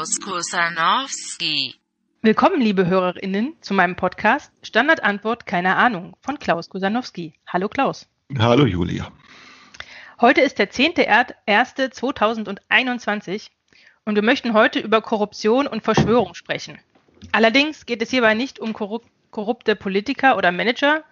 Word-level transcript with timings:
Klaus 0.00 0.18
Kusanowski. 0.18 1.74
Willkommen, 2.22 2.62
liebe 2.62 2.86
HörerInnen, 2.86 3.56
zu 3.60 3.74
meinem 3.74 3.96
Podcast 3.96 4.50
Standardantwort 4.62 5.44
Keine 5.44 5.76
Ahnung 5.76 6.16
von 6.22 6.38
Klaus 6.38 6.70
Kusanowski. 6.70 7.34
Hallo 7.46 7.68
Klaus. 7.68 8.08
Hallo 8.38 8.64
Julia. 8.64 9.12
Heute 10.18 10.40
ist 10.40 10.58
der 10.58 10.70
10.01.2021 10.70 13.50
und 14.06 14.14
wir 14.14 14.22
möchten 14.22 14.54
heute 14.54 14.80
über 14.80 15.02
Korruption 15.02 15.66
und 15.66 15.84
Verschwörung 15.84 16.32
sprechen. 16.32 16.78
Allerdings 17.32 17.84
geht 17.84 18.00
es 18.00 18.08
hierbei 18.08 18.32
nicht 18.32 18.58
um 18.58 18.72
korrupte 18.72 19.76
Politiker 19.76 20.38
oder 20.38 20.50
Manager, 20.50 21.04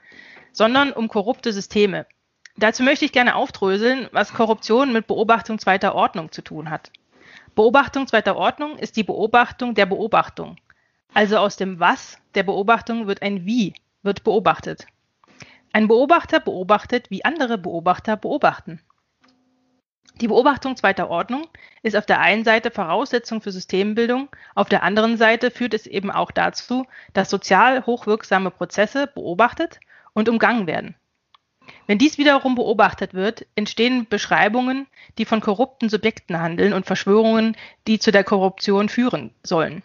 sondern 0.53 0.95
um 0.95 1.09
korrupte 1.09 1.53
Systeme. 1.53 2.07
Dazu 2.57 2.83
möchte 2.83 3.05
ich 3.05 3.13
gerne 3.13 3.35
aufdröseln, 3.35 4.09
was 4.13 4.33
Korruption 4.33 4.95
mit 4.95 5.07
Beobachtung 5.07 5.59
zweiter 5.59 5.95
Ordnung 5.95 6.33
zu 6.33 6.41
tun 6.41 6.71
hat. 6.71 6.91
Beobachtung 7.59 8.07
zweiter 8.07 8.37
Ordnung 8.37 8.79
ist 8.79 8.97
die 8.97 9.03
Beobachtung 9.03 9.75
der 9.75 9.85
Beobachtung. 9.85 10.59
Also 11.13 11.39
aus 11.39 11.57
dem 11.57 11.81
Was 11.81 12.17
der 12.37 12.45
Beobachtung 12.45 13.09
wird 13.09 13.21
ein 13.21 13.47
Wie, 13.47 13.75
wird 14.05 14.23
beobachtet. 14.23 14.87
Ein 15.73 15.89
Beobachter 15.89 16.39
beobachtet, 16.39 17.11
wie 17.11 17.25
andere 17.25 17.59
Beobachter 17.59 18.17
beobachten. 18.17 18.81
Die 20.21 20.29
Beobachtung 20.29 20.77
zweiter 20.77 21.11
Ordnung 21.11 21.49
ist 21.83 21.97
auf 21.97 22.07
der 22.07 22.21
einen 22.21 22.45
Seite 22.45 22.71
Voraussetzung 22.71 23.41
für 23.41 23.51
Systembildung, 23.51 24.29
auf 24.55 24.69
der 24.69 24.85
anderen 24.85 25.17
Seite 25.17 25.51
führt 25.51 25.75
es 25.75 25.89
eben 25.89 26.13
auch 26.13 26.31
dazu, 26.31 26.87
dass 27.13 27.29
sozial 27.29 27.85
hochwirksame 27.87 28.53
Prozesse 28.53 29.09
beobachtet 29.09 29.81
und 30.13 30.29
umgangen 30.29 30.69
werden. 30.69 30.95
Wenn 31.89 31.97
dies 31.97 32.19
wiederum 32.19 32.55
beobachtet 32.55 33.15
wird, 33.15 33.47
entstehen 33.57 34.07
Beschreibungen, 34.07 34.87
die 35.17 35.25
von 35.25 35.41
korrupten 35.41 35.89
Subjekten 35.89 36.39
handeln 36.39 36.75
und 36.75 36.85
Verschwörungen, 36.85 37.57
die 37.87 37.99
zu 37.99 38.13
der 38.13 38.25
Korruption 38.25 38.91
führen 38.91 39.31
sollen. 39.43 39.83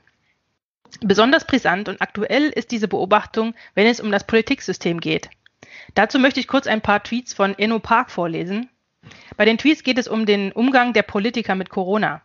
Besonders 1.00 1.48
brisant 1.48 1.88
und 1.88 2.02
aktuell 2.02 2.50
ist 2.50 2.72
diese 2.72 2.90
Beobachtung, 2.90 3.56
wenn 3.74 3.88
es 3.88 4.02
um 4.02 4.12
das 4.12 4.28
Politiksystem 4.28 5.00
geht. 5.00 5.30
Dazu 5.96 6.20
möchte 6.20 6.42
ich 6.42 6.50
kurz 6.50 6.68
ein 6.68 6.82
paar 6.82 7.02
Tweets 7.02 7.34
von 7.34 7.58
Enno 7.58 7.80
Park 7.80 8.12
vorlesen. 8.12 8.70
Bei 9.38 9.46
den 9.46 9.58
Tweets 9.58 9.84
geht 9.84 9.98
es 9.98 10.10
um 10.10 10.26
den 10.26 10.52
Umgang 10.52 10.92
der 10.92 11.04
Politiker 11.04 11.56
mit 11.56 11.70
Corona. 11.70 12.22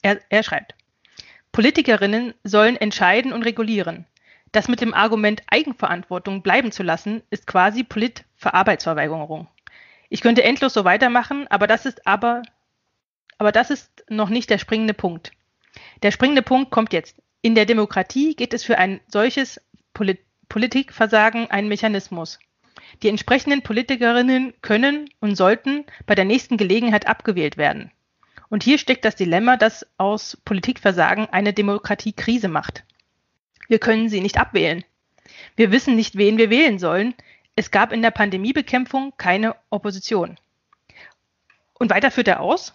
Er, 0.00 0.20
er 0.28 0.44
schreibt, 0.44 0.76
Politikerinnen 1.50 2.34
sollen 2.44 2.76
entscheiden 2.76 3.32
und 3.32 3.42
regulieren. 3.42 4.06
Das 4.52 4.68
mit 4.68 4.80
dem 4.80 4.94
Argument 4.94 5.42
Eigenverantwortung 5.48 6.42
bleiben 6.42 6.72
zu 6.72 6.82
lassen, 6.82 7.22
ist 7.30 7.46
quasi 7.46 7.84
Politverarbeitsverweigerung. 7.84 9.48
Ich 10.08 10.22
könnte 10.22 10.42
endlos 10.42 10.72
so 10.72 10.84
weitermachen, 10.84 11.46
aber 11.48 11.66
das 11.66 11.84
ist 11.84 12.06
aber, 12.06 12.42
aber 13.36 13.52
das 13.52 13.70
ist 13.70 14.04
noch 14.08 14.30
nicht 14.30 14.48
der 14.48 14.58
springende 14.58 14.94
Punkt. 14.94 15.32
Der 16.02 16.10
springende 16.10 16.42
Punkt 16.42 16.70
kommt 16.70 16.92
jetzt. 16.92 17.16
In 17.42 17.54
der 17.54 17.66
Demokratie 17.66 18.34
geht 18.34 18.54
es 18.54 18.64
für 18.64 18.78
ein 18.78 19.00
solches 19.06 19.60
Polit 19.94 20.20
Politikversagen 20.48 21.50
einen 21.50 21.68
Mechanismus. 21.68 22.38
Die 23.02 23.08
entsprechenden 23.10 23.60
Politikerinnen 23.60 24.54
können 24.62 25.10
und 25.20 25.36
sollten 25.36 25.84
bei 26.06 26.14
der 26.14 26.24
nächsten 26.24 26.56
Gelegenheit 26.56 27.06
abgewählt 27.06 27.58
werden. 27.58 27.92
Und 28.48 28.62
hier 28.62 28.78
steckt 28.78 29.04
das 29.04 29.14
Dilemma, 29.14 29.58
das 29.58 29.86
aus 29.98 30.38
Politikversagen 30.44 31.28
eine 31.30 31.52
Demokratiekrise 31.52 32.48
macht. 32.48 32.84
Wir 33.68 33.78
können 33.78 34.08
sie 34.08 34.20
nicht 34.20 34.38
abwählen. 34.38 34.84
Wir 35.56 35.70
wissen 35.70 35.94
nicht, 35.94 36.16
wen 36.16 36.38
wir 36.38 36.50
wählen 36.50 36.78
sollen. 36.78 37.14
Es 37.54 37.70
gab 37.70 37.92
in 37.92 38.02
der 38.02 38.10
Pandemiebekämpfung 38.10 39.12
keine 39.16 39.54
Opposition. 39.70 40.38
Und 41.74 41.90
weiter 41.90 42.10
führt 42.10 42.28
er 42.28 42.40
aus. 42.40 42.74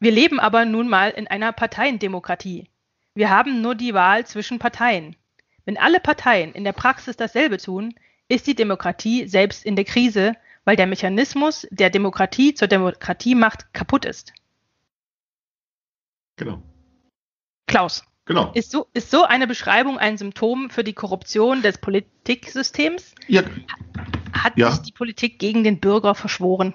Wir 0.00 0.10
leben 0.12 0.40
aber 0.40 0.64
nun 0.64 0.88
mal 0.88 1.10
in 1.10 1.28
einer 1.28 1.52
Parteiendemokratie. 1.52 2.68
Wir 3.14 3.30
haben 3.30 3.60
nur 3.60 3.74
die 3.74 3.94
Wahl 3.94 4.26
zwischen 4.26 4.58
Parteien. 4.58 5.16
Wenn 5.64 5.76
alle 5.76 6.00
Parteien 6.00 6.52
in 6.52 6.64
der 6.64 6.72
Praxis 6.72 7.16
dasselbe 7.16 7.58
tun, 7.58 7.94
ist 8.28 8.46
die 8.46 8.54
Demokratie 8.54 9.26
selbst 9.28 9.64
in 9.64 9.76
der 9.76 9.84
Krise, 9.84 10.36
weil 10.64 10.76
der 10.76 10.86
Mechanismus 10.86 11.66
der 11.70 11.90
Demokratie 11.90 12.54
zur 12.54 12.68
Demokratiemacht 12.68 13.72
kaputt 13.74 14.04
ist. 14.04 14.32
Genau. 16.36 16.62
Klaus, 17.66 18.04
Genau. 18.30 18.52
ist 18.54 18.70
so, 18.70 18.86
ist 18.94 19.10
so 19.10 19.24
eine 19.24 19.48
Beschreibung 19.48 19.98
ein 19.98 20.16
Symptom 20.16 20.70
für 20.70 20.84
die 20.84 20.92
Korruption 20.92 21.62
des 21.62 21.78
Politiksystems? 21.78 23.14
Ja, 23.26 23.42
Hat 24.32 24.56
Ja. 24.56 24.70
sich 24.70 24.82
die 24.82 24.92
Politik 24.92 25.40
gegen 25.40 25.64
den 25.64 25.80
Bürger 25.80 26.14
verschworen? 26.14 26.72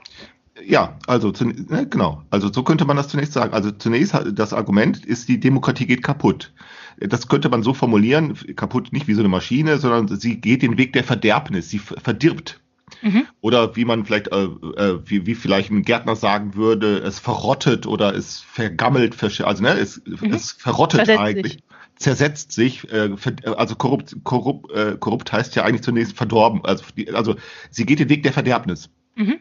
ja 0.65 0.97
also 1.07 1.31
ne, 1.41 1.85
genau. 1.89 2.23
Also 2.29 2.51
so 2.51 2.63
könnte 2.63 2.83
man 2.85 2.95
das 2.97 3.07
zunächst 3.09 3.31
sagen. 3.33 3.53
Also 3.53 3.71
zunächst 3.71 4.13
das 4.33 4.53
Argument 4.53 5.05
ist, 5.05 5.27
die 5.29 5.39
Demokratie 5.39 5.85
geht 5.85 6.01
kaputt. 6.03 6.53
Das 6.97 7.27
könnte 7.27 7.47
man 7.49 7.61
so 7.63 7.73
formulieren, 7.73 8.37
kaputt 8.55 8.91
nicht 8.93 9.07
wie 9.07 9.13
so 9.13 9.19
eine 9.21 9.27
Maschine, 9.29 9.77
sondern 9.79 10.07
sie 10.19 10.39
geht 10.41 10.61
den 10.61 10.77
Weg 10.77 10.91
der 10.93 11.03
Verderbnis, 11.05 11.69
sie 11.69 11.79
ver- 11.79 11.99
verdirbt. 12.01 12.59
Mhm. 13.01 13.27
Oder 13.41 13.75
wie 13.75 13.85
man 13.85 14.05
vielleicht, 14.05 14.31
äh, 14.31 14.43
äh, 14.43 14.99
wie, 15.05 15.25
wie 15.25 15.35
vielleicht 15.35 15.71
ein 15.71 15.83
Gärtner 15.83 16.15
sagen 16.15 16.55
würde, 16.55 16.97
es 16.99 17.19
verrottet 17.19 17.85
oder 17.85 18.15
es 18.15 18.41
vergammelt, 18.41 19.21
also 19.23 19.63
ne, 19.63 19.73
es, 19.77 20.01
es 20.31 20.51
verrottet 20.51 21.01
Mhm. 21.01 21.05
Versetzt 21.05 21.19
eigentlich, 21.19 21.53
sich. 21.53 21.63
zersetzt 21.97 22.51
sich. 22.51 22.91
Äh, 22.91 23.15
also 23.55 23.75
korrupt, 23.75 24.15
korrupt, 24.23 24.71
äh, 24.71 24.97
korrupt 24.99 25.31
heißt 25.31 25.55
ja 25.55 25.63
eigentlich 25.63 25.83
zunächst 25.83 26.17
verdorben. 26.17 26.63
Also, 26.65 26.83
also 27.13 27.35
sie 27.69 27.85
geht 27.85 27.99
den 27.99 28.09
Weg 28.09 28.23
der 28.23 28.33
Verderbnis. 28.33 28.89
Mhm. 29.15 29.39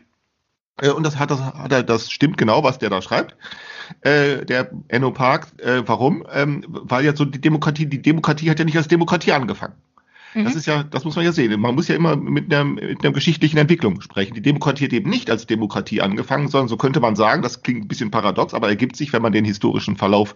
Äh, 0.80 0.90
Und 0.90 1.04
das 1.04 1.18
hat, 1.18 1.30
das 1.30 1.40
hat 1.40 1.72
er, 1.72 1.82
das 1.82 2.10
stimmt 2.10 2.36
genau, 2.38 2.62
was 2.64 2.78
der 2.78 2.90
da 2.90 3.00
schreibt. 3.02 3.36
Äh, 4.00 4.44
der 4.44 4.70
Enno 4.88 5.10
Park, 5.12 5.48
äh, 5.58 5.82
warum? 5.86 6.26
Ähm, 6.32 6.64
weil 6.68 7.04
ja 7.04 7.14
so 7.14 7.24
die 7.24 7.40
Demokratie, 7.40 7.86
die 7.86 8.02
Demokratie 8.02 8.50
hat 8.50 8.58
ja 8.58 8.64
nicht 8.64 8.76
als 8.76 8.88
Demokratie 8.88 9.32
angefangen. 9.32 9.74
Das 10.34 10.52
Mhm. 10.52 10.58
ist 10.58 10.66
ja, 10.66 10.82
das 10.82 11.04
muss 11.04 11.14
man 11.14 11.24
ja 11.24 11.30
sehen. 11.30 11.60
Man 11.60 11.76
muss 11.76 11.86
ja 11.86 11.94
immer 11.94 12.16
mit 12.16 12.52
einer, 12.52 12.64
mit 12.64 13.04
einer 13.04 13.12
geschichtlichen 13.12 13.56
Entwicklung 13.56 14.00
sprechen. 14.00 14.34
Die 14.34 14.42
Demokratie 14.42 14.84
hat 14.86 14.92
eben 14.92 15.08
nicht 15.08 15.30
als 15.30 15.46
Demokratie 15.46 16.00
angefangen, 16.00 16.48
sondern 16.48 16.66
so 16.68 16.76
könnte 16.76 16.98
man 16.98 17.14
sagen, 17.14 17.40
das 17.42 17.62
klingt 17.62 17.84
ein 17.84 17.88
bisschen 17.88 18.10
paradox, 18.10 18.52
aber 18.52 18.68
ergibt 18.68 18.96
sich, 18.96 19.12
wenn 19.12 19.22
man 19.22 19.32
den 19.32 19.44
historischen 19.44 19.96
Verlauf 19.96 20.34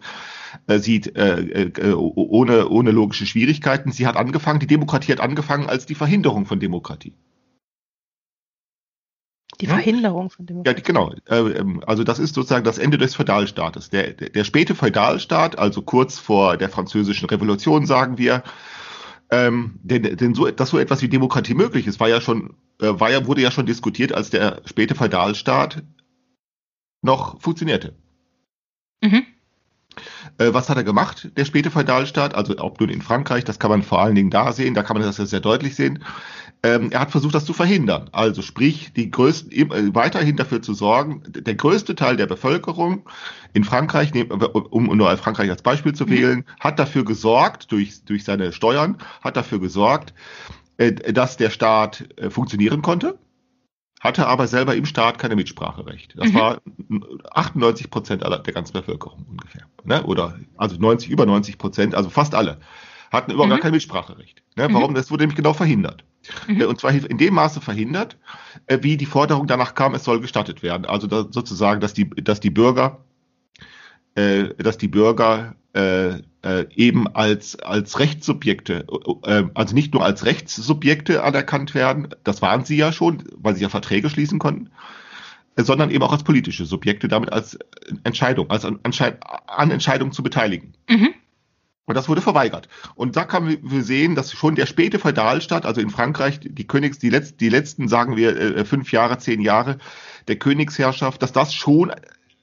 äh, 0.69 0.78
sieht, 0.78 1.16
äh, 1.16 1.64
äh, 1.64 1.92
ohne, 1.94 2.69
ohne 2.69 2.91
logische 2.92 3.26
Schwierigkeiten. 3.26 3.91
Sie 3.91 4.06
hat 4.06 4.16
angefangen, 4.16 4.60
die 4.60 4.69
Demokratie 4.69 5.10
hat 5.10 5.20
angefangen 5.20 5.69
als 5.69 5.84
die 5.86 5.97
Verhinderung 5.97 6.47
von 6.47 6.60
Demokratie. 6.60 7.15
Die. 9.60 9.66
Verhinderung 9.66 10.30
von 10.30 10.47
Demokratie. 10.47 10.80
Ja, 10.80 10.84
genau. 10.84 11.12
Äh, 11.28 11.59
ähm, 11.59 11.82
Also 11.84 12.04
das 12.04 12.20
ist 12.20 12.34
sozusagen 12.34 12.65
das 12.65 12.78
Ende 12.78 12.98
des 12.98 13.16
Feudalstaates. 13.16 13.91
Der, 13.91 14.12
der, 14.12 14.28
der 14.28 14.44
späte 14.44 14.76
Feudalstaat, 14.76 15.59
also 15.59 15.82
kurz 15.82 16.20
vor 16.20 16.56
der 16.56 16.69
französischen 16.69 17.28
Revolution, 17.28 17.84
sagen 17.84 18.19
wir, 18.19 18.44
ähm, 19.31 19.78
denn, 19.83 20.16
denn 20.16 20.34
so, 20.34 20.50
dass 20.50 20.71
so 20.71 20.78
etwas 20.78 21.03
wie 21.03 21.09
Demokratie 21.09 21.55
möglich 21.55 21.87
ist, 21.87 22.00
war 22.00 22.09
ja 22.09 22.21
schon, 22.21 22.55
äh, 22.81 22.89
war 22.99 23.11
ja, 23.11 23.27
wurde 23.27 23.43
ja 23.43 23.50
schon 23.50 23.66
diskutiert, 23.66 24.12
als 24.12 24.31
der 24.31 24.62
späte 24.65 24.94
Feudalstaat 24.94 25.83
noch 27.03 27.41
funktionierte. 27.41 27.94
Mhm. 29.03 29.27
Äh, 30.39 30.55
was 30.55 30.69
hat 30.69 30.77
er 30.77 30.84
gemacht, 30.84 31.31
der 31.37 31.44
späte 31.44 31.71
Feudalstaat? 31.71 32.34
Also 32.34 32.56
ob 32.59 32.81
nun 32.81 32.89
in 32.89 33.03
Frankreich, 33.03 33.44
das 33.44 33.59
kann 33.59 33.71
man 33.71 33.83
vor 33.83 34.00
allen 34.00 34.15
Dingen 34.15 34.31
da 34.31 34.53
sehen, 34.53 34.75
da 34.75 34.83
kann 34.83 34.97
man 34.97 35.05
das 35.05 35.19
ja 35.19 35.27
sehr 35.27 35.41
deutlich 35.41 35.75
sehen. 35.77 36.05
Ähm, 36.65 36.91
er 36.91 37.01
hat 37.01 37.13
versucht, 37.13 37.35
das 37.35 37.45
zu 37.45 37.53
verhindern. 37.53 38.09
Also 38.11 38.43
sprich, 38.43 38.93
die 38.93 39.10
größten, 39.10 39.53
äh, 39.53 39.95
weiterhin 39.95 40.37
dafür 40.37 40.60
zu 40.60 40.75
sorgen, 40.75 41.22
der 41.28 41.55
größte 41.55 41.95
Teil 41.95 42.16
der 42.16 42.27
Bevölkerung 42.27 43.09
in 43.53 43.63
Frankreich, 43.63 44.10
um 44.71 44.84
nur 44.97 45.16
Frankreich 45.19 45.51
als 45.51 45.63
Beispiel 45.63 45.95
zu 45.95 46.05
Mhm. 46.07 46.10
wählen, 46.10 46.45
hat 46.59 46.78
dafür 46.81 47.05
gesorgt, 47.05 47.71
durch, 47.71 48.05
durch 48.05 48.25
seine 48.25 48.53
Steuern, 48.53 48.99
hat 49.22 49.37
dafür 49.37 49.60
gesorgt, 49.60 50.15
äh, 50.78 50.93
dass 51.13 51.37
der 51.37 51.51
Staat 51.51 52.09
äh, 52.16 52.28
funktionieren 52.28 52.83
konnte, 52.83 53.19
hatte 54.01 54.27
aber 54.27 54.49
selber 54.49 54.75
im 54.75 54.84
Staat 54.84 55.19
keine 55.19 55.37
Mitspracherecht. 55.37 56.15
Das 56.16 56.31
Mhm. 56.31 56.34
war 56.34 56.61
98 57.34 57.89
Prozent 57.91 58.25
aller, 58.25 58.41
der 58.41 58.53
ganzen 58.53 58.72
Bevölkerung 58.72 59.27
ungefähr. 59.28 59.66
Ne? 59.84 60.03
Oder 60.04 60.39
also 60.57 60.77
90, 60.77 61.09
über 61.11 61.25
90 61.25 61.57
Prozent, 61.59 61.95
also 61.95 62.11
fast 62.11 62.34
alle, 62.34 62.59
hatten 63.13 63.31
überhaupt 63.31 63.49
Mhm. 63.49 63.54
gar 63.54 63.61
kein 63.61 63.72
Mitspracherecht. 63.72 64.43
Ne? 64.57 64.69
Warum? 64.72 64.95
Das 64.95 65.11
wurde 65.11 65.22
nämlich 65.22 65.37
genau 65.37 65.53
verhindert. 65.53 66.04
Mhm. 66.47 66.60
Äh, 66.60 66.65
Und 66.65 66.80
zwar 66.80 66.92
in 66.92 67.19
dem 67.19 67.34
Maße 67.34 67.60
verhindert, 67.60 68.16
äh, 68.66 68.78
wie 68.83 68.97
die 68.97 69.07
Forderung 69.07 69.47
danach 69.47 69.75
kam, 69.75 69.95
es 69.95 70.04
soll 70.04 70.21
gestattet 70.21 70.63
werden. 70.63 70.86
Also 70.86 71.07
da, 71.07 71.27
sozusagen, 71.30 71.80
dass 71.80 71.92
die, 71.95 72.09
dass 72.10 72.41
die 72.41 72.51
Bürger, 72.51 73.04
äh, 74.15 74.54
dass 74.59 74.78
die 74.78 74.89
Bürger 74.89 75.54
äh, 75.75 76.21
äh, 76.42 76.66
eben 76.75 77.09
als, 77.15 77.59
als 77.60 77.98
Rechtssubjekte, 77.98 78.86
äh, 79.25 79.45
also 79.54 79.75
nicht 79.75 79.92
nur 79.92 80.04
als 80.04 80.25
Rechtssubjekte 80.25 81.22
anerkannt 81.22 81.75
werden, 81.75 82.09
das 82.25 82.42
waren 82.42 82.65
sie 82.65 82.77
ja 82.77 82.92
schon, 82.92 83.25
weil 83.36 83.54
sie 83.54 83.63
ja 83.63 83.69
Verträge 83.69 84.09
schließen 84.09 84.39
konnten, 84.39 84.71
sondern 85.57 85.91
eben 85.91 86.03
auch 86.03 86.13
als 86.13 86.22
politische 86.22 86.65
Subjekte, 86.65 87.09
damit 87.09 87.33
als 87.33 87.59
Entscheidung, 88.04 88.51
als 88.51 88.65
an, 88.65 88.78
an 89.47 89.71
Entscheidungen 89.71 90.13
zu 90.13 90.22
beteiligen. 90.22 90.75
Mhm. 90.89 91.15
Und 91.89 91.95
das 91.95 92.07
wurde 92.07 92.21
verweigert. 92.21 92.69
Und 92.97 93.17
da 93.17 93.25
kann 93.25 93.57
wir 93.63 93.83
sehen, 93.83 94.15
dass 94.15 94.31
schon 94.31 94.55
der 94.55 94.67
späte 94.67 94.99
Feudalstaat, 94.99 95.65
also 95.65 95.81
in 95.81 95.89
Frankreich, 95.89 96.39
die 96.43 96.67
Königs, 96.67 96.99
die, 96.99 97.09
letzt, 97.09 97.41
die 97.41 97.49
letzten, 97.49 97.89
sagen 97.89 98.15
wir, 98.15 98.39
äh, 98.39 98.65
fünf 98.67 98.93
Jahre, 98.93 99.17
zehn 99.17 99.41
Jahre 99.41 99.79
der 100.29 100.37
Königsherrschaft, 100.37 101.23
dass 101.23 101.33
das 101.33 101.55
schon 101.55 101.91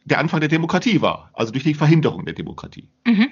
der 0.03 0.17
Anfang 0.17 0.39
der 0.39 0.49
Demokratie 0.49 0.99
war, 1.01 1.29
also 1.33 1.51
durch 1.51 1.63
die 1.63 1.75
Verhinderung 1.75 2.25
der 2.25 2.33
Demokratie. 2.33 2.89
Mhm. 3.05 3.27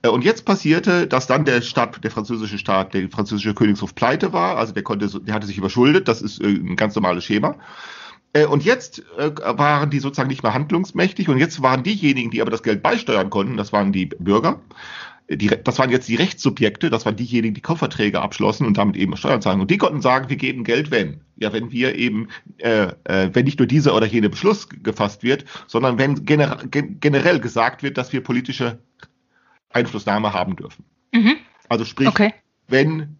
Äh, 0.00 0.08
und 0.08 0.24
jetzt 0.24 0.46
passierte, 0.46 1.06
dass 1.06 1.26
dann 1.26 1.44
der 1.44 1.60
Staat, 1.60 2.02
der 2.02 2.10
französische 2.10 2.56
Staat, 2.56 2.94
der 2.94 3.10
französische 3.10 3.52
Königshof 3.52 3.94
pleite 3.94 4.32
war, 4.32 4.56
also 4.56 4.72
der 4.72 4.84
konnte, 4.84 5.20
der 5.20 5.34
hatte 5.34 5.46
sich 5.46 5.58
überschuldet, 5.58 6.08
das 6.08 6.22
ist 6.22 6.40
äh, 6.40 6.46
ein 6.46 6.76
ganz 6.76 6.94
normales 6.94 7.24
Schema. 7.24 7.56
Und 8.50 8.62
jetzt 8.62 9.02
waren 9.16 9.88
die 9.88 10.00
sozusagen 10.00 10.28
nicht 10.28 10.42
mehr 10.42 10.52
handlungsmächtig 10.52 11.30
und 11.30 11.38
jetzt 11.38 11.62
waren 11.62 11.82
diejenigen, 11.82 12.30
die 12.30 12.42
aber 12.42 12.50
das 12.50 12.62
Geld 12.62 12.82
beisteuern 12.82 13.30
konnten, 13.30 13.56
das 13.56 13.72
waren 13.72 13.90
die 13.90 14.04
Bürger, 14.04 14.60
die, 15.30 15.48
das 15.48 15.78
waren 15.78 15.90
jetzt 15.90 16.08
die 16.08 16.14
Rechtssubjekte, 16.14 16.88
das 16.88 17.04
waren 17.04 17.16
diejenigen, 17.16 17.54
die 17.54 17.60
Kaufverträge 17.60 18.20
abschlossen 18.20 18.66
und 18.66 18.78
damit 18.78 18.96
eben 18.96 19.16
Steuern 19.16 19.42
zahlen. 19.42 19.60
Und 19.60 19.70
die 19.70 19.76
konnten 19.76 20.00
sagen, 20.00 20.30
wir 20.30 20.36
geben 20.36 20.64
Geld, 20.64 20.90
wenn. 20.90 21.20
Ja, 21.36 21.52
wenn 21.52 21.70
wir 21.70 21.94
eben, 21.96 22.28
äh, 22.58 22.92
äh, 23.04 23.30
wenn 23.32 23.44
nicht 23.44 23.58
nur 23.58 23.68
dieser 23.68 23.94
oder 23.94 24.06
jene 24.06 24.30
Beschluss 24.30 24.68
gefasst 24.68 25.22
wird, 25.22 25.44
sondern 25.66 25.98
wenn 25.98 26.24
gener 26.24 26.58
generell 26.70 27.40
gesagt 27.40 27.82
wird, 27.82 27.98
dass 27.98 28.12
wir 28.12 28.22
politische 28.22 28.78
Einflussnahme 29.70 30.32
haben 30.32 30.56
dürfen. 30.56 30.84
Mhm. 31.12 31.36
Also 31.68 31.84
sprich, 31.84 32.08
okay. 32.08 32.32
wenn 32.66 33.17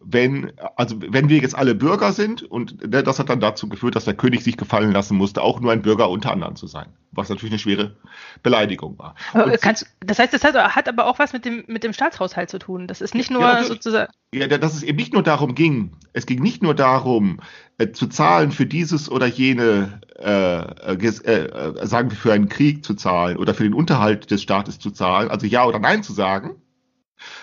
wenn, 0.00 0.52
also 0.76 0.96
wenn 1.00 1.28
wir 1.28 1.38
jetzt 1.38 1.54
alle 1.54 1.74
Bürger 1.74 2.12
sind 2.12 2.42
und 2.42 2.80
ne, 2.90 3.02
das 3.02 3.18
hat 3.18 3.28
dann 3.28 3.40
dazu 3.40 3.68
geführt, 3.68 3.96
dass 3.96 4.04
der 4.04 4.14
König 4.14 4.42
sich 4.42 4.56
gefallen 4.56 4.92
lassen 4.92 5.16
musste, 5.16 5.42
auch 5.42 5.60
nur 5.60 5.72
ein 5.72 5.82
Bürger 5.82 6.08
unter 6.08 6.32
anderem 6.32 6.56
zu 6.56 6.66
sein, 6.66 6.86
was 7.10 7.28
natürlich 7.28 7.52
eine 7.52 7.58
schwere 7.58 7.96
Beleidigung 8.42 8.98
war. 8.98 9.14
Aber 9.34 9.56
kannst, 9.58 9.86
das 10.00 10.18
heißt, 10.18 10.32
das 10.32 10.42
hat, 10.44 10.54
hat, 10.54 10.88
aber 10.88 11.06
auch 11.06 11.18
was 11.18 11.32
mit 11.32 11.44
dem, 11.44 11.64
mit 11.66 11.84
dem 11.84 11.92
Staatshaushalt 11.92 12.50
zu 12.50 12.58
tun. 12.58 12.86
Das 12.86 13.00
ist 13.00 13.14
nicht 13.14 13.30
nur 13.30 13.42
ja, 13.42 13.64
sozusagen. 13.64 14.12
Ja, 14.34 14.46
dass 14.46 14.74
es 14.74 14.82
eben 14.82 14.96
nicht 14.96 15.12
nur 15.12 15.22
darum 15.22 15.54
ging, 15.54 15.92
es 16.14 16.24
ging 16.24 16.42
nicht 16.42 16.62
nur 16.62 16.74
darum, 16.74 17.40
äh, 17.78 17.92
zu 17.92 18.06
zahlen 18.06 18.52
für 18.52 18.66
dieses 18.66 19.10
oder 19.10 19.26
jene, 19.26 20.00
äh, 20.18 20.94
äh, 20.94 20.94
äh, 20.94 21.86
sagen 21.86 22.10
wir 22.10 22.16
für 22.16 22.32
einen 22.32 22.48
Krieg 22.48 22.84
zu 22.84 22.94
zahlen 22.94 23.36
oder 23.36 23.54
für 23.54 23.64
den 23.64 23.74
Unterhalt 23.74 24.30
des 24.30 24.42
Staates 24.42 24.78
zu 24.78 24.90
zahlen, 24.90 25.30
also 25.30 25.46
ja 25.46 25.66
oder 25.66 25.78
nein 25.78 26.02
zu 26.02 26.12
sagen, 26.12 26.56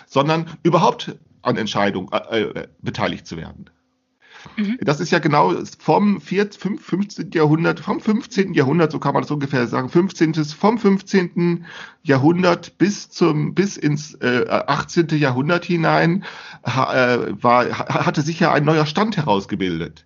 sondern 0.08 0.50
überhaupt 0.64 1.16
an 1.42 1.58
Entscheidungen 1.58 2.10
äh, 2.12 2.42
äh, 2.42 2.68
beteiligt 2.82 3.28
zu 3.28 3.38
werden. 3.38 3.70
Mhm. 4.58 4.78
Das 4.82 5.00
ist 5.00 5.12
ja 5.12 5.20
genau 5.20 5.54
vom 5.80 6.22
4, 6.22 6.52
5, 6.58 6.84
15. 6.84 7.32
Jahrhundert, 7.32 7.80
vom 7.80 8.00
15. 8.00 8.54
Jahrhundert, 8.54 8.92
so 8.92 9.00
kann 9.00 9.14
man 9.14 9.24
das 9.24 9.32
ungefähr 9.32 9.68
sagen, 9.68 9.90
15. 9.90 10.34
vom 10.46 10.78
15. 10.78 11.66
Jahrhundert 12.04 12.78
bis 12.78 13.10
zum 13.10 13.54
bis 13.54 13.78
ins 13.78 14.16
äh, 14.16 14.46
18. 14.50 15.10
Jahrhundert 15.18 15.66
hinein 15.66 16.24
ha, 16.66 17.14
äh, 17.16 17.44
war, 17.44 17.70
hatte 17.70 18.22
sich 18.22 18.40
ja 18.40 18.54
ein 18.54 18.64
neuer 18.64 18.86
Stand 18.86 19.18
herausgebildet, 19.18 20.06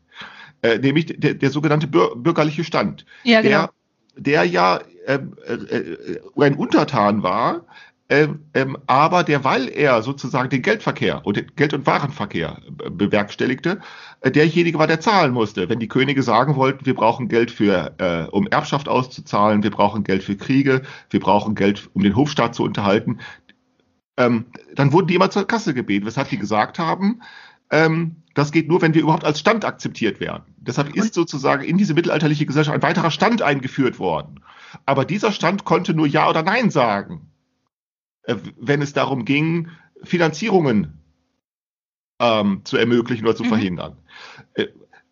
äh, 0.62 0.80
nämlich 0.80 1.16
der, 1.18 1.36
der 1.36 1.50
sogenannte 1.52 1.88
bür 1.88 2.16
bürgerliche 2.16 2.64
Stand, 2.64 3.06
ja, 3.24 3.42
genau. 3.42 3.68
der, 4.16 4.24
der 4.24 4.44
ja 4.46 4.80
ähm, 5.06 5.36
äh, 5.46 5.54
äh, 5.54 6.20
ein 6.38 6.56
Untertan 6.56 7.24
war 7.24 7.66
ähm, 8.14 8.46
ähm, 8.54 8.78
aber 8.86 9.24
der, 9.24 9.44
weil 9.44 9.68
er 9.70 10.04
sozusagen 10.04 10.48
den 10.50 10.62
Geldverkehr 10.62 11.26
und 11.26 11.36
den 11.36 11.48
Geld- 11.56 11.74
und 11.74 11.88
Warenverkehr 11.88 12.60
äh, 12.86 12.92
bewerkstelligte, 12.92 13.80
äh, 14.22 14.30
derjenige 14.30 14.78
war, 14.78 14.86
der 14.86 15.00
zahlen 15.00 15.34
musste. 15.34 15.68
Wenn 15.68 15.80
die 15.80 15.88
Könige 15.88 16.22
sagen 16.22 16.56
wollten, 16.56 16.86
wir 16.86 16.94
brauchen 16.94 17.28
Geld 17.28 17.50
für, 17.50 17.96
äh, 17.98 18.30
um 18.30 18.46
Erbschaft 18.46 18.88
auszuzahlen, 18.88 19.64
wir 19.64 19.72
brauchen 19.72 20.04
Geld 20.04 20.22
für 20.22 20.38
Kriege, 20.38 20.84
wir 21.10 21.20
brauchen 21.20 21.56
Geld, 21.56 21.90
um 21.94 22.04
den 22.04 22.16
Hofstaat 22.16 22.54
zu 22.54 22.62
unterhalten, 22.62 23.18
ähm, 24.18 24.46
dann 24.76 24.92
wurden 24.92 25.08
die 25.08 25.16
immer 25.16 25.32
zur 25.32 25.48
Kasse 25.48 25.74
gebeten, 25.74 26.06
weshalb 26.06 26.30
die 26.30 26.38
gesagt 26.38 26.78
haben, 26.78 27.24
ähm, 27.72 28.18
das 28.36 28.52
geht 28.52 28.68
nur, 28.68 28.84
wenn 28.84 28.94
wir 28.94 29.02
überhaupt 29.02 29.26
als 29.26 29.40
Stand 29.40 29.66
akzeptiert 29.66 30.20
werden. 30.20 30.44
Deshalb 30.58 30.96
ist 30.96 31.16
sozusagen 31.16 31.64
in 31.64 31.80
diese 31.80 31.96
mittelalterliche 31.96 32.46
Gesellschaft 32.46 32.76
ein 32.76 32.84
weiterer 32.84 33.10
Stand 33.10 33.42
eingeführt 33.42 33.98
worden. 33.98 34.42
Aber 34.86 35.04
dieser 35.04 35.32
Stand 35.32 35.66
konnte 35.66 35.96
nur 35.96 36.06
Ja 36.06 36.30
oder 36.30 36.44
Nein 36.44 36.70
sagen. 36.70 37.33
Äh, 38.24 38.36
wenn 38.58 38.82
es 38.82 38.94
darum 38.94 39.26
ging, 39.26 39.70
Finanzierungen 40.04 41.00
ähm, 42.20 42.62
zu 42.64 42.78
ermöglichen 42.78 43.26
oder 43.26 43.36
zu 43.36 43.44
mhm. 43.44 43.50
verhindern. 43.50 43.98
Äh, 44.54 44.68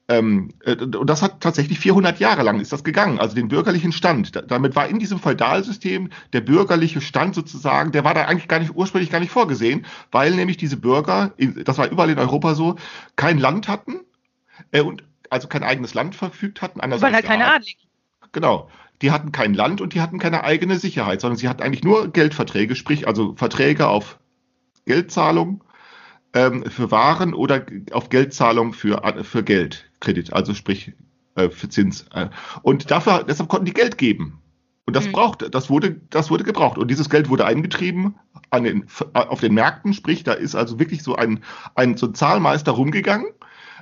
ähm, 0.08 0.50
äh, 0.66 0.76
und 0.76 1.10
das 1.10 1.22
hat 1.22 1.42
tatsächlich 1.42 1.80
400 1.80 2.20
Jahre 2.20 2.44
lang 2.44 2.60
ist 2.60 2.74
das 2.74 2.84
gegangen, 2.84 3.20
also 3.20 3.36
den 3.36 3.48
bürgerlichen 3.48 3.92
Stand. 3.92 4.36
Da, 4.36 4.42
damit 4.42 4.76
war 4.76 4.88
in 4.88 5.00
diesem 5.00 5.20
Feudalsystem 5.20 6.10
der 6.34 6.42
bürgerliche 6.42 7.02
Stand 7.02 7.36
sozusagen, 7.36 7.92
der 7.92 8.04
war 8.04 8.14
da 8.14 8.26
eigentlich 8.26 8.48
gar 8.48 8.60
nicht 8.60 8.76
ursprünglich 8.76 9.10
gar 9.10 9.20
nicht 9.20 9.32
vorgesehen, 9.32 9.86
weil 10.12 10.32
nämlich 10.36 10.58
diese 10.58 10.78
Bürger, 10.78 11.34
das 11.38 11.78
war 11.78 11.90
überall 11.90 12.10
in 12.10 12.20
Europa 12.20 12.56
so, 12.56 12.76
kein 13.16 13.38
Land 13.38 13.68
hatten 13.68 14.02
äh, 14.72 14.82
und 14.82 15.04
also 15.30 15.48
kein 15.48 15.64
eigenes 15.64 15.94
Land 15.94 16.16
verfügt 16.16 16.62
hatten. 16.62 16.82
Weil 16.82 17.14
halt 17.14 17.26
keine 17.26 17.54
Adligen. 17.54 17.88
Genau 18.34 18.70
die 19.02 19.12
hatten 19.12 19.32
kein 19.32 19.54
Land 19.54 19.82
und 19.82 19.94
die 19.94 20.02
hatten 20.02 20.20
keine 20.20 20.44
eigene 20.44 20.78
Sicherheit, 20.78 21.22
sondern 21.22 21.38
sie 21.38 21.50
hatten 21.50 21.64
eigentlich 21.64 21.84
nur 21.84 22.10
Geldverträge, 22.10 22.76
sprich 22.76 23.08
also 23.08 23.36
Verträge 23.36 23.88
auf 23.88 24.20
Geldzahlung 24.86 25.64
ähm, 26.34 26.66
für 26.66 26.92
Waren 26.92 27.34
oder 27.34 27.66
auf 27.92 28.10
Geldzahlung 28.10 28.74
für, 28.74 29.02
für 29.24 29.44
Geld, 29.44 29.90
Kredit, 30.00 30.34
also 30.34 30.54
sprich 30.54 30.94
äh, 31.36 31.50
für 31.50 31.70
Zins. 31.70 32.06
Äh. 32.14 32.30
Und 32.62 32.92
dafür, 32.92 33.24
deshalb 33.24 33.50
konnten 33.50 33.66
die 33.66 33.74
Geld 33.74 33.98
geben. 33.98 34.40
Und 34.86 34.96
das 34.96 35.08
mhm. 35.08 35.14
brauchte, 35.14 35.50
das 35.50 35.70
wurde, 35.70 36.02
das 36.10 36.30
wurde 36.30 36.44
gebraucht. 36.44 36.78
Und 36.78 36.90
dieses 36.90 37.10
Geld 37.10 37.30
wurde 37.30 37.46
eingetrieben 37.46 38.16
an 38.50 38.64
den, 38.64 38.86
auf 39.14 39.40
den 39.40 39.54
Märkten, 39.54 39.94
sprich, 39.94 40.24
da 40.24 40.34
ist 40.34 40.56
also 40.56 40.80
wirklich 40.80 41.04
so 41.04 41.16
ein, 41.16 41.44
ein, 41.76 41.98
so 41.98 42.08
ein 42.08 42.16
Zahlmeister 42.16 42.72
rumgegangen 42.72 43.28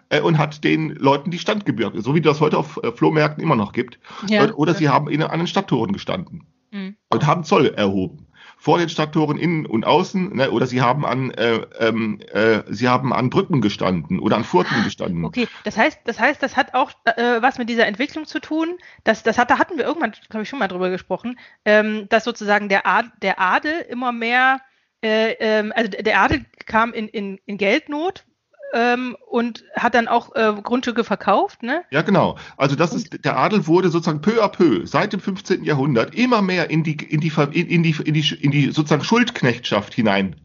äh, 0.09 0.21
und 0.21 0.37
hat 0.37 0.63
den 0.63 0.89
Leuten 0.89 1.31
die 1.31 1.39
Standgebühr, 1.39 1.91
so 1.95 2.15
wie 2.15 2.21
das 2.21 2.41
heute 2.41 2.57
auf 2.57 2.79
äh, 2.83 2.91
Flohmärkten 2.91 3.43
immer 3.43 3.55
noch 3.55 3.73
gibt. 3.73 3.99
Ja. 4.27 4.53
Oder 4.53 4.73
sie 4.73 4.89
haben 4.89 5.09
in, 5.09 5.23
an 5.23 5.39
den 5.39 5.47
Stadttoren 5.47 5.93
gestanden 5.93 6.45
mhm. 6.71 6.95
und 7.09 7.25
haben 7.25 7.43
Zoll 7.43 7.67
erhoben 7.67 8.27
vor 8.59 8.77
den 8.77 8.89
Stadttoren 8.89 9.37
innen 9.37 9.65
und 9.65 9.85
außen, 9.85 10.35
ne, 10.35 10.51
oder 10.51 10.67
sie 10.67 10.81
haben 10.81 11.05
an 11.05 11.31
äh, 11.31 11.61
ähm, 11.79 12.19
äh, 12.33 12.61
sie 12.67 12.89
haben 12.89 13.13
an 13.13 13.29
Brücken 13.29 13.61
gestanden 13.61 14.19
oder 14.19 14.35
an 14.35 14.43
Furten 14.43 14.83
gestanden. 14.83 15.23
Okay, 15.23 15.47
das 15.63 15.77
heißt, 15.77 16.01
das 16.03 16.19
heißt, 16.19 16.43
das 16.43 16.57
hat 16.57 16.73
auch 16.73 16.91
äh, 17.05 17.41
was 17.41 17.57
mit 17.57 17.69
dieser 17.69 17.87
Entwicklung 17.87 18.25
zu 18.25 18.39
tun. 18.39 18.77
Das, 19.05 19.23
das 19.23 19.37
hat, 19.37 19.49
da 19.49 19.59
hatten 19.59 19.77
wir 19.77 19.85
irgendwann, 19.85 20.13
glaube 20.27 20.43
ich, 20.43 20.49
schon 20.49 20.59
mal 20.59 20.67
drüber 20.67 20.89
gesprochen, 20.89 21.39
ähm, 21.63 22.07
dass 22.09 22.25
sozusagen 22.25 22.67
der, 22.67 22.85
Ad, 22.85 23.09
der 23.21 23.39
Adel 23.39 23.79
immer 23.89 24.11
mehr, 24.11 24.59
äh, 25.01 25.31
ähm, 25.39 25.71
also 25.73 25.89
der 25.89 26.19
Adel 26.19 26.45
kam 26.65 26.91
in, 26.91 27.07
in, 27.07 27.39
in 27.45 27.57
Geldnot, 27.57 28.25
ähm, 28.73 29.15
und 29.27 29.63
hat 29.75 29.95
dann 29.95 30.07
auch 30.07 30.35
äh, 30.35 30.53
Grundstücke 30.61 31.03
verkauft, 31.03 31.63
ne? 31.63 31.83
Ja, 31.91 32.01
genau. 32.01 32.37
Also 32.57 32.75
das 32.75 32.91
und 32.91 32.97
ist, 32.97 33.25
der 33.25 33.37
Adel 33.37 33.67
wurde 33.67 33.89
sozusagen 33.89 34.21
peu 34.21 34.43
à 34.43 34.49
peu 34.49 34.85
seit 34.85 35.13
dem 35.13 35.19
15. 35.19 35.63
Jahrhundert 35.63 36.15
immer 36.15 36.41
mehr 36.41 36.69
in 36.69 36.83
die, 36.83 36.93
in 36.93 37.19
die, 37.19 37.31
in 37.51 37.83
die, 37.83 37.95
in 38.03 38.13
die, 38.13 38.35
in 38.41 38.51
die 38.51 38.71
sozusagen 38.71 39.03
Schuldknechtschaft 39.03 39.93
hinein 39.93 40.35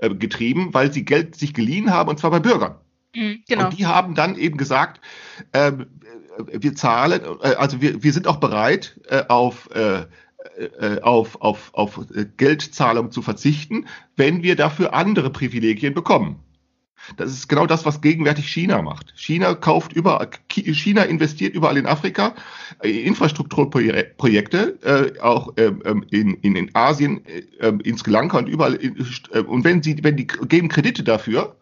äh, 0.00 0.10
weil 0.10 0.92
sie 0.92 1.04
Geld 1.04 1.36
sich 1.36 1.54
geliehen 1.54 1.90
haben 1.90 2.08
und 2.08 2.18
zwar 2.18 2.30
bei 2.30 2.40
Bürgern. 2.40 2.76
Mhm, 3.14 3.42
genau. 3.48 3.64
Und 3.66 3.78
die 3.78 3.86
haben 3.86 4.14
dann 4.14 4.36
eben 4.36 4.56
gesagt, 4.56 5.00
äh, 5.52 5.72
wir 6.52 6.74
zahlen, 6.74 7.22
äh, 7.42 7.54
also 7.54 7.80
wir, 7.80 8.02
wir 8.02 8.12
sind 8.12 8.26
auch 8.26 8.36
bereit, 8.36 9.00
äh, 9.08 9.24
auf 9.28 9.70
äh, 9.74 10.00
äh 10.00 11.00
auf, 11.02 11.40
auf, 11.40 11.70
auf 11.74 12.00
Geldzahlung 12.36 13.10
zu 13.10 13.20
verzichten, 13.20 13.86
wenn 14.16 14.42
wir 14.42 14.54
dafür 14.54 14.94
andere 14.94 15.30
Privilegien 15.30 15.92
bekommen. 15.92 16.40
Das 17.16 17.30
ist 17.30 17.48
genau 17.48 17.66
das, 17.66 17.84
was 17.86 18.00
gegenwärtig 18.00 18.48
China 18.48 18.82
macht. 18.82 19.12
China 19.16 19.54
kauft 19.54 19.92
überall, 19.92 20.28
China 20.50 21.02
investiert 21.02 21.54
überall 21.54 21.76
in 21.76 21.86
Afrika, 21.86 22.34
äh, 22.82 22.90
Infrastrukturprojekte, 22.90 24.78
äh, 24.82 25.20
auch 25.20 25.52
ähm, 25.56 25.82
ähm, 25.84 26.04
in, 26.10 26.34
in, 26.34 26.56
in 26.56 26.74
Asien, 26.74 27.24
äh, 27.26 27.72
in 27.84 27.96
Sri 27.96 28.10
Lanka 28.10 28.38
und 28.38 28.48
überall. 28.48 28.78
Äh, 28.82 29.40
und 29.40 29.64
wenn 29.64 29.82
sie, 29.82 30.02
wenn 30.02 30.16
die 30.16 30.26
geben 30.26 30.68
Kredite 30.68 31.04
dafür, 31.04 31.56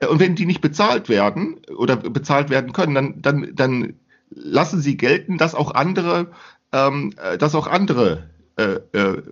äh, 0.00 0.06
und 0.06 0.20
wenn 0.20 0.34
die 0.34 0.46
nicht 0.46 0.60
bezahlt 0.60 1.08
werden 1.08 1.60
oder 1.76 1.96
bezahlt 1.96 2.50
werden 2.50 2.72
können, 2.72 2.94
dann, 2.94 3.22
dann, 3.22 3.54
dann 3.54 3.94
lassen 4.30 4.80
sie 4.80 4.96
gelten, 4.96 5.38
dass 5.38 5.54
auch 5.54 5.74
andere, 5.74 6.32
ähm, 6.72 7.12
äh, 7.22 7.38
dass 7.38 7.54
auch 7.54 7.66
andere 7.66 8.28
äh, 8.62 8.98
äh, 8.98 9.22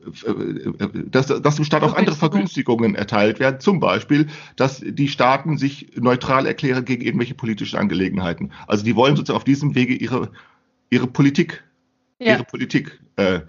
dass, 1.10 1.26
dass 1.26 1.56
dem 1.56 1.64
Staat 1.64 1.82
auch 1.82 1.94
andere 1.94 2.16
Vergünstigungen 2.16 2.94
erteilt 2.94 3.38
werden. 3.38 3.60
Zum 3.60 3.80
Beispiel, 3.80 4.26
dass 4.56 4.82
die 4.84 5.08
Staaten 5.08 5.58
sich 5.58 5.88
neutral 5.96 6.46
erklären 6.46 6.84
gegen 6.84 7.02
irgendwelche 7.02 7.34
politischen 7.34 7.78
Angelegenheiten. 7.78 8.50
Also 8.66 8.84
die 8.84 8.96
wollen 8.96 9.16
sozusagen 9.16 9.36
auf 9.36 9.44
diesem 9.44 9.74
Wege 9.74 9.94
ihre, 9.94 10.30
ihre 10.90 11.06
Politik, 11.06 11.62
ja. 12.18 12.34
ihre 12.34 12.44
Politik 12.44 13.00
äh, 13.16 13.40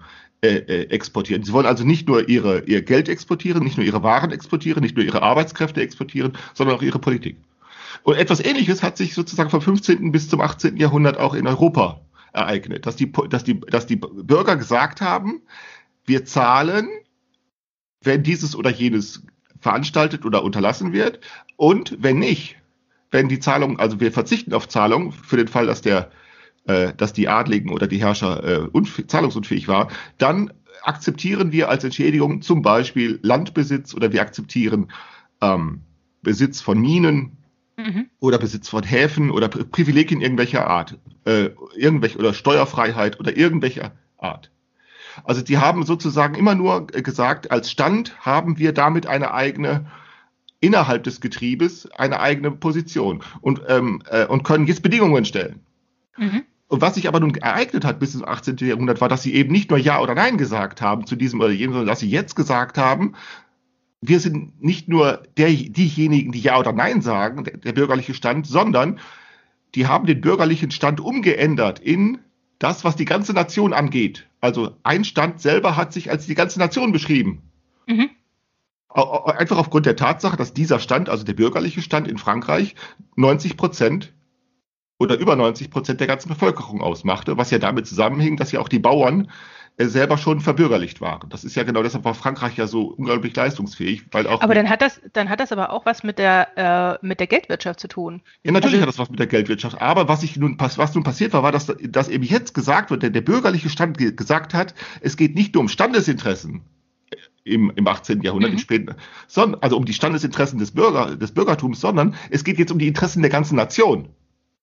äh, 0.42 0.82
exportieren. 0.90 1.44
Sie 1.44 1.52
wollen 1.52 1.66
also 1.66 1.84
nicht 1.84 2.08
nur 2.08 2.28
ihre, 2.28 2.64
ihr 2.64 2.82
Geld 2.82 3.08
exportieren, 3.08 3.62
nicht 3.64 3.76
nur 3.76 3.86
ihre 3.86 4.02
Waren 4.02 4.30
exportieren, 4.32 4.82
nicht 4.82 4.96
nur 4.96 5.04
ihre 5.04 5.22
Arbeitskräfte 5.22 5.80
exportieren, 5.80 6.32
sondern 6.54 6.76
auch 6.76 6.82
ihre 6.82 6.98
Politik. 6.98 7.36
Und 8.02 8.16
etwas 8.16 8.40
Ähnliches 8.40 8.82
hat 8.82 8.96
sich 8.96 9.14
sozusagen 9.14 9.50
vom 9.50 9.60
15. 9.60 10.12
bis 10.12 10.28
zum 10.28 10.40
18. 10.40 10.76
Jahrhundert 10.76 11.18
auch 11.18 11.34
in 11.34 11.46
Europa 11.46 12.00
ereignet, 12.32 12.86
dass 12.86 12.96
die, 12.96 13.10
dass 13.12 13.44
die, 13.44 13.60
dass 13.60 13.86
die 13.86 13.96
Bürger 13.96 14.56
gesagt 14.56 15.00
haben, 15.00 15.42
wir 16.04 16.24
zahlen 16.24 16.88
wenn 18.04 18.22
dieses 18.22 18.56
oder 18.56 18.70
jenes 18.70 19.22
veranstaltet 19.60 20.24
oder 20.24 20.42
unterlassen 20.42 20.92
wird. 20.92 21.20
Und 21.56 21.96
wenn 22.00 22.18
nicht, 22.18 22.56
wenn 23.10 23.28
die 23.28 23.38
Zahlung, 23.38 23.78
also 23.78 24.00
wir 24.00 24.12
verzichten 24.12 24.54
auf 24.54 24.68
Zahlung 24.68 25.12
für 25.12 25.36
den 25.36 25.48
Fall, 25.48 25.66
dass 25.66 25.82
der, 25.82 26.10
äh, 26.66 26.92
dass 26.94 27.12
die 27.12 27.28
Adligen 27.28 27.70
oder 27.70 27.86
die 27.86 28.00
Herrscher 28.00 28.68
äh, 28.72 29.06
zahlungsunfähig 29.06 29.68
war, 29.68 29.88
dann 30.18 30.52
akzeptieren 30.82 31.52
wir 31.52 31.68
als 31.68 31.84
Entschädigung 31.84 32.42
zum 32.42 32.62
Beispiel 32.62 33.20
Landbesitz 33.22 33.94
oder 33.94 34.12
wir 34.12 34.20
akzeptieren 34.20 34.90
ähm, 35.40 35.82
Besitz 36.22 36.60
von 36.60 36.80
Minen 36.80 37.36
mhm. 37.82 38.10
oder 38.20 38.38
Besitz 38.38 38.68
von 38.68 38.82
Häfen 38.82 39.30
oder 39.30 39.48
Privilegien 39.48 40.20
irgendwelcher 40.20 40.66
Art, 40.66 40.98
äh, 41.24 41.50
irgendwelche 41.76 42.18
oder 42.18 42.34
Steuerfreiheit 42.34 43.20
oder 43.20 43.36
irgendwelcher 43.36 43.92
Art. 44.18 44.50
Also 45.24 45.42
die 45.42 45.58
haben 45.58 45.84
sozusagen 45.84 46.34
immer 46.34 46.54
nur 46.54 46.86
gesagt, 46.86 47.50
als 47.50 47.70
Stand 47.70 48.18
haben 48.20 48.58
wir 48.58 48.72
damit 48.72 49.06
eine 49.06 49.34
eigene 49.34 49.86
innerhalb 50.60 51.02
des 51.02 51.20
Getriebes 51.20 51.90
eine 51.90 52.20
eigene 52.20 52.52
Position 52.52 53.22
und, 53.40 53.62
ähm, 53.68 54.02
äh, 54.08 54.24
und 54.26 54.44
können 54.44 54.66
jetzt 54.66 54.82
Bedingungen 54.82 55.24
stellen. 55.24 55.60
Mhm. 56.16 56.44
Und 56.68 56.80
was 56.80 56.94
sich 56.94 57.08
aber 57.08 57.20
nun 57.20 57.34
ereignet 57.34 57.84
hat 57.84 57.98
bis 57.98 58.14
ins 58.14 58.24
18. 58.24 58.56
Jahrhundert, 58.60 59.00
war, 59.02 59.08
dass 59.10 59.22
sie 59.22 59.34
eben 59.34 59.52
nicht 59.52 59.68
nur 59.68 59.78
Ja 59.78 60.00
oder 60.00 60.14
Nein 60.14 60.38
gesagt 60.38 60.80
haben 60.80 61.06
zu 61.06 61.16
diesem 61.16 61.40
oder 61.40 61.50
jenem, 61.50 61.74
sondern 61.74 61.88
dass 61.88 62.00
sie 62.00 62.08
jetzt 62.08 62.34
gesagt 62.36 62.78
haben, 62.78 63.14
wir 64.02 64.20
sind 64.20 64.62
nicht 64.62 64.88
nur 64.88 65.22
der, 65.38 65.48
diejenigen, 65.48 66.32
die 66.32 66.40
Ja 66.40 66.58
oder 66.58 66.72
Nein 66.72 67.00
sagen, 67.00 67.44
der, 67.44 67.56
der 67.56 67.72
bürgerliche 67.72 68.14
Stand, 68.14 68.46
sondern 68.46 68.98
die 69.74 69.86
haben 69.86 70.06
den 70.06 70.20
bürgerlichen 70.20 70.70
Stand 70.72 71.00
umgeändert 71.00 71.78
in 71.78 72.18
das, 72.58 72.84
was 72.84 72.96
die 72.96 73.04
ganze 73.04 73.32
Nation 73.32 73.72
angeht. 73.72 74.28
Also 74.40 74.76
ein 74.82 75.04
Stand 75.04 75.40
selber 75.40 75.76
hat 75.76 75.92
sich 75.92 76.10
als 76.10 76.26
die 76.26 76.34
ganze 76.34 76.58
Nation 76.58 76.92
beschrieben. 76.92 77.42
Mhm. 77.86 78.10
Einfach 78.88 79.56
aufgrund 79.56 79.86
der 79.86 79.96
Tatsache, 79.96 80.36
dass 80.36 80.52
dieser 80.52 80.78
Stand, 80.78 81.08
also 81.08 81.24
der 81.24 81.32
bürgerliche 81.32 81.80
Stand 81.80 82.08
in 82.08 82.18
Frankreich, 82.18 82.74
90 83.16 83.56
Prozent 83.56 84.12
oder 84.98 85.16
über 85.16 85.36
90 85.36 85.70
Prozent 85.70 86.00
der 86.00 86.06
ganzen 86.08 86.28
Bevölkerung 86.28 86.82
ausmachte, 86.82 87.38
was 87.38 87.50
ja 87.50 87.58
damit 87.58 87.86
zusammenhing, 87.86 88.36
dass 88.36 88.52
ja 88.52 88.60
auch 88.60 88.68
die 88.68 88.78
Bauern 88.78 89.30
selber 89.88 90.18
schon 90.18 90.40
verbürgerlicht 90.40 91.00
waren. 91.00 91.28
Das 91.30 91.44
ist 91.44 91.54
ja 91.54 91.62
genau 91.62 91.82
deshalb 91.82 92.04
war 92.04 92.14
Frankreich 92.14 92.56
ja 92.56 92.66
so 92.66 92.88
unglaublich 92.88 93.34
leistungsfähig, 93.34 94.04
weil 94.10 94.26
auch. 94.26 94.40
Aber 94.40 94.54
dann 94.54 94.68
hat 94.68 94.82
das, 94.82 95.00
dann 95.12 95.28
hat 95.28 95.40
das 95.40 95.52
aber 95.52 95.70
auch 95.70 95.86
was 95.86 96.02
mit 96.02 96.18
der 96.18 96.98
äh, 97.02 97.06
mit 97.06 97.20
der 97.20 97.26
Geldwirtschaft 97.26 97.80
zu 97.80 97.88
tun. 97.88 98.22
Ja, 98.44 98.52
natürlich 98.52 98.74
also, 98.74 98.82
hat 98.82 98.88
das 98.88 98.98
was 98.98 99.10
mit 99.10 99.18
der 99.18 99.26
Geldwirtschaft. 99.26 99.80
Aber 99.80 100.08
was 100.08 100.22
ich 100.22 100.36
nun 100.36 100.56
was 100.58 100.94
nun 100.94 101.04
passiert 101.04 101.32
war, 101.32 101.42
war, 101.42 101.52
dass, 101.52 101.72
dass 101.82 102.08
eben 102.08 102.24
jetzt 102.24 102.54
gesagt 102.54 102.90
wird, 102.90 103.02
der, 103.02 103.10
der 103.10 103.20
bürgerliche 103.20 103.68
Stand 103.68 103.98
gesagt 104.16 104.54
hat, 104.54 104.74
es 105.00 105.16
geht 105.16 105.34
nicht 105.34 105.54
nur 105.54 105.62
um 105.62 105.68
Standesinteressen 105.68 106.62
im, 107.44 107.72
im 107.74 107.86
18. 107.86 108.22
Jahrhundert, 108.22 108.50
mhm. 108.50 108.56
im 108.56 108.60
späten, 108.60 108.94
sondern, 109.26 109.62
also 109.62 109.76
um 109.76 109.84
die 109.84 109.92
Standesinteressen 109.92 110.58
des, 110.58 110.72
Bürger, 110.72 111.16
des 111.16 111.32
Bürgertums, 111.32 111.80
sondern 111.80 112.14
es 112.30 112.44
geht 112.44 112.58
jetzt 112.58 112.72
um 112.72 112.78
die 112.78 112.88
Interessen 112.88 113.22
der 113.22 113.30
ganzen 113.30 113.56
Nation. 113.56 114.08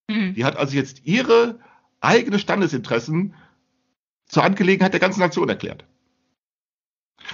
Mhm. 0.08 0.34
Die 0.36 0.46
hat 0.46 0.58
also 0.58 0.76
jetzt 0.76 1.06
ihre 1.06 1.60
eigene 2.02 2.40
Standesinteressen 2.40 3.34
zur 4.30 4.44
Angelegenheit 4.44 4.94
der 4.94 5.02
ganzen 5.02 5.20
Nation 5.20 5.50
erklärt. 5.50 5.86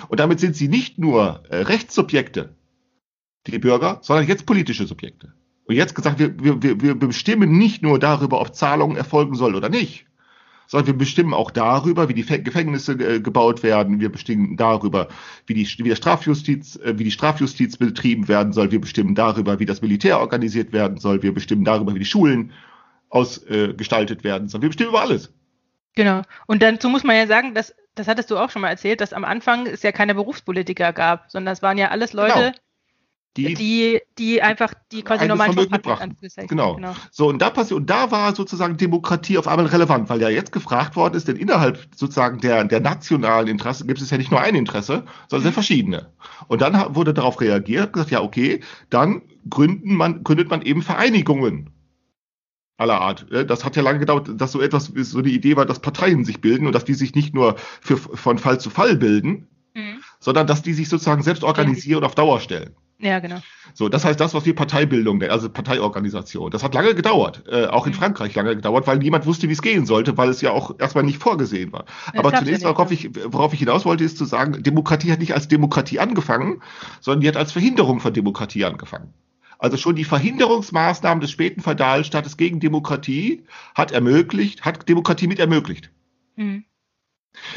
Und 0.08 0.20
damit 0.20 0.40
sind 0.40 0.56
sie 0.56 0.68
nicht 0.68 0.98
nur 0.98 1.44
äh, 1.50 1.58
Rechtssubjekte, 1.58 2.56
die 3.46 3.60
Bürger, 3.60 4.00
sondern 4.02 4.28
jetzt 4.28 4.48
politische 4.48 4.88
Subjekte. 4.88 5.34
Und 5.66 5.76
jetzt 5.76 5.96
gesagt, 5.96 6.20
wir, 6.20 6.34
wir, 6.40 6.82
wir 6.82 6.96
bestimmen 6.96 7.58
nicht 7.58 7.82
nur 7.82 8.00
darüber, 8.00 8.40
ob 8.40 8.56
Zahlungen 8.56 8.98
erfolgen 8.98 9.36
soll 9.36 9.56
oder 9.56 9.70
nicht, 9.70 10.06
sondern 10.68 10.88
wir 10.88 10.98
bestimmen 10.98 11.34
auch 11.34 11.52
darüber, 11.52 12.10
wie 12.10 12.14
die 12.14 12.24
Gefängnisse 12.24 12.94
äh, 12.94 13.20
gebaut 13.20 13.64
werden. 13.64 14.00
Wir 14.00 14.12
bestimmen 14.12 14.58
darüber, 14.58 15.08
wie 15.48 15.54
die, 15.54 15.68
wie 15.78 15.90
der 15.90 15.96
Strafjustiz, 15.96 16.76
äh, 16.78 16.98
wie 16.98 17.04
die 17.04 17.12
Strafjustiz 17.12 17.78
betrieben 17.78 18.28
werden 18.28 18.54
soll. 18.54 18.72
Wir 18.72 18.82
bestimmen 18.82 19.16
darüber, 19.16 19.60
wie 19.60 19.66
das 19.66 19.82
Militär 19.82 20.20
organisiert 20.20 20.72
werden 20.72 20.98
soll. 20.98 21.24
Wir 21.24 21.34
bestimmen 21.34 21.66
darüber, 21.66 21.94
wie 21.94 22.00
die 22.00 22.06
Schulen 22.06 22.52
ausgestaltet 23.10 24.22
äh, 24.22 24.24
werden 24.24 24.48
sollen. 24.48 24.62
Wir 24.62 24.70
bestimmen 24.70 24.90
über 24.90 25.02
alles. 25.02 25.32
Genau. 25.96 26.22
Und 26.46 26.62
dazu 26.62 26.90
muss 26.90 27.04
man 27.04 27.16
ja 27.16 27.26
sagen, 27.26 27.56
dass, 27.56 27.74
das 27.96 28.08
hattest 28.08 28.30
du 28.30 28.38
auch 28.38 28.50
schon 28.50 28.62
mal 28.62 28.70
erzählt, 28.70 29.02
dass 29.02 29.14
am 29.14 29.24
Anfang 29.24 29.66
es 29.66 29.82
ja 29.82 29.92
keine 29.92 30.14
Berufspolitiker 30.14 30.94
gab, 30.94 31.32
sondern 31.32 31.54
es 31.54 31.62
waren 31.62 31.78
ja 31.78 31.90
alles 31.90 32.12
Leute, 32.12 32.34
genau. 32.34 32.52
die, 33.38 33.54
die, 33.54 34.02
die 34.18 34.42
einfach 34.42 34.74
die 34.92 35.04
quasi 35.04 35.26
normalen 35.26 35.54
Job 35.54 35.88
hatten. 35.88 36.18
Genau. 36.48 36.76
genau. 36.76 36.96
So, 37.12 37.30
und 37.30 37.42
da 37.42 37.50
passiert, 37.50 37.80
und 37.80 37.90
da 37.90 38.12
war 38.12 38.36
sozusagen 38.36 38.76
Demokratie 38.76 39.38
auf 39.38 39.48
einmal 39.48 39.68
relevant, 39.68 40.10
weil 40.10 40.22
ja 40.22 40.28
jetzt 40.28 40.52
gefragt 40.52 40.98
worden 40.98 41.16
ist, 41.16 41.30
denn 41.30 41.38
innerhalb 41.38 41.88
sozusagen 41.96 42.40
der, 42.40 42.66
der 42.66 42.82
nationalen 42.82 43.48
Interessen 43.48 43.88
gibt 43.88 44.02
es 44.02 44.10
ja 44.10 44.18
nicht 44.18 44.32
nur 44.32 44.42
ein 44.42 44.56
Interesse, 44.56 45.06
sondern 45.30 45.44
sehr 45.44 45.52
mhm. 45.52 45.54
verschiedene. 45.54 46.12
Und 46.48 46.62
dann 46.62 46.94
wurde 46.94 47.14
darauf 47.14 47.40
reagiert, 47.40 47.94
gesagt, 47.94 48.12
ja, 48.12 48.22
okay, 48.22 48.60
dann 48.90 49.22
gründen 49.50 49.96
man, 49.96 50.26
gründet 50.26 50.50
man 50.50 50.62
eben 50.62 50.82
Vereinigungen 50.82 51.75
aller 52.78 53.02
Art. 53.02 53.32
Äh, 53.32 53.46
das 53.46 53.66
hat 53.66 53.76
ja 53.76 53.84
lange 53.84 54.00
gedauert, 54.00 54.30
dass 54.36 54.52
so 54.52 54.62
etwas, 54.62 54.86
so 54.86 55.22
die 55.22 55.34
Idee 55.34 55.56
war, 55.56 55.66
dass 55.66 55.80
Parteien 55.80 56.26
sich 56.26 56.42
bilden 56.42 56.68
und 56.68 56.74
dass 56.74 56.86
die 56.86 56.94
sich 56.94 57.16
nicht 57.16 57.34
nur 57.34 57.56
für, 57.82 57.98
von 57.98 58.38
Fall 58.38 58.60
zu 58.60 58.70
Fall 58.70 58.96
bilden, 58.98 59.48
mhm. 59.74 60.00
sondern 60.20 60.48
dass 60.48 60.62
die 60.62 60.74
sich 60.74 60.90
sozusagen 60.90 61.24
selbst 61.24 61.44
organisieren 61.44 62.00
und 62.00 62.06
auf 62.06 62.16
Dauer 62.16 62.40
stellen. 62.40 62.76
Ja, 62.98 63.20
genau. 63.20 63.42
So, 63.74 63.90
das 63.90 64.06
heißt 64.06 64.20
das, 64.22 64.34
was 64.34 64.46
wir 64.46 64.56
Parteibildung, 64.56 65.22
also 65.24 65.50
Parteiorganisation. 65.50 66.50
Das 66.50 66.64
hat 66.64 66.74
lange 66.74 66.96
gedauert, 66.96 67.44
äh, 67.50 67.66
auch 67.66 67.86
in 67.86 67.92
mhm. 67.92 67.98
Frankreich 67.98 68.34
lange 68.36 68.56
gedauert, 68.56 68.88
weil 68.88 69.00
niemand 69.00 69.26
wusste, 69.26 69.50
wie 69.50 69.54
es 69.54 69.62
gehen 69.62 69.86
sollte, 69.86 70.18
weil 70.18 70.30
es 70.30 70.40
ja 70.40 70.52
auch 70.52 70.80
erstmal 70.80 71.04
nicht 71.04 71.22
vorgesehen 71.22 71.74
war. 71.74 71.84
Das 72.14 72.20
Aber 72.20 72.34
zunächst, 72.34 72.64
ja 72.64 72.70
worauf, 72.70 72.92
ich, 72.92 73.10
worauf 73.26 73.52
ich 73.54 73.60
hinaus 73.60 73.84
wollte, 73.84 74.06
ist 74.06 74.18
zu 74.18 74.24
sagen, 74.24 74.64
Demokratie 74.64 75.12
hat 75.12 75.20
nicht 75.20 75.34
als 75.34 75.50
Demokratie 75.50 76.00
angefangen, 76.00 76.62
sondern 77.02 77.22
die 77.22 77.28
hat 77.28 77.36
als 77.36 77.52
Verhinderung 77.52 78.00
von 78.00 78.14
Demokratie 78.14 78.64
angefangen. 78.64 79.14
Also 79.60 79.78
schon 79.78 79.96
die 79.96 80.04
Verhinderungsmaßnahmen 80.04 81.22
des 81.22 81.32
späten 81.32 81.62
Feudalstaates 81.62 82.38
gegen 82.38 82.60
Demokratie 82.60 83.46
hat 83.74 83.92
ermöglicht, 83.92 84.66
hat 84.66 84.88
Demokratie 84.88 85.28
mit 85.28 85.40
ermöglicht. 85.40 85.92
Mhm. 86.36 86.66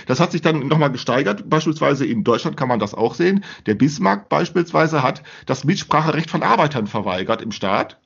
Das 0.07 0.21
hat 0.21 0.33
sich 0.33 0.43
dann 0.43 0.67
nochmal 0.67 0.91
gesteigert. 0.91 1.49
Beispielsweise 1.49 2.05
in 2.05 2.25
Deutschland 2.25 2.57
kann 2.57 2.69
man 2.69 2.81
das 2.81 2.95
auch 2.95 3.15
sehen. 3.15 3.45
Der 3.67 3.75
Bismarck 3.75 4.29
beispielsweise 4.29 5.03
hat 5.03 5.23
das 5.47 5.65
Mitspracherecht 5.65 6.31
von 6.31 6.43
Arbeitern 6.43 6.87
verweigert 6.87 7.43
im 7.43 7.53
Staat. 7.53 8.01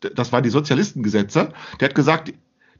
Das 0.00 0.32
waren 0.32 0.42
die 0.42 0.50
Sozialistengesetze. 0.50 1.52
Der 1.80 1.88
hat 1.88 1.94
gesagt, 1.94 2.32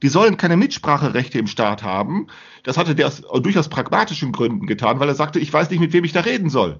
die 0.03 0.09
sollen 0.09 0.37
keine 0.37 0.57
Mitspracherechte 0.57 1.39
im 1.39 1.47
Staat 1.47 1.83
haben. 1.83 2.27
Das 2.63 2.77
hatte 2.77 2.95
der 2.95 3.07
aus 3.07 3.21
durchaus 3.41 3.69
pragmatischen 3.69 4.31
Gründen 4.31 4.67
getan, 4.67 4.99
weil 4.99 5.09
er 5.09 5.15
sagte, 5.15 5.39
ich 5.39 5.51
weiß 5.51 5.69
nicht, 5.69 5.79
mit 5.79 5.93
wem 5.93 6.03
ich 6.03 6.13
da 6.13 6.21
reden 6.21 6.49
soll. 6.49 6.79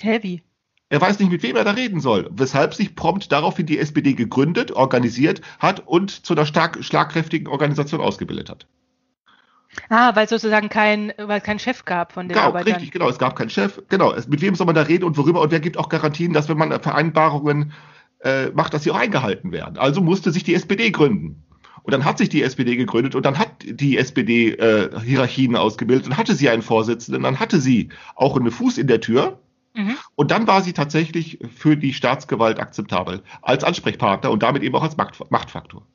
Heavy. 0.00 0.42
Er 0.90 1.00
weiß 1.00 1.18
nicht, 1.18 1.30
mit 1.30 1.42
wem 1.42 1.56
er 1.56 1.64
da 1.64 1.72
reden 1.72 2.00
soll, 2.00 2.30
weshalb 2.32 2.74
sich 2.74 2.94
prompt 2.94 3.30
daraufhin 3.30 3.66
die 3.66 3.78
SPD 3.78 4.14
gegründet, 4.14 4.72
organisiert 4.72 5.42
hat 5.58 5.86
und 5.86 6.24
zu 6.24 6.34
einer 6.34 6.46
stark 6.46 6.82
schlagkräftigen 6.82 7.46
Organisation 7.46 8.00
ausgebildet 8.00 8.48
hat. 8.48 8.66
Ah, 9.90 10.16
weil 10.16 10.26
sozusagen 10.28 10.70
kein, 10.70 11.12
weil 11.18 11.42
kein 11.42 11.58
Chef 11.58 11.84
gab 11.84 12.12
von 12.12 12.26
den 12.26 12.34
genau, 12.34 12.48
Arbeitern. 12.48 12.74
Richtig, 12.74 12.90
genau, 12.90 13.08
es 13.08 13.18
gab 13.18 13.36
keinen 13.36 13.50
Chef. 13.50 13.82
Genau, 13.90 14.14
mit 14.28 14.40
wem 14.40 14.54
soll 14.54 14.66
man 14.66 14.74
da 14.74 14.82
reden 14.82 15.04
und 15.04 15.16
worüber? 15.18 15.42
Und 15.42 15.50
wer 15.50 15.60
gibt 15.60 15.76
auch 15.76 15.90
Garantien, 15.90 16.32
dass 16.32 16.48
wenn 16.48 16.56
man 16.56 16.80
Vereinbarungen 16.80 17.72
äh, 18.20 18.46
macht, 18.48 18.72
dass 18.72 18.84
sie 18.84 18.90
auch 18.90 18.98
eingehalten 18.98 19.52
werden? 19.52 19.76
Also 19.76 20.00
musste 20.00 20.32
sich 20.32 20.42
die 20.42 20.54
SPD 20.54 20.90
gründen. 20.90 21.44
Und 21.82 21.92
dann 21.92 22.04
hat 22.04 22.18
sich 22.18 22.28
die 22.28 22.42
SPD 22.42 22.76
gegründet 22.76 23.14
und 23.14 23.24
dann 23.24 23.38
hat 23.38 23.50
die 23.64 23.98
SPD 23.98 24.50
äh, 24.52 24.90
Hierarchien 25.00 25.54
ausgebildet 25.54 26.06
und 26.06 26.16
hatte 26.16 26.34
sie 26.34 26.48
einen 26.48 26.62
Vorsitzenden, 26.62 27.22
dann 27.22 27.40
hatte 27.40 27.60
sie 27.60 27.90
auch 28.14 28.36
einen 28.36 28.50
Fuß 28.50 28.78
in 28.78 28.88
der 28.88 29.00
Tür 29.00 29.38
Mhm. 29.78 29.96
Und 30.16 30.32
dann 30.32 30.48
war 30.48 30.62
sie 30.62 30.72
tatsächlich 30.72 31.38
für 31.54 31.76
die 31.76 31.92
Staatsgewalt 31.94 32.58
akzeptabel 32.58 33.22
als 33.42 33.62
Ansprechpartner 33.62 34.28
und 34.32 34.42
damit 34.42 34.64
eben 34.64 34.74
auch 34.74 34.82
als 34.82 34.96
Machtfaktor. 34.96 35.86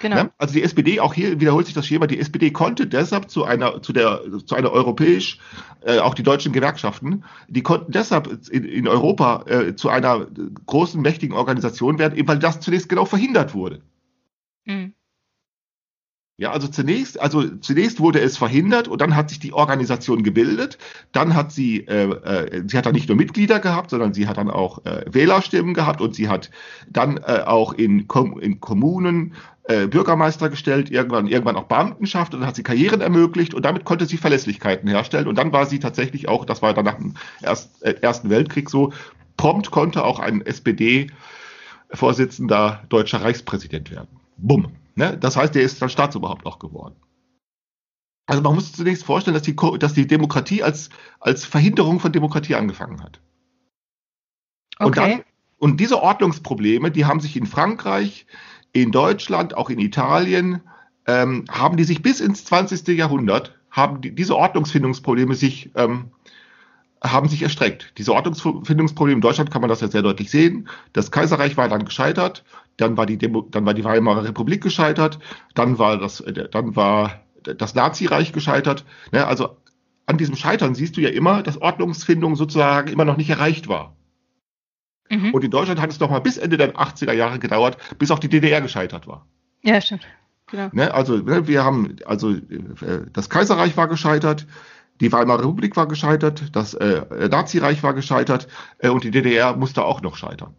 Genau. 0.00 0.16
Ja, 0.16 0.30
also 0.36 0.52
die 0.52 0.62
SPD, 0.62 1.00
auch 1.00 1.14
hier 1.14 1.40
wiederholt 1.40 1.64
sich 1.64 1.74
das 1.74 1.86
Schema, 1.86 2.06
die 2.06 2.18
SPD 2.18 2.50
konnte 2.50 2.86
deshalb 2.86 3.30
zu 3.30 3.44
einer, 3.44 3.80
zu 3.80 3.94
der, 3.94 4.20
zu 4.44 4.54
einer 4.54 4.70
europäisch, 4.70 5.38
äh, 5.82 5.98
auch 6.00 6.14
die 6.14 6.22
deutschen 6.22 6.52
Gewerkschaften, 6.52 7.24
die 7.48 7.62
konnten 7.62 7.92
deshalb 7.92 8.28
in, 8.50 8.64
in 8.64 8.86
Europa 8.86 9.44
äh, 9.46 9.74
zu 9.74 9.88
einer 9.88 10.26
großen, 10.66 11.00
mächtigen 11.00 11.34
Organisation 11.34 11.98
werden, 11.98 12.18
eben 12.18 12.28
weil 12.28 12.38
das 12.38 12.60
zunächst 12.60 12.90
genau 12.90 13.06
verhindert 13.06 13.54
wurde. 13.54 13.80
Mhm. 14.66 14.92
Ja, 16.40 16.52
also 16.52 16.68
zunächst, 16.68 17.20
also 17.20 17.48
zunächst 17.56 17.98
wurde 17.98 18.20
es 18.20 18.36
verhindert 18.36 18.86
und 18.86 19.00
dann 19.00 19.16
hat 19.16 19.28
sich 19.28 19.40
die 19.40 19.52
Organisation 19.52 20.22
gebildet. 20.22 20.78
Dann 21.10 21.34
hat 21.34 21.50
sie, 21.50 21.78
äh, 21.88 22.12
äh, 22.12 22.62
sie 22.64 22.78
hat 22.78 22.86
dann 22.86 22.94
nicht 22.94 23.08
nur 23.08 23.16
Mitglieder 23.16 23.58
gehabt, 23.58 23.90
sondern 23.90 24.14
sie 24.14 24.28
hat 24.28 24.36
dann 24.36 24.48
auch 24.48 24.84
äh, 24.84 25.04
Wählerstimmen 25.10 25.74
gehabt 25.74 26.00
und 26.00 26.14
sie 26.14 26.28
hat 26.28 26.52
dann 26.88 27.16
äh, 27.16 27.42
auch 27.44 27.72
in, 27.72 28.06
Kom 28.06 28.38
in 28.38 28.60
Kommunen 28.60 29.34
äh, 29.64 29.88
Bürgermeister 29.88 30.48
gestellt, 30.48 30.92
irgendwann, 30.92 31.26
irgendwann 31.26 31.56
auch 31.56 31.64
Beamtenschaft 31.64 32.34
und 32.34 32.40
dann 32.40 32.48
hat 32.48 32.54
sie 32.54 32.62
Karrieren 32.62 33.00
ermöglicht 33.00 33.52
und 33.52 33.64
damit 33.64 33.84
konnte 33.84 34.06
sie 34.06 34.16
Verlässlichkeiten 34.16 34.88
herstellen. 34.88 35.26
Und 35.26 35.38
dann 35.38 35.52
war 35.52 35.66
sie 35.66 35.80
tatsächlich 35.80 36.28
auch, 36.28 36.44
das 36.44 36.62
war 36.62 36.72
dann 36.72 36.84
nach 36.84 36.98
dem 36.98 37.14
Erst, 37.42 37.82
äh, 37.82 37.96
Ersten 38.00 38.30
Weltkrieg 38.30 38.70
so, 38.70 38.92
prompt 39.36 39.72
konnte 39.72 40.04
auch 40.04 40.20
ein 40.20 40.42
SPD-Vorsitzender 40.42 42.84
deutscher 42.88 43.22
Reichspräsident 43.22 43.90
werden. 43.90 44.20
Bumm. 44.36 44.77
Ne? 44.98 45.16
Das 45.16 45.36
heißt, 45.36 45.54
er 45.54 45.62
ist 45.62 45.80
dann 45.80 45.88
Staatsoberhaupt 45.88 46.44
auch 46.44 46.58
geworden. 46.58 46.96
Also 48.26 48.42
man 48.42 48.56
muss 48.56 48.66
sich 48.66 48.74
zunächst 48.74 49.04
vorstellen, 49.04 49.34
dass 49.34 49.44
die, 49.44 49.54
dass 49.78 49.94
die 49.94 50.08
Demokratie 50.08 50.64
als, 50.64 50.90
als 51.20 51.44
Verhinderung 51.44 52.00
von 52.00 52.10
Demokratie 52.10 52.56
angefangen 52.56 53.00
hat. 53.00 53.20
Und, 54.80 54.88
Okay. 54.88 55.18
dann, 55.18 55.24
und 55.58 55.78
diese 55.78 56.02
Ordnungsprobleme, 56.02 56.90
die 56.90 57.06
haben 57.06 57.20
sich 57.20 57.36
in 57.36 57.46
Frankreich, 57.46 58.26
in 58.72 58.90
Deutschland, 58.90 59.56
auch 59.56 59.70
in 59.70 59.78
Italien, 59.78 60.62
ähm, 61.06 61.44
haben 61.48 61.76
die 61.76 61.84
sich 61.84 62.02
bis 62.02 62.20
ins 62.20 62.44
20. 62.44 62.88
Jahrhundert, 62.88 63.56
haben 63.70 64.00
die, 64.00 64.12
diese 64.12 64.36
Ordnungsfindungsprobleme 64.36 65.36
sich, 65.36 65.70
ähm, 65.76 66.10
haben 67.02 67.28
sich 67.28 67.42
erstreckt. 67.42 67.92
Diese 67.98 68.12
Ordnungsfindungsprobleme 68.12 69.18
in 69.18 69.22
Deutschland 69.22 69.52
kann 69.52 69.60
man 69.60 69.70
das 69.70 69.80
ja 69.80 69.86
sehr 69.86 70.02
deutlich 70.02 70.28
sehen. 70.30 70.68
Das 70.92 71.12
Kaiserreich 71.12 71.56
war 71.56 71.68
dann 71.68 71.84
gescheitert, 71.84 72.44
dann 72.78 72.96
war 72.96 73.04
die, 73.04 73.18
Demo, 73.18 73.42
dann 73.42 73.66
war 73.66 73.74
die 73.74 73.84
Weimarer 73.84 74.24
Republik 74.24 74.62
gescheitert, 74.62 75.18
dann 75.54 75.78
war 75.78 75.98
das, 75.98 76.20
äh, 76.20 76.48
dann 76.48 76.74
war 76.74 77.20
das 77.42 77.74
Nazireich 77.74 78.32
gescheitert. 78.32 78.84
Ne? 79.12 79.26
Also 79.26 79.56
an 80.06 80.16
diesem 80.16 80.36
Scheitern 80.36 80.74
siehst 80.74 80.96
du 80.96 81.00
ja 81.02 81.10
immer, 81.10 81.42
dass 81.42 81.60
Ordnungsfindung 81.60 82.36
sozusagen 82.36 82.88
immer 82.88 83.04
noch 83.04 83.16
nicht 83.16 83.28
erreicht 83.28 83.68
war. 83.68 83.94
Mhm. 85.10 85.34
Und 85.34 85.44
in 85.44 85.50
Deutschland 85.50 85.80
hat 85.80 85.90
es 85.90 86.00
noch 86.00 86.10
mal 86.10 86.20
bis 86.20 86.38
Ende 86.38 86.56
der 86.56 86.74
80er 86.74 87.12
Jahre 87.12 87.38
gedauert, 87.38 87.76
bis 87.98 88.10
auch 88.10 88.18
die 88.18 88.28
DDR 88.28 88.60
gescheitert 88.60 89.06
war. 89.06 89.26
Ja, 89.62 89.80
stimmt. 89.80 90.06
Genau. 90.50 90.70
Ne? 90.72 90.92
Also 90.94 91.18
ne, 91.18 91.46
wir 91.46 91.64
haben, 91.64 91.96
also 92.06 92.30
äh, 92.30 92.40
das 93.12 93.28
Kaiserreich 93.28 93.76
war 93.76 93.88
gescheitert, 93.88 94.46
die 95.00 95.12
Weimarer 95.12 95.40
Republik 95.40 95.76
war 95.76 95.86
gescheitert, 95.86 96.56
das 96.56 96.74
äh, 96.74 97.28
Nazireich 97.28 97.82
war 97.82 97.94
gescheitert 97.94 98.48
äh, 98.78 98.88
und 98.88 99.04
die 99.04 99.10
DDR 99.10 99.56
musste 99.56 99.84
auch 99.84 100.00
noch 100.02 100.16
scheitern. 100.16 100.54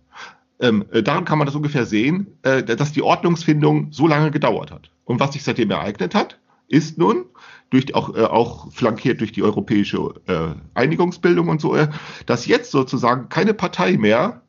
Ähm, 0.60 0.86
äh, 0.92 1.02
daran 1.02 1.26
kann 1.26 1.38
man 1.38 1.46
das 1.46 1.56
ungefähr 1.56 1.86
sehen, 1.86 2.38
äh, 2.44 2.64
dass 2.64 2.92
die 2.92 3.02
Ordnungsfindung 3.02 3.92
so 3.92 4.08
lange 4.08 4.32
gedauert 4.32 4.72
hat. 4.72 4.92
Und 5.06 5.20
was 5.20 5.34
sich 5.34 5.44
seitdem 5.44 5.72
ereignet 5.72 6.14
hat, 6.14 6.40
ist 6.68 6.98
nun, 6.98 7.26
durch 7.70 7.94
auch, 7.96 8.16
äh, 8.16 8.24
auch 8.24 8.72
flankiert 8.72 9.22
durch 9.22 9.32
die 9.32 9.44
europäische 9.44 10.16
äh, 10.28 10.56
Einigungsbildung 10.74 11.48
und 11.50 11.62
so, 11.62 11.76
äh, 11.76 11.90
dass 12.26 12.46
jetzt 12.46 12.72
sozusagen 12.72 13.30
keine 13.30 13.54
Partei 13.54 13.98
mehr 13.98 14.42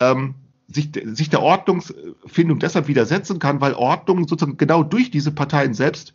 ähm, 0.00 0.34
sich, 0.68 0.90
sich 1.04 1.30
der 1.30 1.42
Ordnungsfindung 1.42 2.58
deshalb 2.58 2.88
widersetzen 2.88 3.38
kann, 3.38 3.60
weil 3.60 3.74
Ordnung 3.74 4.26
sozusagen 4.26 4.56
genau 4.56 4.82
durch 4.82 5.10
diese 5.10 5.32
Parteien 5.32 5.74
selbst 5.74 6.14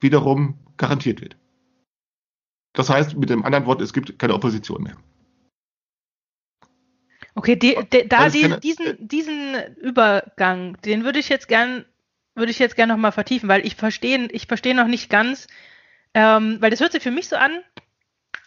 wiederum 0.00 0.58
garantiert 0.76 1.20
wird. 1.20 1.36
Das 2.72 2.90
heißt, 2.90 3.16
mit 3.16 3.30
dem 3.30 3.44
anderen 3.44 3.66
Wort, 3.66 3.80
es 3.80 3.92
gibt 3.92 4.18
keine 4.18 4.34
Opposition 4.34 4.82
mehr. 4.82 4.96
Okay, 7.34 7.56
die, 7.56 7.76
die, 7.92 8.08
da 8.08 8.18
Alles 8.18 8.32
die, 8.32 8.60
diesen, 8.60 9.08
diesen 9.08 9.76
Übergang, 9.76 10.80
den 10.82 11.04
würde 11.04 11.18
ich 11.18 11.28
jetzt 11.28 11.48
gern, 11.48 11.84
würde 12.34 12.52
ich 12.52 12.58
jetzt 12.58 12.76
gern 12.76 12.88
nochmal 12.88 13.12
vertiefen, 13.12 13.48
weil 13.48 13.66
ich 13.66 13.74
verstehe, 13.74 14.28
ich 14.30 14.46
verstehe 14.46 14.74
noch 14.74 14.86
nicht 14.86 15.10
ganz, 15.10 15.48
ähm, 16.14 16.58
weil 16.60 16.70
das 16.70 16.80
hört 16.80 16.92
sich 16.92 17.02
für 17.02 17.10
mich 17.10 17.28
so 17.28 17.36
an, 17.36 17.60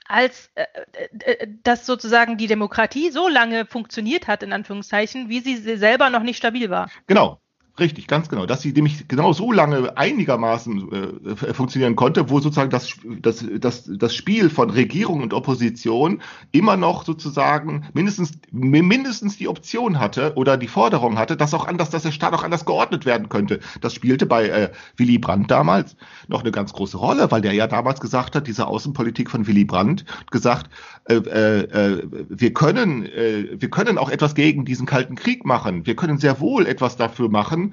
als 0.07 0.49
äh, 0.55 0.65
äh, 0.93 1.31
äh, 1.31 1.47
dass 1.63 1.85
sozusagen 1.85 2.37
die 2.37 2.47
Demokratie 2.47 3.11
so 3.11 3.27
lange 3.27 3.65
funktioniert 3.65 4.27
hat, 4.27 4.41
in 4.41 4.53
Anführungszeichen, 4.53 5.27
wie 5.27 5.41
sie 5.41 5.57
selber 5.77 6.09
noch 6.09 6.23
nicht 6.23 6.37
stabil 6.37 6.69
war. 6.69 6.89
Genau, 7.07 7.41
richtig, 7.79 8.07
ganz 8.07 8.29
genau. 8.29 8.45
Dass 8.45 8.61
sie 8.61 8.71
nämlich 8.71 9.07
genau 9.07 9.33
so 9.33 9.51
lange 9.51 9.97
einigermaßen 9.97 10.91
äh, 10.91 11.53
funktionieren 11.53 11.95
konnte, 11.95 12.29
wo 12.29 12.39
sozusagen 12.39 12.69
das, 12.69 12.93
das, 13.21 13.45
das, 13.59 13.89
das 13.91 14.15
Spiel 14.15 14.49
von 14.49 14.69
Regierung 14.69 15.21
und 15.21 15.33
Opposition 15.33 16.21
immer 16.51 16.77
noch 16.77 17.05
sozusagen 17.05 17.85
mindestens, 17.93 18.33
mindestens 18.51 19.37
die 19.37 19.47
Option 19.47 19.99
hatte 19.99 20.33
oder 20.35 20.57
die 20.57 20.67
Forderung 20.67 21.17
hatte, 21.17 21.37
dass 21.37 21.53
auch 21.53 21.67
anders, 21.67 21.89
dass 21.89 22.03
der 22.03 22.11
Staat 22.11 22.33
auch 22.33 22.43
anders 22.43 22.65
geordnet 22.65 23.05
werden 23.05 23.29
könnte. 23.29 23.59
Das 23.81 23.93
spielte 23.93 24.25
bei 24.25 24.47
äh, 24.47 24.71
Willy 24.97 25.17
Brandt 25.17 25.51
damals 25.51 25.95
noch 26.27 26.41
eine 26.41 26.51
ganz 26.51 26.73
große 26.73 26.97
Rolle, 26.97 27.31
weil 27.31 27.41
der 27.41 27.53
ja 27.53 27.67
damals 27.67 27.99
gesagt 27.99 28.35
hat, 28.35 28.47
diese 28.47 28.67
Außenpolitik 28.67 29.29
von 29.29 29.47
Willy 29.47 29.65
Brandt 29.65 30.05
gesagt, 30.31 30.69
äh, 31.09 31.15
äh, 31.15 32.03
wir 32.29 32.53
können, 32.53 33.05
äh, 33.05 33.59
wir 33.59 33.69
können 33.69 33.97
auch 33.97 34.09
etwas 34.09 34.35
gegen 34.35 34.65
diesen 34.65 34.85
Kalten 34.85 35.15
Krieg 35.15 35.45
machen. 35.45 35.85
Wir 35.85 35.95
können 35.95 36.17
sehr 36.17 36.39
wohl 36.39 36.65
etwas 36.65 36.97
dafür 36.97 37.29
machen, 37.29 37.66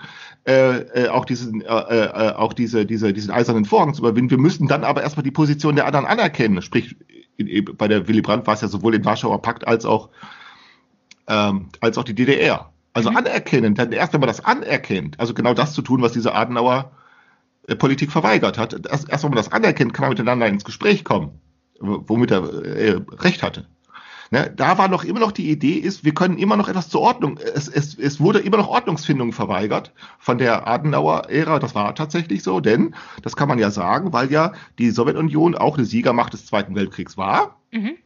äh, 0.46 1.04
äh, 1.04 1.08
auch 1.08 1.24
diesen, 1.24 1.62
äh, 1.62 1.66
äh, 1.66 2.32
auch 2.34 2.52
diese, 2.52 2.86
diese, 2.86 3.12
diesen 3.12 3.30
eisernen 3.30 3.64
Vorhang 3.64 3.94
zu 3.94 4.02
überwinden. 4.02 4.30
Wir 4.30 4.38
müssen 4.38 4.68
dann 4.68 4.84
aber 4.84 5.02
erstmal 5.02 5.24
die 5.24 5.30
Position 5.30 5.76
der 5.76 5.86
anderen 5.86 6.06
anerkennen. 6.06 6.62
Sprich, 6.62 6.96
in, 7.36 7.64
bei 7.76 7.88
der 7.88 8.08
Willy 8.08 8.22
Brandt 8.22 8.46
war 8.46 8.54
es 8.54 8.60
ja 8.60 8.68
sowohl 8.68 8.92
den 8.92 9.04
Warschauer 9.04 9.42
Pakt 9.42 9.66
als 9.66 9.84
auch, 9.84 10.10
ähm, 11.28 11.68
als 11.80 11.98
auch 11.98 12.04
die 12.04 12.14
DDR. 12.14 12.70
Also 12.92 13.10
Mhm. 13.10 13.16
anerkennen, 13.16 13.74
dann 13.74 13.92
erst 13.92 14.12
wenn 14.12 14.20
man 14.20 14.28
das 14.28 14.44
anerkennt, 14.44 15.18
also 15.18 15.34
genau 15.34 15.52
das 15.52 15.72
zu 15.74 15.82
tun, 15.82 16.00
was 16.00 16.12
diese 16.12 16.34
Adenauer 16.34 16.92
äh, 17.66 17.74
Politik 17.74 18.12
verweigert 18.12 18.56
hat. 18.56 18.74
Erst, 18.86 19.08
erst 19.08 19.24
wenn 19.24 19.30
man 19.30 19.36
das 19.36 19.50
anerkennt, 19.52 19.94
kann 19.94 20.04
man 20.04 20.10
miteinander 20.10 20.46
ins 20.46 20.64
Gespräch 20.64 21.04
kommen, 21.04 21.40
womit 21.80 22.30
er 22.30 22.44
äh, 22.64 23.00
recht 23.18 23.42
hatte. 23.42 23.66
Ne, 24.30 24.52
da 24.56 24.78
war 24.78 24.88
noch 24.88 25.04
immer 25.04 25.20
noch 25.20 25.32
die 25.32 25.50
Idee 25.50 25.74
ist, 25.74 26.04
wir 26.04 26.14
können 26.14 26.38
immer 26.38 26.56
noch 26.56 26.68
etwas 26.68 26.88
zur 26.88 27.02
Ordnung. 27.02 27.38
Es, 27.38 27.68
es, 27.68 27.94
es 27.98 28.20
wurde 28.20 28.38
immer 28.38 28.56
noch 28.56 28.68
Ordnungsfindung 28.68 29.32
verweigert 29.32 29.92
von 30.18 30.38
der 30.38 30.66
Adenauer-Ära. 30.66 31.58
Das 31.58 31.74
war 31.74 31.94
tatsächlich 31.94 32.42
so, 32.42 32.60
denn 32.60 32.94
das 33.22 33.36
kann 33.36 33.48
man 33.48 33.58
ja 33.58 33.70
sagen, 33.70 34.12
weil 34.12 34.32
ja 34.32 34.52
die 34.78 34.90
Sowjetunion 34.90 35.54
auch 35.54 35.76
eine 35.76 35.86
Siegermacht 35.86 36.32
des 36.32 36.46
Zweiten 36.46 36.74
Weltkriegs 36.74 37.16
war. 37.16 37.60
Mhm. 37.70 37.96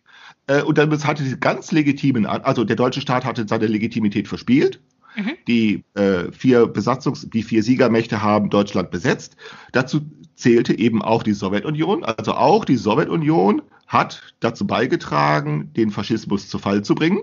Äh, 0.48 0.62
und 0.62 0.78
dann 0.78 0.90
hatte 1.04 1.22
sie 1.22 1.38
ganz 1.38 1.70
legitimen, 1.72 2.26
also 2.26 2.64
der 2.64 2.76
deutsche 2.76 3.00
Staat 3.00 3.24
hatte 3.24 3.46
seine 3.46 3.66
Legitimität 3.66 4.26
verspielt. 4.26 4.80
Mhm. 5.16 5.32
Die 5.46 5.84
äh, 5.94 6.30
vier 6.32 6.64
Besatzungs-, 6.64 7.30
die 7.30 7.42
vier 7.42 7.62
Siegermächte 7.62 8.22
haben 8.22 8.50
Deutschland 8.50 8.90
besetzt. 8.90 9.36
Dazu 9.72 10.00
zählte 10.34 10.78
eben 10.78 11.02
auch 11.02 11.22
die 11.22 11.32
Sowjetunion. 11.32 12.04
Also 12.04 12.34
auch 12.34 12.64
die 12.64 12.76
Sowjetunion 12.76 13.62
hat 13.88 14.34
dazu 14.40 14.66
beigetragen, 14.66 15.72
den 15.72 15.90
Faschismus 15.90 16.48
zu 16.48 16.58
Fall 16.58 16.84
zu 16.84 16.94
bringen. 16.94 17.22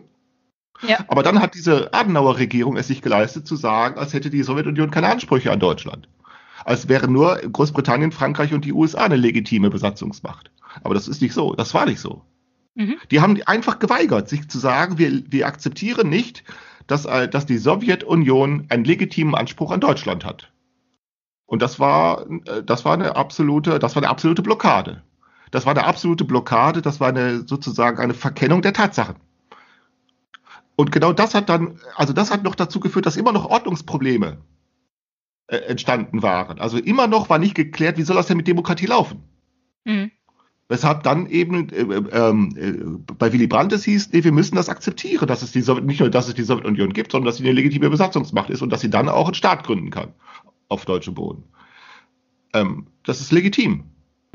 Ja. 0.81 1.05
Aber 1.07 1.23
dann 1.23 1.39
hat 1.39 1.55
diese 1.55 1.93
Adenauer 1.93 2.37
Regierung 2.37 2.75
es 2.75 2.87
sich 2.87 3.01
geleistet 3.01 3.47
zu 3.47 3.55
sagen, 3.55 3.97
als 3.97 4.13
hätte 4.13 4.29
die 4.29 4.43
Sowjetunion 4.43 4.91
keine 4.91 5.07
Ansprüche 5.07 5.51
an 5.51 5.59
Deutschland. 5.59 6.09
Als 6.65 6.89
wären 6.89 7.13
nur 7.13 7.37
Großbritannien, 7.37 8.11
Frankreich 8.11 8.53
und 8.53 8.65
die 8.65 8.73
USA 8.73 9.05
eine 9.05 9.15
legitime 9.15 9.69
Besatzungsmacht. 9.69 10.51
Aber 10.83 10.95
das 10.95 11.07
ist 11.07 11.21
nicht 11.21 11.33
so. 11.33 11.53
Das 11.53 11.73
war 11.73 11.85
nicht 11.85 11.99
so. 11.99 12.23
Mhm. 12.73 12.95
Die 13.11 13.21
haben 13.21 13.41
einfach 13.45 13.79
geweigert, 13.79 14.27
sich 14.27 14.49
zu 14.49 14.59
sagen, 14.59 14.97
wir, 14.97 15.23
wir 15.31 15.47
akzeptieren 15.47 16.09
nicht, 16.09 16.43
dass, 16.87 17.05
äh, 17.05 17.29
dass 17.29 17.45
die 17.45 17.57
Sowjetunion 17.57 18.65
einen 18.69 18.83
legitimen 18.83 19.35
Anspruch 19.35 19.71
an 19.71 19.79
Deutschland 19.79 20.25
hat. 20.25 20.51
Und 21.45 21.61
das 21.61 21.79
war, 21.79 22.25
äh, 22.47 22.63
das 22.63 22.83
war 22.83 22.93
eine 22.93 23.15
absolute, 23.15 23.79
das 23.79 23.95
war 23.95 24.03
eine 24.03 24.09
absolute 24.09 24.41
Blockade. 24.41 25.03
Das 25.55 25.65
war 25.65 25.71
eine 25.71 25.85
absolute 25.85 26.25
Blockade, 26.25 26.81
das 26.81 26.99
war 26.99 27.07
eine, 27.07 27.47
sozusagen 27.47 27.97
eine 27.99 28.13
Verkennung 28.13 28.61
der 28.61 28.73
Tatsachen. 28.73 29.15
Und 30.75 30.91
genau 30.91 31.13
das 31.13 31.33
hat 31.33 31.47
dann, 31.47 31.79
also 31.95 32.11
das 32.11 32.29
hat 32.29 32.43
noch 32.43 32.55
dazu 32.55 32.81
geführt, 32.81 33.05
dass 33.05 33.15
immer 33.15 33.31
noch 33.31 33.45
Ordnungsprobleme 33.49 34.39
äh, 35.47 35.55
entstanden 35.55 36.21
waren. 36.21 36.59
Also 36.59 36.77
immer 36.77 37.07
noch 37.07 37.29
war 37.29 37.39
nicht 37.39 37.55
geklärt, 37.55 37.97
wie 37.97 38.01
soll 38.01 38.17
das 38.17 38.27
denn 38.27 38.35
mit 38.35 38.49
Demokratie 38.49 38.87
laufen? 38.87 39.23
Mhm. 39.85 40.11
Weshalb 40.67 41.03
dann 41.03 41.25
eben 41.27 41.69
äh, 41.69 41.83
ähm, 41.83 42.57
äh, 42.57 43.13
bei 43.17 43.31
Willy 43.31 43.47
Brandt 43.47 43.71
es 43.71 43.85
hieß, 43.85 44.11
nee, 44.11 44.25
wir 44.25 44.33
müssen 44.33 44.57
das 44.57 44.67
akzeptieren, 44.67 45.25
dass 45.25 45.41
es 45.41 45.53
die 45.53 45.61
Sowjet 45.61 45.85
nicht 45.85 46.01
nur, 46.01 46.09
dass 46.09 46.27
es 46.27 46.33
die 46.33 46.43
Sowjetunion 46.43 46.91
gibt, 46.91 47.13
sondern 47.13 47.27
dass 47.27 47.37
sie 47.37 47.45
eine 47.45 47.53
legitime 47.53 47.89
Besatzungsmacht 47.89 48.49
ist 48.49 48.61
und 48.61 48.71
dass 48.71 48.81
sie 48.81 48.89
dann 48.89 49.07
auch 49.07 49.27
einen 49.27 49.35
Staat 49.35 49.63
gründen 49.63 49.89
kann 49.89 50.11
auf 50.67 50.83
deutschem 50.83 51.13
Boden. 51.13 51.45
Ähm, 52.51 52.87
das 53.03 53.21
ist 53.21 53.31
legitim. 53.31 53.85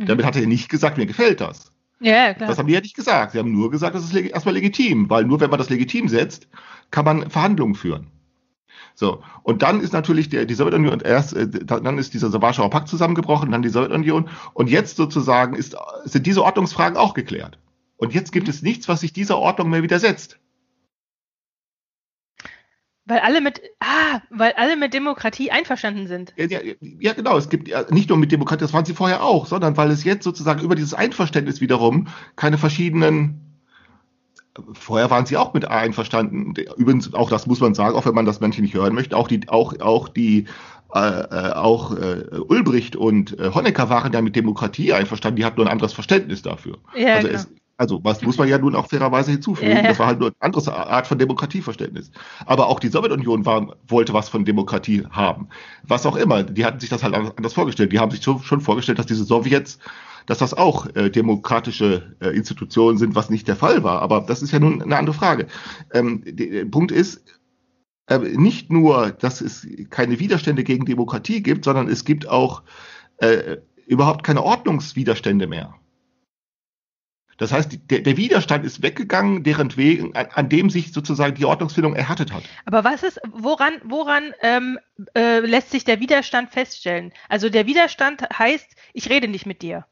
Mhm. 0.00 0.06
Damit 0.06 0.24
hat 0.24 0.36
er 0.36 0.46
nicht 0.46 0.68
gesagt, 0.68 0.96
mir 0.96 1.06
gefällt 1.06 1.40
das. 1.40 1.72
Ja, 2.00 2.32
klar. 2.32 2.48
Das 2.48 2.58
haben 2.58 2.66
die 2.66 2.72
ja 2.72 2.80
nicht 2.80 2.96
gesagt. 2.96 3.32
Sie 3.32 3.38
haben 3.38 3.52
nur 3.52 3.70
gesagt, 3.70 3.94
das 3.94 4.04
ist 4.04 4.14
erstmal 4.14 4.54
legitim, 4.54 5.10
weil 5.10 5.24
nur 5.24 5.40
wenn 5.40 5.50
man 5.50 5.58
das 5.58 5.68
legitim 5.68 6.08
setzt, 6.08 6.48
kann 6.90 7.04
man 7.04 7.28
Verhandlungen 7.30 7.74
führen. 7.74 8.06
So, 8.94 9.22
und 9.42 9.62
dann 9.62 9.80
ist 9.80 9.92
natürlich 9.92 10.30
der, 10.30 10.46
die 10.46 10.54
Sowjetunion 10.54 11.00
erst, 11.00 11.34
äh, 11.34 11.48
dann 11.48 11.98
ist 11.98 12.14
dieser 12.14 12.32
Warschauer 12.40 12.70
Pakt 12.70 12.88
zusammengebrochen, 12.88 13.50
dann 13.50 13.62
die 13.62 13.68
Sowjetunion 13.68 14.28
und 14.54 14.70
jetzt 14.70 14.96
sozusagen 14.96 15.54
ist, 15.54 15.76
sind 16.04 16.26
diese 16.26 16.42
Ordnungsfragen 16.42 16.96
auch 16.96 17.14
geklärt. 17.14 17.58
Und 17.96 18.14
jetzt 18.14 18.32
gibt 18.32 18.46
Mhm. 18.46 18.50
es 18.50 18.62
nichts, 18.62 18.88
was 18.88 19.00
sich 19.00 19.12
dieser 19.12 19.38
Ordnung 19.38 19.68
mehr 19.70 19.82
widersetzt. 19.82 20.38
Weil 23.10 23.18
alle 23.18 23.40
mit, 23.40 23.60
ah, 23.80 24.20
weil 24.30 24.52
alle 24.52 24.76
mit 24.76 24.94
Demokratie 24.94 25.50
einverstanden 25.50 26.06
sind. 26.06 26.32
Ja, 26.36 26.46
ja, 26.46 26.60
ja, 26.80 27.12
genau. 27.12 27.36
Es 27.36 27.48
gibt 27.48 27.66
ja 27.66 27.84
nicht 27.90 28.08
nur 28.08 28.16
mit 28.16 28.30
Demokratie, 28.30 28.60
das 28.60 28.72
waren 28.72 28.84
sie 28.84 28.94
vorher 28.94 29.24
auch, 29.24 29.46
sondern 29.46 29.76
weil 29.76 29.90
es 29.90 30.04
jetzt 30.04 30.22
sozusagen 30.22 30.60
über 30.60 30.76
dieses 30.76 30.94
Einverständnis 30.94 31.60
wiederum 31.60 32.06
keine 32.36 32.56
verschiedenen. 32.56 33.40
Vorher 34.74 35.10
waren 35.10 35.26
sie 35.26 35.36
auch 35.36 35.54
mit 35.54 35.64
einverstanden. 35.64 36.54
Übrigens, 36.76 37.12
auch 37.12 37.30
das 37.30 37.48
muss 37.48 37.58
man 37.58 37.74
sagen, 37.74 37.96
auch 37.96 38.06
wenn 38.06 38.14
man 38.14 38.26
das 38.26 38.38
manche 38.38 38.62
nicht 38.62 38.74
hören 38.74 38.94
möchte, 38.94 39.16
auch 39.16 39.26
die, 39.26 39.40
auch, 39.48 39.80
auch 39.80 40.08
die, 40.08 40.46
äh, 40.94 41.00
äh, 41.00 41.52
auch 41.54 41.96
äh, 41.96 42.26
Ulbricht 42.46 42.94
und 42.94 43.36
äh, 43.40 43.50
Honecker 43.52 43.90
waren 43.90 44.12
ja 44.12 44.22
mit 44.22 44.36
Demokratie 44.36 44.92
einverstanden, 44.92 45.36
die 45.36 45.44
hatten 45.44 45.56
nur 45.56 45.66
ein 45.66 45.72
anderes 45.72 45.94
Verständnis 45.94 46.42
dafür. 46.42 46.78
Ja, 46.94 47.16
also, 47.16 47.26
genau. 47.26 47.40
es, 47.40 47.48
Also, 47.80 48.04
was 48.04 48.20
muss 48.20 48.36
man 48.36 48.46
ja 48.46 48.58
nun 48.58 48.74
auch 48.74 48.88
fairerweise 48.88 49.30
hinzufügen. 49.30 49.70
Ja. 49.70 49.80
Das 49.80 49.98
war 49.98 50.06
halt 50.08 50.20
nur 50.20 50.28
eine 50.28 50.36
andere 50.40 50.70
Art 50.70 51.06
von 51.06 51.18
Demokratieverständnis. 51.18 52.10
Aber 52.44 52.66
auch 52.66 52.78
die 52.78 52.88
Sowjetunion 52.88 53.46
war, 53.46 53.74
wollte 53.88 54.12
was 54.12 54.28
von 54.28 54.44
Demokratie 54.44 55.06
haben. 55.10 55.48
Was 55.84 56.04
auch 56.04 56.16
immer. 56.16 56.42
Die 56.42 56.66
hatten 56.66 56.78
sich 56.78 56.90
das 56.90 57.02
halt 57.02 57.14
anders 57.14 57.54
vorgestellt. 57.54 57.90
Die 57.90 57.98
haben 57.98 58.10
sich 58.10 58.22
schon 58.22 58.42
schon 58.42 58.60
vorgestellt, 58.60 58.98
dass 58.98 59.06
diese 59.06 59.24
Sowjets, 59.24 59.78
dass 60.26 60.36
das 60.36 60.52
auch 60.52 60.94
äh, 60.94 61.08
demokratische 61.08 62.14
äh, 62.20 62.36
Institutionen 62.36 62.98
sind, 62.98 63.14
was 63.14 63.30
nicht 63.30 63.48
der 63.48 63.56
Fall 63.56 63.82
war. 63.82 64.02
Aber 64.02 64.20
das 64.20 64.42
ist 64.42 64.52
ja 64.52 64.58
nun 64.58 64.82
eine 64.82 64.98
andere 64.98 65.14
Frage. 65.14 65.46
Ähm, 65.94 66.22
der 66.26 66.66
Punkt 66.66 66.92
ist, 66.92 67.22
äh, 68.08 68.18
nicht 68.18 68.70
nur, 68.70 69.10
dass 69.12 69.40
es 69.40 69.66
keine 69.88 70.18
Widerstände 70.20 70.64
gegen 70.64 70.84
Demokratie 70.84 71.42
gibt, 71.42 71.64
sondern 71.64 71.88
es 71.88 72.04
gibt 72.04 72.28
auch 72.28 72.62
äh, 73.16 73.56
überhaupt 73.86 74.22
keine 74.22 74.42
Ordnungswiderstände 74.42 75.46
mehr. 75.46 75.79
Das 77.40 77.52
heißt, 77.52 77.78
der, 77.90 78.00
der 78.00 78.18
Widerstand 78.18 78.66
ist 78.66 78.82
weggegangen, 78.82 79.42
deren 79.42 79.74
Wegen, 79.74 80.14
an, 80.14 80.26
an, 80.34 80.48
dem 80.50 80.68
sich 80.68 80.92
sozusagen 80.92 81.34
die 81.34 81.46
Ordnungsfindung 81.46 81.96
erhattet 81.96 82.34
hat. 82.34 82.42
Aber 82.66 82.84
was 82.84 83.02
ist, 83.02 83.18
woran, 83.32 83.72
woran 83.82 84.34
ähm, 84.42 84.78
äh, 85.14 85.40
lässt 85.40 85.70
sich 85.70 85.84
der 85.84 86.00
Widerstand 86.00 86.50
feststellen? 86.50 87.14
Also 87.30 87.48
der 87.48 87.66
Widerstand 87.66 88.28
heißt, 88.38 88.66
ich 88.92 89.08
rede 89.08 89.26
nicht 89.26 89.46
mit 89.46 89.62
dir. 89.62 89.86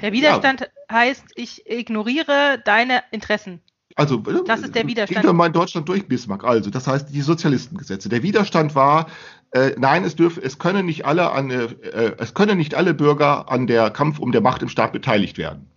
Der 0.00 0.12
Widerstand 0.12 0.60
ja. 0.60 0.68
heißt, 0.96 1.24
ich 1.34 1.68
ignoriere 1.68 2.62
deine 2.64 3.02
Interessen. 3.10 3.60
Also, 3.96 4.18
das 4.18 4.60
ist 4.60 4.76
der 4.76 4.86
Widerstand. 4.86 5.20
Gehen 5.20 5.28
wir 5.28 5.34
mal 5.34 5.48
in 5.48 5.52
Deutschland 5.52 5.88
durch, 5.88 6.06
Bismarck. 6.06 6.44
Also, 6.44 6.70
das 6.70 6.86
heißt, 6.86 7.12
die 7.12 7.20
Sozialistengesetze. 7.20 8.08
Der 8.08 8.22
Widerstand 8.22 8.76
war, 8.76 9.08
äh, 9.50 9.72
nein, 9.76 10.04
es 10.04 10.14
dürfen, 10.14 10.42
es 10.42 10.58
können 10.58 10.86
nicht 10.86 11.04
alle 11.04 11.32
an, 11.32 11.50
äh, 11.50 11.68
es 12.16 12.32
können 12.32 12.56
nicht 12.56 12.74
alle 12.74 12.94
Bürger 12.94 13.50
an 13.50 13.66
der 13.66 13.90
Kampf 13.90 14.18
um 14.20 14.30
der 14.32 14.40
Macht 14.40 14.62
im 14.62 14.68
Staat 14.68 14.92
beteiligt 14.92 15.36
werden. 15.36 15.68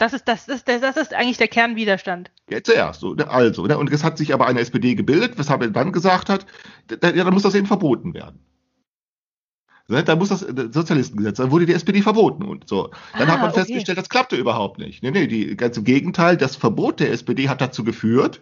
Das 0.00 0.14
ist, 0.14 0.26
das, 0.26 0.48
ist, 0.48 0.66
das 0.66 0.96
ist 0.96 1.12
eigentlich 1.12 1.36
der 1.36 1.48
Kernwiderstand. 1.48 2.30
Ja, 2.48 2.62
zuerst. 2.62 3.00
So, 3.00 3.14
also, 3.16 3.66
ne? 3.66 3.76
und 3.76 3.92
es 3.92 4.02
hat 4.02 4.16
sich 4.16 4.32
aber 4.32 4.46
eine 4.46 4.60
SPD 4.60 4.94
gebildet, 4.94 5.36
weshalb 5.36 5.60
er 5.60 5.68
dann 5.68 5.92
gesagt 5.92 6.30
hat, 6.30 6.46
ja, 6.90 6.96
dann 6.96 7.34
muss 7.34 7.42
das 7.42 7.54
eben 7.54 7.66
verboten 7.66 8.14
werden. 8.14 8.40
Ne? 9.88 10.02
Da 10.02 10.16
muss 10.16 10.30
das 10.30 10.40
Sozialistengesetz, 10.40 11.36
dann 11.36 11.50
wurde 11.50 11.66
die 11.66 11.74
SPD 11.74 12.00
verboten 12.00 12.44
und 12.44 12.66
so. 12.66 12.90
Dann 13.12 13.28
ah, 13.28 13.32
hat 13.32 13.40
man 13.40 13.50
okay. 13.50 13.60
festgestellt, 13.60 13.98
das 13.98 14.08
klappte 14.08 14.36
überhaupt 14.36 14.78
nicht. 14.78 15.02
Nee, 15.02 15.10
nee, 15.10 15.26
die, 15.26 15.54
ganz 15.54 15.76
im 15.76 15.84
Gegenteil, 15.84 16.38
das 16.38 16.56
Verbot 16.56 16.98
der 16.98 17.10
SPD 17.10 17.50
hat 17.50 17.60
dazu 17.60 17.84
geführt, 17.84 18.40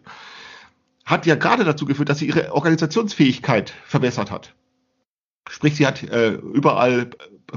hat 1.05 1.27
ja 1.27 1.35
gerade 1.35 1.65
dazu 1.65 1.87
geführt, 1.87 2.09
dass 2.09 2.21
sie 2.21 2.29
ihre 2.29 2.53
Organisationsfähigkeit 2.53 3.75
verbessert 3.85 4.31
hat. 4.31 4.55
Sprich, 5.49 5.75
sie 5.75 5.89
hat 5.89 6.05
äh, 6.05 6.35
überall 6.35 7.11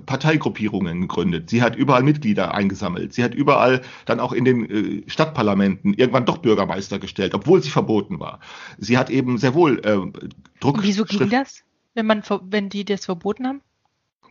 Parteigruppierungen 0.05 1.01
gegründet. 1.01 1.49
Sie 1.49 1.61
hat 1.61 1.75
überall 1.75 2.03
Mitglieder 2.03 2.53
eingesammelt. 2.53 3.13
Sie 3.13 3.23
hat 3.23 3.35
überall 3.35 3.81
dann 4.05 4.19
auch 4.19 4.31
in 4.31 4.45
den 4.45 4.69
äh, 4.69 5.09
Stadtparlamenten 5.09 5.93
irgendwann 5.93 6.25
doch 6.25 6.37
Bürgermeister 6.37 6.97
gestellt, 6.99 7.33
obwohl 7.33 7.61
sie 7.61 7.69
verboten 7.69 8.19
war. 8.19 8.39
Sie 8.77 8.97
hat 8.97 9.09
eben 9.09 9.37
sehr 9.37 9.53
wohl 9.53 9.79
äh, 9.79 9.97
Druck. 10.59 10.77
Und 10.77 10.83
wieso 10.83 11.03
ging 11.03 11.29
das, 11.29 11.63
wenn 11.93 12.05
man, 12.05 12.23
wenn 12.43 12.69
die 12.69 12.85
das 12.85 13.05
verboten 13.05 13.45
haben? 13.45 13.61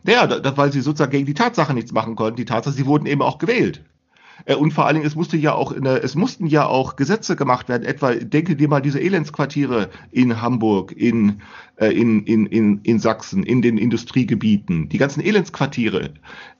Ja, 0.03 0.25
da, 0.25 0.57
weil 0.57 0.71
sie 0.71 0.81
sozusagen 0.81 1.11
gegen 1.11 1.27
die 1.27 1.35
Tatsache 1.35 1.73
nichts 1.75 1.91
machen 1.91 2.15
konnten. 2.15 2.37
Die 2.37 2.45
Tatsache, 2.45 2.73
sie 2.73 2.87
wurden 2.87 3.05
eben 3.05 3.21
auch 3.21 3.37
gewählt. 3.37 3.83
Äh, 4.45 4.55
und 4.55 4.71
vor 4.71 4.85
allen 4.85 4.95
Dingen, 4.95 5.07
es 5.07 5.15
musste 5.15 5.37
ja 5.37 5.53
auch, 5.53 5.71
eine, 5.71 6.01
es 6.01 6.15
mussten 6.15 6.47
ja 6.47 6.65
auch 6.65 6.95
Gesetze 6.95 7.35
gemacht 7.35 7.69
werden. 7.69 7.83
Etwa, 7.83 8.13
denke 8.15 8.55
dir 8.55 8.67
mal 8.67 8.81
diese 8.81 8.99
Elendsquartiere 8.99 9.89
in 10.11 10.41
Hamburg, 10.41 10.91
in, 10.91 11.41
in, 11.89 12.23
in, 12.25 12.45
in, 12.45 12.79
in 12.83 12.99
Sachsen, 12.99 13.43
in 13.43 13.61
den 13.61 13.77
Industriegebieten, 13.77 14.89
die 14.89 14.97
ganzen 14.97 15.21
Elendsquartiere, 15.21 16.13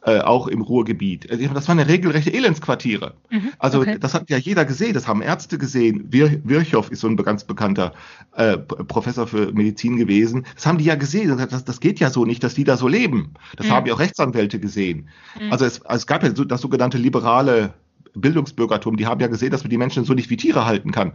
äh, 0.03 0.19
auch 0.19 0.47
im 0.47 0.61
Ruhrgebiet. 0.61 1.29
Äh, 1.29 1.47
das 1.53 1.67
waren 1.67 1.77
ja 1.77 1.85
regelrechte 1.85 2.33
Elendsquartiere. 2.33 3.13
Mhm, 3.29 3.51
also 3.59 3.81
okay. 3.81 3.97
das 3.99 4.13
hat 4.13 4.29
ja 4.29 4.37
jeder 4.37 4.65
gesehen, 4.65 4.93
das 4.93 5.07
haben 5.07 5.21
Ärzte 5.21 5.57
gesehen. 5.57 6.05
Wir, 6.09 6.41
Virchow 6.43 6.89
ist 6.89 7.01
so 7.01 7.07
ein 7.07 7.17
ganz 7.17 7.43
bekannter 7.43 7.93
äh, 8.35 8.57
Professor 8.57 9.27
für 9.27 9.51
Medizin 9.51 9.97
gewesen. 9.97 10.45
Das 10.55 10.65
haben 10.65 10.79
die 10.79 10.85
ja 10.85 10.95
gesehen. 10.95 11.37
Das, 11.37 11.63
das 11.63 11.79
geht 11.79 11.99
ja 11.99 12.09
so 12.09 12.25
nicht, 12.25 12.43
dass 12.43 12.55
die 12.55 12.63
da 12.63 12.77
so 12.77 12.87
leben. 12.87 13.33
Das 13.57 13.67
mhm. 13.67 13.71
haben 13.71 13.85
ja 13.85 13.93
auch 13.93 13.99
Rechtsanwälte 13.99 14.59
gesehen. 14.59 15.09
Mhm. 15.39 15.51
Also 15.51 15.65
es, 15.65 15.81
es 15.87 16.07
gab 16.07 16.23
ja 16.23 16.35
so, 16.35 16.45
das 16.45 16.61
sogenannte 16.61 16.97
liberale 16.97 17.73
Bildungsbürgertum. 18.15 18.97
Die 18.97 19.05
haben 19.05 19.21
ja 19.21 19.27
gesehen, 19.27 19.51
dass 19.51 19.63
man 19.63 19.69
die 19.69 19.77
Menschen 19.77 20.03
so 20.03 20.13
nicht 20.13 20.29
wie 20.29 20.37
Tiere 20.37 20.65
halten 20.65 20.91
kann. 20.91 21.13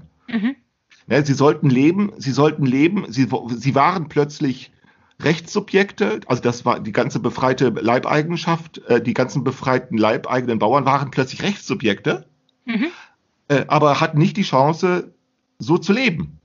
Ja, 1.08 1.24
sie 1.24 1.34
sollten 1.34 1.70
leben, 1.70 2.12
sie 2.18 2.32
sollten 2.32 2.66
leben, 2.66 3.04
sie, 3.08 3.28
sie 3.56 3.74
waren 3.74 4.08
plötzlich 4.08 4.72
Rechtssubjekte, 5.20 6.20
also 6.26 6.42
das 6.42 6.64
war 6.64 6.80
die 6.80 6.92
ganze 6.92 7.20
befreite 7.20 7.68
Leibeigenschaft, 7.68 8.78
äh, 8.88 9.00
die 9.00 9.14
ganzen 9.14 9.44
befreiten 9.44 9.96
leibeigenen 9.96 10.58
Bauern 10.58 10.84
waren 10.84 11.10
plötzlich 11.10 11.42
Rechtssubjekte, 11.42 12.26
mhm. 12.64 12.88
äh, 13.48 13.64
aber 13.68 14.00
hatten 14.00 14.18
nicht 14.18 14.36
die 14.36 14.42
Chance, 14.42 15.14
so 15.58 15.78
zu 15.78 15.92
leben. 15.92 16.38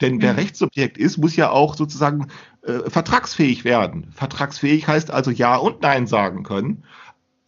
Denn 0.00 0.20
wer 0.20 0.32
mhm. 0.32 0.38
Rechtssubjekt 0.40 0.98
ist, 0.98 1.18
muss 1.18 1.36
ja 1.36 1.50
auch 1.50 1.74
sozusagen 1.74 2.28
äh, 2.62 2.90
vertragsfähig 2.90 3.64
werden. 3.64 4.08
Vertragsfähig 4.12 4.86
heißt 4.86 5.10
also 5.10 5.30
Ja 5.30 5.56
und 5.56 5.82
Nein 5.82 6.06
sagen 6.06 6.42
können. 6.42 6.84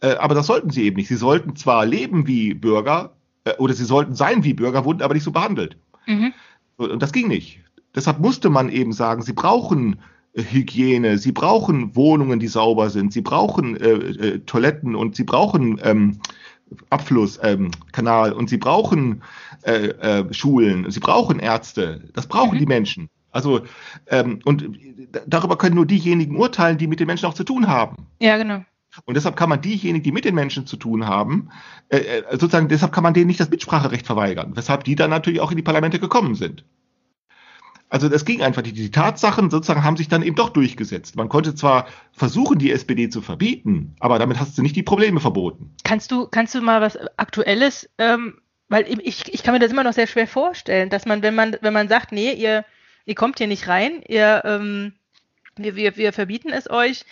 Äh, 0.01 0.15
aber 0.15 0.35
das 0.35 0.47
sollten 0.47 0.69
sie 0.69 0.83
eben 0.83 0.97
nicht. 0.97 1.07
Sie 1.07 1.15
sollten 1.15 1.55
zwar 1.55 1.85
leben 1.85 2.27
wie 2.27 2.53
Bürger 2.53 3.13
äh, 3.43 3.53
oder 3.57 3.73
sie 3.73 3.85
sollten 3.85 4.15
sein 4.15 4.43
wie 4.43 4.53
Bürger, 4.53 4.85
wurden 4.85 5.01
aber 5.01 5.13
nicht 5.13 5.23
so 5.23 5.31
behandelt. 5.31 5.77
Mhm. 6.05 6.33
Und 6.77 7.01
das 7.01 7.11
ging 7.11 7.27
nicht. 7.27 7.59
Deshalb 7.93 8.19
musste 8.19 8.49
man 8.49 8.69
eben 8.69 8.93
sagen, 8.93 9.21
sie 9.21 9.33
brauchen 9.33 9.99
Hygiene, 10.35 11.17
sie 11.17 11.31
brauchen 11.31 11.95
Wohnungen, 11.95 12.39
die 12.39 12.47
sauber 12.47 12.89
sind, 12.89 13.13
sie 13.13 13.21
brauchen 13.21 13.77
äh, 13.77 13.89
äh, 13.89 14.39
Toiletten 14.39 14.95
und 14.95 15.15
sie 15.15 15.23
brauchen 15.23 15.79
ähm, 15.81 16.19
Abflusskanal 16.89 18.31
ähm, 18.31 18.37
und 18.37 18.49
sie 18.49 18.57
brauchen 18.57 19.23
äh, 19.63 19.87
äh, 19.87 20.33
Schulen, 20.33 20.89
sie 20.91 20.99
brauchen 20.99 21.39
Ärzte, 21.39 22.09
das 22.13 22.27
brauchen 22.27 22.55
mhm. 22.55 22.59
die 22.59 22.65
Menschen. 22.65 23.09
Also 23.31 23.61
ähm, 24.07 24.39
und 24.43 24.69
darüber 25.25 25.57
können 25.57 25.75
nur 25.75 25.85
diejenigen 25.85 26.35
urteilen, 26.37 26.77
die 26.77 26.87
mit 26.87 26.99
den 26.99 27.07
Menschen 27.07 27.27
auch 27.27 27.33
zu 27.33 27.43
tun 27.43 27.67
haben. 27.67 28.07
Ja, 28.19 28.37
genau. 28.37 28.63
Und 29.03 29.15
deshalb 29.15 29.35
kann 29.35 29.49
man 29.49 29.61
diejenigen, 29.61 30.03
die 30.03 30.11
mit 30.11 30.25
den 30.25 30.35
Menschen 30.35 30.65
zu 30.65 30.77
tun 30.77 31.07
haben, 31.07 31.49
äh, 31.89 31.97
äh 31.97 32.23
sozusagen, 32.31 32.69
deshalb 32.69 32.93
kann 32.93 33.03
man 33.03 33.13
denen 33.13 33.27
nicht 33.27 33.39
das 33.39 33.49
Mitspracherecht 33.49 34.05
verweigern, 34.05 34.53
weshalb 34.55 34.85
die 34.85 34.95
dann 34.95 35.09
natürlich 35.09 35.41
auch 35.41 35.51
in 35.51 35.57
die 35.57 35.63
Parlamente 35.63 35.99
gekommen 35.99 36.35
sind. 36.35 36.63
Also 37.89 38.09
das 38.09 38.25
ging 38.25 38.41
einfach 38.41 38.63
nicht. 38.63 38.77
Die 38.77 38.91
Tatsachen 38.91 39.49
sozusagen 39.49 39.83
haben 39.83 39.95
sich 39.95 40.07
dann 40.07 40.23
eben 40.23 40.35
doch 40.35 40.49
durchgesetzt. 40.49 41.15
Man 41.15 41.29
konnte 41.29 41.55
zwar 41.55 41.87
versuchen, 42.11 42.57
die 42.57 42.71
SPD 42.71 43.09
zu 43.09 43.21
verbieten, 43.21 43.95
aber 43.99 44.17
damit 44.19 44.39
hast 44.39 44.57
du 44.57 44.61
nicht 44.61 44.75
die 44.75 44.83
Probleme 44.83 45.19
verboten. 45.19 45.73
Kannst 45.83 46.11
du, 46.11 46.27
kannst 46.27 46.55
du 46.55 46.61
mal 46.61 46.81
was 46.81 46.97
Aktuelles, 47.17 47.89
ähm, 47.97 48.39
weil 48.69 48.85
ich, 49.03 49.33
ich 49.33 49.43
kann 49.43 49.53
mir 49.53 49.59
das 49.59 49.71
immer 49.71 49.83
noch 49.83 49.93
sehr 49.93 50.07
schwer 50.07 50.27
vorstellen, 50.27 50.89
dass 50.89 51.05
man, 51.05 51.21
wenn 51.21 51.35
man, 51.35 51.55
wenn 51.61 51.73
man 51.73 51.87
sagt, 51.87 52.11
nee, 52.11 52.33
ihr, 52.33 52.65
ihr 53.05 53.15
kommt 53.15 53.37
hier 53.37 53.47
nicht 53.47 53.67
rein, 53.67 54.01
ihr, 54.07 54.41
ähm, 54.43 54.93
wir, 55.55 55.75
wir, 55.75 55.95
wir 55.95 56.11
verbieten 56.11 56.49
es 56.49 56.69
euch, 56.69 57.05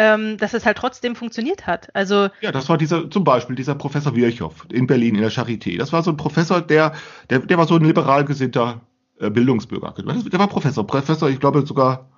ähm, 0.00 0.38
dass 0.38 0.54
es 0.54 0.64
halt 0.64 0.78
trotzdem 0.78 1.14
funktioniert 1.14 1.66
hat. 1.66 1.94
Also 1.94 2.30
ja, 2.40 2.50
das 2.50 2.70
war 2.70 2.78
dieser 2.78 3.10
zum 3.10 3.22
Beispiel 3.22 3.54
dieser 3.54 3.74
Professor 3.74 4.16
Virchow 4.16 4.64
in 4.72 4.86
Berlin 4.86 5.14
in 5.14 5.20
der 5.20 5.30
Charité. 5.30 5.76
Das 5.76 5.92
war 5.92 6.02
so 6.02 6.10
ein 6.10 6.16
Professor, 6.16 6.62
der 6.62 6.94
der, 7.28 7.40
der 7.40 7.58
war 7.58 7.66
so 7.66 7.76
ein 7.76 7.84
liberal 7.84 8.24
gesinnter 8.24 8.80
äh, 9.18 9.28
Bildungsbürger. 9.28 9.94
Der 9.98 10.38
war 10.38 10.48
Professor, 10.48 10.86
Professor, 10.86 11.28
ich 11.28 11.38
glaube 11.38 11.66
sogar 11.66 12.08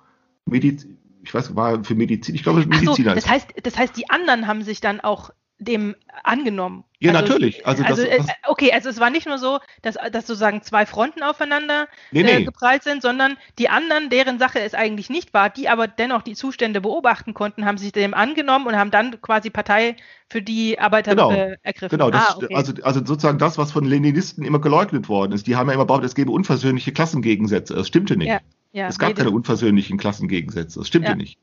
Medizin, 0.45 0.97
ich 1.23 1.33
weiß, 1.33 1.57
war 1.57 1.83
für 1.83 1.95
Medizin, 1.95 2.35
ich 2.35 2.43
glaube 2.43 2.65
Mediziner. 2.65 3.09
So, 3.09 3.15
das 3.15 3.29
heißt, 3.29 3.49
das 3.61 3.77
heißt, 3.77 3.97
die 3.97 4.09
anderen 4.09 4.47
haben 4.47 4.61
sich 4.61 4.79
dann 4.79 5.01
auch 5.01 5.31
dem 5.63 5.95
angenommen. 6.23 6.83
Ja, 6.99 7.11
also, 7.11 7.21
natürlich. 7.21 7.67
Also, 7.67 7.83
also 7.83 8.05
das, 8.05 8.17
das, 8.17 8.35
okay, 8.47 8.71
also 8.71 8.89
es 8.89 8.99
war 8.99 9.09
nicht 9.09 9.27
nur 9.27 9.37
so, 9.37 9.59
dass, 9.81 9.95
dass 9.95 10.25
sozusagen 10.25 10.61
zwei 10.61 10.85
Fronten 10.85 11.21
aufeinander 11.21 11.87
nee, 12.11 12.21
äh, 12.21 12.39
nee. 12.39 12.45
geprallt 12.45 12.83
sind, 12.83 13.01
sondern 13.01 13.35
die 13.59 13.67
anderen, 13.67 14.09
deren 14.09 14.39
Sache 14.39 14.59
es 14.59 14.73
eigentlich 14.73 15.09
nicht 15.09 15.33
war, 15.33 15.49
die 15.49 15.67
aber 15.67 15.87
dennoch 15.87 16.21
die 16.21 16.33
Zustände 16.33 16.79
beobachten 16.79 17.33
konnten, 17.33 17.65
haben 17.65 17.77
sich 17.77 17.91
dem 17.91 18.13
angenommen 18.13 18.67
und 18.67 18.77
haben 18.77 18.91
dann 18.91 19.19
quasi 19.21 19.49
Partei 19.49 19.97
für 20.29 20.41
die 20.41 20.79
Arbeiter 20.79 21.11
genau. 21.11 21.31
äh, 21.31 21.57
ergriffen. 21.61 21.97
Genau, 21.97 22.09
das, 22.09 22.29
ah, 22.29 22.35
okay. 22.37 22.55
also, 22.55 22.73
also 22.83 22.99
sozusagen 23.05 23.37
das, 23.37 23.57
was 23.57 23.71
von 23.71 23.83
Leninisten 23.83 24.45
immer 24.45 24.61
geleugnet 24.61 25.09
worden 25.09 25.33
ist. 25.33 25.45
Die 25.45 25.55
haben 25.57 25.67
ja 25.67 25.73
immer 25.73 25.85
behauptet, 25.85 26.09
es 26.09 26.15
gäbe 26.15 26.31
unversöhnliche 26.31 26.93
Klassengegensätze. 26.93 27.75
Das 27.75 27.87
stimmte 27.87 28.15
nicht. 28.15 28.29
Ja, 28.29 28.39
ja, 28.71 28.87
es 28.87 28.97
gab 28.97 29.09
nee, 29.09 29.15
keine 29.15 29.31
unversöhnlichen 29.31 29.97
Klassengegensätze. 29.97 30.79
Das 30.79 30.87
stimmte 30.87 31.09
ja. 31.09 31.15
nicht 31.15 31.37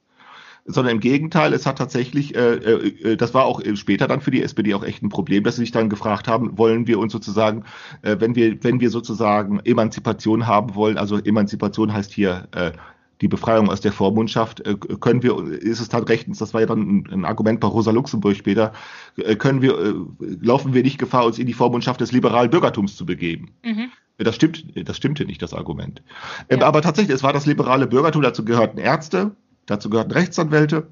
sondern 0.64 0.94
im 0.94 1.00
Gegenteil, 1.00 1.52
es 1.52 1.66
hat 1.66 1.78
tatsächlich, 1.78 2.34
äh, 2.34 2.54
äh, 2.54 3.16
das 3.16 3.34
war 3.34 3.44
auch 3.44 3.60
später 3.74 4.08
dann 4.08 4.20
für 4.20 4.30
die 4.30 4.42
SPD 4.42 4.74
auch 4.74 4.84
echt 4.84 5.02
ein 5.02 5.08
Problem, 5.08 5.44
dass 5.44 5.56
sie 5.56 5.62
sich 5.62 5.72
dann 5.72 5.88
gefragt 5.88 6.28
haben, 6.28 6.58
wollen 6.58 6.86
wir 6.86 6.98
uns 6.98 7.12
sozusagen, 7.12 7.64
äh, 8.02 8.16
wenn 8.18 8.34
wir, 8.34 8.62
wenn 8.62 8.80
wir 8.80 8.90
sozusagen 8.90 9.60
Emanzipation 9.60 10.46
haben 10.46 10.74
wollen, 10.74 10.98
also 10.98 11.18
Emanzipation 11.18 11.92
heißt 11.92 12.12
hier 12.12 12.48
äh, 12.52 12.72
die 13.20 13.28
Befreiung 13.28 13.68
aus 13.68 13.80
der 13.80 13.92
Vormundschaft, 13.92 14.60
äh, 14.66 14.76
können 15.00 15.22
wir, 15.22 15.38
ist 15.38 15.80
es 15.80 15.88
dann 15.88 16.04
rechtens, 16.04 16.38
das 16.38 16.54
war 16.54 16.62
ja 16.62 16.66
dann 16.66 17.04
ein, 17.10 17.24
Argument 17.24 17.60
bei 17.60 17.68
Rosa 17.68 17.90
Luxemburg 17.90 18.36
später, 18.36 18.72
äh, 19.16 19.36
können 19.36 19.62
wir, 19.62 19.78
äh, 19.78 19.94
laufen 20.40 20.74
wir 20.74 20.82
nicht 20.82 20.98
Gefahr, 20.98 21.26
uns 21.26 21.38
in 21.38 21.46
die 21.46 21.52
Vormundschaft 21.52 22.00
des 22.00 22.12
liberalen 22.12 22.50
Bürgertums 22.50 22.96
zu 22.96 23.04
begeben. 23.04 23.50
Mhm. 23.64 23.90
Das 24.18 24.34
stimmt, 24.34 24.66
das 24.86 24.96
stimmte 24.96 25.24
nicht, 25.24 25.40
das 25.40 25.54
Argument. 25.54 26.02
Ja. 26.50 26.62
Aber 26.62 26.82
tatsächlich, 26.82 27.14
es 27.14 27.22
war 27.22 27.32
das 27.32 27.46
liberale 27.46 27.86
Bürgertum, 27.86 28.20
dazu 28.22 28.44
gehörten 28.44 28.78
Ärzte, 28.78 29.34
Dazu 29.66 29.90
gehörten 29.90 30.12
Rechtsanwälte, 30.12 30.88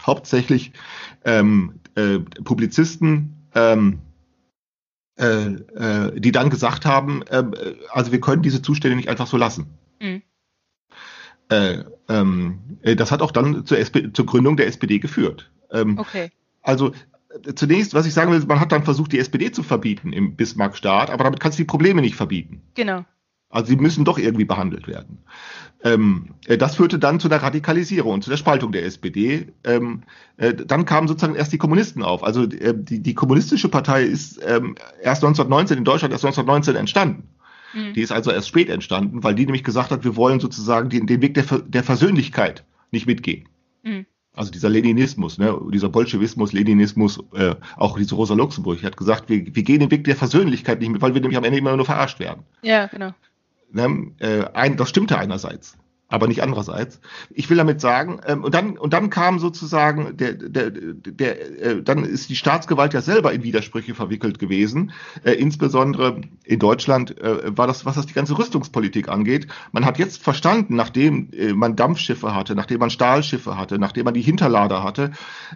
hauptsächlich 0.00 0.72
ähm, 1.24 1.80
äh, 1.94 2.18
Publizisten, 2.18 3.48
ähm, 3.54 4.00
äh, 5.18 5.46
äh, 5.46 6.20
die 6.20 6.32
dann 6.32 6.50
gesagt 6.50 6.86
haben, 6.86 7.22
äh, 7.28 7.44
also 7.90 8.12
wir 8.12 8.20
können 8.20 8.42
diese 8.42 8.62
Zustände 8.62 8.96
nicht 8.96 9.08
einfach 9.08 9.26
so 9.26 9.36
lassen. 9.36 9.66
Mhm. 10.00 10.22
Äh, 11.50 11.84
ähm, 12.08 12.78
äh, 12.82 12.96
das 12.96 13.10
hat 13.10 13.22
auch 13.22 13.32
dann 13.32 13.66
zur, 13.66 13.78
SP 13.78 14.12
zur 14.12 14.26
Gründung 14.26 14.56
der 14.56 14.66
SPD 14.66 14.98
geführt. 14.98 15.50
Ähm, 15.70 15.98
Okay. 15.98 16.30
Also 16.62 16.92
zunächst, 17.54 17.94
was 17.94 18.06
ich 18.06 18.14
sagen 18.14 18.32
will, 18.32 18.40
man 18.46 18.60
hat 18.60 18.72
dann 18.72 18.84
versucht, 18.84 19.12
die 19.12 19.18
SPD 19.18 19.52
zu 19.52 19.62
verbieten 19.62 20.12
im 20.12 20.36
Bismarck-Staat, 20.36 21.10
aber 21.10 21.24
damit 21.24 21.40
kannst 21.40 21.58
du 21.58 21.62
die 21.62 21.66
Probleme 21.66 22.00
nicht 22.00 22.16
verbieten. 22.16 22.62
Genau. 22.74 23.04
Also 23.50 23.66
sie 23.66 23.76
müssen 23.76 24.04
doch 24.04 24.18
irgendwie 24.18 24.44
behandelt 24.44 24.86
werden. 24.86 25.18
Ähm, 25.82 26.34
äh, 26.46 26.56
das 26.56 26.76
führte 26.76 26.98
dann 26.98 27.20
zu 27.20 27.28
der 27.28 27.42
Radikalisierung 27.42 28.14
und 28.14 28.24
zu 28.24 28.30
der 28.30 28.36
Spaltung 28.36 28.70
der 28.72 28.84
SPD. 28.84 29.48
Ähm, 29.64 30.02
äh, 30.36 30.54
dann 30.54 30.84
kamen 30.84 31.08
sozusagen 31.08 31.34
erst 31.34 31.52
die 31.52 31.58
Kommunisten 31.58 32.02
auf. 32.02 32.22
Also 32.22 32.44
äh, 32.44 32.74
die, 32.76 33.00
die 33.00 33.14
kommunistische 33.14 33.68
Partei 33.68 34.04
ist 34.04 34.40
ähm, 34.46 34.76
erst 35.02 35.24
1919 35.24 35.78
in 35.78 35.84
Deutschland 35.84 36.12
erst 36.12 36.24
1919 36.24 36.76
entstanden. 36.76 37.28
Mhm. 37.74 37.94
Die 37.94 38.02
ist 38.02 38.12
also 38.12 38.30
erst 38.30 38.48
spät 38.48 38.68
entstanden, 38.68 39.24
weil 39.24 39.34
die 39.34 39.46
nämlich 39.46 39.64
gesagt 39.64 39.90
hat, 39.90 40.04
wir 40.04 40.16
wollen 40.16 40.40
sozusagen 40.40 40.90
den, 40.90 41.06
den 41.06 41.22
Weg 41.22 41.34
der, 41.34 41.44
der 41.44 41.82
Versöhnlichkeit 41.82 42.64
nicht 42.90 43.06
mitgehen. 43.06 43.48
Mhm. 43.82 44.06
Also 44.34 44.52
dieser 44.52 44.68
Leninismus, 44.68 45.38
ne, 45.38 45.58
dieser 45.72 45.88
Bolschewismus, 45.88 46.52
Leninismus, 46.52 47.18
äh, 47.34 47.56
auch 47.76 47.98
diese 47.98 48.14
Rosa 48.14 48.34
Luxemburg 48.34 48.82
hat 48.84 48.96
gesagt, 48.96 49.28
wir, 49.28 49.44
wir 49.54 49.62
gehen 49.62 49.80
den 49.80 49.90
Weg 49.90 50.04
der 50.04 50.14
Versöhnlichkeit 50.14 50.80
nicht 50.80 50.90
mit, 50.90 51.02
weil 51.02 51.14
wir 51.14 51.20
nämlich 51.20 51.36
am 51.36 51.44
Ende 51.44 51.58
immer 51.58 51.74
nur 51.76 51.86
verarscht 51.86 52.20
werden. 52.20 52.44
Ja, 52.62 52.86
genau. 52.86 53.12
Ne? 53.72 54.12
Äh, 54.18 54.44
ein, 54.54 54.76
das 54.76 54.88
stimmte 54.88 55.18
einerseits, 55.18 55.76
aber 56.08 56.26
nicht 56.26 56.42
andererseits. 56.42 57.00
Ich 57.30 57.48
will 57.50 57.56
damit 57.56 57.80
sagen, 57.80 58.20
ähm, 58.26 58.44
und 58.44 58.54
dann 58.54 58.76
und 58.76 58.92
dann 58.92 59.10
kam 59.10 59.38
sozusagen 59.38 60.16
der 60.16 60.34
der 60.34 60.70
der 60.70 61.60
äh, 61.62 61.82
dann 61.82 62.04
ist 62.04 62.28
die 62.30 62.36
Staatsgewalt 62.36 62.94
ja 62.94 63.00
selber 63.00 63.32
in 63.32 63.42
Widersprüche 63.42 63.94
verwickelt 63.94 64.38
gewesen. 64.38 64.92
Äh, 65.24 65.32
insbesondere 65.32 66.20
in 66.44 66.58
Deutschland 66.58 67.18
äh, 67.20 67.56
war 67.56 67.66
das, 67.66 67.84
was 67.84 67.96
das 67.96 68.06
die 68.06 68.14
ganze 68.14 68.36
Rüstungspolitik 68.38 69.08
angeht. 69.08 69.46
Man 69.72 69.84
hat 69.84 69.98
jetzt 69.98 70.22
verstanden, 70.22 70.74
nachdem 70.74 71.30
äh, 71.32 71.52
man 71.52 71.76
Dampfschiffe 71.76 72.34
hatte, 72.34 72.54
nachdem 72.54 72.80
man 72.80 72.90
Stahlschiffe 72.90 73.56
hatte, 73.56 73.78
nachdem 73.78 74.04
man 74.04 74.14
die 74.14 74.22
Hinterlader 74.22 74.82
hatte. 74.82 75.12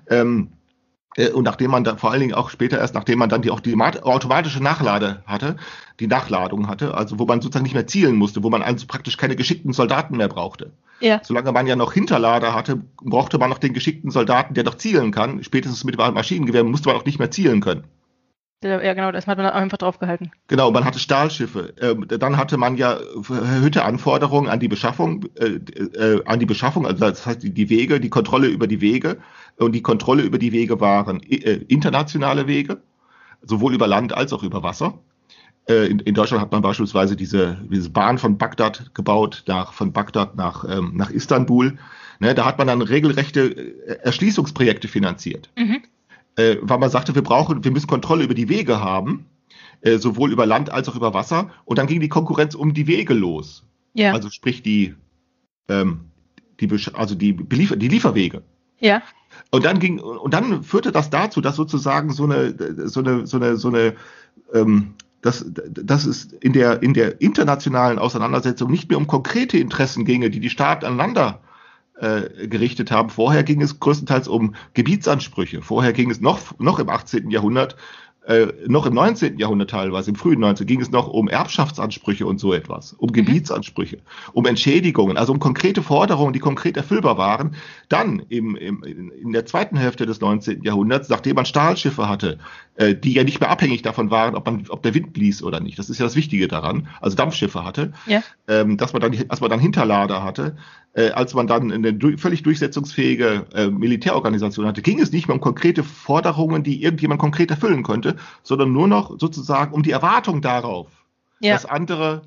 Ähm, 0.09 0.49
äh, 0.49 0.64
und 1.35 1.45
nachdem 1.45 1.71
man 1.71 1.85
dann 1.85 1.99
vor 1.99 2.11
allen 2.11 2.21
Dingen 2.21 2.35
auch 2.35 2.51
später 2.51 2.79
erst, 2.79 2.95
nachdem 2.95 3.19
man 3.19 3.29
dann 3.29 3.43
die 3.43 3.51
auch 3.51 3.61
die 3.61 3.77
mat- 3.77 4.03
automatische 4.03 4.63
Nachlade 4.63 5.23
hatte, 5.27 5.57
die 6.01 6.09
Nachladung 6.09 6.67
hatte, 6.69 6.95
also 6.95 7.19
wo 7.19 7.25
man 7.25 7.41
sozusagen 7.41 7.65
nicht 7.65 7.75
mehr 7.75 7.87
zielen 7.87 8.17
musste, 8.17 8.43
wo 8.43 8.51
man 8.51 8.63
also 8.63 8.87
praktisch 8.87 9.17
keine 9.17 9.37
geschickten 9.37 9.73
Soldaten 9.73 10.17
mehr 10.17 10.29
brauchte. 10.29 10.73
Ja. 11.01 11.21
Solange 11.23 11.53
man 11.53 11.67
ja 11.67 11.77
noch 11.77 11.93
Hinterlader 11.93 12.55
hatte, 12.55 12.83
brauchte 13.03 13.39
man 13.39 13.51
noch 13.51 13.59
den 13.59 13.75
geschickten 13.75 14.11
Soldaten, 14.11 14.55
der 14.55 14.65
noch 14.65 14.77
zielen 14.77 15.13
kann. 15.13 15.45
Spätestens 15.45 15.85
mit 15.85 15.99
dem 15.99 16.15
Maschinengewehr 16.15 16.65
musste 16.65 16.89
man 16.89 16.97
auch 16.97 17.05
nicht 17.05 17.19
mehr 17.19 17.31
zielen 17.31 17.61
können. 17.61 17.85
Ja, 18.63 18.95
genau, 18.95 19.13
das 19.13 19.27
hat 19.27 19.37
man 19.37 19.47
einfach 19.47 19.77
draufgehalten. 19.77 20.33
Genau, 20.49 20.71
man 20.71 20.87
hatte 20.87 20.99
Stahlschiffe. 20.99 21.75
Ähm, 21.79 22.07
dann 22.09 22.39
hatte 22.39 22.57
man 22.57 22.79
ja 22.79 22.99
erhöhte 23.29 23.85
Anforderungen 23.85 24.49
an 24.49 24.59
die 24.59 24.69
Beschaffung, 24.69 25.27
äh, 25.35 25.59
äh, 25.99 26.23
an 26.25 26.39
die 26.41 26.47
Beschaffung, 26.47 26.87
also 26.87 26.99
das 26.99 27.27
heißt 27.27 27.43
die 27.43 27.69
Wege, 27.69 28.01
die 28.01 28.09
Kontrolle 28.09 28.47
über 28.47 28.67
die 28.67 28.81
Wege. 28.81 29.19
Und 29.59 29.73
die 29.73 29.83
Kontrolle 29.83 30.23
über 30.23 30.39
die 30.39 30.53
Wege 30.53 30.81
waren 30.81 31.23
äh, 31.23 31.61
internationale 31.69 32.47
Wege, 32.47 32.83
sowohl 33.43 33.75
über 33.75 33.87
Land 33.87 34.13
als 34.13 34.33
auch 34.33 34.43
über 34.43 34.63
Wasser. 34.63 34.99
Äh, 35.69 35.87
in, 35.87 36.01
in 36.01 36.15
Deutschland 36.15 36.43
hat 36.43 36.53
man 36.53 36.63
beispielsweise 36.63 37.17
diese, 37.17 37.59
diese 37.71 37.91
Bahn 37.91 38.19
von 38.19 38.37
Bagdad 38.37 38.95
gebaut, 38.95 39.45
nach, 39.47 39.73
von 39.73 39.93
Bagdad 39.93 40.37
nach, 40.37 40.65
ähm, 40.69 40.93
nach 40.95 41.11
Istanbul. 41.11 41.79
Ne, 42.21 42.35
da 42.35 42.45
hat 42.45 42.59
man 42.59 42.67
dann 42.67 42.83
regelrechte 42.83 43.41
äh, 43.87 43.99
Erschließungsprojekte 44.03 44.89
finanziert 44.89 45.51
Mhm. 45.57 45.83
äh, 46.37 46.57
weil 46.63 46.79
man 46.79 46.91
sagte, 46.91 47.15
wir 47.15 47.23
brauchen, 47.23 47.65
wir 47.65 47.71
müssen 47.71 47.87
Kontrolle 47.87 48.25
über 48.25 48.35
die 48.35 48.49
Wege 48.49 48.81
haben, 48.81 49.27
äh, 49.81 49.99
sowohl 49.99 50.33
über 50.33 50.47
Land 50.47 50.71
als 50.71 50.89
auch 50.89 50.97
über 50.97 51.15
Wasser. 51.15 51.51
Und 51.65 51.79
dann 51.79 51.87
ging 51.87 52.01
die 52.01 52.09
Konkurrenz 52.09 52.55
um 52.55 52.73
die 52.75 52.87
Wege 52.87 53.15
los. 53.15 53.65
Ja. 53.95 54.13
Also 54.13 54.31
sprich 54.31 54.63
die, 54.63 54.95
ähm, 55.69 56.11
die, 56.61 56.69
also 56.95 57.15
die, 57.15 57.37
die 57.37 57.89
Lieferwege. 57.89 58.43
ja. 58.81 59.03
Und 59.51 59.65
dann 59.65 59.79
ging, 59.79 60.01
und 60.01 60.35
dann 60.35 60.63
führte 60.63 60.93
das 60.93 61.11
dazu, 61.11 61.41
dass 61.41 61.57
sozusagen 61.57 62.11
so 62.11 62.25
eine, 62.25 62.55
so 62.89 63.01
eine, 63.01 63.27
so 63.27 63.37
eine, 63.37 63.57
so 63.57 63.69
eine, 63.69 63.95
ähm, 64.53 64.95
dass, 65.23 65.45
dass 65.47 66.05
es 66.05 66.25
in 66.25 66.53
der, 66.53 66.83
in 66.83 66.93
der 66.93 67.21
internationalen 67.21 67.99
Auseinandersetzung 67.99 68.71
nicht 68.71 68.89
mehr 68.89 68.99
um 68.99 69.07
konkrete 69.07 69.57
Interessen 69.59 70.05
ginge, 70.05 70.31
die 70.31 70.41
die 70.41 70.51
Staaten 70.51 70.85
aneinander 70.85 71.41
äh, 71.97 72.49
gerichtet 72.49 72.91
haben. 72.91 73.09
Vorher 73.09 73.45
ging 73.45 73.63
es 73.63 73.79
größtenteils 73.79 74.29
um 74.29 74.55
Gebietsansprüche. 74.75 75.63
Vorher 75.63 75.93
ging 75.93 76.11
es 76.11 76.21
noch, 76.21 76.59
noch 76.59 76.79
im 76.79 76.89
18. 76.91 77.31
Jahrhundert, 77.31 77.77
äh, 78.27 78.47
noch 78.67 78.87
im 78.87 78.95
19. 78.95 79.39
Jahrhundert 79.39 79.71
teilweise, 79.71 80.11
im 80.11 80.17
frühen 80.17 80.41
19. 80.41 80.67
ging 80.67 80.81
es 80.81 80.91
noch 80.91 81.09
um 81.09 81.29
Erbschaftsansprüche 81.29 82.27
und 82.27 82.39
so 82.41 82.53
etwas, 82.53 82.93
um 82.95 83.13
Gebietsansprüche, 83.13 83.99
um 84.33 84.47
Entschädigungen, 84.47 85.17
also 85.17 85.33
um 85.33 85.39
konkrete 85.41 85.83
Forderungen, 85.83 86.33
die 86.33 86.39
konkret 86.39 86.77
erfüllbar 86.77 87.19
waren. 87.19 87.55
Dann 87.89 88.21
im, 88.29 88.57
im, 88.57 88.83
in 88.83 89.11
in 89.11 89.33
der 89.33 89.47
zweiten 89.47 89.77
Hälfte 89.77 90.07
des 90.07 90.21
19. 90.21 90.63
Jahrhunderts, 90.63 91.09
nachdem 91.09 91.37
man 91.37 91.47
Stahlschiffe 91.47 92.09
hatte, 92.09 92.39
äh, 92.77 92.95
die 92.95 93.13
ja 93.13 93.25
nicht 93.25 93.41
mehr 93.41 93.51
abhängig 93.51 93.83
davon 93.83 94.11
waren, 94.11 94.35
ob, 94.35 94.47
man, 94.47 94.65
ob 94.69 94.83
der 94.83 94.95
Wind 94.95 95.13
blies 95.13 95.43
oder 95.43 95.61
nicht. 95.61 95.79
Das 95.79 95.91
ist 95.91 95.99
ja 95.99 96.05
das 96.07 96.17
Wichtige 96.17 96.49
daran. 96.49 96.89
Also 97.01 97.17
Dampfschiffe 97.17 97.65
hatte, 97.65 97.93
Ja. 98.07 98.23
ähm, 98.49 98.77
dass 98.77 98.93
man 98.93 99.03
dann, 99.03 99.13
dass 99.29 99.41
man 99.41 99.51
dann 99.51 99.61
Hinterlader 99.61 100.23
hatte, 100.23 100.57
äh, 100.95 101.11
als 101.11 101.35
man 101.35 101.47
dann 101.47 101.71
eine 101.73 101.93
du 101.93 102.17
völlig 102.17 102.43
durchsetzungsfähige 102.43 103.47
äh, 103.55 103.67
Militärorganisation 103.69 104.67
hatte, 104.67 104.83
ging 104.83 105.01
es 105.01 105.13
nicht 105.13 105.29
mehr 105.29 105.35
um 105.35 105.41
konkrete 105.41 105.83
Forderungen, 105.85 106.63
die 106.63 106.83
irgendjemand 106.83 107.21
konkret 107.21 107.51
erfüllen 107.51 107.83
könnte, 107.83 108.17
sondern 108.43 108.73
nur 108.73 108.89
noch 108.89 109.19
sozusagen 109.19 109.75
um 109.75 109.83
die 109.83 109.91
Erwartung 109.91 110.41
darauf, 110.41 110.89
Ja. 111.41 111.55
dass 111.55 111.67
andere 111.67 112.23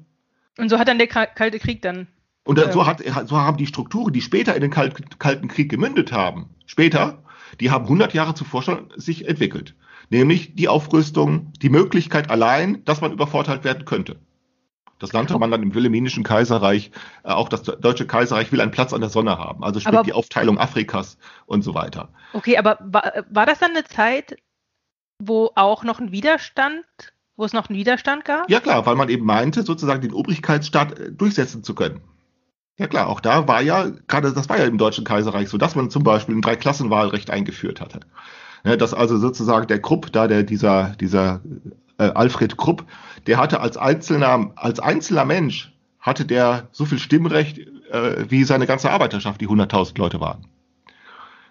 Und 0.57 0.69
so 0.69 0.79
hat 0.79 0.87
dann 0.87 0.97
der 0.97 1.07
Ka- 1.07 1.25
Kalte 1.27 1.59
Krieg 1.59 1.81
dann. 1.81 2.07
und 2.43 2.57
Ja. 2.57 2.71
so, 2.71 2.85
hat, 2.85 3.01
so 3.27 3.37
haben 3.37 3.57
die 3.57 3.67
Strukturen, 3.67 4.13
die 4.13 4.21
später 4.21 4.55
in 4.55 4.61
den 4.61 4.71
Kalt, 4.71 5.19
Kalten 5.19 5.47
Krieg 5.47 5.69
gemündet 5.69 6.11
haben, 6.11 6.49
später, 6.65 7.23
die 7.59 7.71
haben 7.71 7.85
100 7.85 8.13
Jahre 8.13 8.33
zuvor 8.35 8.63
schon 8.63 8.91
sich 8.95 9.27
entwickelt. 9.27 9.75
Nämlich 10.09 10.55
die 10.55 10.67
Aufrüstung, 10.69 11.51
die 11.61 11.69
Möglichkeit 11.69 12.29
allein, 12.29 12.83
dass 12.85 13.01
man 13.01 13.11
übervorteilt 13.11 13.63
werden 13.65 13.83
könnte. 13.85 14.17
Das 14.99 15.13
nannte 15.13 15.37
man 15.37 15.51
dann 15.51 15.61
im 15.61 15.73
Wilhelminischen 15.75 16.23
Kaiserreich, 16.23 16.91
äh, 17.23 17.29
auch 17.29 17.49
das 17.49 17.63
Deutsche 17.63 18.07
Kaiserreich 18.07 18.51
will 18.51 18.61
einen 18.61 18.71
Platz 18.71 18.93
an 18.93 19.01
der 19.01 19.09
Sonne 19.09 19.37
haben. 19.37 19.63
Also 19.63 19.79
sprich 19.79 19.93
Aber- 19.95 20.03
die 20.03 20.13
Aufteilung 20.13 20.57
Afrikas 20.57 21.17
und 21.45 21.61
so 21.63 21.73
weiter. 21.75 22.09
Okay, 22.33 22.57
aber 22.57 22.77
war, 22.81 23.13
war 23.29 23.45
das 23.45 23.59
dann 23.59 23.71
eine 23.71 23.83
Zeit, 23.83 24.37
wo 25.23 25.51
auch 25.55 25.83
noch 25.83 25.99
ein 25.99 26.11
Widerstand, 26.11 26.85
wo 27.35 27.45
es 27.45 27.53
noch 27.53 27.69
einen 27.69 27.77
Widerstand 27.77 28.25
gab? 28.25 28.49
Ja 28.49 28.59
klar, 28.59 28.85
weil 28.85 28.95
man 28.95 29.09
eben 29.09 29.25
meinte, 29.25 29.63
sozusagen 29.63 30.01
den 30.01 30.13
Obrigkeitsstaat 30.13 30.99
äh, 30.99 31.11
durchsetzen 31.11 31.63
zu 31.63 31.75
können. 31.75 32.01
Ja 32.79 32.87
klar, 32.87 33.07
auch 33.07 33.19
da 33.19 33.47
war 33.47 33.61
ja, 33.61 33.89
gerade 34.07 34.33
das 34.33 34.49
war 34.49 34.57
ja 34.59 34.65
im 34.65 34.77
Deutschen 34.77 35.03
Kaiserreich 35.03 35.49
so, 35.49 35.57
dass 35.57 35.75
man 35.75 35.89
zum 35.89 36.03
Beispiel 36.03 36.35
ein 36.35 36.41
Dreiklassenwahlrecht 36.41 37.31
eingeführt 37.31 37.81
hatte. 37.81 38.01
Ne, 38.63 38.77
dass 38.77 38.93
also 38.93 39.17
sozusagen 39.17 39.67
der 39.67 39.81
Krupp, 39.81 40.11
da 40.11 40.27
der 40.27 40.43
dieser, 40.43 40.95
dieser 40.99 41.41
äh, 41.97 42.03
Alfred 42.13 42.57
Krupp, 42.57 42.85
der 43.25 43.37
hatte 43.37 43.59
als 43.59 43.77
einzelner, 43.77 44.51
als 44.55 44.79
einzelner 44.79 45.25
Mensch, 45.25 45.73
hatte 45.99 46.25
der 46.25 46.67
so 46.71 46.85
viel 46.85 46.99
Stimmrecht 46.99 47.59
äh, 47.91 48.25
wie 48.29 48.43
seine 48.43 48.67
ganze 48.67 48.91
Arbeiterschaft, 48.91 49.41
die 49.41 49.47
100.000 49.47 49.97
Leute 49.97 50.19
waren. 50.19 50.45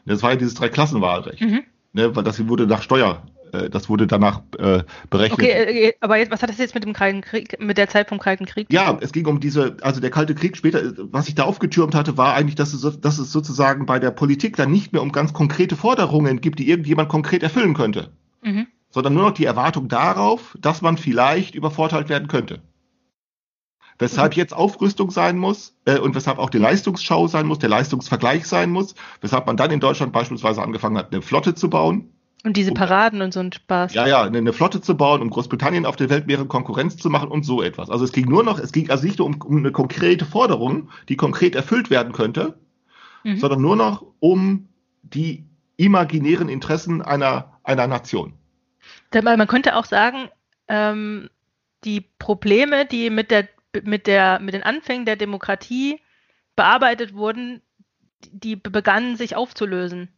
Das 0.05 0.23
war 0.23 0.31
ja 0.31 0.37
dieses 0.37 0.55
Dreiklassenwahlrecht. 0.55 1.41
Mhm. 1.41 1.63
Ne, 1.93 2.15
weil 2.15 2.25
das 2.25 2.47
wurde 2.47 2.67
nach 2.67 2.83
Steuer, 2.83 3.23
äh, 3.53 3.71
das 3.71 3.89
wurde 3.89 4.07
danach 4.07 4.43
äh, 4.59 4.83
berechnet. 5.09 5.41
Okay, 5.41 5.51
äh, 5.89 5.93
aber 6.01 6.19
jetzt, 6.19 6.31
was 6.31 6.43
hat 6.43 6.51
das 6.51 6.59
jetzt 6.59 6.75
mit 6.75 6.85
dem 6.85 6.93
Kalten 6.93 7.23
Krieg, 7.23 7.59
mit 7.59 7.79
der 7.79 7.89
Zeit 7.89 8.09
vom 8.11 8.19
Kalten 8.19 8.45
Krieg? 8.45 8.67
Ja, 8.71 8.97
es 9.01 9.13
ging 9.13 9.27
um 9.27 9.41
diese, 9.41 9.77
also 9.81 10.01
der 10.01 10.11
Kalte 10.11 10.35
Krieg 10.35 10.57
später, 10.57 10.81
was 11.11 11.25
sich 11.27 11.35
da 11.35 11.45
aufgetürmt 11.45 11.95
hatte, 11.95 12.17
war 12.19 12.35
eigentlich, 12.35 12.55
dass 12.55 12.73
es, 12.75 12.83
so- 12.83 12.91
dass 12.91 13.19
es 13.19 13.33
sozusagen 13.33 13.87
bei 13.87 13.99
der 13.99 14.11
Politik 14.11 14.57
dann 14.57 14.71
nicht 14.71 14.93
mehr 14.93 15.03
um 15.03 15.11
ganz 15.11 15.33
konkrete 15.33 15.75
Forderungen 15.75 16.41
gibt, 16.43 16.59
die 16.59 16.69
irgendjemand 16.69 17.09
konkret 17.09 17.43
erfüllen 17.43 17.75
könnte, 17.75 18.11
Mhm. 18.43 18.67
Sondern 18.97 19.13
nur 19.13 19.25
noch 19.25 19.35
die 19.35 19.45
Erwartung 19.45 19.89
darauf, 19.89 20.57
dass 20.59 20.81
man 20.81 20.97
vielleicht 20.97 21.55
übervorteilt 21.55 22.09
werden 22.09 22.29
könnte. 22.29 22.63
Weshalb 23.99 24.33
jetzt 24.35 24.55
Aufrüstung 24.55 25.11
sein 25.11 25.37
muss 25.37 25.77
äh, 25.85 25.99
und 25.99 26.15
weshalb 26.15 26.39
auch 26.39 26.49
die 26.49 26.57
Leistungsschau 26.57 27.27
sein 27.29 27.47
muss, 27.47 27.59
der 27.59 27.69
Leistungsvergleich 27.69 28.47
sein 28.47 28.71
muss, 28.71 28.95
weshalb 29.21 29.47
man 29.47 29.59
dann 29.59 29.71
in 29.71 29.81
Deutschland 29.81 30.15
beispielsweise 30.15 30.63
angefangen 30.63 30.97
hat, 30.97 31.13
eine 31.13 31.21
Flotte 31.21 31.55
zu 31.55 31.69
bauen. 31.69 32.09
Und 32.43 32.57
diese 32.57 32.73
Paraden 32.73 33.21
und 33.21 33.35
so 33.35 33.41
ein 33.41 33.53
Spaß. 33.53 33.93
Ja, 33.93 34.07
ja, 34.07 34.23
eine, 34.23 34.39
eine 34.39 34.55
Flotte 34.55 34.81
zu 34.81 34.97
bauen, 34.97 35.21
um 35.21 35.29
Großbritannien 35.29 35.85
auf 35.85 35.97
der 35.97 36.09
Weltmeere 36.09 36.47
Konkurrenz 36.47 36.97
zu 36.97 37.11
machen 37.11 37.29
und 37.29 37.45
so 37.45 37.61
etwas. 37.61 37.91
Also 37.91 38.03
es 38.03 38.13
ging 38.13 38.27
nur 38.31 38.45
noch, 38.45 38.59
es 38.59 38.73
ging 38.73 38.89
also 38.89 39.05
nicht 39.05 39.19
nur 39.19 39.27
um, 39.27 39.43
um 39.43 39.59
eine 39.59 39.73
konkrete 39.73 40.25
Forderung, 40.25 40.89
die 41.11 41.17
konkret 41.17 41.55
erfüllt 41.55 41.91
werden 41.91 42.15
könnte, 42.15 42.59
Mhm. 43.27 43.39
sondern 43.39 43.61
nur 43.61 43.77
noch 43.77 44.07
um 44.21 44.69
die 45.03 45.45
imaginären 45.77 46.49
Interessen 46.49 47.03
einer, 47.03 47.59
einer 47.63 47.87
Nation. 47.89 48.33
Man 49.23 49.47
könnte 49.47 49.77
auch 49.77 49.85
sagen, 49.85 50.29
ähm, 50.69 51.29
die 51.85 52.03
Probleme, 52.19 52.87
die 52.87 53.11
mit 53.11 53.31
der, 53.31 53.49
mit 53.83 54.07
der, 54.07 54.41
mit 54.41 54.55
den 54.55 54.63
Anfängen 54.63 55.05
der 55.07 55.17
Demokratie 55.17 56.01
bearbeitet 56.57 57.15
wurden, 57.15 57.63
die 58.31 58.57
begannen 58.57 59.17
sich 59.17 59.37
aufzulösen. 59.37 60.09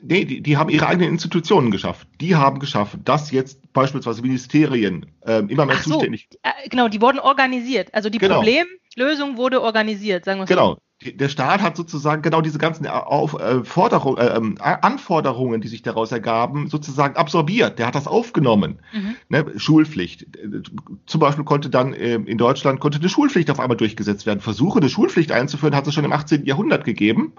Nee, 0.00 0.24
die, 0.24 0.42
die 0.42 0.56
haben 0.56 0.68
ihre 0.70 0.86
eigenen 0.86 1.08
Institutionen 1.10 1.70
geschaffen. 1.70 2.06
Die 2.20 2.34
haben 2.36 2.58
geschaffen, 2.58 3.02
dass 3.04 3.30
jetzt 3.30 3.72
beispielsweise 3.72 4.20
Ministerien 4.22 5.06
ähm, 5.24 5.48
immer 5.48 5.64
mehr 5.66 5.76
Ach 5.78 5.82
so, 5.82 5.92
zuständig. 5.92 6.28
äh, 6.42 6.68
genau, 6.68 6.88
die 6.88 7.00
wurden 7.00 7.18
organisiert. 7.20 7.88
Also 7.94 8.10
die 8.10 8.18
Genau. 8.18 8.36
Problemlösung 8.42 9.36
wurde 9.36 9.62
organisiert, 9.62 10.24
sagen 10.24 10.40
wir 10.40 10.44
es 10.44 10.50
so. 10.50 10.54
Genau. 10.54 10.78
Der 11.02 11.28
Staat 11.28 11.60
hat 11.60 11.76
sozusagen 11.76 12.22
genau 12.22 12.40
diese 12.40 12.58
ganzen 12.58 12.86
Auf, 12.86 13.34
äh, 13.34 13.64
Forderung, 13.64 14.16
äh, 14.16 14.36
ähm, 14.36 14.56
Anforderungen, 14.60 15.60
die 15.60 15.68
sich 15.68 15.82
daraus 15.82 16.12
ergaben, 16.12 16.68
sozusagen 16.70 17.16
absorbiert. 17.16 17.78
Der 17.78 17.86
hat 17.86 17.96
das 17.96 18.06
aufgenommen. 18.06 18.78
Mhm. 18.92 19.16
Ne, 19.28 19.44
Schulpflicht. 19.56 20.22
Äh, 20.36 20.62
Zum 21.06 21.20
Beispiel 21.20 21.44
konnte 21.44 21.68
dann 21.68 21.94
ähm, 21.94 22.26
in 22.26 22.38
Deutschland 22.38 22.80
konnte 22.80 23.00
eine 23.00 23.08
Schulpflicht 23.08 23.50
auf 23.50 23.60
einmal 23.60 23.76
durchgesetzt 23.76 24.24
werden. 24.24 24.40
Versuche, 24.40 24.78
eine 24.78 24.88
Schulpflicht 24.88 25.32
einzuführen, 25.32 25.74
hat 25.74 25.86
es 25.86 25.94
schon 25.94 26.04
im 26.04 26.12
18. 26.12 26.46
Jahrhundert 26.46 26.84
gegeben, 26.84 27.32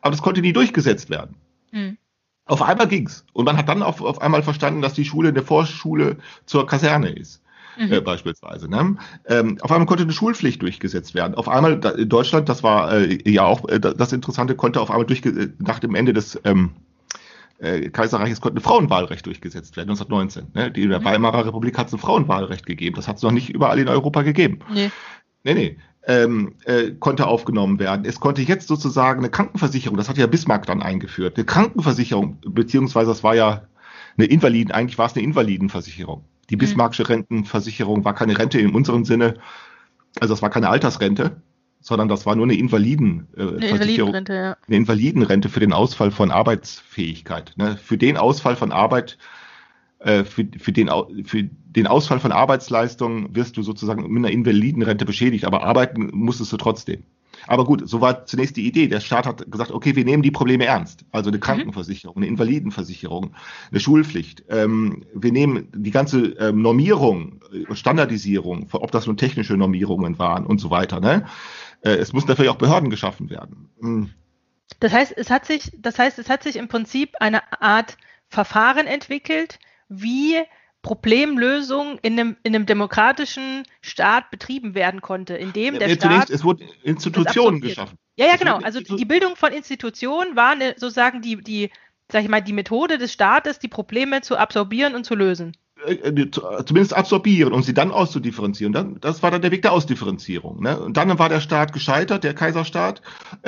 aber 0.00 0.10
das 0.12 0.22
konnte 0.22 0.40
nie 0.40 0.54
durchgesetzt 0.54 1.10
werden. 1.10 1.36
Mhm. 1.72 1.98
Auf 2.46 2.62
einmal 2.62 2.88
ging's. 2.88 3.24
Und 3.32 3.44
man 3.44 3.56
hat 3.56 3.68
dann 3.68 3.82
auf, 3.82 4.00
auf 4.00 4.20
einmal 4.22 4.42
verstanden, 4.42 4.82
dass 4.82 4.94
die 4.94 5.04
Schule 5.04 5.28
eine 5.28 5.42
Vorschule 5.42 6.16
zur 6.46 6.66
Kaserne 6.66 7.10
ist. 7.10 7.42
Mhm. 7.78 7.92
Äh, 7.92 8.00
beispielsweise. 8.00 8.68
Ne? 8.68 8.96
Ähm, 9.26 9.58
auf 9.60 9.70
einmal 9.70 9.86
konnte 9.86 10.04
eine 10.04 10.12
Schulpflicht 10.12 10.62
durchgesetzt 10.62 11.14
werden. 11.14 11.34
Auf 11.34 11.48
einmal 11.48 11.78
da, 11.78 11.90
in 11.90 12.08
Deutschland, 12.08 12.48
das 12.48 12.62
war 12.62 12.92
äh, 12.92 13.18
ja 13.30 13.44
auch 13.44 13.68
äh, 13.68 13.80
das 13.80 14.12
Interessante, 14.12 14.54
konnte 14.54 14.80
auf 14.80 14.90
einmal 14.90 15.06
durchge 15.06 15.30
äh, 15.30 15.48
nach 15.58 15.78
dem 15.78 15.94
Ende 15.94 16.12
des 16.12 16.40
ähm, 16.44 16.70
äh, 17.58 17.90
Kaiserreiches 17.90 18.40
konnte 18.40 18.58
ein 18.58 18.62
Frauenwahlrecht 18.62 19.26
durchgesetzt 19.26 19.76
werden, 19.76 19.90
1919. 19.90 20.52
Ne? 20.54 20.70
Die, 20.70 20.82
in 20.82 20.90
der 20.90 21.00
Mhm. 21.00 21.04
Weimarer 21.04 21.46
Republik 21.46 21.78
hat 21.78 21.88
es 21.88 21.92
ein 21.92 21.98
Frauenwahlrecht 21.98 22.66
gegeben. 22.66 22.96
Das 22.96 23.08
hat 23.08 23.16
es 23.16 23.22
noch 23.22 23.30
nicht 23.30 23.50
überall 23.50 23.78
in 23.78 23.88
Europa 23.88 24.22
gegeben. 24.22 24.58
Nee. 24.72 24.90
Nee, 25.44 25.54
nee. 25.54 25.78
Ähm, 26.06 26.54
äh, 26.64 26.90
konnte 26.90 27.26
aufgenommen 27.26 27.78
werden. 27.78 28.04
Es 28.04 28.20
konnte 28.20 28.42
jetzt 28.42 28.68
sozusagen 28.68 29.20
eine 29.20 29.30
Krankenversicherung, 29.30 29.96
das 29.96 30.08
hat 30.10 30.18
ja 30.18 30.26
Bismarck 30.26 30.66
dann 30.66 30.82
eingeführt, 30.82 31.36
eine 31.36 31.46
Krankenversicherung, 31.46 32.38
beziehungsweise 32.46 33.10
das 33.10 33.22
war 33.24 33.34
ja 33.34 33.62
eine 34.18 34.26
Invaliden, 34.26 34.70
eigentlich 34.70 34.98
war 34.98 35.06
es 35.06 35.14
eine 35.14 35.24
Invalidenversicherung. 35.24 36.24
Die 36.50 36.56
Mhm. 36.56 36.60
Bismarckische 36.60 37.08
Rentenversicherung 37.08 38.04
war 38.04 38.14
keine 38.14 38.38
Rente 38.38 38.58
in 38.58 38.74
unserem 38.74 39.04
Sinne, 39.04 39.34
also 40.20 40.34
das 40.34 40.42
war 40.42 40.50
keine 40.50 40.68
Altersrente, 40.68 41.42
sondern 41.80 42.08
das 42.08 42.24
war 42.24 42.34
nur 42.34 42.46
eine 42.46 42.54
Invaliden, 42.54 43.28
äh, 43.36 43.42
Eine 43.42 43.66
ja. 44.34 44.56
eine 44.66 44.76
Invalidenrente 44.76 45.48
für 45.48 45.60
den 45.60 45.72
Ausfall 45.72 46.10
von 46.10 46.30
Arbeitsfähigkeit. 46.30 47.52
Ne? 47.56 47.76
Für 47.76 47.98
den 47.98 48.16
Ausfall 48.16 48.56
von 48.56 48.72
Arbeit, 48.72 49.18
äh, 49.98 50.24
für, 50.24 50.46
für, 50.58 50.72
den, 50.72 50.90
für 51.24 51.44
den 51.44 51.86
Ausfall 51.86 52.20
von 52.20 52.32
Arbeitsleistungen 52.32 53.34
wirst 53.34 53.56
du 53.56 53.62
sozusagen 53.62 54.02
mit 54.10 54.24
einer 54.24 54.32
Invalidenrente 54.32 55.04
beschädigt, 55.04 55.44
aber 55.44 55.62
arbeiten 55.64 56.10
musstest 56.12 56.52
du 56.52 56.56
trotzdem. 56.56 57.02
Aber 57.46 57.64
gut, 57.64 57.88
so 57.88 58.00
war 58.00 58.26
zunächst 58.26 58.56
die 58.56 58.66
Idee. 58.66 58.88
Der 58.88 59.00
Staat 59.00 59.26
hat 59.26 59.50
gesagt, 59.50 59.70
okay, 59.70 59.96
wir 59.96 60.04
nehmen 60.04 60.22
die 60.22 60.30
Probleme 60.30 60.64
ernst. 60.64 61.04
Also 61.12 61.30
eine 61.30 61.38
Krankenversicherung, 61.38 62.16
eine 62.16 62.26
Invalidenversicherung, 62.26 63.34
eine 63.70 63.80
Schulpflicht. 63.80 64.44
Ähm, 64.48 65.04
wir 65.14 65.32
nehmen 65.32 65.68
die 65.74 65.90
ganze 65.90 66.20
ähm, 66.38 66.62
Normierung, 66.62 67.40
äh, 67.52 67.74
Standardisierung, 67.74 68.68
ob 68.72 68.90
das 68.92 69.06
nun 69.06 69.16
technische 69.16 69.56
Normierungen 69.56 70.18
waren 70.18 70.46
und 70.46 70.58
so 70.58 70.70
weiter. 70.70 71.00
Ne? 71.00 71.26
Äh, 71.82 71.90
es 71.96 72.12
müssen 72.12 72.28
natürlich 72.28 72.50
auch 72.50 72.56
Behörden 72.56 72.90
geschaffen 72.90 73.30
werden. 73.30 73.68
Hm. 73.80 74.10
Das 74.80 74.92
heißt, 74.92 75.14
es 75.16 75.30
hat 75.30 75.44
sich, 75.46 75.72
das 75.78 75.98
heißt, 75.98 76.18
es 76.18 76.28
hat 76.28 76.42
sich 76.42 76.56
im 76.56 76.68
Prinzip 76.68 77.14
eine 77.20 77.40
Art 77.60 77.96
Verfahren 78.28 78.86
entwickelt, 78.86 79.58
wie 79.88 80.36
Problemlösung 80.84 81.98
in 82.02 82.12
einem, 82.12 82.36
in 82.44 82.54
einem 82.54 82.66
demokratischen 82.66 83.64
Staat 83.80 84.30
betrieben 84.30 84.74
werden 84.74 85.00
konnte, 85.00 85.34
in 85.34 85.52
dem 85.52 85.78
der 85.78 85.88
Nee, 85.88 85.94
Staat 85.94 86.30
es 86.30 86.44
wurden 86.44 86.68
Institutionen 86.84 87.60
geschaffen. 87.60 87.96
Ja, 88.16 88.26
ja, 88.26 88.36
genau. 88.36 88.58
Also 88.58 88.80
die 88.80 89.04
Bildung 89.06 89.34
von 89.34 89.52
Institutionen 89.52 90.36
war 90.36 90.50
eine, 90.50 90.74
sozusagen 90.76 91.22
die, 91.22 91.42
die, 91.42 91.70
sag 92.12 92.22
ich 92.22 92.28
mal, 92.28 92.42
die 92.42 92.52
Methode 92.52 92.98
des 92.98 93.12
Staates, 93.12 93.58
die 93.58 93.68
Probleme 93.68 94.20
zu 94.20 94.36
absorbieren 94.36 94.94
und 94.94 95.04
zu 95.04 95.14
lösen. 95.14 95.56
äh, 95.86 95.94
äh, 95.94 96.20
äh, 96.20 96.30
zumindest 96.30 96.94
absorbieren 96.94 97.52
und 97.52 97.62
sie 97.64 97.74
dann 97.74 97.90
auszudifferenzieren. 97.90 98.72
Dann, 98.72 99.00
das 99.00 99.22
war 99.22 99.30
dann 99.30 99.42
der 99.42 99.50
Weg 99.50 99.62
der 99.62 99.72
Ausdifferenzierung. 99.72 100.62
Ne? 100.62 100.78
Und 100.78 100.96
dann 100.96 101.18
war 101.18 101.28
der 101.28 101.40
Staat 101.40 101.72
gescheitert, 101.72 102.24
der 102.24 102.34
Kaiserstaat, 102.34 103.02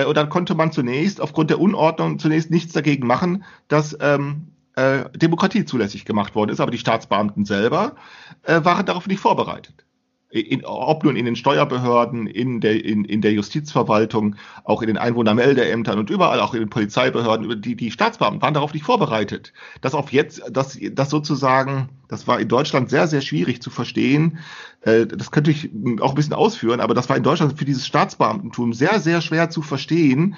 und 0.06 0.16
dann 0.16 0.28
konnte 0.28 0.54
man 0.54 0.72
zunächst 0.72 1.20
aufgrund 1.20 1.50
der 1.50 1.60
Unordnung 1.60 2.18
zunächst 2.18 2.50
nichts 2.50 2.72
dagegen 2.72 3.06
machen, 3.06 3.44
dass 3.68 3.96
ähm, 4.00 4.48
äh, 4.76 5.04
Demokratie 5.14 5.64
zulässig 5.64 6.04
gemacht 6.04 6.34
worden 6.34 6.50
ist. 6.50 6.60
Aber 6.60 6.70
die 6.70 6.78
Staatsbeamten 6.78 7.44
selber 7.44 7.96
äh, 8.44 8.64
waren 8.64 8.86
darauf 8.86 9.06
nicht 9.08 9.20
vorbereitet. 9.20 9.84
In, 10.28 10.64
ob 10.64 11.04
nun 11.04 11.16
in 11.16 11.24
den 11.24 11.36
Steuerbehörden, 11.36 12.26
in 12.26 12.60
der, 12.60 12.84
in, 12.84 13.04
in 13.04 13.22
der 13.22 13.32
Justizverwaltung, 13.32 14.34
auch 14.64 14.82
in 14.82 14.88
den 14.88 14.98
Einwohnermeldeämtern 14.98 15.98
und 15.98 16.10
überall, 16.10 16.40
auch 16.40 16.52
in 16.52 16.60
den 16.60 16.68
Polizeibehörden, 16.68 17.62
die, 17.62 17.76
die 17.76 17.90
Staatsbeamten 17.90 18.42
waren 18.42 18.52
darauf 18.52 18.74
nicht 18.74 18.84
vorbereitet. 18.84 19.52
Dass 19.80 19.94
auf 19.94 20.12
jetzt, 20.12 20.42
dass, 20.50 20.78
dass 20.92 21.10
sozusagen, 21.10 21.90
das 22.08 22.26
war 22.26 22.40
in 22.40 22.48
Deutschland 22.48 22.90
sehr, 22.90 23.06
sehr 23.06 23.20
schwierig 23.20 23.62
zu 23.62 23.70
verstehen. 23.70 24.38
Äh, 24.82 25.06
das 25.06 25.30
könnte 25.30 25.52
ich 25.52 25.70
auch 26.00 26.10
ein 26.10 26.16
bisschen 26.16 26.34
ausführen, 26.34 26.80
aber 26.80 26.92
das 26.92 27.08
war 27.08 27.16
in 27.16 27.22
Deutschland 27.22 27.56
für 27.56 27.64
dieses 27.64 27.86
Staatsbeamtentum 27.86 28.72
sehr, 28.72 28.98
sehr 29.00 29.22
schwer 29.22 29.48
zu 29.48 29.62
verstehen. 29.62 30.34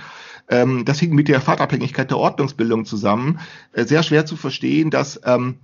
Ähm, 0.48 0.84
das 0.84 0.98
hing 0.98 1.14
mit 1.14 1.28
der 1.28 1.40
Fahrtabhängigkeit 1.40 2.10
der 2.10 2.18
Ordnungsbildung 2.18 2.84
zusammen. 2.84 3.40
Äh, 3.72 3.84
sehr 3.84 4.02
schwer 4.02 4.26
zu 4.26 4.36
verstehen, 4.36 4.90
dass 4.90 5.20
ähm, 5.24 5.58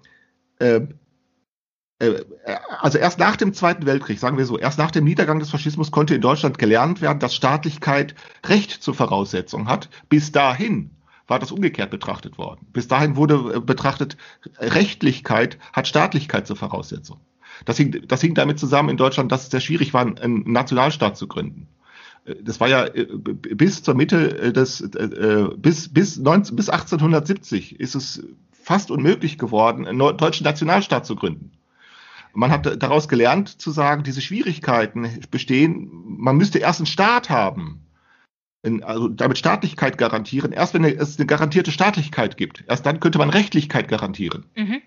äh, 0.59 0.81
äh, 1.99 2.25
also 2.81 2.99
erst 2.99 3.18
nach 3.18 3.37
dem 3.37 3.55
Zweiten 3.55 3.87
Weltkrieg, 3.87 4.18
sagen 4.18 4.37
wir 4.37 4.47
so, 4.47 4.59
erst 4.59 4.79
nach 4.79 4.90
dem 4.90 5.05
Niedergang 5.05 5.38
des 5.38 5.51
Faschismus 5.51 5.90
konnte 5.90 6.14
in 6.14 6.20
Deutschland 6.20 6.59
gelernt 6.59 7.01
werden, 7.01 7.18
dass 7.18 7.35
Staatlichkeit 7.35 8.14
Recht 8.47 8.70
zur 8.70 8.94
Voraussetzung 8.94 9.68
hat. 9.68 9.88
Bis 10.09 10.33
dahin 10.33 10.90
war 11.27 11.38
das 11.38 11.53
umgekehrt 11.53 11.90
betrachtet 11.90 12.37
worden. 12.37 12.66
Bis 12.73 12.88
dahin 12.88 13.16
wurde 13.16 13.55
äh, 13.57 13.61
betrachtet, 13.61 14.16
Rechtlichkeit 14.59 15.59
hat 15.73 15.88
Staatlichkeit 15.88 16.47
zur 16.47 16.57
Voraussetzung. 16.57 17.20
Das 17.64 17.77
hing, 17.77 18.05
das 18.09 18.20
hing 18.20 18.35
damit 18.35 18.59
zusammen 18.59 18.88
in 18.88 18.97
Deutschland, 18.97 19.31
dass 19.31 19.44
es 19.44 19.51
sehr 19.51 19.61
schwierig 19.61 19.94
war, 19.94 20.03
einen 20.03 20.51
Nationalstaat 20.51 21.16
zu 21.16 21.29
gründen. 21.29 21.68
Das 22.24 22.58
war 22.58 22.68
ja 22.68 22.87
äh, 22.87 23.04
bis 23.04 23.82
zur 23.82 23.94
Mitte 23.94 24.38
äh, 24.38 24.52
des, 24.52 24.80
äh, 24.80 25.48
bis, 25.56 25.92
bis, 25.92 26.16
19, 26.16 26.56
bis 26.56 26.68
1870 26.68 27.78
ist 27.80 27.94
es 27.94 28.24
fast 28.52 28.90
unmöglich 28.90 29.37
geworden, 29.37 29.87
einen 29.87 29.98
deutschen 29.98 30.44
Nationalstaat 30.44 31.04
zu 31.04 31.16
gründen. 31.16 31.52
Man 32.32 32.50
hat 32.50 32.82
daraus 32.82 33.08
gelernt 33.08 33.48
zu 33.60 33.70
sagen, 33.70 34.02
diese 34.02 34.20
Schwierigkeiten 34.20 35.20
bestehen, 35.30 35.88
man 35.92 36.37
müsste 36.37 36.58
erst 36.58 36.80
einen 36.80 36.87
Staat 36.87 37.30
haben, 37.30 37.87
also 38.82 39.08
damit 39.08 39.38
Staatlichkeit 39.38 39.98
garantieren. 39.98 40.50
Erst 40.50 40.74
wenn 40.74 40.82
es 40.84 41.18
eine 41.18 41.26
garantierte 41.26 41.70
Staatlichkeit 41.70 42.37
gibt, 42.37 42.64
erst 42.66 42.87
dann 42.87 42.98
könnte 42.98 43.18
man 43.18 43.30
Rechtlichkeit 43.30 43.87
garantieren. 43.87 44.46
Mhm. 44.56 44.82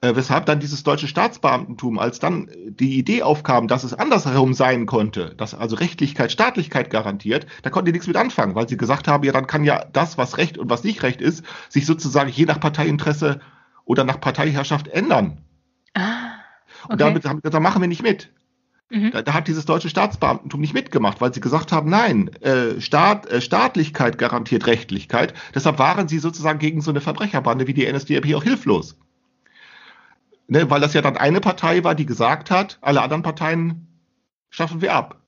Äh, 0.00 0.16
weshalb 0.16 0.44
dann 0.46 0.60
dieses 0.60 0.82
deutsche 0.82 1.08
Staatsbeamtentum, 1.08 1.98
als 1.98 2.18
dann 2.18 2.48
äh, 2.48 2.70
die 2.70 2.98
Idee 2.98 3.22
aufkam, 3.22 3.68
dass 3.68 3.84
es 3.84 3.94
andersherum 3.94 4.52
sein 4.52 4.86
konnte, 4.86 5.34
dass 5.36 5.54
also 5.54 5.76
Rechtlichkeit 5.76 6.30
Staatlichkeit 6.30 6.90
garantiert, 6.90 7.46
da 7.62 7.70
konnten 7.70 7.86
die 7.86 7.92
nichts 7.92 8.06
mit 8.06 8.16
anfangen, 8.16 8.54
weil 8.54 8.68
sie 8.68 8.76
gesagt 8.76 9.08
haben, 9.08 9.24
ja, 9.24 9.32
dann 9.32 9.46
kann 9.46 9.64
ja 9.64 9.84
das, 9.92 10.18
was 10.18 10.36
Recht 10.36 10.58
und 10.58 10.68
was 10.68 10.84
nicht 10.84 11.02
Recht 11.02 11.22
ist, 11.22 11.44
sich 11.68 11.86
sozusagen 11.86 12.28
je 12.28 12.44
nach 12.44 12.60
Parteiinteresse 12.60 13.40
oder 13.84 14.04
nach 14.04 14.20
Parteiherrschaft 14.20 14.88
ändern. 14.88 15.38
Ah, 15.94 16.32
Und 16.88 16.94
okay. 16.94 16.96
damit 16.98 17.24
haben 17.24 17.40
da 17.42 17.60
machen 17.60 17.80
wir 17.80 17.88
nicht 17.88 18.02
mit. 18.02 18.30
Mhm. 18.90 19.10
Da, 19.12 19.22
da 19.22 19.34
hat 19.34 19.48
dieses 19.48 19.64
deutsche 19.64 19.88
Staatsbeamtentum 19.88 20.60
nicht 20.60 20.74
mitgemacht, 20.74 21.20
weil 21.20 21.32
sie 21.32 21.40
gesagt 21.40 21.72
haben, 21.72 21.88
nein, 21.88 22.28
äh, 22.42 22.80
Staat, 22.80 23.26
äh, 23.26 23.40
Staatlichkeit 23.40 24.18
garantiert 24.18 24.66
Rechtlichkeit. 24.66 25.34
Deshalb 25.54 25.78
waren 25.78 26.08
sie 26.08 26.18
sozusagen 26.18 26.58
gegen 26.58 26.80
so 26.80 26.90
eine 26.90 27.00
Verbrecherbande 27.00 27.66
wie 27.66 27.74
die 27.74 27.90
NSDAP 27.90 28.34
auch 28.34 28.42
hilflos. 28.42 28.98
Ne, 30.46 30.68
weil 30.68 30.80
das 30.80 30.92
ja 30.92 31.00
dann 31.00 31.16
eine 31.16 31.40
Partei 31.40 31.84
war, 31.84 31.94
die 31.94 32.06
gesagt 32.06 32.50
hat, 32.50 32.78
alle 32.82 33.00
anderen 33.00 33.22
Parteien 33.22 33.88
schaffen 34.50 34.82
wir 34.82 34.94
ab. 34.94 35.24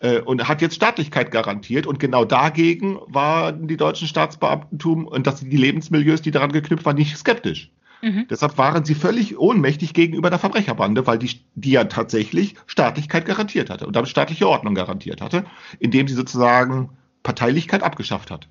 Äh, 0.00 0.20
und 0.20 0.46
hat 0.46 0.62
jetzt 0.62 0.76
Staatlichkeit 0.76 1.32
garantiert. 1.32 1.86
Und 1.86 1.98
genau 1.98 2.24
dagegen 2.24 2.98
waren 3.06 3.66
die 3.66 3.76
deutschen 3.76 4.06
Staatsbeamtentum 4.06 5.06
und 5.06 5.26
das, 5.26 5.40
die 5.40 5.56
Lebensmilieus, 5.56 6.22
die 6.22 6.30
daran 6.30 6.52
geknüpft 6.52 6.86
waren, 6.86 6.96
nicht 6.96 7.16
skeptisch. 7.16 7.72
Mhm. 8.00 8.26
Deshalb 8.30 8.56
waren 8.58 8.84
sie 8.84 8.94
völlig 8.94 9.38
ohnmächtig 9.38 9.92
gegenüber 9.94 10.30
der 10.30 10.38
Verbrecherbande, 10.38 11.06
weil 11.08 11.18
die, 11.18 11.40
die 11.56 11.72
ja 11.72 11.84
tatsächlich 11.84 12.54
Staatlichkeit 12.66 13.26
garantiert 13.26 13.70
hatte 13.70 13.88
und 13.88 13.96
damit 13.96 14.08
staatliche 14.08 14.48
Ordnung 14.48 14.76
garantiert 14.76 15.20
hatte, 15.20 15.44
indem 15.80 16.06
sie 16.06 16.14
sozusagen 16.14 16.90
Parteilichkeit 17.24 17.82
abgeschafft 17.82 18.30
hat. 18.30 18.48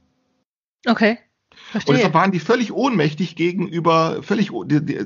Okay. 0.85 1.17
Und 1.67 1.71
Verstehe. 1.71 1.95
deshalb 1.95 2.13
waren 2.13 2.31
die 2.31 2.39
völlig 2.39 2.71
ohnmächtig 2.71 3.35
gegenüber 3.35 4.23
völlig 4.23 4.51
die, 4.65 4.85
die, 4.85 4.95
äh, 4.95 5.05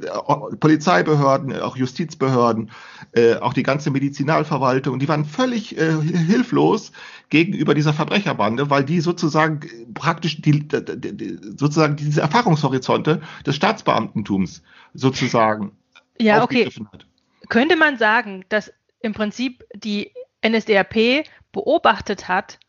Polizeibehörden, 0.59 1.59
auch 1.59 1.75
Justizbehörden, 1.75 2.69
äh, 3.13 3.35
auch 3.35 3.53
die 3.53 3.63
ganze 3.63 3.89
Medizinalverwaltung, 3.89 4.99
die 4.99 5.07
waren 5.07 5.25
völlig 5.25 5.77
äh, 5.77 5.91
hilflos 6.01 6.91
gegenüber 7.29 7.73
dieser 7.73 7.93
Verbrecherbande, 7.93 8.69
weil 8.69 8.83
die 8.83 9.01
sozusagen 9.01 9.61
äh, 9.63 9.85
praktisch 9.93 10.41
die, 10.41 10.67
die, 10.67 11.39
sozusagen 11.57 11.95
diese 11.95 12.21
Erfahrungshorizonte 12.21 13.21
des 13.45 13.55
Staatsbeamtentums 13.55 14.61
sozusagen 14.93 15.71
ja, 16.19 16.43
okay. 16.43 16.69
hat. 16.91 17.07
Könnte 17.49 17.75
man 17.75 17.97
sagen, 17.97 18.45
dass 18.49 18.71
im 18.99 19.13
Prinzip 19.13 19.63
die 19.73 20.11
NSDAP 20.45 21.25
beobachtet 21.51 22.27
hat, 22.27 22.59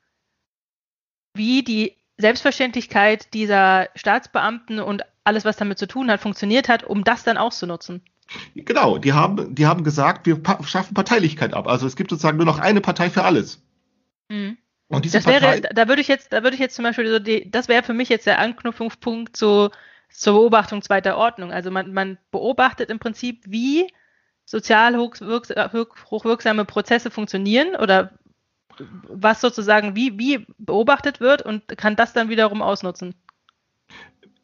wie 1.34 1.62
die 1.62 1.97
Selbstverständlichkeit 2.23 3.35
dieser 3.35 3.89
Staatsbeamten 3.95 4.81
und 4.81 5.03
alles, 5.25 5.45
was 5.45 5.57
damit 5.57 5.79
zu 5.79 5.87
tun 5.87 6.11
hat, 6.11 6.20
funktioniert 6.20 6.68
hat, 6.68 6.85
um 6.85 7.05
das 7.05 7.23
dann 7.23 7.37
auszunutzen. 7.37 8.03
Genau, 8.55 8.99
die 8.99 9.12
haben, 9.12 9.55
die 9.55 9.66
haben 9.66 9.85
gesagt, 9.85 10.27
wir 10.27 10.41
schaffen 10.64 10.95
Parteilichkeit 10.95 11.53
ab. 11.53 11.68
Also 11.68 11.87
es 11.87 11.97
gibt 11.97 12.11
sozusagen 12.11 12.39
nur 12.39 12.47
noch 12.47 12.59
eine 12.59 12.81
Partei 12.81 13.11
für 13.11 13.25
alles. 13.25 13.62
Mhm. 14.31 14.57
Und 14.89 15.05
diese 15.05 15.18
Das 15.18 15.27
wäre, 15.27 15.41
Partei, 15.41 15.61
da 15.61 15.89
würde 15.89 16.01
ich 16.01 16.09
jetzt, 16.09 16.33
da 16.33 16.43
würde 16.43 16.55
ich 16.55 16.61
jetzt 16.61 16.77
zum 16.77 16.85
Beispiel 16.85 17.09
so 17.11 17.18
die, 17.18 17.51
das 17.51 17.68
wäre 17.68 17.83
für 17.83 17.95
mich 17.95 18.09
jetzt 18.09 18.27
der 18.27 18.39
Anknüpfungspunkt 18.39 19.37
zu, 19.37 19.70
zur 20.11 20.33
Beobachtung 20.35 20.83
zweiter 20.83 21.16
Ordnung. 21.16 21.53
Also 21.53 21.70
man, 21.70 21.93
man 21.93 22.18
beobachtet 22.31 22.91
im 22.91 22.99
Prinzip, 22.99 23.43
wie 23.47 23.87
sozial 24.45 24.97
hochwirks, 24.97 25.51
hochwirksame 26.11 26.64
Prozesse 26.64 27.11
funktionieren 27.11 27.77
oder 27.77 28.12
was 29.09 29.41
sozusagen 29.41 29.97
wie, 29.97 30.18
wie 30.18 30.47
beobachtet 30.59 31.20
wird 31.20 31.43
und 31.43 31.66
kann 31.76 31.97
das 31.97 32.12
dann 32.12 32.28
wiederum 32.28 32.62
ausnutzen. 32.62 33.14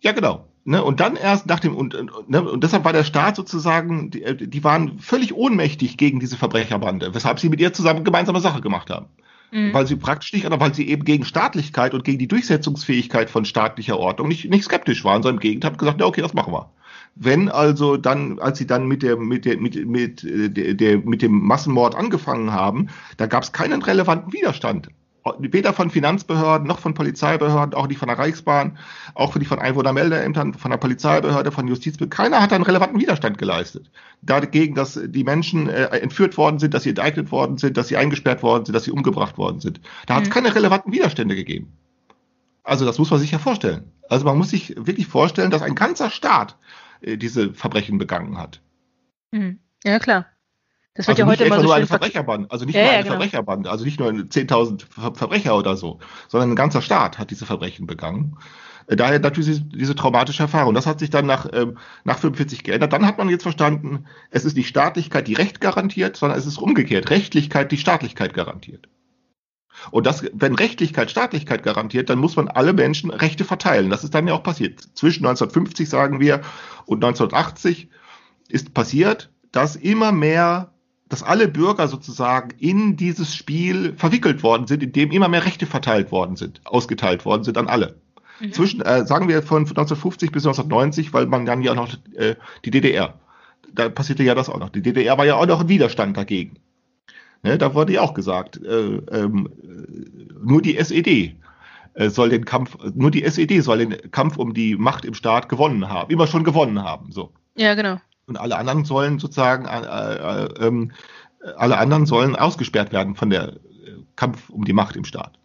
ja 0.00 0.12
genau. 0.12 0.48
Ne, 0.64 0.84
und 0.84 1.00
dann 1.00 1.16
erst 1.16 1.46
nach 1.46 1.60
dem, 1.60 1.74
und, 1.74 1.94
und, 1.94 2.28
ne, 2.28 2.42
und 2.42 2.62
deshalb 2.62 2.84
war 2.84 2.92
der 2.92 3.04
Staat 3.04 3.36
sozusagen, 3.36 4.10
die, 4.10 4.50
die 4.50 4.64
waren 4.64 4.98
völlig 4.98 5.32
ohnmächtig 5.32 5.96
gegen 5.96 6.20
diese 6.20 6.36
Verbrecherbande, 6.36 7.14
weshalb 7.14 7.40
sie 7.40 7.48
mit 7.48 7.58
ihr 7.58 7.72
zusammen 7.72 8.04
gemeinsame 8.04 8.40
Sache 8.40 8.60
gemacht 8.60 8.90
haben. 8.90 9.06
Mhm. 9.50 9.72
Weil 9.72 9.86
sie 9.86 9.96
praktisch 9.96 10.34
nicht, 10.34 10.44
oder 10.44 10.60
weil 10.60 10.74
sie 10.74 10.86
eben 10.88 11.04
gegen 11.04 11.24
Staatlichkeit 11.24 11.94
und 11.94 12.04
gegen 12.04 12.18
die 12.18 12.28
Durchsetzungsfähigkeit 12.28 13.30
von 13.30 13.46
staatlicher 13.46 13.98
Ordnung 13.98 14.28
nicht, 14.28 14.50
nicht 14.50 14.64
skeptisch 14.64 15.04
waren, 15.04 15.22
sondern 15.22 15.36
im 15.36 15.40
Gegenteil 15.40 15.70
haben 15.70 15.78
gesagt, 15.78 16.00
ja, 16.00 16.06
okay, 16.06 16.20
das 16.20 16.34
machen 16.34 16.52
wir. 16.52 16.70
Wenn 17.20 17.48
also 17.48 17.96
dann, 17.96 18.38
als 18.38 18.58
sie 18.58 18.66
dann 18.66 18.86
mit 18.86 19.02
der, 19.02 19.16
mit 19.16 19.44
der, 19.44 19.58
mit, 19.58 19.86
mit, 19.86 20.22
äh, 20.24 20.48
der, 20.48 20.74
der, 20.74 20.98
mit 20.98 21.20
dem 21.22 21.40
Massenmord 21.46 21.96
angefangen 21.96 22.52
haben, 22.52 22.88
da 23.16 23.26
gab 23.26 23.42
es 23.42 23.52
keinen 23.52 23.82
relevanten 23.82 24.32
Widerstand. 24.32 24.88
Weder 25.40 25.74
von 25.74 25.90
Finanzbehörden 25.90 26.66
noch 26.66 26.78
von 26.78 26.94
Polizeibehörden, 26.94 27.74
auch 27.74 27.86
nicht 27.88 27.98
von 27.98 28.08
der 28.08 28.18
Reichsbahn, 28.18 28.78
auch 29.14 29.34
nicht 29.34 29.48
von 29.48 29.58
Einwohnermeldeämtern, 29.58 30.54
von 30.54 30.70
der 30.70 30.78
Polizeibehörde, 30.78 31.52
von 31.52 31.68
Justizbehörden. 31.68 32.08
Keiner 32.10 32.40
hat 32.40 32.52
einen 32.52 32.64
relevanten 32.64 32.98
Widerstand 33.00 33.36
geleistet. 33.36 33.90
Dagegen, 34.22 34.74
dass 34.74 34.98
die 35.04 35.24
Menschen 35.24 35.68
äh, 35.68 35.86
entführt 35.98 36.38
worden 36.38 36.58
sind, 36.58 36.72
dass 36.72 36.84
sie 36.84 36.90
enteignet 36.90 37.30
worden 37.30 37.58
sind, 37.58 37.76
dass 37.76 37.88
sie 37.88 37.96
eingesperrt 37.96 38.42
worden 38.42 38.64
sind, 38.64 38.74
dass 38.74 38.84
sie 38.84 38.92
umgebracht 38.92 39.36
worden 39.36 39.60
sind. 39.60 39.80
Da 40.06 40.14
hat 40.14 40.22
es 40.22 40.28
Mhm. 40.28 40.32
keine 40.32 40.54
relevanten 40.54 40.92
Widerstände 40.92 41.34
gegeben. 41.34 41.72
Also 42.62 42.86
das 42.86 42.98
muss 42.98 43.10
man 43.10 43.18
sich 43.20 43.32
ja 43.32 43.38
vorstellen. 43.38 43.90
Also 44.08 44.24
man 44.24 44.38
muss 44.38 44.50
sich 44.50 44.74
wirklich 44.76 45.08
vorstellen, 45.08 45.50
dass 45.50 45.62
ein 45.62 45.74
ganzer 45.74 46.10
Staat 46.10 46.56
diese 47.02 47.52
Verbrechen 47.54 47.98
begangen 47.98 48.38
hat. 48.38 48.60
Mhm. 49.32 49.58
Ja, 49.84 49.98
klar. 49.98 50.26
Das 50.94 51.06
wird 51.06 51.18
Also 51.18 51.20
ja 51.20 51.26
nicht 51.26 51.32
heute 51.40 51.44
immer 51.44 51.54
etwa 51.56 51.60
so 51.62 51.66
nur 51.66 51.74
eine 51.76 51.86
ver- 51.86 51.94
Verbrecherbande, 51.98 52.50
also 52.50 52.64
nicht 52.64 52.74
Ja, 52.74 52.80
nur 52.82 52.90
ja, 52.90 52.94
eine 52.98 53.04
genau. 53.04 53.14
Verbrecherbande, 53.14 53.70
also 53.70 53.84
nicht 53.84 54.00
nur 54.00 54.10
10.000 54.10 54.84
Ver 54.90 55.14
Verbrecher 55.14 55.56
oder 55.56 55.76
so, 55.76 56.00
sondern 56.26 56.50
ein 56.50 56.56
ganzer 56.56 56.82
Staat 56.82 57.18
hat 57.18 57.30
diese 57.30 57.46
Verbrechen 57.46 57.86
begangen. 57.86 58.36
Äh, 58.88 58.96
Daher 58.96 59.20
natürlich 59.20 59.46
diese, 59.48 59.62
diese 59.64 59.94
traumatische 59.94 60.42
Erfahrung. 60.42 60.74
Das 60.74 60.86
hat 60.86 60.98
sich 60.98 61.10
dann 61.10 61.26
nach, 61.26 61.46
ähm, 61.52 61.78
nach 62.04 62.18
45 62.18 62.64
geändert. 62.64 62.92
Dann 62.92 63.06
hat 63.06 63.18
man 63.18 63.28
jetzt 63.28 63.42
verstanden, 63.44 64.06
es 64.30 64.44
ist 64.44 64.56
nicht 64.56 64.68
Staatlichkeit, 64.68 65.28
die 65.28 65.34
Recht 65.34 65.60
garantiert, 65.60 66.16
sondern 66.16 66.36
es 66.38 66.46
ist 66.46 66.58
umgekehrt. 66.58 67.10
Rechtlichkeit, 67.10 67.70
die 67.70 67.78
Staatlichkeit 67.78 68.34
garantiert. 68.34 68.88
Und 69.90 70.06
das, 70.06 70.24
wenn 70.32 70.54
Rechtlichkeit 70.54 71.10
Staatlichkeit 71.10 71.62
garantiert, 71.62 72.10
dann 72.10 72.18
muss 72.18 72.36
man 72.36 72.48
alle 72.48 72.72
Menschen 72.72 73.10
Rechte 73.10 73.44
verteilen. 73.44 73.90
Das 73.90 74.04
ist 74.04 74.14
dann 74.14 74.26
ja 74.26 74.34
auch 74.34 74.42
passiert. 74.42 74.80
Zwischen 74.94 75.24
1950, 75.26 75.88
sagen 75.88 76.20
wir, 76.20 76.40
und 76.86 77.04
1980 77.04 77.88
ist 78.48 78.74
passiert, 78.74 79.30
dass 79.52 79.76
immer 79.76 80.12
mehr, 80.12 80.72
dass 81.08 81.22
alle 81.22 81.48
Bürger 81.48 81.88
sozusagen 81.88 82.50
in 82.58 82.96
dieses 82.96 83.34
Spiel 83.34 83.94
verwickelt 83.96 84.42
worden 84.42 84.66
sind, 84.66 84.82
in 84.82 84.92
dem 84.92 85.10
immer 85.10 85.28
mehr 85.28 85.44
Rechte 85.44 85.66
verteilt 85.66 86.12
worden 86.12 86.36
sind, 86.36 86.60
ausgeteilt 86.64 87.24
worden 87.24 87.44
sind 87.44 87.56
an 87.56 87.68
alle. 87.68 88.00
Mhm. 88.40 88.52
Zwischen, 88.52 88.80
äh, 88.82 89.06
sagen 89.06 89.28
wir 89.28 89.42
von 89.42 89.62
1950 89.62 90.32
bis 90.32 90.46
1990, 90.46 91.12
weil 91.12 91.26
man 91.26 91.46
dann 91.46 91.62
ja 91.62 91.74
noch 91.74 91.88
äh, 92.14 92.36
die 92.64 92.70
DDR, 92.70 93.18
da 93.72 93.88
passierte 93.88 94.22
ja 94.22 94.34
das 94.34 94.48
auch 94.48 94.58
noch. 94.58 94.70
Die 94.70 94.82
DDR 94.82 95.18
war 95.18 95.26
ja 95.26 95.36
auch 95.36 95.46
noch 95.46 95.60
ein 95.60 95.68
Widerstand 95.68 96.16
dagegen. 96.16 96.58
Ne, 97.42 97.56
da 97.56 97.74
wurde 97.74 97.94
ja 97.94 98.00
auch 98.02 98.14
gesagt, 98.14 98.60
äh, 98.62 98.96
ähm, 98.96 99.48
äh, 99.62 100.34
nur 100.42 100.60
die 100.60 100.76
SED 100.76 101.36
äh, 101.94 102.10
soll 102.10 102.30
den 102.30 102.44
Kampf, 102.44 102.76
nur 102.94 103.10
die 103.10 103.22
SED 103.24 103.60
soll 103.60 103.78
den 103.78 104.10
Kampf 104.10 104.36
um 104.36 104.54
die 104.54 104.76
Macht 104.76 105.04
im 105.04 105.14
Staat 105.14 105.48
gewonnen 105.48 105.88
haben, 105.88 106.10
immer 106.10 106.26
schon 106.26 106.44
gewonnen 106.44 106.82
haben. 106.82 107.12
So. 107.12 107.32
Ja, 107.56 107.74
genau. 107.74 107.98
Und 108.26 108.38
alle 108.38 108.56
anderen 108.56 108.84
sollen 108.84 109.18
sozusagen, 109.18 109.66
äh, 109.66 110.44
äh, 110.44 110.66
ähm, 110.66 110.92
alle 111.56 111.78
anderen 111.78 112.06
sollen 112.06 112.36
ausgesperrt 112.36 112.92
werden 112.92 113.14
von 113.14 113.30
der 113.30 113.54
äh, 113.54 113.56
Kampf 114.16 114.50
um 114.50 114.64
die 114.64 114.72
Macht 114.72 114.96
im 114.96 115.04
Staat. 115.04 115.38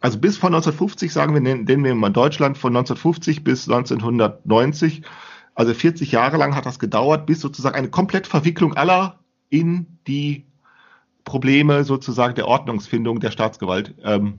Also 0.00 0.18
bis 0.18 0.36
von 0.36 0.54
1950, 0.54 1.12
sagen 1.12 1.34
wir, 1.34 1.40
nennen, 1.40 1.66
wir 1.66 1.94
mal 1.94 2.10
Deutschland, 2.10 2.58
von 2.58 2.76
1950 2.76 3.42
bis 3.42 3.68
1990, 3.68 5.02
also 5.54 5.72
40 5.72 6.12
Jahre 6.12 6.36
lang 6.36 6.54
hat 6.54 6.66
das 6.66 6.78
gedauert, 6.78 7.26
bis 7.26 7.40
sozusagen 7.40 7.76
eine 7.76 7.88
komplette 7.88 8.28
Verwicklung 8.28 8.74
aller 8.74 9.18
in 9.48 9.98
die 10.06 10.46
Probleme 11.26 11.84
sozusagen 11.84 12.34
der 12.36 12.48
Ordnungsfindung 12.48 13.20
der 13.20 13.30
Staatsgewalt 13.30 13.94
ähm, 14.02 14.38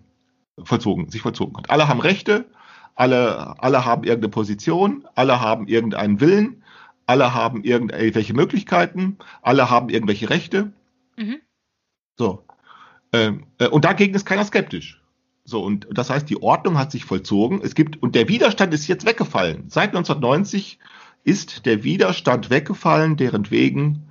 vollzogen, 0.64 1.10
sich 1.10 1.22
vollzogen 1.22 1.56
hat. 1.56 1.70
Alle 1.70 1.88
haben 1.88 2.00
Rechte, 2.00 2.46
alle, 2.96 3.62
alle 3.62 3.86
haben 3.86 4.04
irgendeine 4.04 4.32
Position, 4.32 5.08
alle 5.14 5.40
haben 5.40 5.68
irgendeinen 5.68 6.20
Willen, 6.20 6.64
alle 7.06 7.36
haben 7.36 7.64
irgendwelche 7.64 8.34
Möglichkeiten, 8.34 9.18
alle 9.44 9.70
haben 9.70 9.90
irgendwelche 9.90 10.32
Rechte. 10.32 10.72
Mhm. 11.18 11.38
So. 12.18 12.44
Ähm, 13.14 13.46
äh, 13.60 13.68
und 13.68 13.86
dagegen 13.86 14.16
ist 14.16 14.26
keiner 14.26 14.46
skeptisch. 14.46 15.04
So, 15.44 15.64
und 15.64 15.88
das 15.92 16.10
heißt, 16.10 16.30
die 16.30 16.42
Ordnung 16.42 16.78
hat 16.78 16.92
sich 16.92 17.06
vollzogen. 17.06 17.62
Es 17.62 17.76
gibt, 17.76 18.02
und 18.02 18.16
der 18.16 18.28
Widerstand 18.28 18.74
ist 18.74 18.88
jetzt 18.88 19.06
weggefallen. 19.06 19.66
Seit 19.70 19.90
1990 19.90 20.80
ist 21.24 21.66
der 21.66 21.84
Widerstand 21.84 22.50
weggefallen, 22.50 23.18
deren 23.18 23.52
wegen 23.52 24.07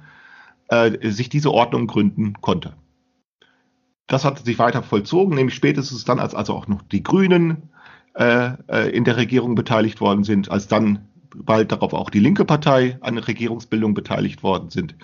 äh, 0.69 1.11
sich 1.11 1.29
diese 1.29 1.53
Ordnung 1.53 1.87
gründen 1.87 2.35
konnte. 2.41 2.75
Das 4.07 4.25
hat 4.25 4.45
sich 4.45 4.59
weiter 4.59 4.83
vollzogen, 4.83 5.35
nämlich 5.35 5.55
spätestens 5.55 6.05
dann, 6.05 6.21
als 6.21 6.35
also 6.35 6.55
auch 6.55 6.69
noch 6.69 6.83
die 6.83 7.03
Grünen 7.03 7.71
äh, 8.14 8.53
äh, 8.69 8.91
in 8.91 9.05
der 9.05 9.17
Regierung 9.17 9.55
beteiligt 9.55 10.01
worden 10.01 10.25
sind, 10.25 10.51
als 10.51 10.69
dann 10.69 11.09
bald 11.35 11.73
darauf 11.73 11.93
auch 11.93 12.11
die 12.11 12.21
linke 12.21 12.45
Partei 12.45 12.99
an 13.01 13.17
der 13.17 13.29
Regierungsbildung 13.29 13.95
beteiligt 13.95 14.43
worden 14.43 14.71
sind. 14.71 14.95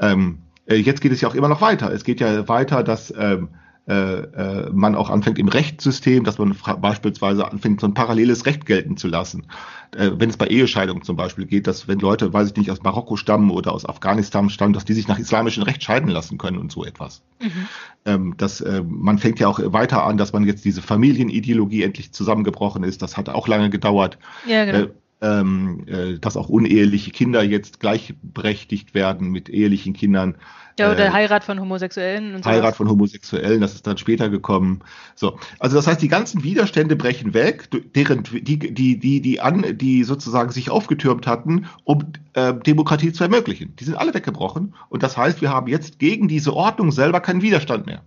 Ähm, 0.00 0.38
äh, 0.66 0.76
jetzt 0.76 1.00
geht 1.00 1.12
es 1.12 1.20
ja 1.20 1.28
auch 1.28 1.34
immer 1.34 1.48
noch 1.48 1.60
weiter. 1.60 1.92
Es 1.92 2.04
geht 2.04 2.20
ja 2.20 2.48
weiter, 2.48 2.82
dass 2.82 3.14
ähm, 3.16 3.50
äh, 3.86 3.92
äh, 3.92 4.70
man 4.72 4.94
auch 4.94 5.10
anfängt 5.10 5.38
im 5.38 5.48
Rechtssystem, 5.48 6.24
dass 6.24 6.38
man 6.38 6.56
beispielsweise 6.80 7.50
anfängt, 7.50 7.80
so 7.80 7.86
ein 7.86 7.92
paralleles 7.92 8.46
Recht 8.46 8.64
gelten 8.64 8.96
zu 8.96 9.08
lassen. 9.08 9.46
Äh, 9.94 10.12
wenn 10.14 10.30
es 10.30 10.38
bei 10.38 10.46
Ehescheidungen 10.46 11.02
zum 11.02 11.16
Beispiel 11.16 11.44
geht, 11.44 11.66
dass 11.66 11.86
wenn 11.86 11.98
Leute, 11.98 12.32
weiß 12.32 12.48
ich 12.48 12.56
nicht, 12.56 12.70
aus 12.70 12.82
Marokko 12.82 13.16
stammen 13.16 13.50
oder 13.50 13.72
aus 13.72 13.86
Afghanistan 13.86 14.48
stammen, 14.48 14.72
dass 14.72 14.86
die 14.86 14.94
sich 14.94 15.06
nach 15.06 15.18
islamischem 15.18 15.64
Recht 15.64 15.82
scheiden 15.82 16.08
lassen 16.08 16.38
können 16.38 16.56
und 16.56 16.72
so 16.72 16.82
etwas. 16.82 17.20
Mhm. 17.42 17.68
Ähm, 18.06 18.34
das, 18.38 18.62
äh, 18.62 18.82
man 18.86 19.18
fängt 19.18 19.38
ja 19.38 19.48
auch 19.48 19.60
weiter 19.62 20.04
an, 20.04 20.16
dass 20.16 20.32
man 20.32 20.44
jetzt 20.44 20.64
diese 20.64 20.80
Familienideologie 20.80 21.82
endlich 21.82 22.12
zusammengebrochen 22.12 22.84
ist. 22.84 23.02
Das 23.02 23.18
hat 23.18 23.28
auch 23.28 23.48
lange 23.48 23.68
gedauert. 23.68 24.18
Ja, 24.46 24.64
genau. 24.64 24.88
Äh, 25.24 25.40
ähm, 25.40 25.84
äh, 25.86 26.18
dass 26.18 26.36
auch 26.36 26.48
uneheliche 26.48 27.10
Kinder 27.10 27.42
jetzt 27.42 27.80
gleichberechtigt 27.80 28.94
werden 28.94 29.30
mit 29.30 29.48
ehelichen 29.48 29.94
Kindern. 29.94 30.36
ja, 30.78 30.90
oder 30.92 31.06
äh, 31.06 31.10
Heirat 31.10 31.44
von 31.44 31.58
Homosexuellen 31.60 32.34
und 32.34 32.44
so. 32.44 32.50
Heirat 32.50 32.76
von 32.76 32.88
Homosexuellen, 32.90 33.60
das 33.60 33.74
ist 33.74 33.86
dann 33.86 33.96
später 33.96 34.28
gekommen. 34.28 34.80
So, 35.14 35.38
also 35.58 35.76
das 35.76 35.86
heißt, 35.86 36.02
die 36.02 36.08
ganzen 36.08 36.44
Widerstände 36.44 36.94
brechen 36.96 37.32
weg, 37.32 37.68
deren 37.94 38.22
die 38.24 38.58
die 38.58 38.98
die 38.98 39.20
die 39.20 39.40
an 39.40 39.64
die 39.78 40.04
sozusagen 40.04 40.50
sich 40.50 40.68
aufgetürmt 40.70 41.26
hatten, 41.26 41.66
um 41.84 42.04
äh, 42.34 42.52
Demokratie 42.54 43.12
zu 43.12 43.24
ermöglichen. 43.24 43.74
Die 43.76 43.84
sind 43.84 43.94
alle 43.96 44.12
weggebrochen 44.12 44.74
und 44.90 45.02
das 45.02 45.16
heißt, 45.16 45.40
wir 45.40 45.50
haben 45.50 45.68
jetzt 45.68 45.98
gegen 45.98 46.28
diese 46.28 46.52
Ordnung 46.54 46.92
selber 46.92 47.20
keinen 47.20 47.40
Widerstand 47.42 47.86
mehr. 47.86 48.02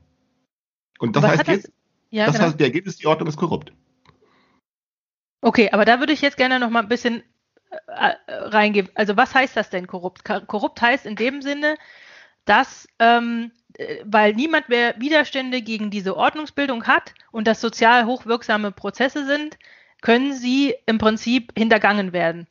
Und 1.00 1.16
das 1.16 1.24
Was 1.24 1.30
heißt 1.32 1.40
hat 1.40 1.48
das- 1.48 1.56
jetzt, 1.56 1.72
Ja, 2.10 2.26
das 2.28 2.36
genau. 2.36 2.48
heißt, 2.48 2.60
der 2.60 2.68
Ergebnis, 2.68 2.98
die 2.98 3.08
Ordnung 3.08 3.28
ist 3.28 3.38
korrupt. 3.38 3.74
Okay, 5.42 5.70
aber 5.72 5.86
da 5.86 6.00
würde 6.00 6.14
ich 6.14 6.22
jetzt 6.22 6.38
gerne 6.38 6.60
noch 6.60 6.70
mal 6.70 6.82
ein 6.82 6.90
bisschen 6.90 7.24
äh, 7.88 8.14
äh, 8.28 8.34
reingehen. 8.34 8.90
Also 8.96 9.18
was 9.18 9.34
heißt 9.36 9.56
das 9.58 9.70
denn 9.70 9.88
korrupt? 9.88 10.24
Korrupt 10.26 10.82
heißt 10.82 11.06
in 11.06 11.16
dem 11.16 11.42
Sinne, 11.42 11.78
dass, 12.46 12.88
ähm, 13.00 13.52
äh, 13.78 14.04
weil 14.06 14.34
niemand 14.34 14.70
mehr 14.70 14.96
Widerstände 15.00 15.62
gegen 15.62 15.92
diese 15.92 16.16
Ordnungsbildung 16.18 16.88
hat 16.88 17.14
und 17.32 17.48
das 17.48 17.62
sozial 17.62 18.06
hochwirksame 18.06 18.72
Prozesse 18.72 19.26
sind, 19.26 19.58
können 20.02 20.34
sie 20.34 20.76
im 20.86 20.98
Prinzip 20.98 21.54
hintergangen 21.58 22.14
werden. 22.14 22.48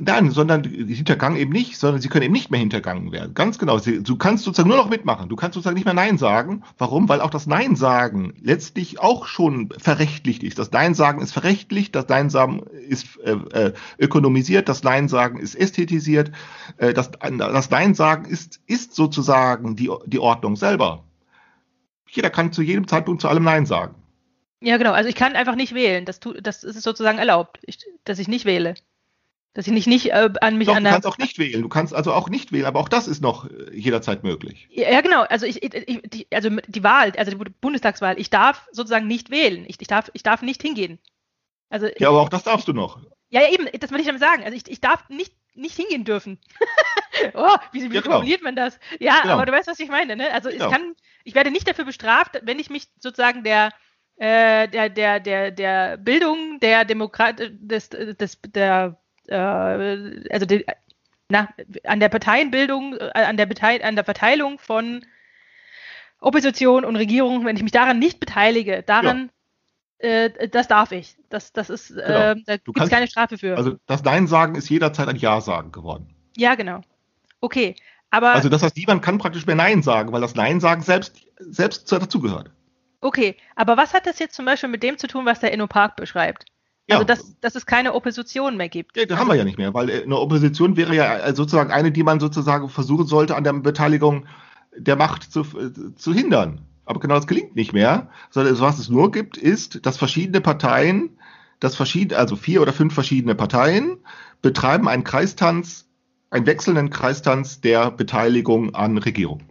Nein, 0.00 0.30
sondern 0.30 0.64
hintergangen 0.64 1.38
eben 1.38 1.52
nicht, 1.52 1.78
sondern 1.78 2.00
sie 2.00 2.08
können 2.08 2.24
eben 2.24 2.32
nicht 2.32 2.50
mehr 2.50 2.60
hintergangen 2.60 3.10
werden. 3.10 3.34
Ganz 3.34 3.58
genau. 3.58 3.78
Sie, 3.78 4.02
du 4.02 4.16
kannst 4.16 4.44
sozusagen 4.44 4.68
nur 4.68 4.76
noch 4.76 4.90
mitmachen. 4.90 5.28
Du 5.28 5.36
kannst 5.36 5.54
sozusagen 5.54 5.74
nicht 5.74 5.86
mehr 5.86 5.94
Nein 5.94 6.18
sagen. 6.18 6.62
Warum? 6.76 7.08
Weil 7.08 7.20
auch 7.20 7.30
das 7.30 7.46
Nein 7.46 7.74
sagen 7.74 8.34
letztlich 8.40 9.00
auch 9.00 9.26
schon 9.26 9.70
verrechtlicht 9.78 10.42
ist. 10.42 10.58
Das 10.58 10.70
Nein 10.72 10.94
sagen 10.94 11.20
ist 11.20 11.32
verrechtlicht, 11.32 11.94
das 11.94 12.08
Nein 12.08 12.30
sagen 12.30 12.62
ist 12.88 13.18
äh, 13.20 13.32
äh, 13.32 13.72
ökonomisiert, 13.98 14.68
das 14.68 14.82
Nein 14.82 15.08
sagen 15.08 15.38
ist 15.38 15.54
ästhetisiert, 15.54 16.32
äh, 16.76 16.92
das, 16.92 17.10
das 17.20 17.70
Nein 17.70 17.94
sagen 17.94 18.26
ist, 18.26 18.60
ist 18.66 18.94
sozusagen 18.94 19.74
die, 19.74 19.90
die 20.06 20.18
Ordnung 20.18 20.56
selber. 20.56 21.04
Jeder 22.08 22.30
kann 22.30 22.52
zu 22.52 22.62
jedem 22.62 22.86
Zeitpunkt 22.86 23.20
zu 23.20 23.28
allem 23.28 23.44
Nein 23.44 23.66
sagen. 23.66 23.94
Ja, 24.60 24.76
genau. 24.76 24.92
Also 24.92 25.08
ich 25.08 25.14
kann 25.14 25.36
einfach 25.36 25.54
nicht 25.54 25.74
wählen. 25.74 26.04
Das, 26.04 26.20
tu, 26.20 26.32
das 26.32 26.64
ist 26.64 26.82
sozusagen 26.82 27.18
erlaubt, 27.18 27.58
ich, 27.62 27.78
dass 28.04 28.18
ich 28.18 28.28
nicht 28.28 28.44
wähle. 28.44 28.74
Dass 29.54 29.66
ich 29.66 29.72
nicht, 29.72 29.86
nicht 29.86 30.12
äh, 30.12 30.28
an 30.40 30.56
mich 30.58 30.68
Doch, 30.68 30.76
an 30.76 30.84
du 30.84 30.90
kannst 30.90 31.06
auch 31.06 31.18
nicht 31.18 31.38
wählen. 31.38 31.62
Du 31.62 31.68
kannst 31.68 31.94
also 31.94 32.12
auch 32.12 32.28
nicht 32.28 32.52
wählen, 32.52 32.66
aber 32.66 32.80
auch 32.80 32.88
das 32.88 33.08
ist 33.08 33.22
noch 33.22 33.50
äh, 33.50 33.74
jederzeit 33.74 34.22
möglich. 34.22 34.68
Ja, 34.70 35.00
genau. 35.00 35.22
Also 35.22 35.46
ich, 35.46 35.62
ich, 35.62 35.74
ich 35.74 36.02
die, 36.04 36.26
also 36.32 36.50
die 36.66 36.84
Wahl, 36.84 37.12
also 37.16 37.30
die 37.32 37.50
Bundestagswahl, 37.60 38.20
ich 38.20 38.30
darf 38.30 38.68
sozusagen 38.72 39.06
nicht 39.06 39.30
wählen. 39.30 39.64
Ich, 39.66 39.80
ich, 39.80 39.88
darf, 39.88 40.10
ich 40.12 40.22
darf 40.22 40.42
nicht 40.42 40.62
hingehen. 40.62 40.98
Also 41.70 41.88
Ja, 41.98 42.08
aber 42.10 42.20
auch 42.20 42.28
das 42.28 42.44
darfst 42.44 42.68
du 42.68 42.72
noch. 42.72 43.00
Ja, 43.30 43.42
ja, 43.42 43.52
eben, 43.52 43.66
das 43.80 43.90
will 43.90 44.00
ich 44.00 44.06
damit 44.06 44.20
sagen. 44.20 44.44
Also 44.44 44.56
ich, 44.56 44.68
ich 44.70 44.80
darf 44.80 45.08
nicht, 45.08 45.34
nicht 45.54 45.74
hingehen 45.76 46.04
dürfen. 46.04 46.38
oh, 47.34 47.56
wie, 47.72 47.90
wie 47.90 47.94
Ja, 47.96 48.00
genau. 48.00 48.16
formuliert 48.16 48.42
man 48.42 48.54
das? 48.54 48.78
Ja, 49.00 49.20
Genau. 49.22 49.34
aber 49.34 49.46
du 49.46 49.52
weißt, 49.52 49.66
was 49.68 49.80
ich 49.80 49.88
meine, 49.88 50.14
ne? 50.16 50.32
Also 50.32 50.50
Genau. 50.50 50.66
ich 50.66 50.70
kann, 50.72 50.94
ich 51.24 51.34
werde 51.34 51.50
nicht 51.50 51.66
dafür 51.68 51.84
bestraft, 51.84 52.38
wenn 52.42 52.58
ich 52.58 52.70
mich 52.70 52.88
sozusagen 52.98 53.44
der 53.44 53.70
äh, 54.16 54.66
der, 54.68 54.88
der, 54.88 55.20
der, 55.20 55.50
der 55.52 55.96
Bildung 55.96 56.58
der 56.60 56.84
Demokrat 56.84 57.38
des, 57.38 57.90
des 57.90 58.40
der 58.46 59.00
äh, 59.28 60.24
also 60.30 60.46
die, 60.46 60.64
na, 61.28 61.48
an 61.84 62.00
der 62.00 62.08
Parteienbildung, 62.08 62.96
äh, 62.96 63.10
an 63.12 63.36
der 63.36 63.48
an 63.84 63.94
der 63.96 64.04
Verteilung 64.04 64.58
von 64.58 65.04
Opposition 66.20 66.84
und 66.84 66.96
Regierung, 66.96 67.44
wenn 67.44 67.56
ich 67.56 67.62
mich 67.62 67.72
daran 67.72 67.98
nicht 67.98 68.18
beteilige, 68.20 68.82
daran 68.82 69.30
äh, 69.98 70.48
das 70.48 70.68
darf 70.68 70.92
ich. 70.92 71.16
Das, 71.28 71.52
das 71.52 71.70
ist, 71.70 71.90
äh, 71.90 72.36
da 72.46 72.56
Du 72.58 72.72
gibt 72.72 72.84
es 72.84 72.90
keine 72.90 73.08
Strafe 73.08 73.36
für. 73.38 73.56
Also 73.56 73.76
das 73.86 74.04
Nein 74.04 74.26
sagen 74.26 74.54
ist 74.54 74.68
jederzeit 74.68 75.08
ein 75.08 75.16
Ja 75.16 75.40
sagen 75.40 75.72
geworden. 75.72 76.14
Ja, 76.36 76.54
genau. 76.54 76.82
Okay, 77.40 77.74
aber 78.10 78.32
Also 78.32 78.48
das 78.48 78.62
heißt, 78.62 78.76
niemand 78.76 79.02
kann 79.02 79.18
praktisch 79.18 79.46
mehr 79.46 79.56
Nein 79.56 79.82
sagen, 79.82 80.12
weil 80.12 80.20
das 80.20 80.34
Nein 80.34 80.60
sagen 80.60 80.82
selbst, 80.82 81.26
selbst 81.38 81.90
dazugehört. 81.90 82.50
okay, 83.00 83.36
aber 83.54 83.76
was 83.76 83.92
hat 83.94 84.06
das 84.06 84.18
jetzt 84.18 84.34
zum 84.34 84.44
Beispiel 84.44 84.68
mit 84.68 84.82
dem 84.82 84.98
zu 84.98 85.06
tun, 85.08 85.26
was 85.26 85.40
der 85.40 85.52
Inno 85.52 85.66
Park 85.66 85.96
beschreibt? 85.96 86.46
Also 86.90 87.02
Ja. 87.02 87.04
dass, 87.04 87.38
dass 87.40 87.54
es 87.54 87.66
keine 87.66 87.94
Opposition 87.94 88.56
mehr 88.56 88.68
gibt. 88.68 88.96
Ja, 88.96 89.18
haben 89.18 89.28
wir 89.28 89.34
ja 89.34 89.44
nicht 89.44 89.58
mehr, 89.58 89.74
weil 89.74 89.90
äh, 89.90 90.02
eine 90.02 90.18
Opposition 90.18 90.76
wäre 90.76 90.94
ja 90.94 91.18
äh, 91.18 91.34
sozusagen 91.34 91.70
eine, 91.70 91.92
die 91.92 92.02
man 92.02 92.18
sozusagen 92.18 92.68
versuchen 92.68 93.06
sollte, 93.06 93.36
an 93.36 93.44
der 93.44 93.52
Beteiligung 93.52 94.26
der 94.76 94.96
Macht 94.96 95.30
zu, 95.30 95.40
äh, 95.40 95.94
zu 95.96 96.14
hindern. 96.14 96.62
Aber 96.86 97.00
genau 97.00 97.16
das 97.16 97.26
gelingt 97.26 97.54
nicht 97.54 97.74
mehr, 97.74 98.08
sondern 98.30 98.58
was 98.60 98.78
es 98.78 98.88
nur 98.88 99.10
gibt, 99.10 99.36
ist, 99.36 99.84
dass 99.84 99.98
verschiedene 99.98 100.40
Parteien, 100.40 101.18
dass 101.60 101.76
verschiedene, 101.76 102.18
also 102.18 102.36
vier 102.36 102.62
oder 102.62 102.72
fünf 102.72 102.94
verschiedene 102.94 103.34
Parteien 103.34 103.98
betreiben 104.40 104.88
einen 104.88 105.04
Kreistanz, 105.04 105.86
einen 106.30 106.46
wechselnden 106.46 106.88
Kreistanz 106.88 107.60
der 107.60 107.90
Beteiligung 107.90 108.74
an 108.74 108.96
Regierung. 108.96 109.42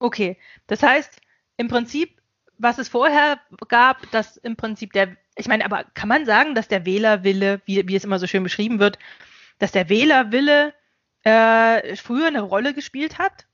Okay, 0.00 0.36
das 0.66 0.82
heißt 0.82 1.20
im 1.56 1.68
Prinzip, 1.68 2.20
was 2.58 2.78
es 2.78 2.88
vorher 2.88 3.38
gab, 3.68 4.10
dass 4.10 4.36
im 4.36 4.56
Prinzip 4.56 4.92
der, 4.92 5.16
ich 5.36 5.48
meine, 5.48 5.64
aber 5.64 5.84
kann 5.94 6.08
man 6.08 6.26
sagen, 6.26 6.54
dass 6.54 6.68
der 6.68 6.84
Wählerwille, 6.86 7.60
wie, 7.64 7.86
wie 7.88 7.96
es 7.96 8.04
immer 8.04 8.18
so 8.18 8.26
schön 8.26 8.42
beschrieben 8.42 8.78
wird, 8.78 8.98
dass 9.58 9.72
der 9.72 9.88
Wählerwille 9.88 10.74
äh, 11.24 11.96
früher 11.96 12.26
eine 12.26 12.42
Rolle 12.42 12.74
gespielt 12.74 13.18
hat 13.18 13.46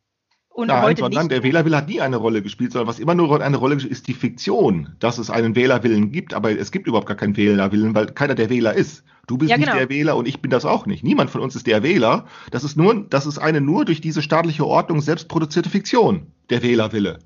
und 0.49 0.69
Nein, 0.69 0.83
heute 0.83 1.01
sondern 1.03 1.25
nicht? 1.27 1.33
der 1.33 1.43
Wählerwille 1.45 1.77
hat 1.77 1.89
nie 1.89 2.01
eine 2.01 2.17
Rolle 2.17 2.43
gespielt, 2.43 2.73
sondern 2.73 2.89
was 2.89 2.99
immer 2.99 3.15
nur 3.15 3.41
eine 3.41 3.57
Rolle 3.59 3.75
gespielt 3.77 3.93
ist 3.93 4.09
die 4.09 4.15
Fiktion, 4.15 4.97
dass 4.99 5.19
es 5.19 5.31
einen 5.31 5.55
Wählerwillen 5.55 6.11
gibt, 6.11 6.35
aber 6.35 6.51
es 6.59 6.73
gibt 6.73 6.87
überhaupt 6.89 7.07
gar 7.07 7.17
keinen 7.17 7.37
Wählerwillen, 7.37 7.95
weil 7.95 8.07
keiner 8.07 8.35
der 8.35 8.51
Wähler 8.51 8.75
ist. 8.75 9.05
Du 9.29 9.37
bist 9.37 9.51
Ja, 9.51 9.59
nicht 9.59 9.67
genau. 9.67 9.79
der 9.79 9.91
Wähler 9.91 10.17
und 10.17 10.27
ich 10.27 10.41
bin 10.41 10.51
das 10.51 10.65
auch 10.65 10.87
nicht. 10.87 11.05
Niemand 11.05 11.31
von 11.31 11.43
uns 11.43 11.55
ist 11.55 11.67
der 11.67 11.83
Wähler. 11.83 12.27
Das 12.51 12.65
ist 12.65 12.77
nur, 12.77 13.07
das 13.09 13.27
ist 13.27 13.39
eine 13.39 13.61
nur 13.61 13.85
durch 13.85 14.01
diese 14.01 14.23
staatliche 14.23 14.67
Ordnung 14.67 15.01
selbst 15.03 15.29
produzierte 15.29 15.69
Fiktion, 15.69 16.33
der 16.49 16.63
Wählerwille. 16.63 17.19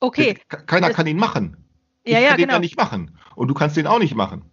Okay, 0.00 0.38
Ke- 0.48 0.64
Keiner 0.66 0.88
Das- 0.88 0.96
kann 0.96 1.06
ihn 1.06 1.18
machen. 1.18 1.58
Ja, 2.06 2.18
ich 2.18 2.24
ja, 2.24 2.30
kann 2.30 2.38
den 2.38 2.42
genau. 2.44 2.54
ja 2.54 2.60
nicht 2.60 2.76
machen. 2.76 3.18
Und 3.34 3.48
du 3.48 3.54
kannst 3.54 3.76
den 3.76 3.86
auch 3.86 3.98
nicht 3.98 4.14
machen. 4.14 4.44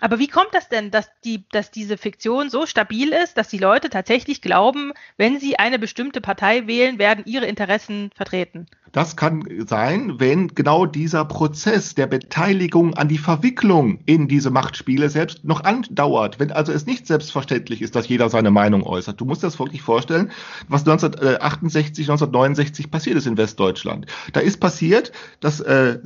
Aber 0.00 0.18
wie 0.18 0.28
kommt 0.28 0.48
das 0.52 0.68
denn, 0.68 0.90
dass, 0.90 1.08
die, 1.24 1.44
dass 1.50 1.70
diese 1.70 1.96
Fiktion 1.96 2.50
so 2.50 2.66
stabil 2.66 3.12
ist, 3.12 3.36
dass 3.36 3.48
die 3.48 3.58
Leute 3.58 3.90
tatsächlich 3.90 4.42
glauben, 4.42 4.92
wenn 5.16 5.40
sie 5.40 5.58
eine 5.58 5.78
bestimmte 5.78 6.20
Partei 6.20 6.66
wählen, 6.66 6.98
werden 6.98 7.24
ihre 7.26 7.46
Interessen 7.46 8.10
vertreten? 8.14 8.66
Das 8.92 9.16
kann 9.16 9.44
sein, 9.66 10.20
wenn 10.20 10.48
genau 10.54 10.86
dieser 10.86 11.24
Prozess 11.24 11.96
der 11.96 12.06
Beteiligung 12.06 12.94
an 12.94 13.08
die 13.08 13.18
Verwicklung 13.18 13.98
in 14.06 14.28
diese 14.28 14.50
Machtspiele 14.50 15.08
selbst 15.10 15.44
noch 15.44 15.64
andauert. 15.64 16.38
Wenn 16.38 16.52
also 16.52 16.70
es 16.70 16.86
nicht 16.86 17.08
selbstverständlich 17.08 17.82
ist, 17.82 17.96
dass 17.96 18.06
jeder 18.06 18.30
seine 18.30 18.52
Meinung 18.52 18.84
äußert. 18.84 19.20
Du 19.20 19.24
musst 19.24 19.42
dir 19.42 19.48
das 19.48 19.58
wirklich 19.58 19.82
vorstellen, 19.82 20.30
was 20.68 20.82
1968, 20.82 22.08
1969 22.08 22.88
passiert 22.88 23.16
ist 23.16 23.26
in 23.26 23.36
Westdeutschland. 23.36 24.06
Da 24.32 24.38
ist 24.38 24.60
passiert, 24.60 25.10
dass 25.40 25.58
äh, 25.58 25.98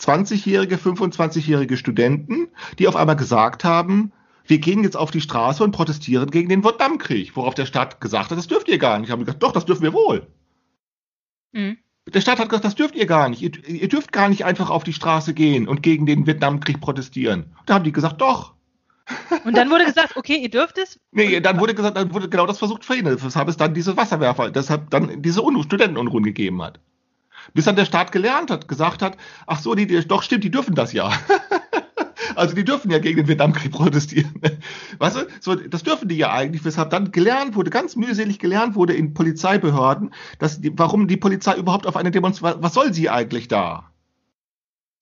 20-jährige, 0.00 0.78
25-jährige 0.78 1.76
Studenten, 1.76 2.48
die 2.80 2.88
auf 2.88 2.96
einmal 2.96 3.14
gesagt 3.14 3.31
haben, 3.32 4.12
wir 4.46 4.58
gehen 4.58 4.82
jetzt 4.82 4.96
auf 4.96 5.10
die 5.10 5.20
Straße 5.20 5.62
und 5.62 5.72
protestieren 5.72 6.30
gegen 6.30 6.48
den 6.48 6.64
Vietnamkrieg, 6.64 7.36
worauf 7.36 7.54
der 7.54 7.66
Staat 7.66 8.00
gesagt 8.00 8.30
hat, 8.30 8.38
das 8.38 8.48
dürft 8.48 8.68
ihr 8.68 8.78
gar 8.78 8.98
nicht. 8.98 9.10
Haben 9.10 9.24
gesagt, 9.24 9.42
doch, 9.42 9.52
das 9.52 9.64
dürfen 9.64 9.82
wir 9.82 9.92
wohl. 9.92 10.26
Mhm. 11.52 11.78
Der 12.12 12.20
Staat 12.20 12.40
hat 12.40 12.48
gesagt, 12.48 12.64
das 12.64 12.74
dürft 12.74 12.96
ihr 12.96 13.06
gar 13.06 13.28
nicht. 13.28 13.42
Ihr, 13.42 13.52
ihr 13.68 13.88
dürft 13.88 14.12
gar 14.12 14.28
nicht 14.28 14.44
einfach 14.44 14.70
auf 14.70 14.82
die 14.82 14.92
Straße 14.92 15.34
gehen 15.34 15.68
und 15.68 15.82
gegen 15.82 16.04
den 16.06 16.26
Vietnamkrieg 16.26 16.80
protestieren. 16.80 17.54
Da 17.66 17.74
haben 17.74 17.84
die 17.84 17.92
gesagt, 17.92 18.20
doch. 18.20 18.54
Und 19.44 19.56
dann 19.56 19.70
wurde 19.70 19.84
gesagt, 19.84 20.16
okay, 20.16 20.36
ihr 20.36 20.50
dürft 20.50 20.78
es. 20.78 20.98
Nee, 21.12 21.40
dann 21.40 21.60
wurde 21.60 21.74
gesagt, 21.74 21.96
dann 21.96 22.12
wurde 22.12 22.28
genau 22.28 22.46
das 22.46 22.58
versucht 22.58 22.84
verhindert. 22.84 23.24
Weshalb 23.24 23.48
es 23.48 23.56
dann 23.56 23.74
diese 23.74 23.96
Wasserwerfer, 23.96 24.50
deshalb 24.50 24.90
dann 24.90 25.22
diese 25.22 25.42
Un 25.42 25.62
Studentenunruhen 25.62 26.24
gegeben 26.24 26.62
hat. 26.62 26.80
Bis 27.54 27.64
dann 27.64 27.76
der 27.76 27.84
Staat 27.84 28.12
gelernt 28.12 28.50
hat, 28.50 28.68
gesagt 28.68 29.02
hat, 29.02 29.16
ach 29.46 29.60
so, 29.60 29.74
die, 29.74 29.86
die 29.86 30.06
doch 30.06 30.22
stimmt, 30.22 30.44
die 30.44 30.50
dürfen 30.50 30.74
das 30.74 30.92
ja. 30.92 31.12
also 32.36 32.54
die 32.54 32.64
dürfen 32.64 32.90
ja 32.90 32.98
gegen 32.98 33.18
den 33.18 33.28
Vietnamkrieg 33.28 33.72
protestieren. 33.72 34.34
Weißt 34.98 35.16
du, 35.16 35.26
so, 35.40 35.54
das 35.54 35.82
dürfen 35.82 36.08
die 36.08 36.16
ja 36.16 36.32
eigentlich, 36.32 36.64
weshalb 36.64 36.90
dann 36.90 37.12
gelernt 37.12 37.54
wurde, 37.54 37.70
ganz 37.70 37.96
mühselig 37.96 38.38
gelernt 38.38 38.74
wurde 38.74 38.94
in 38.94 39.14
Polizeibehörden, 39.14 40.12
dass 40.38 40.60
die, 40.60 40.76
warum 40.78 41.08
die 41.08 41.16
Polizei 41.16 41.56
überhaupt 41.56 41.86
auf 41.86 41.96
eine 41.96 42.10
Demonstration, 42.10 42.62
was 42.62 42.74
soll 42.74 42.92
sie 42.92 43.10
eigentlich 43.10 43.48
da? 43.48 43.92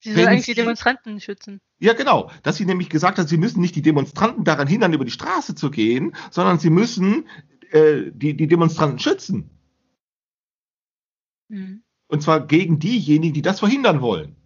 Sie 0.01 0.12
soll 0.14 0.26
eigentlich 0.26 0.47
die 0.47 0.55
Demonstranten 0.55 1.20
schützen. 1.20 1.61
Ja, 1.78 1.93
genau. 1.93 2.31
Dass 2.43 2.57
sie 2.57 2.64
nämlich 2.64 2.89
gesagt 2.89 3.18
hat, 3.18 3.28
sie 3.28 3.37
müssen 3.37 3.61
nicht 3.61 3.76
die 3.76 3.83
Demonstranten 3.83 4.45
daran 4.45 4.66
hindern, 4.66 4.95
über 4.95 5.05
die 5.05 5.11
Straße 5.11 5.55
zu 5.55 5.70
gehen, 5.70 6.14
sondern 6.31 6.59
sie 6.59 6.70
müssen 6.70 7.28
äh, 7.70 8.11
die, 8.12 8.35
die 8.35 8.47
Demonstranten 8.47 8.99
schützen. 8.99 9.51
Mhm. 11.49 11.83
Und 12.09 12.22
zwar 12.22 12.47
gegen 12.47 12.78
diejenigen, 12.78 13.35
die 13.35 13.43
das 13.43 13.61
verhindern 13.61 14.01
wollen. 14.01 14.37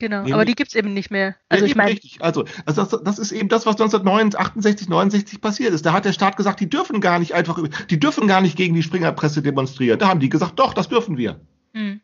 Genau, 0.00 0.18
Nämlich- 0.18 0.34
aber 0.34 0.44
die 0.44 0.54
gibt 0.54 0.70
es 0.70 0.76
eben 0.76 0.94
nicht 0.94 1.10
mehr. 1.10 1.34
Also 1.48 1.64
ja, 1.64 1.70
ich 1.70 1.76
meine, 1.76 1.90
richtig. 1.90 2.18
Also, 2.20 2.44
also 2.66 2.84
das, 2.84 3.02
das 3.02 3.18
ist 3.18 3.32
eben 3.32 3.48
das, 3.48 3.66
was 3.66 3.74
1968, 3.74 4.88
69 4.88 5.40
passiert 5.40 5.72
ist. 5.74 5.84
Da 5.84 5.92
hat 5.92 6.04
der 6.04 6.12
Staat 6.12 6.36
gesagt, 6.36 6.60
die 6.60 6.70
dürfen 6.70 7.00
gar 7.00 7.18
nicht 7.18 7.34
einfach, 7.34 7.60
die 7.90 7.98
dürfen 7.98 8.28
gar 8.28 8.40
nicht 8.40 8.56
gegen 8.56 8.74
die 8.74 8.82
Springerpresse 8.84 9.42
demonstrieren. 9.42 9.98
Da 9.98 10.08
haben 10.08 10.20
die 10.20 10.28
gesagt, 10.28 10.58
doch, 10.58 10.72
das 10.74 10.88
dürfen 10.88 11.16
wir. 11.16 11.40
mhm. 11.72 12.00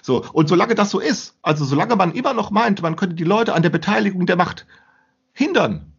So, 0.00 0.24
und 0.32 0.48
solange 0.48 0.74
das 0.74 0.90
so 0.90 0.98
ist, 0.98 1.36
also 1.42 1.64
solange 1.66 1.94
man 1.94 2.12
immer 2.12 2.32
noch 2.32 2.50
meint, 2.50 2.80
man 2.80 2.96
könnte 2.96 3.16
die 3.16 3.24
Leute 3.24 3.52
an 3.52 3.62
der 3.62 3.68
Beteiligung 3.70 4.24
der 4.24 4.36
Macht 4.36 4.66
hindern, 5.34 5.92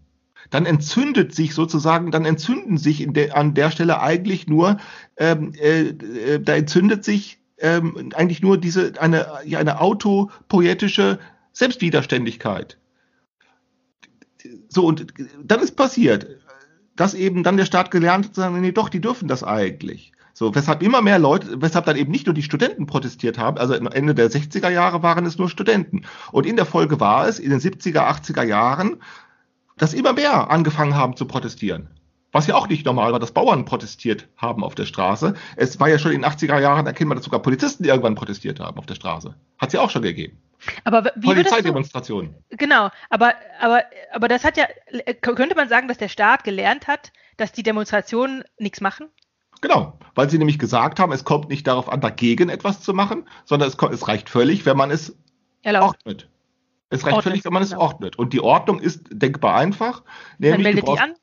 dann 0.50 0.66
entzündet 0.66 1.36
sich 1.36 1.54
sozusagen, 1.54 2.10
dann 2.12 2.26
entzünden 2.26 2.78
sich 2.78 3.02
in 3.02 3.14
der, 3.14 3.38
an 3.38 3.54
der 3.54 3.70
Stelle 3.70 4.02
eigentlich 4.02 4.48
nur, 4.48 4.78
ähm, 5.18 5.54
äh, 5.54 5.90
äh, 5.90 6.40
da 6.40 6.56
entzündet 6.56 7.04
sich 7.04 7.38
ähm, 7.58 8.12
eigentlich 8.16 8.42
nur 8.42 8.58
diese 8.58 8.94
eine, 9.00 9.28
ja, 9.46 9.60
eine 9.60 9.80
autopoetische 9.80 11.20
Selbstwiderständigkeit. 11.54 12.78
So, 14.68 14.86
und 14.86 15.08
dann 15.44 15.62
ist 15.62 15.76
passiert, 15.76 16.28
dass 16.96 17.14
eben 17.14 17.44
dann 17.44 17.58
der 17.58 17.66
Staat 17.66 17.92
gelernt 17.92 18.26
hat, 18.26 18.36
zu 18.36 18.42
sagen, 18.42 18.60
nee, 18.62 18.72
doch, 18.72 18.90
die 18.90 19.02
dürfen 19.02 19.28
das 19.28 19.44
eigentlich. 19.44 20.12
So, 20.34 20.54
weshalb 20.54 20.84
immer 20.84 21.02
mehr 21.02 21.18
Leute, 21.18 21.62
weshalb 21.62 21.86
dann 21.86 21.96
eben 21.96 22.12
nicht 22.12 22.26
nur 22.26 22.34
die 22.36 22.44
Studenten 22.44 22.88
protestiert 22.88 23.38
haben, 23.38 23.58
also 23.58 23.74
Ende 23.74 24.14
der 24.14 24.30
60er 24.30 24.70
Jahre 24.70 25.02
waren 25.02 25.26
es 25.26 25.38
nur 25.38 25.50
Studenten. 25.50 26.02
Und 26.34 26.46
in 26.46 26.58
der 26.58 26.66
Folge 26.66 27.00
war 27.00 27.28
es 27.28 27.40
in 27.40 27.52
den 27.52 27.62
70er, 27.62 28.02
80er 28.02 28.44
Jahren, 28.44 28.98
dass 29.78 29.94
immer 29.94 30.14
mehr 30.14 30.50
angefangen 30.52 30.96
haben 30.96 31.16
zu 31.16 31.26
protestieren. 31.26 31.88
Was 32.36 32.48
ja 32.48 32.56
auch 32.56 32.68
nicht 32.68 32.86
normal 32.86 33.14
war, 33.14 33.20
dass 33.22 33.32
Bauern 33.32 33.64
protestiert 33.64 34.28
haben 34.36 34.62
auf 34.66 34.76
der 34.76 34.84
Straße. 34.84 35.36
Es 35.56 35.80
war 35.80 35.88
ja 35.88 35.98
schon 35.98 36.12
in 36.12 36.22
den 36.22 36.30
80er 36.30 36.60
Jahren 36.60 36.86
erkennbar, 36.86 37.16
dass 37.16 37.24
sogar 37.24 37.42
Polizisten 37.42 37.86
irgendwann 37.86 38.16
protestiert 38.16 38.60
haben 38.60 38.78
auf 38.78 38.86
der 38.86 38.96
Straße. 38.96 39.34
Hat 39.58 39.70
es 39.70 39.74
ja 39.74 39.80
auch 39.80 39.90
schon 39.90 40.02
gegeben. 40.02 40.38
aber 40.84 41.06
wie 41.16 41.28
würdest 41.28 41.46
du, 41.46 41.52
Polizeidemonstrationen. 41.52 42.36
genau, 42.50 42.90
aber, 43.10 43.36
aber, 43.62 43.84
aber 44.12 44.28
das 44.28 44.44
hat 44.44 44.58
ja, 44.58 44.66
könnte 45.22 45.56
man 45.56 45.70
sagen, 45.70 45.88
dass 45.88 45.98
der 45.98 46.10
Staat 46.10 46.44
gelernt 46.44 46.90
hat, 46.90 47.14
dass 47.38 47.54
die 47.54 47.64
Demonstrationen 47.64 48.44
nichts 48.60 48.82
machen? 48.82 49.08
Genau, 49.62 49.98
weil 50.14 50.30
sie 50.30 50.38
nämlich 50.38 50.60
gesagt 50.60 51.00
haben, 51.00 51.14
es 51.14 51.24
kommt 51.24 51.48
nicht 51.48 51.66
darauf 51.66 51.88
an, 51.88 52.02
dagegen 52.02 52.50
etwas 52.50 52.82
zu 52.82 52.94
machen, 52.94 53.30
sondern 53.46 53.70
es, 53.70 53.78
es 53.94 54.10
reicht 54.10 54.30
völlig, 54.30 54.66
wenn 54.66 54.76
man 54.76 54.92
es 54.92 55.18
Erlaubt. 55.62 56.00
ordnet. 56.00 56.28
Es 56.90 57.06
reicht 57.06 57.16
Ordnet, 57.16 57.24
völlig, 57.32 57.46
wenn 57.46 57.54
man 57.54 57.64
es 57.64 57.70
genau. 57.70 57.82
ordnet. 57.82 58.18
Und 58.18 58.34
die 58.34 58.42
Ordnung 58.42 58.82
ist 58.82 59.06
denkbar 59.10 59.56
einfach. 59.56 60.04
Nämlich, 60.38 60.58
du 60.58 60.64
meldet 60.64 60.88
die 60.90 61.00
an. 61.00 61.14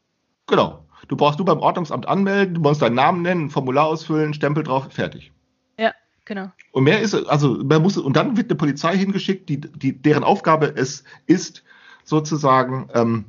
Genau. 0.46 0.81
Du 1.08 1.16
brauchst 1.16 1.40
du 1.40 1.44
beim 1.44 1.58
Ordnungsamt 1.58 2.06
anmelden, 2.06 2.54
du 2.54 2.60
musst 2.60 2.82
deinen 2.82 2.94
Namen 2.94 3.22
nennen, 3.22 3.46
ein 3.46 3.50
Formular 3.50 3.86
ausfüllen, 3.86 4.34
Stempel 4.34 4.62
drauf, 4.62 4.86
fertig. 4.90 5.32
Ja, 5.78 5.92
genau. 6.24 6.50
Und 6.72 6.84
mehr 6.84 7.00
ist, 7.00 7.14
also 7.14 7.62
man 7.64 7.82
muss, 7.82 7.96
und 7.96 8.16
dann 8.16 8.36
wird 8.36 8.50
eine 8.50 8.56
Polizei 8.56 8.96
hingeschickt, 8.96 9.48
die, 9.48 9.60
die, 9.60 10.00
deren 10.00 10.24
Aufgabe 10.24 10.72
es 10.74 11.04
ist, 11.26 11.64
sozusagen, 12.04 12.88
ähm, 12.94 13.24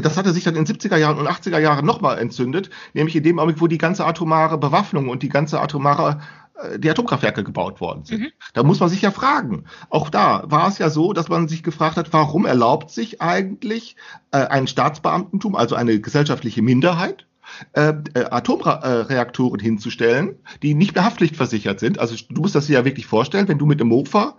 das 0.00 0.16
hatte 0.16 0.32
sich 0.32 0.44
dann 0.44 0.54
in 0.54 0.64
den 0.64 0.76
70er 0.76 0.96
Jahren 0.96 1.18
und 1.18 1.28
80er 1.28 1.58
Jahren 1.58 1.84
nochmal 1.84 2.18
entzündet, 2.18 2.70
nämlich 2.94 3.16
in 3.16 3.22
dem 3.22 3.38
Augenblick, 3.38 3.60
wo 3.60 3.66
die 3.66 3.78
ganze 3.78 4.04
atomare 4.04 4.58
Bewaffnung 4.58 5.08
und 5.08 5.22
die 5.22 5.28
ganze 5.28 5.60
atomare 5.60 6.20
äh, 6.62 6.78
die 6.78 6.90
Atomkraftwerke 6.90 7.44
gebaut 7.44 7.80
worden 7.80 8.04
sind. 8.04 8.20
Mhm. 8.20 8.28
Da 8.54 8.62
muss 8.62 8.80
man 8.80 8.88
sich 8.88 9.02
ja 9.02 9.10
fragen. 9.10 9.64
Auch 9.90 10.10
da 10.10 10.44
war 10.46 10.68
es 10.68 10.78
ja 10.78 10.90
so, 10.90 11.12
dass 11.12 11.28
man 11.28 11.48
sich 11.48 11.62
gefragt 11.62 11.96
hat, 11.96 12.12
warum 12.12 12.46
erlaubt 12.46 12.90
sich 12.90 13.20
eigentlich 13.20 13.96
äh, 14.30 14.38
ein 14.38 14.66
Staatsbeamtentum, 14.66 15.54
also 15.54 15.74
eine 15.74 16.00
gesellschaftliche 16.00 16.62
Minderheit, 16.62 17.26
äh, 17.72 17.94
äh, 18.14 18.24
Atomreaktoren 18.30 19.60
hinzustellen, 19.60 20.36
die 20.62 20.74
nicht 20.74 20.94
mehr 20.94 21.04
haftpflichtversichert 21.04 21.80
sind. 21.80 21.98
Also 21.98 22.16
du 22.28 22.40
musst 22.40 22.54
das 22.54 22.66
dir 22.66 22.74
ja 22.74 22.84
wirklich 22.84 23.06
vorstellen, 23.06 23.48
wenn 23.48 23.58
du 23.58 23.66
mit 23.66 23.80
dem 23.80 23.88
Mofa 23.88 24.36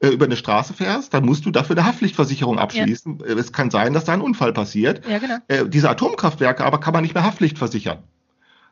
äh, 0.00 0.08
über 0.08 0.26
eine 0.26 0.36
Straße 0.36 0.74
fährst, 0.74 1.14
dann 1.14 1.24
musst 1.24 1.46
du 1.46 1.50
dafür 1.50 1.76
eine 1.76 1.86
Haftpflichtversicherung 1.86 2.58
abschließen. 2.58 3.20
Äh, 3.20 3.32
Es 3.32 3.52
kann 3.52 3.70
sein, 3.70 3.92
dass 3.92 4.04
da 4.04 4.12
ein 4.12 4.20
Unfall 4.20 4.52
passiert. 4.52 5.06
Ja, 5.08 5.18
genau. 5.18 5.36
Äh, 5.48 5.68
diese 5.68 5.88
Atomkraftwerke 5.88 6.64
aber 6.64 6.78
kann 6.80 6.92
man 6.92 7.02
nicht 7.02 7.14
mehr 7.14 7.24
Haftpflicht 7.24 7.58
versichern, 7.58 7.98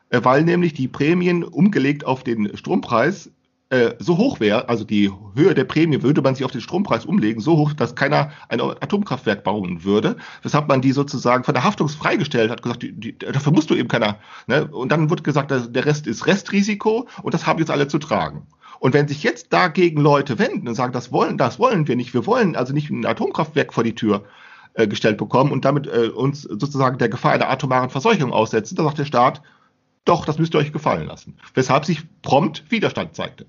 äh, 0.09 0.19
weil 0.23 0.43
nämlich 0.43 0.73
die 0.73 0.87
Prämien 0.87 1.43
umgelegt 1.43 2.05
auf 2.05 2.23
den 2.23 2.55
Strompreis 2.55 3.31
äh, 3.69 3.95
so 3.97 4.17
hoch 4.17 4.39
wäre, 4.39 4.69
also 4.69 4.83
die 4.83 5.11
Höhe 5.33 5.55
der 5.55 5.63
Prämie 5.63 6.03
würde 6.03 6.21
man 6.21 6.35
sich 6.35 6.45
auf 6.45 6.51
den 6.51 6.61
Strompreis 6.61 7.03
umlegen, 7.03 7.41
so 7.41 7.57
hoch, 7.57 7.73
dass 7.73 7.95
keiner 7.95 8.31
ein 8.47 8.61
Atomkraftwerk 8.61 9.43
bauen 9.43 9.83
würde, 9.83 10.17
weshalb 10.43 10.67
man 10.67 10.81
die 10.81 10.91
sozusagen 10.91 11.43
von 11.43 11.55
der 11.55 11.63
Haftung 11.63 11.89
freigestellt 11.89 12.51
hat, 12.51 12.61
gesagt, 12.61 12.83
die, 12.83 12.91
die, 12.91 13.17
dafür 13.17 13.51
musst 13.51 13.71
du 13.71 13.75
eben 13.75 13.87
keiner. 13.87 14.19
Ne? 14.45 14.67
Und 14.67 14.91
dann 14.91 15.09
wird 15.09 15.23
gesagt, 15.23 15.49
der 15.49 15.85
Rest 15.85 16.05
ist 16.05 16.27
Restrisiko 16.27 17.07
und 17.23 17.33
das 17.33 17.47
haben 17.47 17.57
jetzt 17.57 17.71
alle 17.71 17.87
zu 17.87 17.97
tragen. 17.97 18.45
Und 18.79 18.93
wenn 18.93 19.07
sich 19.07 19.23
jetzt 19.23 19.53
dagegen 19.53 20.01
Leute 20.01 20.39
wenden 20.39 20.67
und 20.67 20.75
sagen, 20.75 20.93
das 20.93 21.11
wollen, 21.11 21.37
das 21.37 21.59
wollen 21.59 21.87
wir 21.87 21.95
nicht, 21.95 22.13
wir 22.13 22.25
wollen 22.25 22.55
also 22.55 22.73
nicht 22.73 22.89
ein 22.89 23.05
Atomkraftwerk 23.05 23.73
vor 23.73 23.83
die 23.83 23.95
Tür 23.95 24.23
äh, 24.73 24.87
gestellt 24.87 25.17
bekommen 25.17 25.51
und 25.51 25.65
damit 25.65 25.87
äh, 25.87 26.09
uns 26.09 26.43
sozusagen 26.43 26.97
der 26.97 27.09
Gefahr 27.09 27.31
einer 27.31 27.49
atomaren 27.49 27.89
Verseuchung 27.89 28.33
aussetzen, 28.33 28.75
dann 28.75 28.85
sagt 28.85 28.99
der 28.99 29.05
Staat, 29.05 29.41
doch, 30.05 30.25
das 30.25 30.37
müsst 30.37 30.53
ihr 30.53 30.59
euch 30.59 30.71
gefallen 30.71 31.07
lassen. 31.07 31.37
Weshalb 31.53 31.85
sich 31.85 32.03
prompt 32.21 32.69
Widerstand 32.69 33.15
zeigte. 33.15 33.47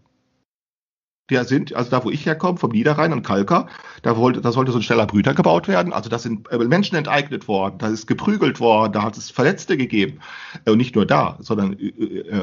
Der 1.31 1.45
sind, 1.45 1.75
also 1.75 1.91
da 1.91 2.05
wo 2.05 2.11
ich 2.11 2.25
herkomme, 2.25 2.59
vom 2.59 2.71
Niederrhein 2.71 3.13
und 3.13 3.23
Kalker, 3.25 3.67
da, 4.03 4.17
wollte, 4.17 4.41
da 4.41 4.53
sollte 4.53 4.71
so 4.71 4.79
ein 4.79 4.83
schneller 4.83 5.07
Brüter 5.07 5.35
gebaut 5.35 5.67
werden. 5.67 5.93
Also 5.93 6.09
da 6.09 6.19
sind 6.19 6.51
äh, 6.53 6.59
Menschen 6.59 6.97
enteignet 6.97 7.49
worden, 7.49 7.79
da 7.79 7.89
ist 7.89 8.07
geprügelt 8.07 8.61
worden, 8.61 8.93
da 8.93 9.03
hat 9.03 9.17
es 9.17 9.31
Verletzte 9.31 9.77
gegeben. 9.77 10.21
Äh, 10.65 10.71
Und 10.71 10.79
nicht 10.79 10.95
nur 10.95 11.07
da, 11.07 11.37
sondern 11.41 11.73
äh, 11.79 11.89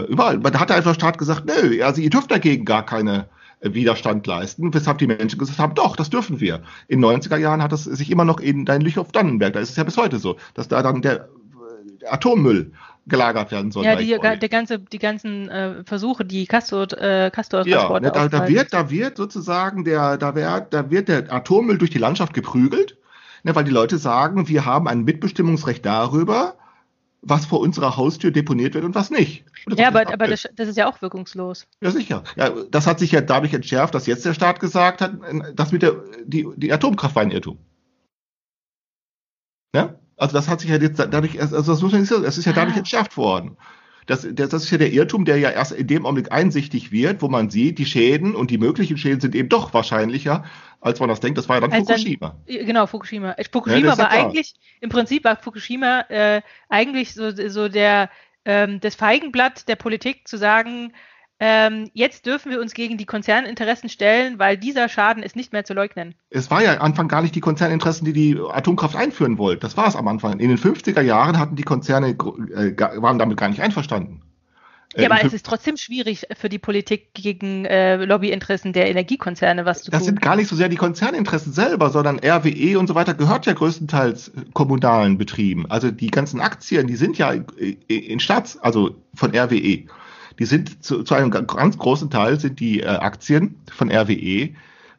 überall. 0.10 0.40
Da 0.40 0.60
hat 0.60 0.72
einfach 0.72 0.92
der 0.92 0.96
Staat 0.96 1.18
gesagt, 1.18 1.46
nö, 1.46 1.82
also 1.84 2.02
ihr 2.02 2.10
dürft 2.10 2.32
dagegen 2.32 2.66
gar 2.66 2.86
keine 2.86 3.28
Widerstand 3.62 4.28
leisten, 4.28 4.74
weshalb 4.74 4.98
die 4.98 5.08
Menschen 5.08 5.40
gesagt 5.40 5.60
haben, 5.60 5.76
doch, 5.76 5.96
das 5.96 6.10
dürfen 6.10 6.42
wir. 6.42 6.62
In 6.90 7.02
den 7.02 7.10
90er 7.10 7.38
Jahren 7.38 7.64
hat 7.64 7.72
es 7.72 7.86
sich 7.86 8.12
immer 8.12 8.26
noch 8.26 8.40
in 8.40 8.66
dein 8.66 8.82
Lüchow-Dannenberg, 8.82 9.54
da 9.54 9.60
ist 9.62 9.70
es 9.70 9.78
ja 9.78 9.86
bis 9.86 9.98
heute 9.98 10.20
so, 10.20 10.36
dass 10.54 10.68
da 10.68 10.84
dann 10.84 11.02
der 11.02 11.30
Atommüll 12.10 12.74
gelagert 13.06 13.52
werden 13.52 13.72
soll. 13.72 13.84
Ja, 13.84 13.96
die, 13.96 14.18
der 14.18 14.50
ganze, 14.50 14.80
die 14.80 15.00
ganzen 15.00 15.50
äh, 15.50 15.84
Versuche, 15.84 16.24
die 16.26 16.46
Castor, 16.46 16.92
äh, 16.94 17.32
Castor 17.32 17.68
Ja, 17.68 18.00
ne, 18.00 18.12
da, 18.12 18.28
da 18.28 18.48
wird, 18.48 18.74
da 18.74 18.90
wird 18.90 19.18
sozusagen 19.18 19.84
der, 19.84 20.18
da 20.18 20.36
wird, 20.36 20.74
da 20.74 20.90
wird 20.90 21.10
der 21.10 21.32
Atommüll 21.32 21.78
durch 21.78 21.92
die 21.92 21.98
Landschaft 21.98 22.34
geprügelt, 22.34 22.98
ne, 23.44 23.56
weil 23.56 23.66
die 23.66 23.72
Leute 23.72 23.98
sagen, 23.98 24.48
wir 24.48 24.66
haben 24.66 24.88
ein 24.88 25.04
Mitbestimmungsrecht 25.04 25.86
darüber, 25.86 26.56
was 27.22 27.46
vor 27.46 27.60
unserer 27.60 27.98
Haustür 27.98 28.32
deponiert 28.32 28.74
wird 28.74 28.84
und 28.84 28.96
was 28.96 29.10
nicht. 29.10 29.46
Ja, 29.70 29.88
aber, 29.88 30.12
aber 30.12 30.28
das, 30.28 30.48
das 30.56 30.68
ist 30.68 30.78
ja 30.78 30.90
auch 30.90 31.02
wirkungslos. 31.02 31.68
ja 31.82 31.92
sicher. 31.92 32.24
Ja, 32.36 32.52
das 32.70 32.86
hat 32.86 33.00
sich 33.00 33.12
ja 33.12 33.22
dadurch 33.22 33.54
entschärft, 33.54 33.96
dass 33.96 34.08
jetzt 34.08 34.26
der 34.26 34.34
Staat 34.34 34.60
gesagt 34.60 35.02
hat, 35.02 35.14
das 35.56 35.72
mit 35.72 35.82
der 35.82 35.96
die, 36.26 36.48
die 36.56 36.72
Atomkraft 36.72 37.16
war 37.16 37.24
ein 37.24 37.32
Irrtum. 37.32 37.58
Ja? 39.74 39.96
Also 40.18 40.34
das 40.34 40.48
hat 40.48 40.60
sich 40.62 40.70
ja 40.70 40.78
jetzt 40.78 41.00
dadurch, 41.00 41.40
also 41.42 41.56
das 41.58 41.82
muss 41.82 41.92
man 41.92 42.02
nicht 42.02 42.10
sagen, 42.10 42.24
es 42.26 42.38
ist 42.38 42.46
ja 42.46 42.54
dadurch 42.54 42.76
Ah. 42.76 42.80
entschärft 42.80 43.18
worden. 43.18 43.58
Das, 44.06 44.28
das, 44.30 44.50
das 44.50 44.64
ist 44.66 44.72
ja 44.72 44.78
der 44.78 44.92
Irrtum, 44.92 45.24
der 45.24 45.38
ja 45.38 45.50
erst 45.50 45.72
in 45.72 45.88
dem 45.88 46.06
Augenblick 46.06 46.30
einsichtig 46.32 46.92
wird, 46.92 47.22
wo 47.22 47.30
man 47.30 47.50
sieht, 47.50 47.80
die 47.80 47.86
Schäden 47.86 48.36
und 48.36 48.52
die 48.52 48.58
möglichen 48.58 48.98
Schäden 48.98 49.22
sind 49.22 49.34
eben 49.34 49.48
doch 49.48 49.74
wahrscheinlicher, 49.74 50.44
als 50.82 51.00
man 51.00 51.08
das 51.08 51.22
denkt. 51.22 51.38
Das 51.38 51.48
war 51.48 51.56
ja 51.56 51.62
dann 51.62 51.72
Als 51.72 51.88
dann- 51.88 51.98
Fukushima. 51.98 52.36
Ja, 52.46 52.66
Genau, 52.66 52.86
Fukushima. 52.86 53.32
Äh, 53.32 53.44
Ja, 53.44 53.48
Fukushima 53.52 53.80
ja 53.80 53.98
war 53.98 54.10
klar. 54.10 54.12
eigentlich, 54.12 54.56
im 54.82 54.90
Prinzip 54.90 55.24
war 55.24 55.38
Fukushima 55.38 56.02
äh, 56.10 56.42
eigentlich 56.68 57.14
so, 57.14 57.32
so 57.48 57.70
der, 57.70 58.10
ähm, 58.44 58.82
das 58.82 58.96
Feigenblatt 58.96 59.70
der 59.70 59.78
Politik 59.78 60.28
zu 60.28 60.38
sagen, 60.38 60.92
ähm, 61.40 61.90
jetzt 61.94 62.26
dürfen 62.26 62.52
wir 62.52 62.62
uns 62.62 62.74
gegen 62.74 62.98
die 62.98 63.06
Konzerninteressen 63.06 63.90
stellen, 63.90 64.40
weil 64.40 64.58
dieser 64.58 64.88
Schaden 64.88 65.24
ist 65.24 65.36
nicht 65.36 65.52
mehr 65.52 65.66
zu 65.66 65.74
leugnen. 65.74 66.16
Es 66.30 66.50
war 66.52 66.64
ja 66.64 66.74
am 66.76 66.82
Anfang 66.82 67.08
gar 67.08 67.22
nicht 67.22 67.36
die 67.36 67.42
Konzerninteressen, 67.42 68.06
die 68.06 68.14
die 68.14 68.40
Atomkraft 68.40 68.96
einführen 68.96 69.38
wollten. 69.38 69.62
Das 69.62 69.76
war 69.76 69.88
es 69.88 69.96
am 69.96 70.08
Anfang. 70.08 70.40
In 70.40 70.50
den 70.50 70.58
50er 70.58 71.02
Jahren 71.02 71.40
hatten 71.40 71.56
die 71.56 71.64
Konzerne, 71.64 72.10
äh, 72.10 72.78
waren 73.02 73.20
damit 73.20 73.38
gar 73.38 73.50
nicht 73.50 73.62
einverstanden. 73.62 74.22
Äh, 74.94 75.02
Ja, 75.02 75.12
aber 75.12 75.26
es 75.26 75.34
ist 75.34 75.46
trotzdem 75.46 75.76
schwierig 75.78 76.28
für 76.38 76.50
die 76.50 76.60
Politik 76.60 77.14
gegen 77.14 77.66
äh, 77.66 78.04
Lobbyinteressen 78.06 78.74
der 78.74 78.90
Energiekonzerne 78.90 79.66
was 79.66 79.84
zu 79.84 79.92
Das 79.92 80.02
tun. 80.02 80.06
sind 80.06 80.22
gar 80.22 80.36
nicht 80.36 80.48
so 80.48 80.56
sehr 80.56 80.70
die 80.70 80.76
Konzerninteressen 80.78 81.52
selber, 81.52 81.90
sondern 81.90 82.20
RWE 82.20 82.78
und 82.78 82.88
so 82.88 82.96
weiter 82.96 83.16
gehört 83.16 83.46
ja 83.48 83.54
größtenteils 83.54 84.32
kommunalen 84.54 85.18
Betrieben. 85.18 85.66
Also 85.70 85.92
die 85.92 86.12
ganzen 86.12 86.40
Aktien, 86.42 86.88
die 86.88 86.96
sind 86.96 87.18
ja 87.18 87.34
äh, 87.34 87.76
in 87.88 88.20
Staats, 88.20 88.58
also 88.60 88.96
von 89.16 89.36
RWE. 89.36 89.86
Die 90.40 90.46
sind 90.46 90.84
zu, 90.84 91.04
zu 91.04 91.16
einem 91.16 91.32
ganz 91.32 91.78
großen 91.78 92.10
Teil 92.10 92.40
sind 92.40 92.60
die 92.60 92.82
äh, 92.82 92.88
Aktien 92.88 93.56
von 93.72 93.92
RWE 93.92 94.50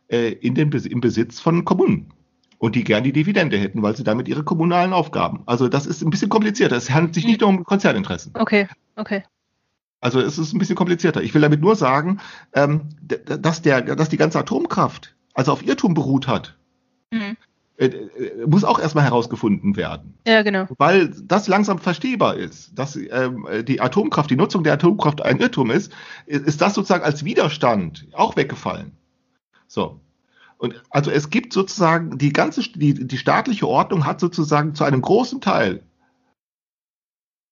äh, 0.09 0.33
in 0.41 0.55
den, 0.55 0.71
im 0.71 1.01
Besitz 1.01 1.41
von 1.41 1.65
Kommunen. 1.65 2.13
Und 2.59 2.77
die 2.77 2.85
gern 2.85 3.05
die 3.05 3.13
Dividende 3.13 3.59
hätten, 3.59 3.83
weil 3.83 3.97
sie 3.97 4.05
damit 4.05 4.29
ihre 4.29 4.45
kommunalen 4.45 4.93
Aufgaben. 4.93 5.43
Also 5.47 5.69
das 5.69 5.87
ist 5.87 6.03
ein 6.03 6.11
bisschen 6.11 6.31
komplizierter. 6.31 6.77
Es 6.77 6.91
handelt 6.91 7.15
sich 7.15 7.27
nicht 7.27 7.41
nur 7.41 7.51
um 7.51 7.65
Konzerninteressen. 7.65 8.33
Okay, 8.39 8.69
okay. 8.97 9.23
Also 10.01 10.21
es 10.21 10.39
ist 10.39 10.53
ein 10.55 10.59
bisschen 10.59 10.77
komplizierter. 10.77 11.23
Ich 11.23 11.35
will 11.35 11.43
damit 11.43 11.61
nur 11.61 11.77
sagen, 11.77 12.21
ähm, 12.55 12.89
dass, 13.03 13.63
der, 13.63 13.83
dass 13.83 14.09
die 14.09 14.17
ganze 14.17 14.39
Atomkraft 14.39 15.15
also 15.35 15.53
auf 15.53 15.67
Irrtum 15.67 15.95
beruht 15.95 16.27
hat, 16.27 16.57
Mhm. 17.15 17.37
Äh, 17.77 17.87
äh, 17.87 18.47
muss 18.47 18.63
auch 18.63 18.79
erstmal 18.79 19.05
herausgefunden 19.05 19.77
werden. 19.77 20.15
Ja, 20.27 20.43
genau. 20.43 20.67
Weil 20.79 21.09
das 21.25 21.49
langsam 21.49 21.79
verstehbar 21.79 22.37
ist, 22.37 22.79
dass 22.79 22.95
ähm, 22.97 23.49
die 23.65 23.81
Atomkraft, 23.81 24.31
die 24.31 24.37
Nutzung 24.37 24.63
der 24.63 24.75
Atomkraft 24.75 25.23
ein 25.23 25.41
Irrtum 25.41 25.71
ist, 25.71 25.93
ist 26.27 26.47
ist 26.47 26.61
das 26.61 26.75
sozusagen 26.75 27.05
als 27.05 27.25
Widerstand 27.25 28.07
auch 28.13 28.37
weggefallen. 28.37 28.93
So. 29.67 30.01
Und 30.57 30.81
also 30.91 31.11
es 31.11 31.31
gibt 31.31 31.53
sozusagen 31.53 32.17
die 32.17 32.33
ganze, 32.33 32.63
die, 32.63 32.95
die 32.95 33.19
staatliche 33.19 33.67
Ordnung 33.67 34.07
hat 34.07 34.21
sozusagen 34.21 34.75
zu 34.77 34.85
einem 34.85 35.03
großen 35.03 35.41
Teil 35.41 35.83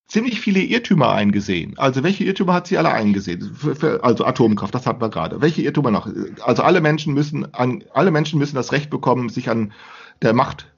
ziemlich 0.06 0.40
viele 0.40 0.60
Irrtümer 0.60 1.10
eingesehen. 1.12 1.78
Also 1.78 2.04
welche 2.04 2.24
Irrtümer 2.24 2.52
hat 2.52 2.66
sie 2.66 2.78
alle 2.78 2.92
eingesehen? 2.92 3.54
Für, 3.54 3.74
für, 3.74 4.04
also 4.04 4.24
Atomkraft, 4.24 4.74
das 4.74 4.86
hatten 4.86 5.00
wir 5.00 5.08
gerade. 5.08 5.40
Welche 5.40 5.62
Irrtümer 5.62 5.90
noch? 5.90 6.08
Also 6.42 6.62
alle 6.62 6.80
Menschen 6.80 7.14
müssen 7.14 7.52
an, 7.54 7.82
alle 7.92 8.10
Menschen 8.10 8.38
müssen 8.38 8.54
das 8.54 8.72
Recht 8.72 8.90
bekommen, 8.90 9.30
sich 9.30 9.50
an 9.50 9.72
der 10.22 10.32
Macht 10.32 10.72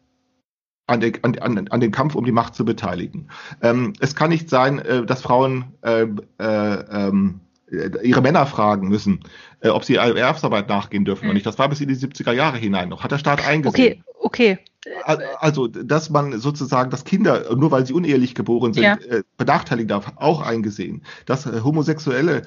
an, 0.86 1.00
der, 1.00 1.12
an, 1.22 1.38
an, 1.38 1.68
an 1.68 1.80
den 1.80 1.90
Kampf 1.92 2.14
um 2.14 2.24
die 2.24 2.32
Macht 2.32 2.54
zu 2.54 2.64
beteiligen. 2.64 3.28
Ähm, 3.62 3.94
es 4.00 4.14
kann 4.14 4.30
nicht 4.30 4.50
sein, 4.50 4.78
äh, 4.80 5.04
dass 5.06 5.22
Frauen 5.22 5.72
äh, 5.82 6.02
äh, 6.02 6.06
ähm, 6.38 7.40
äh, 7.70 7.90
ihre 8.06 8.20
Männer 8.20 8.44
fragen 8.46 8.88
müssen, 8.88 9.20
äh, 9.60 9.68
ob 9.70 9.84
sie 9.84 9.94
Erwerbsarbeit 9.96 10.68
nachgehen 10.68 11.04
dürfen 11.06 11.24
Mhm. 11.24 11.28
oder 11.30 11.34
nicht. 11.34 11.46
Das 11.46 11.58
war 11.58 11.68
bis 11.70 11.80
in 11.80 11.88
die 11.88 11.96
70er 11.96 12.32
Jahre 12.32 12.58
hinein 12.58 12.90
noch. 12.90 13.02
Hat 13.02 13.12
der 13.12 13.18
Staat 13.18 13.46
eingesehen. 13.46 14.04
Okay, 14.18 14.58
okay. 14.58 14.58
Al- 15.04 15.24
Also, 15.38 15.66
dass 15.68 16.10
man 16.10 16.38
sozusagen, 16.38 16.90
dass 16.90 17.04
Kinder, 17.04 17.56
nur 17.56 17.70
weil 17.70 17.86
sie 17.86 17.94
unehelich 17.94 18.34
geboren 18.34 18.74
sind, 18.74 18.82
Ja. 18.82 18.96
äh, 19.08 19.22
benachteiligen 19.38 19.88
darf, 19.88 20.12
auch 20.16 20.42
eingesehen. 20.42 21.02
Dass 21.24 21.46
äh, 21.46 21.62
Homosexuelle, 21.64 22.42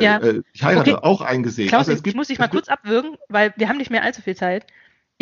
Ja. 0.00 0.16
äh, 0.16 0.40
ich 0.54 0.64
heirate, 0.64 0.96
Okay. 0.96 1.04
auch 1.06 1.20
eingesehen. 1.20 1.68
Klaus, 1.68 1.80
Also 1.80 1.92
es 1.92 1.98
ich 1.98 2.04
gibt- 2.04 2.16
muss 2.16 2.28
dich 2.28 2.38
mal 2.38 2.48
kurz 2.48 2.68
abwürgen, 2.68 3.16
weil 3.28 3.52
wir 3.58 3.68
haben 3.68 3.76
nicht 3.76 3.90
mehr 3.90 4.02
allzu 4.02 4.22
viel 4.22 4.34
Zeit. 4.36 4.64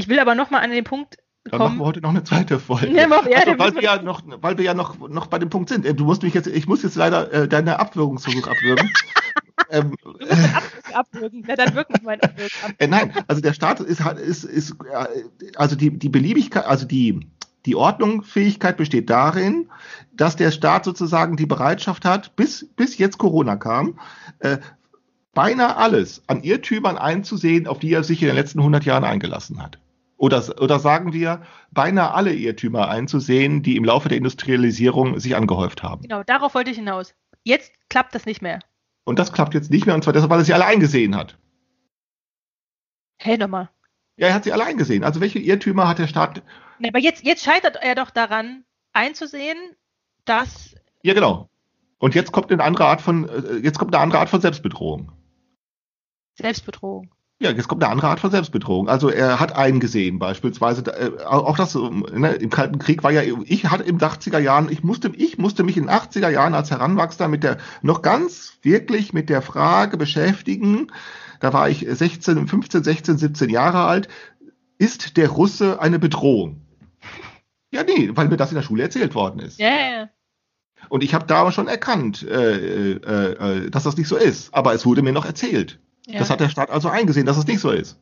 Ich 0.01 0.09
will 0.09 0.19
aber 0.19 0.35
noch 0.35 0.51
mal 0.51 0.61
an 0.61 0.71
den 0.71 0.85
Punkt 0.85 1.19
Dann 1.45 1.59
machen 1.59 1.79
wir 1.79 1.85
heute 1.85 2.01
noch 2.01 2.11
eine 2.11 2.25
zweite 2.25 2.59
Folge. 2.59 2.89
Ja, 2.97 3.07
mach- 3.07 3.27
ja, 3.27 3.39
also, 3.39 3.59
weil, 3.59 3.75
wir 3.75 3.83
ja 3.83 4.01
noch, 4.03 4.23
weil 4.41 4.57
wir 4.57 4.65
ja 4.65 4.73
noch, 4.75 4.99
noch 5.09 5.27
bei 5.27 5.39
dem 5.39 5.51
Punkt 5.51 5.69
sind. 5.69 5.85
Äh, 5.85 5.95
Du 5.95 6.05
musst 6.05 6.23
mich 6.23 6.33
jetzt, 6.35 6.47
ich 6.47 6.67
muss 6.67 6.83
jetzt 6.83 6.97
leider 6.97 7.31
äh, 7.33 7.49
deine 7.49 7.79
Abwürgungsversuch 7.79 8.47
abwürgen. 8.49 8.91
ähm, 9.71 9.95
Du 10.03 10.13
musst 10.13 10.33
Ab 10.33 10.63
abwürgen. 10.95 11.45
Ja, 11.47 11.57
dann 11.57 11.75
wirken 11.75 11.95
mein 12.03 12.21
Abwürgen 12.23 12.51
ab. 12.65 12.73
äh, 12.79 12.87
nein, 12.87 13.13
also 13.29 13.43
der 13.43 13.53
Staat 13.53 13.81
ist, 13.81 14.01
ist, 14.01 14.45
ist 14.45 14.71
äh, 14.91 15.25
also 15.57 15.77
die, 15.77 15.91
die 15.99 16.09
Beliebigkeit, 16.09 16.65
also 16.65 16.87
die, 16.87 17.27
die 17.67 17.77
Ordnungsfähigkeit 17.77 18.79
besteht 18.79 19.11
darin, 19.11 19.69
dass 20.15 20.37
der 20.37 20.51
Staat 20.51 20.87
sozusagen 20.87 21.37
die 21.37 21.45
Bereitschaft 21.47 22.07
hat, 22.07 22.35
bis, 22.37 22.67
bis 22.77 22.97
jetzt 22.97 23.19
Corona 23.19 23.57
kam, 23.57 23.99
äh, 24.39 24.59
beinahe 25.35 25.77
alles 25.77 26.23
an 26.27 26.43
Irrtümern 26.43 26.97
einzusehen, 26.99 27.67
auf 27.67 27.79
die 27.79 27.93
er 27.93 28.03
sich 28.05 28.21
in 28.23 28.29
den 28.29 28.37
letzten 28.37 28.61
100 28.61 28.85
Jahren 28.85 29.05
eingelassen 29.05 29.63
hat. 29.63 29.79
Oder, 30.21 30.61
oder 30.61 30.79
sagen 30.79 31.15
wir, 31.15 31.41
beinahe 31.71 32.13
alle 32.13 32.35
Irrtümer 32.35 32.89
einzusehen, 32.89 33.63
die 33.63 33.77
im 33.77 33.85
Laufe 33.85 34.11
der 34.11 34.19
Industrialisierung 34.19 35.19
sich 35.19 35.35
angehäuft 35.35 35.83
haben. 35.83 36.03
Genau, 36.03 36.23
darauf 36.23 36.55
wollte 36.55 36.71
ich 36.71 36.77
hinaus. 36.77 37.15
Jetzt 37.43 37.73
klappt 37.89 38.15
das 38.15 38.27
nicht 38.27 38.43
mehr. 38.43 38.59
Und 39.05 39.19
das 39.19 39.33
klappt 39.33 39.55
jetzt 39.55 39.71
nicht 39.71 39.87
mehr, 39.87 39.95
und 39.95 40.05
zwar 40.05 40.13
deshalb, 40.13 40.31
weil 40.31 40.41
er 40.41 40.45
sie 40.45 40.53
alle 40.53 40.67
eingesehen 40.67 41.17
hat. 41.17 41.39
Hey, 43.17 43.39
nochmal. 43.39 43.71
Ja, 44.19 44.29
er 44.29 44.35
hat 44.35 44.45
sie 44.45 44.53
alle 44.53 44.67
eingesehen. 44.67 45.05
Also 45.05 45.23
welche 45.23 45.39
Irrtümer 45.39 45.89
hat 45.89 45.99
der 45.99 46.07
Staat? 46.07 46.43
Nee, 46.79 46.89
aber 46.89 46.99
jetzt, 46.99 47.25
jetzt 47.25 47.43
scheitert 47.43 47.79
er 47.81 47.95
doch 47.95 48.11
daran, 48.11 48.65
einzusehen, 48.93 49.57
dass. 50.27 50.75
Ja, 51.03 51.15
genau. 51.15 51.49
Und 51.97 52.15
jetzt 52.15 52.31
kommt 52.31 52.53
eine 52.53 52.63
andere 52.63 52.85
Art 52.85 53.01
von, 53.01 53.27
äh, 53.27 53.57
jetzt 53.63 53.79
kommt 53.79 53.95
eine 53.95 54.03
andere 54.03 54.21
Art 54.21 54.29
von 54.29 54.43
Selbstbedrohung. 54.43 55.13
Selbstbedrohung. 56.35 57.11
Ja, 57.43 57.51
jetzt 57.51 57.69
kommt 57.69 57.83
eine 57.83 57.91
andere 57.91 58.09
Art 58.09 58.21
von 58.21 58.31
Selbstbedrohung. 58.31 58.91
Also 58.91 59.09
er 59.09 59.41
hat 59.41 59.57
eingesehen, 59.57 60.19
beispielsweise, 60.19 60.83
äh, 60.93 61.25
auch 61.25 61.57
das 61.57 61.75
ne, 61.75 62.35
im 62.35 62.51
Kalten 62.51 62.79
Krieg 62.79 63.03
war 63.03 63.11
ja, 63.13 63.23
ich 63.47 63.65
hatte 63.65 63.85
im 63.85 63.97
80er 63.97 64.39
Jahren, 64.39 64.71
ich 64.71 64.85
musste, 64.85 65.11
ich 65.17 65.39
musste 65.39 65.63
mich 65.63 65.79
in 65.79 65.85
den 65.85 65.91
80er 65.91 66.29
Jahren 66.29 66.53
als 66.53 66.71
Heranwachsender 66.71 67.29
mit 67.29 67.43
der, 67.43 67.57
noch 67.81 68.03
ganz 68.03 68.59
wirklich 68.61 69.15
mit 69.15 69.31
der 69.31 69.41
Frage 69.41 69.97
beschäftigen, 69.97 70.89
da 71.41 71.55
war 71.55 71.71
ich 71.71 71.87
16, 71.89 72.47
15, 72.47 72.85
16, 72.85 73.17
17 73.17 73.49
Jahre 73.49 73.85
alt, 73.85 74.09
ist 74.77 75.17
der 75.17 75.31
Russe 75.31 75.81
eine 75.81 75.99
Bedrohung? 75.99 76.61
Ja, 77.73 77.85
nee, 77.85 78.11
weil 78.13 78.29
mir 78.29 78.37
das 78.37 78.51
in 78.51 78.57
der 78.57 78.63
Schule 78.63 78.83
erzählt 78.83 79.15
worden 79.15 79.41
ist. 79.41 79.59
Ja. 79.59 80.11
Und 80.91 81.03
ich 81.03 81.15
habe 81.15 81.27
da 81.27 81.51
schon 81.53 81.69
erkannt, 81.69 82.23
äh, 82.23 82.97
äh, 82.97 83.65
äh, 83.65 83.71
dass 83.71 83.85
das 83.85 83.97
nicht 83.97 84.09
so 84.09 84.17
ist. 84.17 84.53
Aber 84.53 84.75
es 84.75 84.85
wurde 84.85 85.01
mir 85.01 85.13
noch 85.13 85.25
erzählt. 85.25 85.79
Ja. 86.07 86.19
Das 86.19 86.31
hat 86.31 86.41
der 86.41 86.49
Staat 86.49 86.71
also 86.71 86.89
eingesehen, 86.89 87.27
dass 87.27 87.37
es 87.37 87.47
nicht 87.47 87.61
so 87.61 87.71
ist. 87.71 87.97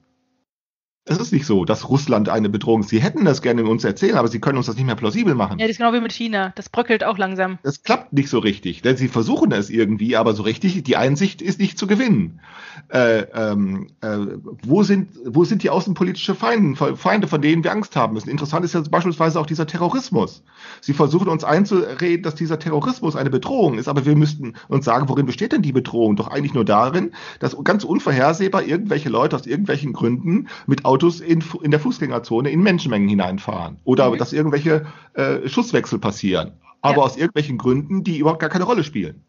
Es 1.09 1.18
ist 1.18 1.32
nicht 1.32 1.46
so, 1.46 1.64
dass 1.64 1.88
Russland 1.88 2.28
eine 2.28 2.48
Bedrohung 2.48 2.80
ist. 2.80 2.90
Sie 2.90 3.00
hätten 3.00 3.24
das 3.24 3.42
gerne 3.42 3.64
uns 3.64 3.84
erzählen, 3.84 4.16
aber 4.16 4.28
sie 4.28 4.40
können 4.40 4.59
uns 4.59 4.66
das 4.66 4.76
nicht 4.76 4.84
mehr 4.84 4.94
plausibel 4.94 5.34
machen. 5.34 5.59
ja, 5.59 5.66
das 5.66 5.72
ist 5.72 5.78
genau 5.78 5.92
wie 5.92 6.00
mit 6.00 6.12
China. 6.12 6.52
Das 6.54 6.68
bröckelt 6.68 7.04
auch 7.04 7.18
langsam. 7.18 7.59
Das 7.62 7.82
klappt 7.82 8.12
nicht 8.12 8.28
so 8.28 8.38
richtig, 8.38 8.82
denn 8.82 8.96
sie 8.96 9.09
versuchen 9.09 9.52
es 9.52 9.70
irgendwie, 9.70 10.16
aber 10.16 10.34
so 10.34 10.42
richtig, 10.42 10.82
die 10.82 10.96
Einsicht 10.96 11.42
ist 11.42 11.59
nicht 11.59 11.78
zu 11.78 11.86
gewinnen. 11.86 12.40
Äh, 12.88 13.20
ähm, 13.34 13.88
äh, 14.00 14.18
wo, 14.62 14.82
sind, 14.82 15.09
wo 15.24 15.44
sind 15.44 15.62
die 15.62 15.70
außenpolitische 15.70 16.34
Feinde, 16.34 16.96
Feinde, 16.96 17.26
von 17.26 17.42
denen 17.42 17.64
wir 17.64 17.72
Angst 17.72 17.96
haben 17.96 18.14
müssen? 18.14 18.28
Interessant 18.28 18.64
ist 18.64 18.74
jetzt 18.74 18.90
beispielsweise 18.90 19.40
auch 19.40 19.46
dieser 19.46 19.66
Terrorismus. 19.66 20.42
Sie 20.80 20.92
versuchen 20.92 21.28
uns 21.28 21.44
einzureden, 21.44 22.22
dass 22.22 22.34
dieser 22.34 22.59
Terrorismus 22.59 23.16
eine 23.16 23.30
Bedrohung 23.30 23.78
ist, 23.78 23.88
aber 23.88 24.04
wir 24.06 24.16
müssten 24.16 24.54
uns 24.68 24.84
sagen, 24.84 25.09
worin 25.09 25.26
besteht 25.26 25.52
denn 25.52 25.62
die 25.62 25.72
Bedrohung? 25.72 26.16
Doch 26.16 26.28
eigentlich 26.28 26.54
nur 26.54 26.64
darin, 26.64 27.12
dass 27.40 27.56
ganz 27.64 27.84
unvorhersehbar 27.84 28.62
irgendwelche 28.62 29.09
Leute 29.09 29.36
aus 29.36 29.46
irgendwelchen 29.46 29.92
Gründen 29.92 30.48
mit 30.66 30.84
Autos 30.99 31.20
in, 31.20 31.44
in 31.62 31.70
der 31.70 31.78
Fußgängerzone 31.78 32.51
in 32.51 32.61
Menschenmengen 32.61 33.09
hineinfahren. 33.09 33.78
Oder 33.84 34.11
Mhm. 34.11 34.18
dass 34.18 34.32
irgendwelche 34.32 34.86
äh, 35.14 35.49
Schusswechsel 35.49 36.01
passieren. 36.01 36.53
Aber 36.80 36.99
Ja. 36.99 37.03
aus 37.05 37.16
irgendwelchen 37.16 37.57
Gründen, 37.57 38.03
die 38.03 38.18
überhaupt 38.18 38.40
gar 38.40 38.51
keine 38.51 38.64
Rolle 38.64 38.82
spielen. 38.82 39.22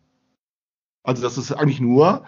Also 1.03 1.21
das 1.21 1.37
ist 1.37 1.51
eigentlich 1.51 1.79
nur 1.79 2.23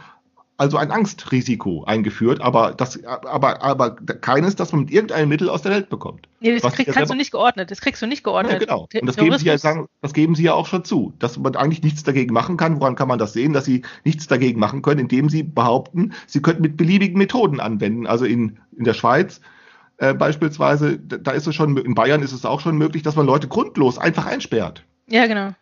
also 0.57 0.77
ein 0.77 0.91
Angstrisiko 0.91 1.85
eingeführt, 1.85 2.39
aber 2.39 2.75
das, 2.75 3.03
aber, 3.03 3.63
aber 3.63 3.95
keines, 3.95 4.55
das 4.55 4.71
man 4.71 4.81
mit 4.81 4.91
irgendeinem 4.91 5.27
Mittel 5.29 5.49
aus 5.49 5.63
der 5.63 5.71
Welt 5.71 5.89
bekommt. 5.89 6.27
Nee, 6.39 6.59
das 6.59 6.71
krieg, 6.73 6.85
ja 6.85 6.93
kannst 6.93 7.11
du 7.11 7.15
nicht 7.15 7.31
geordnet. 7.31 7.71
Das 7.71 7.81
kriegst 7.81 7.99
du 7.99 8.05
nicht 8.05 8.23
geordnet. 8.23 8.53
Ja, 8.53 8.59
genau. 8.59 8.81
Und 8.93 9.07
das 9.07 9.15
geben, 9.15 9.35
sie 9.39 9.47
ja, 9.47 9.55
das 10.01 10.13
geben 10.13 10.35
Sie 10.35 10.43
ja 10.43 10.53
auch 10.53 10.67
schon 10.67 10.85
zu, 10.85 11.13
dass 11.17 11.39
man 11.39 11.55
eigentlich 11.55 11.81
nichts 11.81 12.03
dagegen 12.03 12.31
machen 12.31 12.57
kann. 12.57 12.79
Woran 12.79 12.93
kann 12.95 13.07
man 13.07 13.17
das 13.17 13.33
sehen, 13.33 13.53
dass 13.53 13.65
Sie 13.65 13.81
nichts 14.03 14.27
dagegen 14.27 14.59
machen 14.59 14.83
können, 14.83 14.99
indem 14.99 15.29
Sie 15.29 15.41
behaupten, 15.41 16.13
Sie 16.27 16.43
könnten 16.43 16.61
mit 16.61 16.77
beliebigen 16.77 17.17
Methoden 17.17 17.59
anwenden. 17.59 18.05
Also 18.05 18.25
in, 18.25 18.59
in 18.75 18.83
der 18.83 18.93
Schweiz 18.93 19.41
äh, 20.01 20.15
beispielsweise, 20.15 20.97
da 20.97 21.31
ist 21.31 21.45
es 21.45 21.53
schon, 21.53 21.77
in 21.77 21.93
Bayern 21.93 22.23
ist 22.23 22.31
es 22.31 22.43
auch 22.43 22.59
schon 22.59 22.75
möglich, 22.75 23.03
dass 23.03 23.15
man 23.15 23.27
Leute 23.27 23.47
grundlos 23.47 23.99
einfach 23.99 24.25
einsperrt. 24.25 24.83
Ja, 25.07 25.27
genau. 25.27 25.53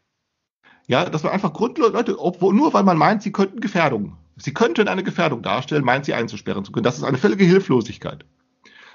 Ja, 0.87 1.09
dass 1.09 1.23
man 1.23 1.33
einfach 1.33 1.51
grundlos, 1.51 1.91
Leute, 1.91 2.17
obwohl, 2.17 2.53
nur 2.53 2.73
weil 2.73 2.83
man 2.83 2.97
meint, 2.97 3.21
sie 3.21 3.33
könnten 3.33 3.59
Gefährdung, 3.59 4.15
sie 4.37 4.53
könnten 4.53 4.87
eine 4.87 5.03
Gefährdung 5.03 5.41
darstellen, 5.41 5.83
meint 5.83 6.05
sie 6.05 6.13
einzusperren 6.13 6.63
zu 6.63 6.71
können. 6.71 6.85
Das 6.85 6.97
ist 6.97 7.03
eine 7.03 7.17
völlige 7.17 7.43
Hilflosigkeit. 7.43 8.23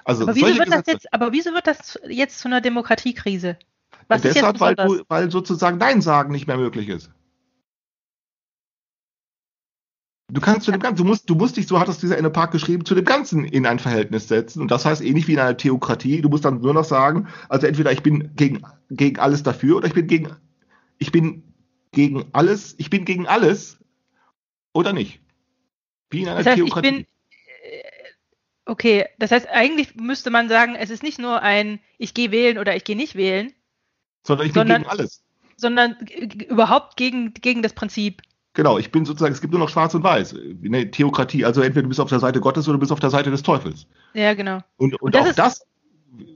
Also 0.05 0.23
Aber 0.23 0.35
wieso 0.35 0.59
wird 0.59 0.73
das 0.73 0.87
jetzt, 0.87 1.13
aber 1.13 1.33
wieso 1.33 1.53
wird 1.53 1.67
das 1.67 1.99
jetzt 2.09 2.39
zu 2.39 2.49
einer 2.49 2.63
Demokratiekrise? 2.63 3.59
Was 4.09 4.23
deshalb, 4.23 4.61
weil, 4.61 4.75
du, 4.75 5.03
weil 5.09 5.31
sozusagen 5.31 5.77
Nein 5.77 6.01
sagen 6.01 6.33
nicht 6.33 6.47
mehr 6.47 6.57
möglich 6.57 6.89
ist. 6.89 7.11
Du 10.33 10.41
kannst 10.41 10.63
zu 10.65 10.73
dem 10.73 10.81
Ganzen, 10.81 10.97
du 10.97 11.05
musst, 11.05 11.29
du 11.29 11.35
musst 11.35 11.57
dich, 11.57 11.67
so 11.67 11.79
hat 11.79 11.89
es 11.89 11.99
dieser 11.99 12.17
Inne 12.17 12.31
Park 12.31 12.51
geschrieben, 12.53 12.85
zu 12.87 12.95
dem 12.95 13.05
Ganzen 13.05 13.45
in 13.45 13.67
ein 13.67 13.79
Verhältnis 13.79 14.27
setzen. 14.27 14.63
Und 14.63 14.71
das 14.71 14.85
heißt 14.87 15.03
ähnlich 15.03 15.29
wie 15.29 15.35
in 15.35 15.39
einer 15.39 15.57
Theokratie, 15.57 16.23
du 16.23 16.29
musst 16.31 16.45
dann 16.47 16.61
nur 16.63 16.73
noch 16.73 16.85
sagen, 16.85 17.29
also 17.51 17.67
entweder 17.67 17.93
ich 17.93 18.03
bin 18.03 18.35
gegen, 18.35 18.63
gegen 18.91 19.19
alles 19.21 19.43
dafür 19.43 19.77
oder 19.77 19.87
ich 19.87 19.93
bin 19.95 20.07
gegen, 20.07 20.35
ich 20.99 21.13
bin 21.13 21.43
gegen 21.93 22.25
alles, 22.33 22.75
ich 22.79 22.89
bin 22.89 23.05
gegen 23.05 23.27
alles 23.27 23.79
oder 24.73 24.93
nicht. 24.95 25.21
Wie 26.11 26.23
in 26.23 26.29
einer 26.29 26.39
Das 26.39 26.47
heißt, 26.47 26.59
ich 26.59 26.65
Theokratie. 26.65 26.91
bin. 26.91 27.01
äh, 27.01 27.83
Okay, 28.67 29.05
das 29.19 29.31
heißt, 29.31 29.47
eigentlich 29.51 29.95
müsste 29.95 30.31
man 30.31 30.49
sagen, 30.49 30.75
es 30.75 30.89
ist 30.89 31.03
nicht 31.03 31.19
nur 31.19 31.43
ein 31.43 31.81
Ich 31.99 32.15
gehe 32.15 32.31
wählen 32.31 32.57
oder 32.57 32.75
ich 32.75 32.85
gehe 32.85 32.97
nicht 32.97 33.15
wählen, 33.15 33.53
sondern 34.27 34.47
ich 34.47 34.55
bin 34.55 34.61
sondern- 34.61 34.83
gegen 34.85 34.91
alles. 34.91 35.23
sondern 35.59 35.97
überhaupt 36.49 36.97
gegen, 36.97 37.35
gegen 37.35 37.61
das 37.61 37.75
Prinzip. 37.75 38.23
Genau, 38.55 38.79
ich 38.79 38.91
bin 38.93 39.05
sozusagen, 39.05 39.33
es 39.35 39.41
gibt 39.41 39.53
nur 39.53 39.61
noch 39.61 39.69
schwarz 39.69 39.95
und 39.95 40.03
weiß. 40.05 40.35
Eine 40.65 40.91
Theokratie, 40.91 41.45
also 41.45 41.61
entweder 41.61 41.83
du 41.83 41.89
bist 41.89 42.01
auf 42.01 42.09
der 42.09 42.21
Seite 42.21 42.41
Gottes 42.41 42.67
oder 42.69 42.75
du 42.75 42.81
bist 42.81 42.93
auf 42.93 43.01
der 43.01 43.11
Seite 43.11 43.31
des 43.31 43.43
Teufels. 43.43 43.87
Ja, 44.15 44.33
genau. 44.35 44.61
Und, 44.77 45.01
und, 45.03 45.15
das 45.15 45.23
auch 45.23 45.27
ist- 45.31 45.39
das 45.39 45.67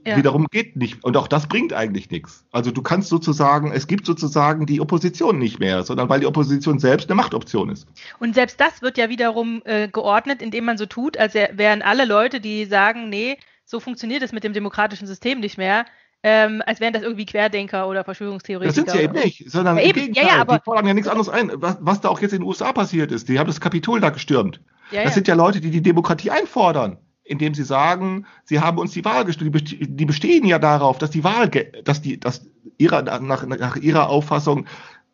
Ja. 0.05 0.17
wiederum 0.17 0.47
geht 0.51 0.75
nicht. 0.75 1.01
Und 1.05 1.15
auch 1.15 1.29
das 1.29 1.47
bringt 1.47 1.71
eigentlich 1.71 2.11
nichts. 2.11 2.45
Also 2.51 2.71
du 2.71 2.81
kannst 2.81 3.07
sozusagen, 3.07 3.71
es 3.71 3.87
gibt 3.87 4.05
sozusagen 4.05 4.65
die 4.65 4.81
Opposition 4.81 5.39
nicht 5.39 5.59
mehr, 5.59 5.83
sondern 5.83 6.09
weil 6.09 6.19
die 6.19 6.25
Opposition 6.25 6.79
selbst 6.79 7.07
eine 7.09 7.15
Machtoption 7.15 7.69
ist. 7.69 7.87
Und 8.19 8.35
selbst 8.35 8.59
das 8.59 8.81
wird 8.81 8.97
ja 8.97 9.07
wiederum 9.07 9.61
äh, 9.63 9.87
geordnet, 9.87 10.41
indem 10.41 10.65
man 10.65 10.77
so 10.77 10.85
tut, 10.85 11.15
als 11.15 11.33
wär- 11.33 11.57
wären 11.57 11.81
alle 11.81 12.03
Leute, 12.03 12.41
die 12.41 12.65
sagen, 12.65 13.07
nee, 13.07 13.37
so 13.63 13.79
funktioniert 13.79 14.21
es 14.23 14.33
mit 14.33 14.43
dem 14.43 14.51
demokratischen 14.51 15.07
System 15.07 15.39
nicht 15.39 15.57
mehr, 15.57 15.85
ähm, 16.23 16.61
als 16.65 16.79
wären 16.79 16.93
das 16.93 17.03
irgendwie 17.03 17.25
Querdenker 17.25 17.87
oder 17.87 18.03
Verschwörungstheoretiker. 18.03 18.67
Das 18.67 18.75
sind 18.75 18.89
sie 18.91 19.03
eben 19.03 19.13
oder- 19.15 19.23
nicht, 19.25 19.49
sondern 19.49 19.77
Ja, 19.77 19.83
eben. 19.83 20.13
Ja, 20.13 20.23
ja, 20.27 20.41
aber- 20.41 20.57
die 20.57 20.63
fordern 20.65 20.87
ja 20.87 20.93
nichts 20.93 21.07
anderes 21.09 21.29
ein. 21.29 21.51
Was, 21.55 21.77
was 21.79 22.01
da 22.01 22.09
auch 22.09 22.19
jetzt 22.21 22.33
in 22.33 22.39
den 22.41 22.47
USA 22.47 22.73
passiert 22.73 23.11
ist, 23.11 23.29
die 23.29 23.39
haben 23.39 23.47
das 23.47 23.61
Kapitol 23.61 23.99
da 24.01 24.09
gestürmt. 24.09 24.61
Ja, 24.91 25.03
Das 25.03 25.11
ja. 25.11 25.15
sind 25.15 25.27
ja 25.27 25.35
Leute, 25.35 25.61
die 25.61 25.71
die 25.71 25.81
Demokratie 25.81 26.31
einfordern, 26.31 26.97
indem 27.23 27.53
sie 27.53 27.63
sagen, 27.63 28.25
sie 28.43 28.59
haben 28.59 28.77
uns 28.79 28.91
die 28.91 29.05
Wahl 29.05 29.23
gestellt. 29.25 29.45
Die 29.53 29.59
beste- 29.59 29.75
Die 29.87 30.05
bestehen 30.05 30.45
ja 30.45 30.59
darauf, 30.59 30.97
dass 30.97 31.11
die 31.11 31.23
Wahl, 31.23 31.49
dass 31.83 32.01
die, 32.01 32.19
dass 32.19 32.45
ihrer, 32.77 33.01
nach, 33.21 33.45
nach 33.45 33.75
ihrer 33.77 34.09
Auffassung, 34.09 34.65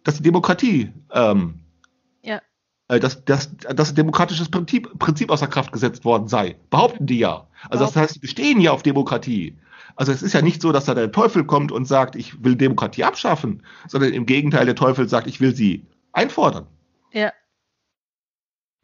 dass 0.04 0.16
die 0.18 0.24
Demokratie, 0.24 0.92
ähm, 1.14 1.60
Ja. 2.24 2.40
äh, 2.88 3.00
dass, 3.00 3.26
dass, 3.26 3.56
dass 3.58 3.90
ein 3.90 3.96
demokratisches 3.96 4.50
Prinzip, 4.50 4.98
Prinzip 4.98 5.30
außer 5.30 5.48
Kraft 5.48 5.72
gesetzt 5.72 6.06
worden 6.06 6.28
sei. 6.28 6.56
Behaupten 6.70 7.06
die 7.06 7.20
ja. 7.20 7.48
Also 7.70 7.84
das 7.84 7.94
Behaupten. 7.94 8.00
heißt, 8.00 8.14
sie 8.14 8.20
bestehen 8.20 8.62
ja 8.62 8.72
auf 8.72 8.82
Demokratie. 8.84 9.58
Also 9.96 10.12
es 10.12 10.22
ist 10.22 10.34
ja 10.34 10.42
nicht 10.42 10.62
so, 10.62 10.72
dass 10.72 10.86
da 10.86 10.94
der 10.94 11.12
Teufel 11.12 11.46
kommt 11.46 11.72
und 11.72 11.86
sagt, 11.86 12.16
ich 12.16 12.44
will 12.44 12.56
Demokratie 12.56 13.04
abschaffen, 13.04 13.64
sondern 13.88 14.14
im 14.14 14.26
Gegenteil, 14.26 14.66
der 14.66 14.76
Teufel 14.76 15.08
sagt, 15.08 15.28
ich 15.28 15.40
will 15.40 15.56
sie 15.56 15.86
einfordern. 16.12 16.68
ja. 17.12 17.32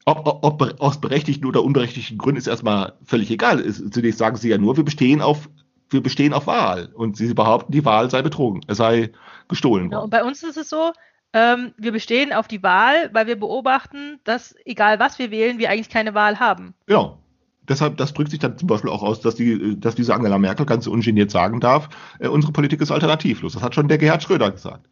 Ob, 0.06 0.26
ob, 0.26 0.44
ob 0.44 0.82
aus 0.82 1.00
berechtigten 1.00 1.46
oder 1.46 1.64
unberechtigten 1.64 2.18
Gründen 2.18 2.40
ist 2.40 2.48
erstmal 2.48 2.94
völlig 3.04 3.30
egal. 3.30 3.60
Ist, 3.60 3.94
zunächst 3.94 4.18
sagen 4.18 4.36
sie 4.36 4.50
ja 4.50 4.58
nur, 4.58 4.76
wir 4.76 4.84
bestehen 4.84 5.22
auf, 5.22 5.48
wir 5.92 6.02
bestehen 6.02 6.34
auf 6.34 6.48
Wahl. 6.48 6.90
Und 6.96 7.18
sie 7.18 7.32
behaupten, 7.36 7.72
die 7.72 7.86
Wahl 7.86 8.10
sei 8.10 8.24
betrogen, 8.24 8.62
es 8.68 8.78
sei 8.78 9.12
gestohlen 9.48 9.90
Genau. 9.90 9.98
Und 9.98 10.02
worden. 10.02 10.10
bei 10.10 10.24
uns 10.24 10.42
ist 10.42 10.58
es 10.58 10.70
so, 10.70 10.92
ähm, 11.34 11.74
wir 11.78 11.92
bestehen 11.92 12.34
auf 12.34 12.48
die 12.48 12.64
Wahl, 12.64 13.12
weil 13.14 13.28
wir 13.28 13.40
beobachten, 13.40 14.20
dass 14.24 14.56
egal 14.66 15.00
was 15.00 15.20
wir 15.20 15.30
wählen, 15.30 15.60
wir 15.60 15.70
eigentlich 15.70 15.90
keine 15.90 16.16
Wahl 16.16 16.40
haben. 16.40 16.74
Genau. 16.88 17.21
Deshalb, 17.70 17.98
das 17.98 18.14
drückt 18.14 18.32
sich 18.32 18.40
dann 18.40 18.58
zum 18.58 18.68
Beispiel 18.68 18.90
auch 18.90 19.04
aus, 19.04 19.22
dass, 19.22 19.36
die, 19.36 19.80
dass 19.80 19.96
diese 19.96 20.16
Angela 20.16 20.40
Merkel 20.40 20.66
ganz 20.66 20.88
ungeniert 20.88 21.30
sagen 21.30 21.60
darf, 21.60 21.90
äh, 22.20 22.28
unsere 22.28 22.52
Politik 22.52 22.82
ist 22.82 22.92
alternativlos. 22.92 23.54
Das 23.54 23.62
hat 23.62 23.76
schon 23.76 23.88
der 23.88 23.98
Gerhard 23.98 24.24
Schröder 24.24 24.52
gesagt. 24.52 24.88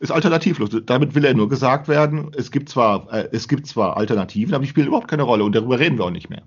Ist 0.00 0.10
alternativlos. 0.10 0.70
Damit 0.86 1.14
will 1.14 1.24
er 1.24 1.34
nur 1.34 1.48
gesagt 1.48 1.86
werden, 1.86 2.30
es 2.36 2.50
gibt 2.50 2.68
zwar, 2.68 3.12
äh, 3.12 3.28
es 3.32 3.46
gibt 3.46 3.66
zwar 3.66 3.96
Alternativen, 3.96 4.54
aber 4.54 4.62
die 4.62 4.70
spielen 4.70 4.86
überhaupt 4.86 5.08
keine 5.08 5.22
Rolle 5.22 5.44
und 5.44 5.54
darüber 5.54 5.78
reden 5.78 5.98
wir 5.98 6.06
auch 6.06 6.10
nicht 6.10 6.30
mehr. 6.30 6.42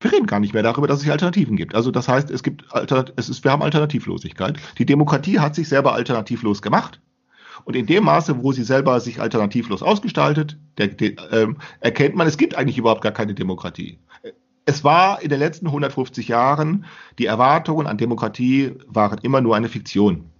Wir 0.00 0.12
reden 0.12 0.26
gar 0.26 0.40
nicht 0.40 0.52
mehr 0.52 0.64
darüber, 0.64 0.88
dass 0.88 1.02
es 1.02 1.08
Alternativen 1.08 1.56
gibt. 1.56 1.74
Also 1.74 1.90
das 1.90 2.08
heißt, 2.08 2.30
es 2.30 2.42
gibt 2.42 2.64
Alternat 2.74 3.12
es 3.16 3.28
ist, 3.28 3.44
wir 3.44 3.52
haben 3.52 3.62
Alternativlosigkeit. 3.62 4.58
Die 4.78 4.86
Demokratie 4.86 5.38
hat 5.38 5.54
sich 5.54 5.68
selber 5.68 5.94
alternativlos 5.94 6.60
gemacht. 6.60 7.00
Und 7.64 7.76
in 7.76 7.86
dem 7.86 8.04
Maße, 8.04 8.42
wo 8.42 8.52
sie 8.52 8.64
selber 8.64 8.98
sich 8.98 9.20
alternativlos 9.20 9.82
ausgestaltet, 9.82 10.58
der, 10.78 10.88
der, 10.88 11.12
ähm, 11.32 11.58
erkennt 11.80 12.16
man, 12.16 12.26
es 12.26 12.36
gibt 12.36 12.56
eigentlich 12.56 12.78
überhaupt 12.78 13.02
gar 13.02 13.12
keine 13.12 13.34
Demokratie. 13.34 13.98
Es 14.64 14.84
war 14.84 15.22
in 15.22 15.28
den 15.28 15.40
letzten 15.40 15.66
150 15.66 16.28
Jahren, 16.28 16.84
die 17.18 17.26
Erwartungen 17.26 17.86
an 17.86 17.98
Demokratie 17.98 18.74
waren 18.86 19.18
immer 19.18 19.40
nur 19.40 19.56
eine 19.56 19.68
Fiktion. 19.68 20.30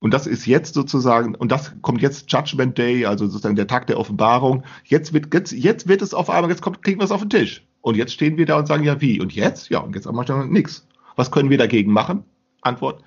Und 0.00 0.12
das 0.12 0.26
ist 0.26 0.46
jetzt 0.46 0.74
sozusagen, 0.74 1.36
und 1.36 1.52
das 1.52 1.74
kommt 1.80 2.02
jetzt 2.02 2.30
Judgment 2.32 2.76
Day, 2.76 3.06
also 3.06 3.26
sozusagen 3.26 3.54
der 3.54 3.68
Tag 3.68 3.86
der 3.86 4.00
Offenbarung. 4.00 4.64
Jetzt 4.84 5.12
wird, 5.12 5.32
jetzt, 5.32 5.52
jetzt 5.52 5.86
wird 5.86 6.02
es 6.02 6.12
auf 6.12 6.28
einmal, 6.28 6.50
jetzt 6.50 6.60
kommt, 6.60 6.82
kriegen 6.82 6.98
wir 6.98 7.04
es 7.04 7.12
auf 7.12 7.20
den 7.20 7.30
Tisch. 7.30 7.64
Und 7.82 7.96
jetzt 7.96 8.12
stehen 8.12 8.36
wir 8.36 8.46
da 8.46 8.58
und 8.58 8.66
sagen, 8.66 8.82
ja, 8.82 9.00
wie? 9.00 9.20
Und 9.20 9.32
jetzt? 9.32 9.68
Ja, 9.68 9.78
und 9.78 9.94
jetzt 9.94 10.06
haben 10.06 10.16
wir 10.16 10.26
schon 10.26 10.50
nichts. 10.50 10.88
Was 11.14 11.30
können 11.30 11.50
wir 11.50 11.58
dagegen 11.58 11.92
machen? 11.92 12.24
Antwort, 12.62 13.02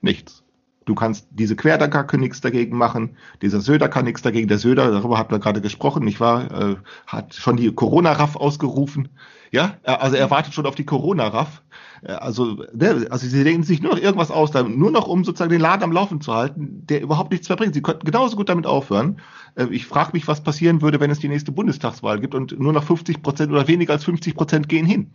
nichts. 0.00 0.43
Du 0.84 0.94
kannst, 0.94 1.26
diese 1.30 1.56
Querdenker 1.56 2.04
können 2.04 2.22
nichts 2.22 2.40
dagegen 2.40 2.76
machen, 2.76 3.16
dieser 3.40 3.60
Söder 3.60 3.88
kann 3.88 4.04
nichts 4.04 4.22
dagegen. 4.22 4.48
Der 4.48 4.58
Söder, 4.58 4.90
darüber 4.90 5.18
habt 5.18 5.32
ihr 5.32 5.38
gerade 5.38 5.62
gesprochen, 5.62 6.04
nicht 6.04 6.20
wahr, 6.20 6.50
äh, 6.50 6.76
hat 7.06 7.34
schon 7.34 7.56
die 7.56 7.72
Corona-Raff 7.72 8.36
ausgerufen. 8.36 9.08
Ja, 9.50 9.78
äh, 9.84 9.92
also 9.92 10.16
er 10.16 10.30
wartet 10.30 10.52
schon 10.52 10.66
auf 10.66 10.74
die 10.74 10.84
Corona-Raff. 10.84 11.62
Äh, 12.02 12.12
also, 12.12 12.64
ne, 12.74 13.06
also 13.08 13.26
sie 13.26 13.44
denken 13.44 13.62
sich 13.62 13.80
nur 13.80 13.94
noch 13.94 14.02
irgendwas 14.02 14.30
aus, 14.30 14.52
nur 14.52 14.90
noch 14.90 15.06
um 15.06 15.24
sozusagen 15.24 15.50
den 15.50 15.60
Laden 15.60 15.84
am 15.84 15.92
Laufen 15.92 16.20
zu 16.20 16.34
halten, 16.34 16.86
der 16.86 17.00
überhaupt 17.00 17.32
nichts 17.32 17.48
mehr 17.48 17.56
bringt. 17.56 17.72
Sie 17.72 17.82
könnten 17.82 18.04
genauso 18.04 18.36
gut 18.36 18.50
damit 18.50 18.66
aufhören. 18.66 19.20
Äh, 19.54 19.66
ich 19.70 19.86
frage 19.86 20.10
mich, 20.12 20.28
was 20.28 20.42
passieren 20.42 20.82
würde, 20.82 21.00
wenn 21.00 21.10
es 21.10 21.20
die 21.20 21.28
nächste 21.28 21.52
Bundestagswahl 21.52 22.20
gibt 22.20 22.34
und 22.34 22.58
nur 22.58 22.72
noch 22.74 22.84
50 22.84 23.22
Prozent 23.22 23.52
oder 23.52 23.68
weniger 23.68 23.94
als 23.94 24.04
50 24.04 24.34
Prozent 24.34 24.68
gehen 24.68 24.86
hin. 24.86 25.14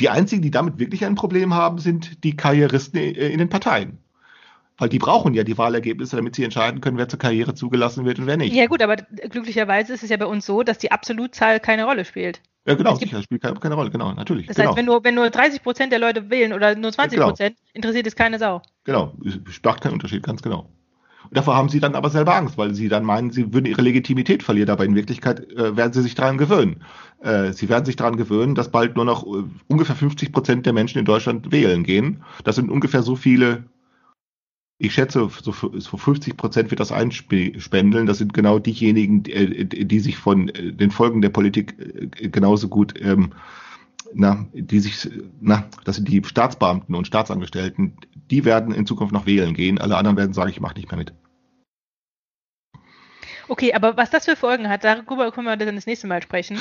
Die 0.00 0.08
einzigen, 0.08 0.42
die 0.42 0.50
damit 0.50 0.78
wirklich 0.78 1.04
ein 1.04 1.14
Problem 1.14 1.54
haben, 1.54 1.78
sind 1.78 2.24
die 2.24 2.34
Karrieristen 2.34 2.98
in 2.98 3.38
den 3.38 3.50
Parteien. 3.50 3.98
Weil 4.80 4.88
die 4.88 4.98
brauchen 4.98 5.34
ja 5.34 5.44
die 5.44 5.58
Wahlergebnisse, 5.58 6.16
damit 6.16 6.34
sie 6.34 6.42
entscheiden 6.42 6.80
können, 6.80 6.96
wer 6.96 7.06
zur 7.06 7.18
Karriere 7.18 7.54
zugelassen 7.54 8.06
wird 8.06 8.18
und 8.18 8.26
wer 8.26 8.38
nicht. 8.38 8.54
Ja 8.54 8.64
gut, 8.64 8.80
aber 8.82 8.96
glücklicherweise 8.96 9.92
ist 9.92 10.02
es 10.02 10.08
ja 10.08 10.16
bei 10.16 10.24
uns 10.24 10.46
so, 10.46 10.62
dass 10.62 10.78
die 10.78 10.90
Absolutzahl 10.90 11.60
keine 11.60 11.84
Rolle 11.84 12.06
spielt. 12.06 12.40
Ja, 12.64 12.74
genau, 12.74 12.94
sicher, 12.94 13.22
spielt 13.22 13.42
keine, 13.42 13.60
keine, 13.60 13.74
Rolle, 13.74 13.90
genau, 13.90 14.12
natürlich. 14.14 14.46
Das 14.46 14.56
genau. 14.56 14.70
heißt, 14.70 14.78
wenn 14.78 14.86
nur, 14.86 15.04
wenn 15.04 15.14
nur 15.14 15.28
30 15.28 15.62
Prozent 15.62 15.92
der 15.92 15.98
Leute 15.98 16.30
wählen 16.30 16.54
oder 16.54 16.74
nur 16.76 16.92
20 16.92 17.20
Prozent, 17.20 17.56
genau. 17.56 17.70
interessiert 17.74 18.06
es 18.06 18.16
keine 18.16 18.38
Sau. 18.38 18.62
Genau, 18.84 19.12
es 19.22 19.60
macht 19.62 19.82
keinen 19.82 19.92
Unterschied, 19.92 20.22
ganz 20.22 20.40
genau. 20.40 20.70
Und 21.24 21.36
davor 21.36 21.56
haben 21.56 21.68
sie 21.68 21.80
dann 21.80 21.94
aber 21.94 22.08
selber 22.08 22.34
Angst, 22.34 22.56
weil 22.56 22.74
sie 22.74 22.88
dann 22.88 23.04
meinen, 23.04 23.30
sie 23.30 23.52
würden 23.52 23.66
ihre 23.66 23.82
Legitimität 23.82 24.42
verlieren. 24.42 24.70
Aber 24.70 24.86
in 24.86 24.94
Wirklichkeit 24.94 25.46
äh, 25.52 25.76
werden 25.76 25.92
sie 25.92 26.00
sich 26.00 26.14
daran 26.14 26.38
gewöhnen. 26.38 26.82
Äh, 27.20 27.52
sie 27.52 27.68
werden 27.68 27.84
sich 27.84 27.96
daran 27.96 28.16
gewöhnen, 28.16 28.54
dass 28.54 28.70
bald 28.70 28.96
nur 28.96 29.04
noch 29.04 29.26
äh, 29.26 29.44
ungefähr 29.68 29.94
50 29.94 30.32
Prozent 30.32 30.64
der 30.64 30.72
Menschen 30.72 30.98
in 30.98 31.04
Deutschland 31.04 31.52
wählen 31.52 31.84
gehen. 31.84 32.24
Das 32.44 32.56
sind 32.56 32.70
ungefähr 32.70 33.02
so 33.02 33.14
viele 33.14 33.64
ich 34.82 34.94
schätze, 34.94 35.28
so, 35.42 35.52
so 35.52 35.96
50 35.98 36.38
Prozent 36.38 36.70
wird 36.70 36.80
das 36.80 36.90
einspendeln. 36.90 38.06
Das 38.06 38.16
sind 38.16 38.32
genau 38.32 38.58
diejenigen, 38.58 39.22
die, 39.22 39.32
äh, 39.32 39.64
die 39.66 40.00
sich 40.00 40.16
von 40.16 40.48
äh, 40.48 40.72
den 40.72 40.90
Folgen 40.90 41.20
der 41.20 41.28
Politik 41.28 41.76
äh, 41.78 42.28
genauso 42.28 42.68
gut, 42.68 42.94
ähm, 42.98 43.32
na, 44.14 44.46
die 44.54 44.80
sich, 44.80 45.08
na, 45.40 45.66
das 45.84 45.96
sind 45.96 46.08
die 46.08 46.22
Staatsbeamten 46.24 46.94
und 46.94 47.06
Staatsangestellten, 47.06 47.92
die 48.30 48.46
werden 48.46 48.72
in 48.72 48.86
Zukunft 48.86 49.12
noch 49.12 49.26
wählen 49.26 49.52
gehen. 49.52 49.78
Alle 49.78 49.98
anderen 49.98 50.16
werden 50.16 50.32
sagen, 50.32 50.50
ich 50.50 50.60
mache 50.60 50.76
nicht 50.76 50.90
mehr 50.90 50.98
mit. 50.98 51.12
Okay, 53.50 53.74
aber 53.74 53.96
was 53.96 54.10
das 54.10 54.26
für 54.26 54.36
Folgen 54.36 54.68
hat, 54.68 54.84
darüber 54.84 55.32
können 55.32 55.48
wir 55.48 55.56
dann 55.56 55.74
das 55.74 55.84
nächste 55.84 56.06
Mal 56.06 56.22
sprechen. 56.22 56.60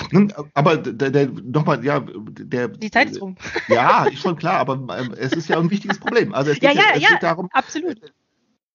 Aber 0.55 0.75
der, 0.75 1.11
der 1.11 1.27
nochmal, 1.27 1.85
ja, 1.85 1.99
der. 1.99 2.67
Die 2.69 2.89
Zeit 2.89 3.11
ist 3.11 3.21
rum. 3.21 3.35
Ja, 3.67 4.05
ist 4.05 4.23
schon 4.23 4.35
klar, 4.35 4.55
aber 4.55 4.73
ähm, 4.97 5.13
es 5.15 5.33
ist 5.33 5.47
ja 5.49 5.59
ein 5.59 5.69
wichtiges 5.69 5.99
Problem. 5.99 6.33
Also 6.33 6.49
es 6.49 6.59
geht, 6.59 6.73
ja, 6.73 6.81
ja, 6.81 6.85
es 6.95 7.03
ja, 7.03 7.09
geht 7.09 7.21
darum. 7.21 7.47
Absolut. 7.53 8.11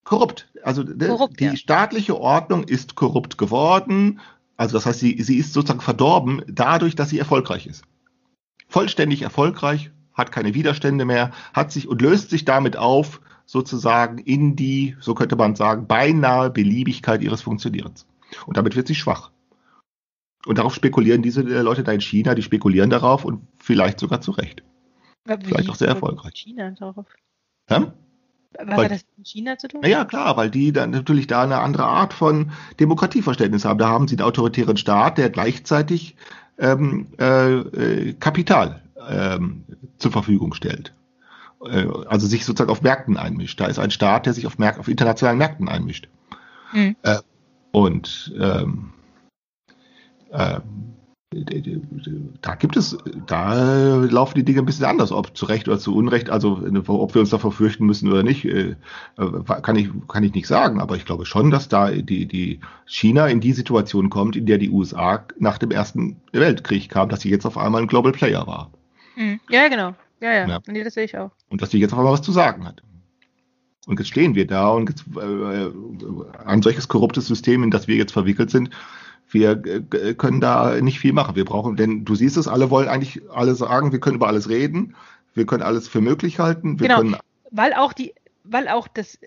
Korrupt. 0.05 0.49
Also 0.63 0.85
korrupt, 0.85 1.41
die 1.41 1.47
ja. 1.47 1.57
staatliche 1.57 2.17
Ordnung 2.17 2.63
ist 2.63 2.95
korrupt 2.95 3.37
geworden. 3.37 4.21
Also 4.57 4.75
das 4.75 4.87
heißt, 4.87 5.01
sie, 5.01 5.21
sie 5.21 5.39
ist 5.39 5.53
sozusagen 5.53 5.81
verdorben 5.81 6.43
dadurch, 6.47 6.95
dass 6.95 7.09
sie 7.09 7.19
erfolgreich 7.19 7.67
ist. 7.67 7.83
Vollständig 8.69 9.23
erfolgreich, 9.23 9.91
hat 10.13 10.31
keine 10.31 10.55
Widerstände 10.55 11.05
mehr, 11.05 11.33
hat 11.53 11.73
sich 11.73 11.89
und 11.89 12.01
löst 12.01 12.31
sich 12.31 12.45
damit 12.45 12.77
auf, 12.77 13.21
sozusagen 13.47 14.19
in 14.19 14.57
die, 14.57 14.97
so 15.01 15.15
könnte 15.15 15.37
man 15.37 15.55
sagen, 15.57 15.87
beinahe 15.87 16.51
Beliebigkeit 16.51 17.23
ihres 17.23 17.43
Funktionierens. 17.43 18.07
Und 18.47 18.57
damit 18.57 18.77
wird 18.77 18.87
sie 18.87 18.95
schwach. 18.95 19.31
Und 20.47 20.59
darauf 20.59 20.75
spekulieren 20.75 21.23
diese 21.23 21.43
äh, 21.43 21.63
Leute 21.63 21.85
da 21.85 21.93
in 21.93 22.01
China, 22.01 22.35
die 22.35 22.43
spekulieren 22.43 22.91
darauf 22.91 23.25
und 23.25 23.47
vielleicht 23.59 24.01
sogar 24.01 24.21
zu 24.21 24.33
Recht. 24.33 24.63
vielleicht 25.25 25.71
auch 25.71 25.75
sehr 25.75 25.89
erfolgreich. 25.89 26.35
China 26.35 26.71
darauf? 26.71 27.07
Ja? 27.71 27.95
Was 28.57 28.77
weil, 28.77 28.85
hat 28.85 28.91
das 28.93 29.05
mit 29.17 29.27
China 29.27 29.59
zu 29.59 29.69
tun? 29.69 29.81
Ja, 29.85 30.05
klar, 30.05 30.37
weil 30.37 30.51
die 30.51 30.73
dann 30.73 30.91
natürlich 30.91 31.27
da 31.27 31.43
eine 31.43 31.59
andere 31.59 31.85
Art 31.85 32.13
von 32.13 32.53
Demokratieverständnis 32.79 33.65
haben. 33.65 33.79
Da 33.79 33.89
haben 33.89 34.07
sie 34.07 34.17
einen 34.17 34.27
autoritären 34.27 34.77
Staat, 34.77 35.19
der 35.19 35.31
gleichzeitig 35.31 36.17
ähm, 36.59 37.09
äh, 37.19 37.53
äh 37.53 38.13
Kapital 38.15 38.83
ähm, 39.09 39.65
zur 39.99 40.13
Verfügung 40.13 40.55
stellt. 40.55 40.95
Äh, 41.67 41.87
also 42.07 42.27
sich 42.27 42.45
sozusagen 42.45 42.71
auf 42.71 42.83
Märkten 42.83 43.17
einmischt. 43.17 43.61
Da 43.61 43.67
ist 43.67 43.79
ein 43.79 43.91
Staat, 43.91 44.27
der 44.27 44.33
sich 44.33 44.47
auf, 44.47 44.59
Märk 44.59 44.79
auf 44.79 44.89
internationalen 44.89 45.39
Märkten 45.39 45.69
einmischt. 45.69 46.09
Mhm. 46.73 46.97
Äh, 47.03 47.19
und 47.73 48.33
ähm, 48.39 48.93
äh, 50.31 50.61
da 52.43 52.55
gibt 52.55 52.77
es, 52.77 52.97
da 53.27 53.97
laufen 54.05 54.37
die 54.37 54.45
Dinge 54.45 54.61
ein 54.61 54.67
bisschen 54.67 54.85
anders, 54.85 55.11
ob 55.11 55.37
zu 55.37 55.47
Recht 55.47 55.67
oder 55.67 55.81
zu 55.81 55.95
Unrecht, 55.97 56.31
also 56.31 56.63
ob 56.87 57.15
wir 57.15 57.21
uns 57.21 57.31
davor 57.31 57.51
fürchten 57.51 57.87
müssen 57.87 58.11
oder 58.11 58.23
nicht, 58.23 58.45
äh, 58.45 58.77
kann 59.63 59.75
ich, 59.75 59.89
kann 60.07 60.23
ich 60.23 60.33
nicht 60.33 60.47
sagen, 60.47 60.81
aber 60.81 60.95
ich 60.95 61.05
glaube 61.05 61.27
schon, 61.27 61.51
dass 61.51 61.69
da 61.69 61.91
die, 61.91 62.27
die 62.27 62.61
China 62.87 63.27
in 63.27 63.41
die 63.41 63.53
Situation 63.53 64.11
kommt, 64.11 64.37
in 64.37 64.47
der 64.47 64.59
die 64.59 64.71
USA 64.71 65.25
nach 65.39 65.59
dem 65.59 65.73
Ersten 65.73 66.21
Weltkrieg 66.31 66.89
kam, 66.89 67.09
dass 67.09 67.23
sie 67.23 67.31
jetzt 67.31 67.47
auf 67.47 67.59
einmal 67.59 67.83
ein 67.83 67.89
Global 67.89 68.13
Player 68.13 68.47
war. 68.47 68.71
Mhm. 69.17 69.41
Ja, 69.49 69.67
genau. 69.69 69.95
Ja, 70.25 70.33
ja, 70.33 70.49
ja. 70.49 70.61
Nee, 70.67 70.83
das 70.83 70.95
sehe 70.95 71.05
ich 71.05 71.19
auch. 71.19 71.33
Und 71.51 71.61
dass 71.61 71.69
die 71.69 71.79
jetzt 71.79 71.93
auf 71.93 71.99
einmal 71.99 72.15
was 72.15 72.23
zu 72.23 72.33
sagen 72.33 72.67
hat. 72.67 72.83
Und 73.87 74.01
jetzt 74.01 74.09
stehen 74.09 74.35
wir 74.35 74.47
da 74.47 74.71
und 74.71 74.89
jetzt, 74.89 75.05
äh, 75.19 76.47
ein 76.47 76.63
solches 76.63 76.89
korruptes 76.89 77.27
System, 77.27 77.63
in 77.63 77.71
das 77.71 77.89
wir 77.89 77.97
jetzt 77.97 78.13
verwickelt 78.13 78.51
sind, 78.51 78.71
wir 79.29 79.63
äh, 79.67 80.15
können 80.15 80.41
da 80.41 80.81
nicht 80.81 80.99
viel 80.99 81.13
machen. 81.13 81.37
Wir 81.37 81.45
brauchen, 81.45 81.77
denn 81.77 82.07
du 82.07 82.15
siehst 82.15 82.39
es, 82.39 82.49
alle 82.49 82.71
wollen 82.71 82.89
eigentlich 82.89 83.21
alle 83.31 83.55
sagen, 83.55 83.93
wir 83.93 84.01
können 84.01 84.17
über 84.17 84.29
alles 84.29 84.49
reden, 84.49 84.97
wir 85.35 85.45
können 85.45 85.63
alles 85.63 85.89
für 85.89 86.01
möglich 86.01 86.39
halten. 86.39 86.79
genau, 86.79 86.99
können, 86.99 87.17
weil 87.51 87.75
auch 87.75 87.93
die, 87.93 88.15
weil 88.45 88.69
auch 88.69 88.89
das, 88.89 89.19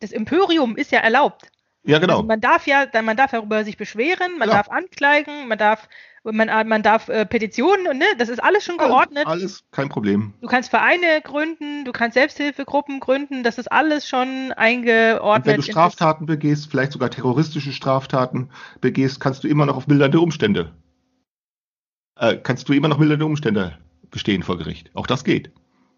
das 0.00 0.12
Imperium 0.12 0.76
ist 0.76 0.90
ja 0.90 1.00
erlaubt. 1.00 1.50
Ja, 1.84 1.98
genau. 1.98 2.16
Also 2.16 2.26
man 2.26 2.40
darf 2.40 2.66
ja, 2.66 2.86
man 3.02 3.18
darf 3.18 3.32
darüber 3.32 3.62
sich 3.64 3.76
beschweren, 3.76 4.38
man 4.38 4.48
ja. 4.48 4.54
darf 4.54 4.70
anklagen, 4.70 5.48
man 5.48 5.58
darf 5.58 5.86
man, 6.24 6.68
man 6.68 6.82
darf 6.82 7.08
äh, 7.08 7.24
Petitionen, 7.24 7.98
ne? 7.98 8.04
das 8.18 8.28
ist 8.28 8.42
alles 8.42 8.64
schon 8.64 8.76
geordnet. 8.76 9.26
Alles, 9.26 9.64
kein 9.70 9.88
Problem. 9.88 10.34
Du 10.40 10.48
kannst 10.48 10.70
Vereine 10.70 11.20
gründen, 11.22 11.84
du 11.84 11.92
kannst 11.92 12.14
Selbsthilfegruppen 12.14 13.00
gründen, 13.00 13.42
das 13.42 13.58
ist 13.58 13.70
alles 13.70 14.08
schon 14.08 14.52
eingeordnet. 14.52 15.46
Und 15.46 15.46
wenn 15.46 15.56
du 15.56 15.62
Straftaten 15.62 16.26
begehst, 16.26 16.70
vielleicht 16.70 16.92
sogar 16.92 17.10
terroristische 17.10 17.72
Straftaten 17.72 18.50
begehst, 18.80 19.20
kannst 19.20 19.44
du 19.44 19.48
immer 19.48 19.66
noch 19.66 19.76
auf 19.76 19.86
mildernde 19.86 20.20
Umstände. 20.20 20.72
Äh, 22.16 22.36
kannst 22.36 22.68
du 22.68 22.74
immer 22.74 22.88
noch 22.88 22.98
mildernde 22.98 23.24
Umstände 23.24 23.78
bestehen 24.10 24.42
vor 24.42 24.58
Gericht. 24.58 24.90
Auch 24.94 25.06
das 25.06 25.24
geht. 25.24 25.50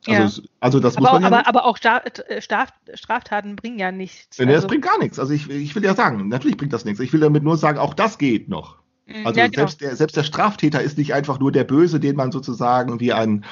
Also, 0.07 0.43
ja. 0.43 0.49
also 0.61 0.81
das 0.81 0.97
aber, 0.97 1.12
muss 1.12 1.20
man 1.20 1.25
aber, 1.25 1.43
ja 1.43 1.47
aber 1.47 1.64
auch 1.64 1.79
äh, 1.79 2.41
Straf, 2.41 2.70
Straftaten 2.95 3.57
bringen 3.57 3.79
ja 3.79 3.93
nichts. 3.93 4.39
Nee, 4.39 4.47
also, 4.47 4.55
das 4.55 4.66
bringt 4.66 4.85
gar 4.85 4.99
nichts. 4.99 5.18
Also 5.18 5.33
ich, 5.33 5.49
ich 5.49 5.75
will 5.75 5.85
ja 5.85 5.95
sagen, 5.95 6.29
natürlich 6.29 6.57
bringt 6.57 6.73
das 6.73 6.85
nichts. 6.85 7.01
Ich 7.01 7.12
will 7.12 7.20
damit 7.20 7.45
nur 7.45 7.57
sagen, 7.57 7.79
auch 7.79 7.95
das 7.95 8.18
geht 8.18 8.49
noch. 8.49 8.82
Mhm. 9.13 9.27
Also 9.27 9.41
ja, 9.41 9.47
genau. 9.47 9.59
selbst, 9.59 9.81
der, 9.81 9.97
selbst 9.97 10.17
der 10.17 10.25
Straftäter 10.25 10.83
ist 10.83 10.99
nicht 10.99 11.15
einfach 11.15 11.39
nur 11.39 11.53
der 11.53 11.65
Böse, 11.65 12.01
den 12.01 12.17
man 12.17 12.33
sozusagen 12.33 13.01
wie 13.01 13.13
ein, 13.13 13.45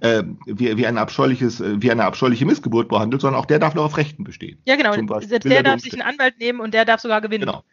äh, 0.00 0.22
wie, 0.46 0.76
wie 0.76 0.86
ein 0.86 0.98
abscheuliches, 0.98 1.60
äh, 1.60 1.80
wie 1.82 1.90
eine 1.90 2.04
abscheuliche 2.04 2.46
Missgeburt 2.46 2.88
behandelt, 2.88 3.22
sondern 3.22 3.40
auch 3.40 3.46
der 3.46 3.58
darf 3.58 3.74
noch 3.74 3.84
auf 3.84 3.96
Rechten 3.96 4.24
bestehen. 4.24 4.58
Ja, 4.64 4.76
genau. 4.76 4.92
Selbst 5.20 5.44
der 5.44 5.62
darf 5.62 5.80
sich 5.80 5.92
einen 5.92 6.02
Anwalt 6.02 6.38
nehmen 6.38 6.60
und 6.60 6.74
der 6.74 6.84
darf 6.84 7.00
sogar 7.00 7.20
gewinnen. 7.20 7.46
Genau. 7.46 7.64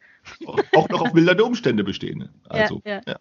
Auch 0.76 0.89
noch 0.89 1.02
auf 1.02 1.14
mildernde 1.14 1.44
Umstände 1.44 1.84
bestehen. 1.84 2.30
Also, 2.48 2.82
ja, 2.86 2.96
ja. 2.96 3.02
ja. 3.08 3.16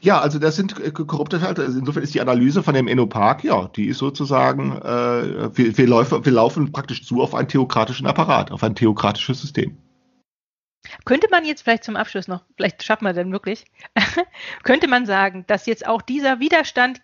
Ja, 0.00 0.20
also 0.20 0.38
das 0.38 0.56
sind 0.56 0.78
äh, 0.80 0.90
korrupte 0.90 1.40
Fälle. 1.40 1.56
Also 1.64 1.78
insofern 1.78 2.02
ist 2.02 2.14
die 2.14 2.20
Analyse 2.20 2.62
von 2.62 2.74
dem 2.74 2.88
Enopark, 2.88 3.44
ja, 3.44 3.68
die 3.68 3.86
ist 3.86 3.98
sozusagen, 3.98 4.72
äh, 4.72 5.56
wir, 5.56 5.78
wir, 5.78 5.86
laufen, 5.86 6.24
wir 6.24 6.32
laufen 6.32 6.72
praktisch 6.72 7.04
zu 7.04 7.22
auf 7.22 7.34
einen 7.34 7.48
theokratischen 7.48 8.06
Apparat, 8.06 8.50
auf 8.50 8.62
ein 8.62 8.74
theokratisches 8.74 9.40
System. 9.40 9.76
Könnte 11.04 11.28
man 11.30 11.44
jetzt 11.44 11.62
vielleicht 11.62 11.84
zum 11.84 11.96
Abschluss 11.96 12.28
noch, 12.28 12.44
vielleicht 12.56 12.82
schaffen 12.82 13.04
wir 13.04 13.12
denn 13.12 13.32
wirklich, 13.32 13.64
könnte 14.64 14.88
man 14.88 15.06
sagen, 15.06 15.44
dass 15.46 15.66
jetzt 15.66 15.86
auch 15.86 16.02
dieser 16.02 16.40
Widerstand, 16.40 17.00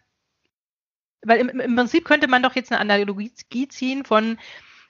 weil 1.23 1.41
im, 1.41 1.61
im 1.61 1.77
Prinzip 1.77 2.05
könnte 2.05 2.29
man 2.29 2.43
doch 2.43 2.55
jetzt 2.55 2.73
eine 2.73 2.81
Analogie 2.81 3.69
ziehen 3.69 4.05
von 4.05 4.39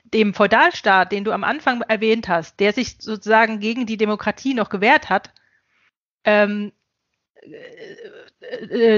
dem 0.05 0.35
Feudalstaat, 0.35 1.13
den 1.13 1.25
du 1.25 1.33
am 1.33 1.45
Anfang 1.45 1.83
erwähnt 1.83 2.29
hast, 2.29 2.59
der 2.61 2.73
sich 2.73 2.97
sozusagen 2.99 3.61
gegen 3.61 3.87
die 3.87 3.97
Demokratie 3.97 4.55
noch 4.55 4.69
gewehrt 4.69 5.11
hat, 5.11 5.33
ähm, 6.25 6.69
äh, 6.69 6.69
äh, 6.69 6.82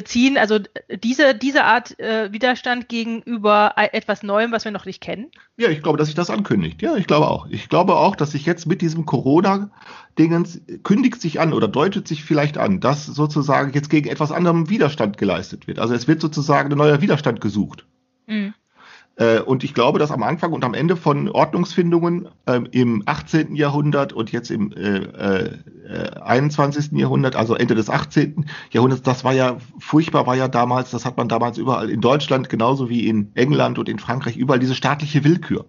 ziehen, 0.04 0.36
also 0.38 0.58
diese, 1.02 1.34
diese 1.34 1.64
Art 1.64 1.98
äh, 1.98 2.32
Widerstand 2.32 2.88
gegenüber 2.88 3.72
etwas 3.76 4.22
Neuem, 4.22 4.52
was 4.52 4.64
wir 4.64 4.72
noch 4.72 4.86
nicht 4.86 5.00
kennen? 5.00 5.30
Ja, 5.56 5.68
ich 5.68 5.82
glaube, 5.82 5.98
dass 5.98 6.08
sich 6.08 6.14
das 6.14 6.30
ankündigt. 6.30 6.82
Ja, 6.82 6.96
ich 6.96 7.06
glaube 7.06 7.28
auch. 7.28 7.46
Ich 7.48 7.68
glaube 7.68 7.96
auch, 7.96 8.16
dass 8.16 8.32
sich 8.32 8.46
jetzt 8.46 8.66
mit 8.66 8.82
diesem 8.82 9.06
Corona-Dingens 9.06 10.60
kündigt 10.82 11.20
sich 11.20 11.40
an 11.40 11.52
oder 11.52 11.68
deutet 11.68 12.08
sich 12.08 12.24
vielleicht 12.24 12.58
an, 12.58 12.80
dass 12.80 13.06
sozusagen 13.06 13.72
jetzt 13.72 13.90
gegen 13.90 14.08
etwas 14.08 14.32
anderem 14.32 14.68
Widerstand 14.68 15.18
geleistet 15.18 15.66
wird. 15.66 15.78
Also 15.78 15.94
es 15.94 16.08
wird 16.08 16.20
sozusagen 16.20 16.72
ein 16.72 16.78
neuer 16.78 17.00
Widerstand 17.00 17.40
gesucht. 17.40 17.86
Mhm. 18.26 18.54
Äh, 19.16 19.40
und 19.40 19.62
ich 19.62 19.74
glaube, 19.74 19.98
dass 19.98 20.10
am 20.10 20.22
Anfang 20.22 20.52
und 20.52 20.64
am 20.64 20.74
Ende 20.74 20.96
von 20.96 21.28
Ordnungsfindungen 21.28 22.28
ähm, 22.46 22.66
im 22.72 23.02
18. 23.06 23.54
Jahrhundert 23.54 24.12
und 24.12 24.32
jetzt 24.32 24.50
im 24.50 24.72
äh, 24.72 24.98
äh, 24.98 26.10
21. 26.20 26.92
Jahrhundert, 26.92 27.36
also 27.36 27.54
Ende 27.54 27.74
des 27.74 27.90
18. 27.90 28.46
Jahrhunderts, 28.70 29.02
das 29.02 29.22
war 29.22 29.32
ja 29.32 29.58
furchtbar, 29.78 30.26
war 30.26 30.34
ja 30.34 30.48
damals, 30.48 30.90
das 30.90 31.04
hat 31.04 31.16
man 31.16 31.28
damals 31.28 31.58
überall 31.58 31.90
in 31.90 32.00
Deutschland 32.00 32.48
genauso 32.48 32.88
wie 32.88 33.06
in 33.06 33.30
England 33.34 33.78
und 33.78 33.88
in 33.88 33.98
Frankreich 33.98 34.36
überall 34.36 34.58
diese 34.58 34.74
staatliche 34.74 35.22
Willkür. 35.24 35.66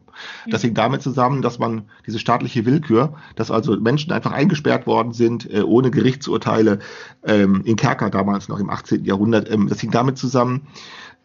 Das 0.47 0.61
hing 0.61 0.73
damit 0.73 1.01
zusammen, 1.01 1.41
dass 1.41 1.59
man 1.59 1.89
diese 2.07 2.19
staatliche 2.19 2.65
Willkür, 2.65 3.15
dass 3.35 3.51
also 3.51 3.77
Menschen 3.77 4.11
einfach 4.11 4.31
eingesperrt 4.31 4.87
worden 4.87 5.11
sind, 5.13 5.51
äh, 5.53 5.61
ohne 5.61 5.91
Gerichtsurteile, 5.91 6.79
ähm, 7.23 7.61
in 7.65 7.75
Kerker 7.75 8.09
damals 8.09 8.47
noch 8.47 8.59
im 8.59 8.69
18. 8.69 9.03
Jahrhundert, 9.05 9.51
ähm, 9.51 9.67
das 9.67 9.81
hing 9.81 9.91
damit 9.91 10.17
zusammen, 10.17 10.67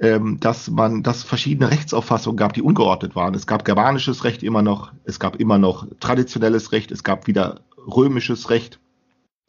ähm, 0.00 0.40
dass 0.40 0.70
man, 0.70 1.02
dass 1.02 1.22
verschiedene 1.22 1.70
Rechtsauffassungen 1.70 2.36
gab, 2.36 2.54
die 2.54 2.62
ungeordnet 2.62 3.14
waren. 3.14 3.34
Es 3.34 3.46
gab 3.46 3.64
germanisches 3.64 4.24
Recht 4.24 4.42
immer 4.42 4.62
noch, 4.62 4.92
es 5.04 5.20
gab 5.20 5.36
immer 5.36 5.58
noch 5.58 5.86
traditionelles 6.00 6.72
Recht, 6.72 6.90
es 6.90 7.04
gab 7.04 7.26
wieder 7.26 7.60
römisches 7.86 8.50
Recht, 8.50 8.80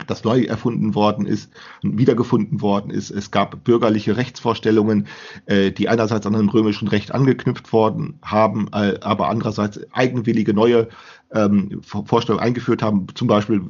das 0.07 0.23
neu 0.23 0.41
erfunden 0.41 0.95
worden 0.95 1.25
ist 1.25 1.51
und 1.83 1.97
wiedergefunden 1.97 2.61
worden 2.61 2.91
ist. 2.91 3.11
Es 3.11 3.31
gab 3.31 3.63
bürgerliche 3.63 4.17
Rechtsvorstellungen, 4.17 5.07
äh, 5.45 5.71
die 5.71 5.87
einerseits 5.87 6.25
an 6.25 6.33
dem 6.33 6.49
römischen 6.49 6.87
Recht 6.87 7.13
angeknüpft 7.13 7.71
worden 7.71 8.19
haben, 8.21 8.67
äh, 8.73 8.97
aber 9.01 9.29
andererseits 9.29 9.79
eigenwillige 9.93 10.53
neue 10.53 10.89
ähm, 11.31 11.81
Vorstellungen 11.83 12.43
eingeführt 12.43 12.81
haben. 12.81 13.07
Zum 13.13 13.27
Beispiel, 13.27 13.61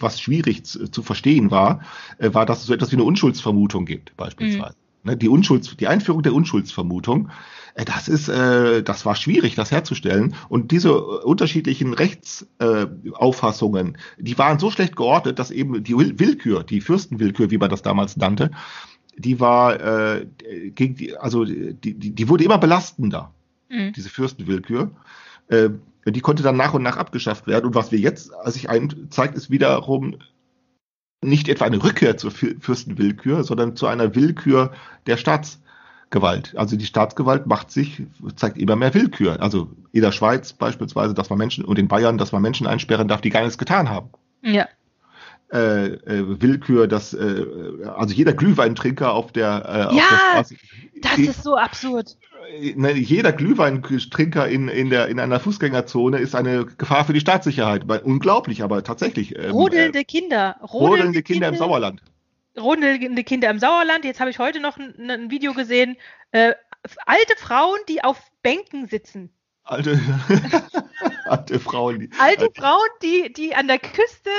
was 0.00 0.20
schwierig 0.20 0.64
zu, 0.64 0.90
zu 0.90 1.02
verstehen 1.02 1.50
war, 1.50 1.82
äh, 2.18 2.32
war, 2.32 2.46
dass 2.46 2.60
es 2.60 2.66
so 2.66 2.74
etwas 2.74 2.90
wie 2.90 2.96
eine 2.96 3.04
Unschuldsvermutung 3.04 3.84
gibt, 3.84 4.16
beispielsweise. 4.16 4.74
Mhm. 4.74 4.87
Ne, 5.04 5.16
die 5.16 5.28
Unschulds, 5.28 5.76
die 5.76 5.86
Einführung 5.86 6.22
der 6.22 6.34
Unschuldsvermutung, 6.34 7.30
äh, 7.74 7.84
das 7.84 8.08
ist, 8.08 8.28
äh, 8.28 8.82
das 8.82 9.06
war 9.06 9.14
schwierig, 9.14 9.54
das 9.54 9.70
herzustellen. 9.70 10.34
Und 10.48 10.72
diese 10.72 10.88
äh, 10.88 11.24
unterschiedlichen 11.24 11.94
Rechtsauffassungen, 11.94 13.96
die 14.18 14.36
waren 14.38 14.58
so 14.58 14.70
schlecht 14.70 14.96
geordnet, 14.96 15.38
dass 15.38 15.52
eben 15.52 15.84
die 15.84 15.96
Willkür, 15.96 16.64
die 16.64 16.80
Fürstenwillkür, 16.80 17.50
wie 17.50 17.58
man 17.58 17.70
das 17.70 17.82
damals 17.82 18.16
nannte, 18.16 18.50
die 19.16 19.40
war 19.40 19.80
äh, 19.80 20.26
gegen 20.74 20.96
die, 20.96 21.16
also 21.16 21.44
die, 21.44 21.74
die, 21.74 21.94
die 21.94 22.28
wurde 22.28 22.44
immer 22.44 22.58
belastender, 22.58 23.32
mhm. 23.68 23.92
diese 23.92 24.08
Fürstenwillkür. 24.08 24.90
Äh, 25.48 25.70
die 26.06 26.20
konnte 26.20 26.42
dann 26.42 26.56
nach 26.56 26.74
und 26.74 26.82
nach 26.82 26.96
abgeschafft 26.96 27.46
werden. 27.46 27.66
Und 27.66 27.74
was 27.74 27.92
wir 27.92 27.98
jetzt 27.98 28.30
sich 28.46 28.70
ein, 28.70 29.08
zeigt, 29.10 29.36
ist 29.36 29.50
wiederum 29.50 30.16
nicht 31.22 31.48
etwa 31.48 31.64
eine 31.64 31.82
Rückkehr 31.82 32.16
zur 32.16 32.30
Fürstenwillkür, 32.30 33.44
sondern 33.44 33.76
zu 33.76 33.86
einer 33.86 34.14
Willkür 34.14 34.72
der 35.06 35.16
Staatsgewalt. 35.16 36.54
Also 36.56 36.76
die 36.76 36.86
Staatsgewalt 36.86 37.46
macht 37.46 37.70
sich, 37.70 38.02
zeigt 38.36 38.58
immer 38.58 38.76
mehr 38.76 38.94
Willkür. 38.94 39.40
Also 39.42 39.70
in 39.92 40.02
der 40.02 40.12
Schweiz 40.12 40.52
beispielsweise, 40.52 41.14
dass 41.14 41.30
man 41.30 41.38
Menschen 41.38 41.64
und 41.64 41.78
in 41.78 41.88
Bayern, 41.88 42.18
dass 42.18 42.32
man 42.32 42.42
Menschen 42.42 42.66
einsperren 42.66 43.08
darf, 43.08 43.20
die 43.20 43.30
gar 43.30 43.42
nichts 43.42 43.58
getan 43.58 43.88
haben. 43.88 44.10
Ja. 44.42 44.68
Äh, 45.50 45.94
äh, 45.94 46.40
Willkür, 46.42 46.86
dass 46.86 47.14
äh, 47.14 47.46
also 47.96 48.14
jeder 48.14 48.34
Glühweintrinker 48.34 49.12
auf 49.12 49.32
der, 49.32 49.64
äh, 49.64 49.84
auf 49.86 49.94
ja, 49.94 50.04
der 50.10 50.16
Straße. 50.16 50.56
Das 51.00 51.18
ist 51.18 51.42
so 51.42 51.56
absurd. 51.56 52.16
Ne, 52.76 52.92
jeder 52.92 53.32
Glühweintrinker 53.32 54.48
in, 54.48 54.68
in, 54.68 54.90
der, 54.90 55.08
in 55.08 55.20
einer 55.20 55.38
Fußgängerzone 55.38 56.18
ist 56.18 56.34
eine 56.34 56.64
Gefahr 56.64 57.04
für 57.04 57.12
die 57.12 57.20
Staatssicherheit. 57.20 57.84
Unglaublich, 58.04 58.62
aber 58.62 58.82
tatsächlich. 58.82 59.36
Ähm, 59.38 59.50
rodelnde 59.50 60.04
Kinder. 60.04 60.56
Rodelnde, 60.62 60.78
rodelnde 60.78 61.22
Kinder, 61.22 61.46
Kinder, 61.46 61.48
im 61.48 61.56
Sauerland. 61.56 62.02
Rodelnde 62.58 63.24
Kinder 63.24 63.50
im 63.50 63.58
Sauerland. 63.58 64.04
Jetzt 64.04 64.20
habe 64.20 64.30
ich 64.30 64.38
heute 64.38 64.60
noch 64.60 64.78
ein, 64.78 65.10
ein 65.10 65.30
Video 65.30 65.52
gesehen. 65.52 65.96
Äh, 66.32 66.54
alte 67.06 67.36
Frauen, 67.36 67.78
die 67.88 68.02
auf 68.02 68.18
Bänken 68.42 68.86
sitzen. 68.86 69.30
Alte, 69.64 70.00
alte 71.28 71.60
Frauen. 71.60 72.00
Die, 72.00 72.10
alte, 72.18 72.42
alte 72.42 72.60
Frauen, 72.60 72.88
die, 73.02 73.32
die 73.32 73.54
an 73.54 73.68
der 73.68 73.78
Küste, 73.78 74.30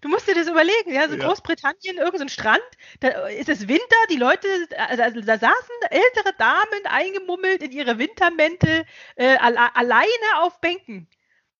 du 0.00 0.08
musst 0.08 0.28
dir 0.28 0.34
das 0.34 0.48
überlegen, 0.48 0.92
ja, 0.92 1.08
so 1.08 1.16
ja. 1.16 1.26
Großbritannien, 1.26 1.96
irgendein 1.98 2.28
so 2.28 2.32
Strand, 2.32 2.62
da 3.00 3.08
ist 3.28 3.48
es 3.48 3.68
Winter, 3.68 3.96
die 4.10 4.16
Leute, 4.16 4.48
also 4.76 5.20
da 5.20 5.38
saßen 5.38 5.76
ältere 5.90 6.34
Damen 6.38 6.84
eingemummelt 6.84 7.62
in 7.62 7.72
ihre 7.72 7.98
Wintermäntel, 7.98 8.84
äh, 9.16 9.36
alle, 9.36 9.74
alleine 9.76 10.40
auf 10.40 10.60
Bänken. 10.60 11.08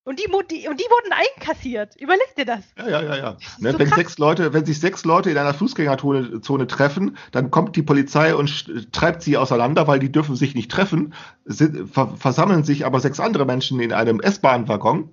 Und 0.09 0.19
die, 0.19 0.25
die, 0.25 0.67
und 0.67 0.81
die 0.81 0.85
wurden 0.85 1.13
einkassiert. 1.13 1.95
Überleg 2.01 2.35
dir 2.35 2.47
das. 2.47 2.61
Ja, 2.79 2.89
ja, 2.89 3.03
ja, 3.03 3.17
ja. 3.19 3.37
Ne, 3.59 3.73
so 3.73 3.79
wenn, 3.79 3.91
sechs 3.91 4.17
Leute, 4.17 4.55
wenn 4.55 4.65
sich 4.65 4.81
sechs 4.81 5.05
Leute 5.05 5.31
in 5.31 5.37
einer 5.37 5.53
Fußgängerzone 5.53 6.41
Zone 6.41 6.67
treffen, 6.67 7.19
dann 7.31 7.51
kommt 7.51 7.77
die 7.77 7.83
Polizei 7.83 8.35
und 8.35 8.91
treibt 8.91 9.21
sie 9.21 9.37
auseinander, 9.37 9.87
weil 9.87 9.99
die 9.99 10.11
dürfen 10.11 10.35
sich 10.35 10.55
nicht 10.55 10.71
treffen, 10.71 11.13
sind, 11.45 11.91
ver 11.91 12.17
versammeln 12.17 12.65
sich 12.65 12.87
aber 12.87 13.01
sechs 13.01 13.21
andere 13.21 13.45
Menschen 13.45 13.81
in 13.81 13.93
einem 13.93 14.21
S-Bahn-Waggon, 14.21 15.11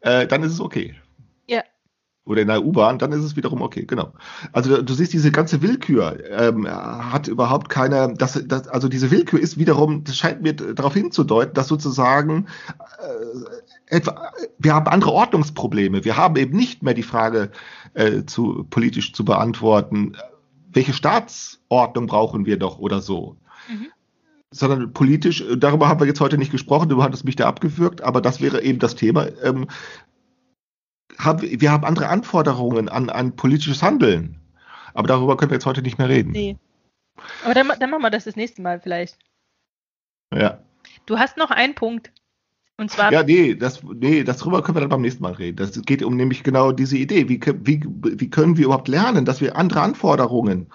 äh, 0.00 0.26
dann 0.26 0.42
ist 0.42 0.52
es 0.52 0.60
okay. 0.60 0.94
Ja. 1.46 1.62
Oder 2.26 2.42
in 2.42 2.48
der 2.48 2.62
U-Bahn, 2.62 2.98
dann 2.98 3.12
ist 3.12 3.24
es 3.24 3.36
wiederum 3.36 3.62
okay, 3.62 3.86
genau. 3.86 4.12
Also 4.52 4.82
du 4.82 4.92
siehst, 4.92 5.14
diese 5.14 5.32
ganze 5.32 5.62
Willkür 5.62 6.18
ähm, 6.28 6.68
hat 6.68 7.26
überhaupt 7.26 7.70
keine, 7.70 8.12
das, 8.18 8.38
das, 8.46 8.68
also 8.68 8.88
diese 8.88 9.10
Willkür 9.10 9.40
ist 9.40 9.56
wiederum, 9.56 10.04
das 10.04 10.18
scheint 10.18 10.42
mir 10.42 10.52
darauf 10.52 10.92
hinzudeuten, 10.92 11.54
dass 11.54 11.68
sozusagen 11.68 12.48
äh, 12.68 13.69
etwa, 13.90 14.32
wir 14.58 14.74
haben 14.74 14.86
andere 14.86 15.12
Ordnungsprobleme. 15.12 16.04
Wir 16.04 16.16
haben 16.16 16.36
eben 16.36 16.56
nicht 16.56 16.82
mehr 16.82 16.94
die 16.94 17.02
Frage 17.02 17.50
äh, 17.94 18.24
zu, 18.24 18.64
politisch 18.70 19.12
zu 19.12 19.24
beantworten, 19.24 20.16
welche 20.72 20.92
Staatsordnung 20.92 22.06
brauchen 22.06 22.46
wir 22.46 22.58
doch 22.58 22.78
oder 22.78 23.00
so. 23.00 23.36
Mhm. 23.68 23.88
Sondern 24.52 24.92
politisch, 24.92 25.44
darüber 25.56 25.88
haben 25.88 26.00
wir 26.00 26.06
jetzt 26.06 26.20
heute 26.20 26.38
nicht 26.38 26.52
gesprochen, 26.52 26.88
du 26.88 27.02
hattest 27.02 27.24
mich 27.24 27.36
da 27.36 27.46
abgewürgt, 27.46 28.02
aber 28.02 28.20
das 28.20 28.40
wäre 28.40 28.62
eben 28.62 28.78
das 28.78 28.94
Thema. 28.94 29.26
Ähm, 29.42 29.68
haben, 31.18 31.42
wir 31.42 31.70
haben 31.70 31.84
andere 31.84 32.08
Anforderungen 32.08 32.88
an, 32.88 33.10
an 33.10 33.36
politisches 33.36 33.82
Handeln. 33.82 34.40
Aber 34.94 35.06
darüber 35.06 35.36
können 35.36 35.50
wir 35.50 35.56
jetzt 35.56 35.66
heute 35.66 35.82
nicht 35.82 35.98
mehr 35.98 36.08
reden. 36.08 36.32
Nee. 36.32 36.56
Aber 37.44 37.54
dann, 37.54 37.70
dann 37.78 37.90
machen 37.90 38.02
wir 38.02 38.10
das 38.10 38.24
das 38.24 38.36
nächste 38.36 38.62
Mal 38.62 38.80
vielleicht. 38.80 39.18
Ja. 40.32 40.58
Du 41.06 41.18
hast 41.18 41.36
noch 41.36 41.50
einen 41.50 41.74
Punkt. 41.74 42.12
Und 42.80 42.90
zwar. 42.90 43.12
Ja, 43.12 43.22
nee, 43.22 43.54
das, 43.54 43.82
nee, 43.82 44.24
darüber 44.24 44.62
können 44.62 44.76
wir 44.76 44.80
dann 44.80 44.88
beim 44.88 45.02
nächsten 45.02 45.22
Mal 45.22 45.34
reden. 45.34 45.56
Das 45.56 45.72
geht 45.82 46.02
um 46.02 46.16
nämlich 46.16 46.42
genau 46.42 46.72
diese 46.72 46.96
Idee. 46.96 47.28
Wie, 47.28 47.38
wie, 47.62 47.84
wie 47.86 48.30
können 48.30 48.56
wir 48.56 48.64
überhaupt 48.64 48.88
lernen, 48.88 49.26
dass 49.26 49.42
wir 49.42 49.54
andere 49.54 49.82
Anforderungen, 49.82 50.66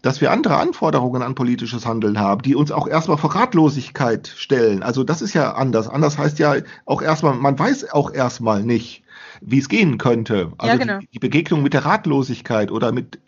dass 0.00 0.22
wir 0.22 0.30
andere 0.30 0.56
Anforderungen 0.56 1.20
an 1.20 1.34
politisches 1.34 1.84
Handeln 1.84 2.18
haben, 2.18 2.40
die 2.40 2.54
uns 2.54 2.72
auch 2.72 2.88
erstmal 2.88 3.18
vor 3.18 3.34
Ratlosigkeit 3.34 4.26
stellen. 4.26 4.82
Also 4.82 5.04
das 5.04 5.20
ist 5.20 5.34
ja 5.34 5.52
anders. 5.52 5.86
Anders 5.86 6.16
heißt 6.16 6.38
ja 6.38 6.54
auch 6.86 7.02
erstmal, 7.02 7.34
man 7.34 7.58
weiß 7.58 7.92
auch 7.92 8.10
erstmal 8.10 8.62
nicht, 8.62 9.02
wie 9.42 9.58
es 9.58 9.68
gehen 9.68 9.98
könnte. 9.98 10.52
Also 10.56 10.72
ja, 10.72 10.78
genau. 10.78 10.98
die, 11.00 11.08
die 11.08 11.18
Begegnung 11.18 11.62
mit 11.62 11.74
der 11.74 11.84
Ratlosigkeit 11.84 12.70
oder 12.70 12.90
mit 12.90 13.18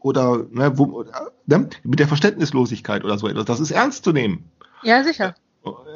oder 0.00 0.46
ne, 0.50 0.78
wo, 0.78 1.04
ne, 1.44 1.68
mit 1.82 2.00
der 2.00 2.08
Verständnislosigkeit 2.08 3.04
oder 3.04 3.18
so 3.18 3.28
etwas, 3.28 3.44
das 3.44 3.60
ist 3.60 3.70
ernst 3.70 4.04
zu 4.04 4.12
nehmen. 4.12 4.44
Ja, 4.82 5.04
sicher. 5.04 5.34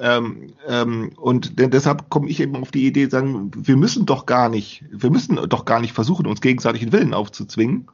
Ähm, 0.01 0.53
ähm, 0.69 1.13
und 1.17 1.59
deshalb 1.59 2.09
komme 2.09 2.29
ich 2.29 2.41
eben 2.41 2.57
auf 2.57 2.71
die 2.71 2.87
Idee, 2.87 3.09
sagen, 3.09 3.51
wir 3.57 3.77
müssen 3.77 4.07
doch 4.07 4.27
gar 4.27 4.49
nicht, 4.49 4.85
wir 4.91 5.11
müssen 5.11 5.37
doch 5.49 5.65
gar 5.65 5.81
nicht 5.81 5.93
versuchen, 5.93 6.27
uns 6.27 6.41
gegenseitig 6.41 6.83
den 6.83 6.93
Willen 6.93 7.15
aufzuzwingen. 7.15 7.89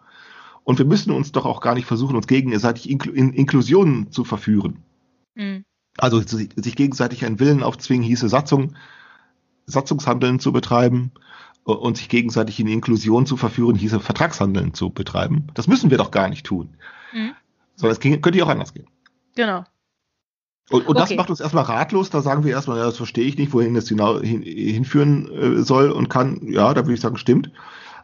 Und 0.65 0.79
wir 0.79 0.85
müssen 0.85 1.11
uns 1.13 1.33
doch 1.33 1.45
auch 1.45 1.61
gar 1.61 1.75
nicht 1.75 1.87
versuchen, 1.87 2.15
uns 2.15 2.27
gegenseitig 2.27 2.89
Inkl 2.89 3.11
in 3.11 3.33
Inklusionen 3.33 4.13
zu 4.13 4.25
verführen. 4.25 4.83
Mhm. 5.35 5.65
Also 5.99 6.21
sich 6.21 6.77
gegenseitig 6.77 7.25
einen 7.25 7.41
Willen 7.41 7.63
aufzwingen, 7.63 8.07
hieße 8.07 8.29
Satzung, 8.29 8.75
Satzungshandeln 9.67 10.41
zu 10.41 10.53
betreiben 10.53 11.13
und 11.65 11.97
sich 11.97 12.09
gegenseitig 12.09 12.61
in 12.61 12.67
Inklusion 12.67 13.27
zu 13.27 13.37
verführen, 13.37 13.77
hieße 13.77 14.01
Vertragshandeln 14.01 14.75
zu 14.75 14.91
betreiben. 14.91 15.49
Das 15.55 15.69
müssen 15.69 15.91
wir 15.91 15.99
doch 15.99 16.11
gar 16.11 16.29
nicht 16.29 16.47
tun. 16.47 16.77
Mhm. 17.13 17.33
Sondern 17.77 17.93
es 17.93 18.01
könnte 18.01 18.39
ja 18.39 18.45
auch 18.45 18.49
anders 18.49 18.75
gehen. 18.75 18.87
Genau. 19.35 19.65
Und, 20.73 20.89
und 20.89 20.97
okay. 20.97 21.09
das 21.11 21.17
macht 21.17 21.31
uns 21.31 21.41
erstmal 21.41 21.65
ratlos. 21.65 22.11
Da 22.11 22.23
sagen 22.23 22.45
wir 22.45 22.53
erstmal, 22.53 22.79
ja, 22.79 22.85
das 22.85 22.97
verstehe 22.97 23.25
ich 23.25 23.37
nicht, 23.37 23.53
wohin 23.53 23.75
das 23.75 23.89
genau 23.89 24.21
hin, 24.21 24.43
hinführen 24.43 25.31
äh, 25.31 25.63
soll 25.63 25.91
und 25.91 26.09
kann. 26.09 26.41
Ja, 26.47 26.73
da 26.75 26.83
würde 26.83 26.95
ich 26.95 27.01
sagen, 27.01 27.17
stimmt. 27.17 27.51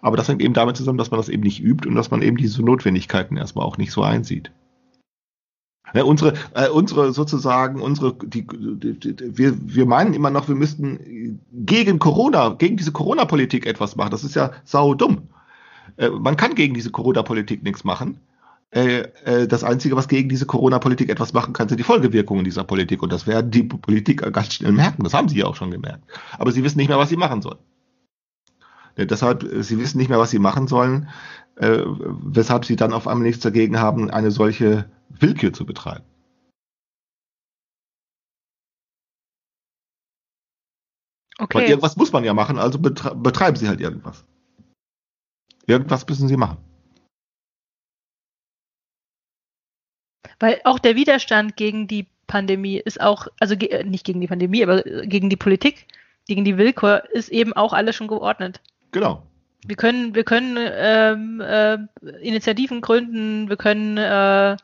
Aber 0.00 0.16
das 0.16 0.28
hängt 0.28 0.42
eben 0.42 0.54
damit 0.54 0.76
zusammen, 0.76 0.98
dass 0.98 1.10
man 1.10 1.18
das 1.18 1.28
eben 1.28 1.42
nicht 1.42 1.60
übt 1.60 1.88
und 1.88 1.94
dass 1.94 2.10
man 2.10 2.22
eben 2.22 2.36
diese 2.36 2.62
Notwendigkeiten 2.62 3.36
erstmal 3.36 3.66
auch 3.66 3.78
nicht 3.78 3.90
so 3.90 4.02
einsieht. 4.02 4.50
Ja, 5.94 6.04
unsere, 6.04 6.34
äh, 6.54 6.68
unsere 6.68 7.12
sozusagen, 7.12 7.80
unsere, 7.80 8.14
die, 8.22 8.46
die, 8.46 8.98
die, 8.98 9.38
wir, 9.38 9.56
wir 9.58 9.86
meinen 9.86 10.12
immer 10.12 10.30
noch, 10.30 10.46
wir 10.48 10.54
müssten 10.54 11.40
gegen 11.52 11.98
Corona, 11.98 12.50
gegen 12.50 12.76
diese 12.76 12.92
Corona-Politik 12.92 13.66
etwas 13.66 13.96
machen. 13.96 14.10
Das 14.10 14.22
ist 14.22 14.34
ja 14.34 14.52
sau 14.64 14.94
dumm. 14.94 15.28
Äh, 15.96 16.10
man 16.10 16.36
kann 16.36 16.54
gegen 16.54 16.74
diese 16.74 16.90
Corona-Politik 16.90 17.62
nichts 17.62 17.84
machen. 17.84 18.20
Äh, 18.70 19.08
äh, 19.24 19.48
das 19.48 19.64
Einzige, 19.64 19.96
was 19.96 20.08
gegen 20.08 20.28
diese 20.28 20.44
Corona-Politik 20.44 21.08
etwas 21.08 21.32
machen 21.32 21.54
kann, 21.54 21.68
sind 21.68 21.78
die 21.78 21.84
Folgewirkungen 21.84 22.44
dieser 22.44 22.64
Politik. 22.64 23.02
Und 23.02 23.12
das 23.12 23.26
werden 23.26 23.50
die 23.50 23.62
Politiker 23.62 24.30
ganz 24.30 24.54
schnell 24.54 24.72
merken. 24.72 25.04
Das 25.04 25.14
haben 25.14 25.28
sie 25.28 25.38
ja 25.38 25.46
auch 25.46 25.56
schon 25.56 25.70
gemerkt. 25.70 26.04
Aber 26.38 26.52
sie 26.52 26.62
wissen 26.64 26.78
nicht 26.78 26.88
mehr, 26.88 26.98
was 26.98 27.08
sie 27.08 27.16
machen 27.16 27.40
sollen. 27.40 27.58
Ja, 28.96 29.06
deshalb, 29.06 29.42
äh, 29.42 29.62
sie 29.62 29.78
wissen 29.78 29.98
nicht 29.98 30.10
mehr, 30.10 30.18
was 30.18 30.30
sie 30.30 30.38
machen 30.38 30.68
sollen, 30.68 31.08
äh, 31.56 31.82
weshalb 31.86 32.66
sie 32.66 32.76
dann 32.76 32.92
auf 32.92 33.08
einmal 33.08 33.26
nichts 33.26 33.42
dagegen 33.42 33.78
haben, 33.78 34.10
eine 34.10 34.30
solche 34.30 34.90
Willkür 35.08 35.52
zu 35.52 35.64
betreiben. 35.64 36.04
Okay. 41.38 41.58
Weil 41.58 41.68
irgendwas 41.68 41.96
muss 41.96 42.12
man 42.12 42.24
ja 42.24 42.34
machen, 42.34 42.58
also 42.58 42.80
betre 42.80 43.14
betreiben 43.14 43.56
Sie 43.56 43.68
halt 43.68 43.80
irgendwas. 43.80 44.24
Irgendwas 45.66 46.06
müssen 46.08 46.26
Sie 46.26 46.36
machen. 46.36 46.58
Weil 50.40 50.60
auch 50.64 50.78
der 50.78 50.96
Widerstand 50.96 51.56
gegen 51.56 51.88
die 51.88 52.06
Pandemie 52.26 52.78
ist 52.78 53.00
auch, 53.00 53.26
also 53.40 53.56
ge 53.56 53.70
äh, 53.70 53.84
nicht 53.84 54.04
gegen 54.04 54.20
die 54.20 54.26
Pandemie, 54.26 54.62
aber 54.62 54.86
äh, 54.86 55.06
gegen 55.06 55.30
die 55.30 55.36
Politik, 55.36 55.86
gegen 56.26 56.44
die 56.44 56.58
Willkür 56.58 57.04
ist 57.12 57.30
eben 57.30 57.52
auch 57.54 57.72
alles 57.72 57.96
schon 57.96 58.08
geordnet. 58.08 58.60
Genau. 58.92 59.22
Wir 59.66 59.76
können, 59.76 60.14
wir 60.14 60.24
können 60.24 60.56
ähm, 60.58 61.40
äh, 61.40 61.78
Initiativen 62.20 62.80
gründen, 62.80 63.48
wir 63.48 63.56
können 63.56 63.96
äh, 63.96 64.56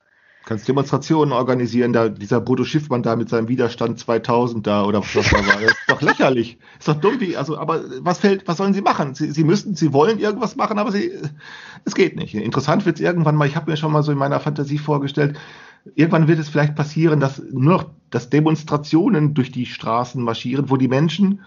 Kannst 0.47 0.69
Demonstrationen 0.69 1.33
organisieren, 1.33 1.95
da 1.95 2.11
dieser 2.11 2.39
Bodo 2.39 2.65
Schiffmann 2.65 3.03
da 3.03 3.17
mit 3.17 3.31
seinem 3.31 3.49
Widerstand 3.49 3.99
2000 3.99 4.67
da 4.67 4.85
oder 4.85 5.01
was 5.01 5.13
das 5.15 5.31
da 5.31 5.39
war. 5.39 5.61
Das 5.61 5.71
ist 5.71 5.89
doch 5.89 6.03
lächerlich. 6.03 6.59
Ist 6.79 6.87
doch 6.87 7.01
dumm, 7.01 7.19
wie, 7.21 7.35
also, 7.35 7.57
aber 7.57 7.83
was 8.01 8.19
fällt, 8.19 8.47
was 8.47 8.59
sollen 8.59 8.75
sie 8.75 8.83
machen? 8.83 9.15
Sie, 9.15 9.31
sie 9.31 9.43
müssen, 9.43 9.75
sie 9.75 9.95
wollen 9.95 10.19
irgendwas 10.19 10.55
machen, 10.55 10.79
aber 10.79 10.93
sie, 10.93 11.13
es 11.87 11.95
geht 11.95 12.17
nicht. 12.17 12.35
Interessant 12.35 12.85
wird 12.85 12.97
es 12.97 13.03
irgendwann 13.03 13.37
mal, 13.37 13.49
ich 13.49 13.57
habe 13.57 13.71
mir 13.71 13.79
schon 13.79 13.91
mal 13.91 14.03
so 14.03 14.13
in 14.13 14.19
meiner 14.19 14.39
Fantasie 14.39 14.77
vorgestellt, 14.77 15.39
irgendwann 15.95 16.29
wird 16.29 16.39
es 16.39 16.51
vielleicht 16.51 16.75
passieren, 16.75 17.21
dass 17.21 17.39
nur 17.39 17.73
noch, 17.73 17.87
dass 18.11 18.29
Demonstrationen 18.29 19.33
durch 19.33 19.51
die 19.51 19.65
Straßen 19.65 20.23
marschieren, 20.23 20.69
wo 20.69 20.77
die 20.77 20.89
Menschen 20.89 21.41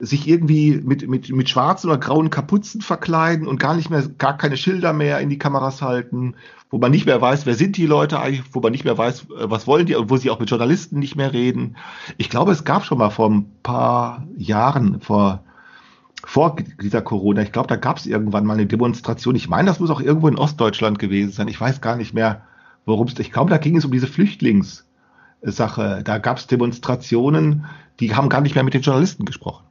sich 0.00 0.28
irgendwie 0.28 0.80
mit, 0.82 1.08
mit, 1.08 1.28
mit 1.30 1.48
schwarzen 1.48 1.90
oder 1.90 1.98
grauen 1.98 2.30
Kapuzen 2.30 2.80
verkleiden 2.80 3.48
und 3.48 3.58
gar 3.58 3.74
nicht 3.74 3.90
mehr, 3.90 4.06
gar 4.18 4.36
keine 4.36 4.56
Schilder 4.56 4.92
mehr 4.92 5.18
in 5.18 5.28
die 5.28 5.38
Kameras 5.38 5.82
halten, 5.82 6.34
wo 6.70 6.78
man 6.78 6.92
nicht 6.92 7.06
mehr 7.06 7.20
weiß, 7.20 7.46
wer 7.46 7.54
sind 7.54 7.76
die 7.76 7.86
Leute 7.86 8.20
eigentlich, 8.20 8.44
wo 8.52 8.60
man 8.60 8.70
nicht 8.70 8.84
mehr 8.84 8.96
weiß, 8.96 9.22
äh, 9.22 9.50
was 9.50 9.66
wollen 9.66 9.86
die 9.86 9.96
wo 9.98 10.16
sie 10.16 10.30
auch 10.30 10.38
mit 10.38 10.50
Journalisten 10.50 11.00
nicht 11.00 11.16
mehr 11.16 11.32
reden. 11.32 11.76
Ich 12.16 12.30
glaube, 12.30 12.52
es 12.52 12.64
gab 12.64 12.84
schon 12.84 12.98
mal 12.98 13.10
vor 13.10 13.28
ein 13.28 13.50
paar 13.64 14.24
Jahren, 14.36 15.00
vor, 15.00 15.42
vor 16.24 16.54
dieser 16.80 17.02
Corona, 17.02 17.42
ich 17.42 17.52
glaube, 17.52 17.68
da 17.68 17.76
gab 17.76 17.96
es 17.96 18.06
irgendwann 18.06 18.46
mal 18.46 18.54
eine 18.54 18.66
Demonstration. 18.66 19.34
Ich 19.34 19.48
meine, 19.48 19.66
das 19.66 19.80
muss 19.80 19.90
auch 19.90 20.00
irgendwo 20.00 20.28
in 20.28 20.38
Ostdeutschland 20.38 21.00
gewesen 21.00 21.32
sein. 21.32 21.48
Ich 21.48 21.60
weiß 21.60 21.80
gar 21.80 21.96
nicht 21.96 22.14
mehr, 22.14 22.42
worum 22.86 23.08
es, 23.08 23.18
ich 23.18 23.32
glaube, 23.32 23.50
da 23.50 23.58
ging 23.58 23.76
es 23.76 23.84
um 23.84 23.90
diese 23.90 24.06
Flüchtlingssache. 24.06 26.02
Da 26.04 26.18
gab 26.18 26.36
es 26.36 26.46
Demonstrationen, 26.46 27.66
die 27.98 28.14
haben 28.14 28.28
gar 28.28 28.42
nicht 28.42 28.54
mehr 28.54 28.64
mit 28.64 28.74
den 28.74 28.82
Journalisten 28.82 29.24
gesprochen. 29.24 29.67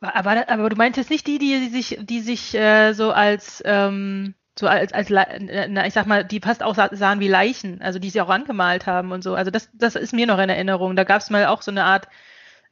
Aber, 0.00 0.48
aber 0.48 0.68
du 0.68 0.76
meintest 0.76 1.10
nicht 1.10 1.26
die, 1.26 1.38
die 1.38 1.68
sich, 1.68 1.98
die 2.00 2.20
sich 2.20 2.54
äh, 2.54 2.92
so 2.92 3.10
als, 3.10 3.62
ähm, 3.64 4.34
so 4.58 4.66
als, 4.66 4.92
als 4.92 5.10
na, 5.10 5.86
ich 5.86 5.94
sag 5.94 6.06
mal, 6.06 6.24
die 6.24 6.40
fast 6.40 6.62
auch 6.62 6.74
sahen 6.74 7.20
wie 7.20 7.28
Leichen, 7.28 7.80
also 7.80 7.98
die 7.98 8.10
sie 8.10 8.20
auch 8.20 8.28
angemalt 8.28 8.86
haben 8.86 9.12
und 9.12 9.22
so. 9.22 9.34
Also 9.34 9.50
das, 9.50 9.68
das 9.74 9.96
ist 9.96 10.12
mir 10.12 10.26
noch 10.26 10.38
in 10.38 10.48
Erinnerung. 10.48 10.96
Da 10.96 11.04
gab 11.04 11.20
es 11.20 11.30
mal 11.30 11.46
auch 11.46 11.62
so 11.62 11.70
eine 11.70 11.84
Art, 11.84 12.08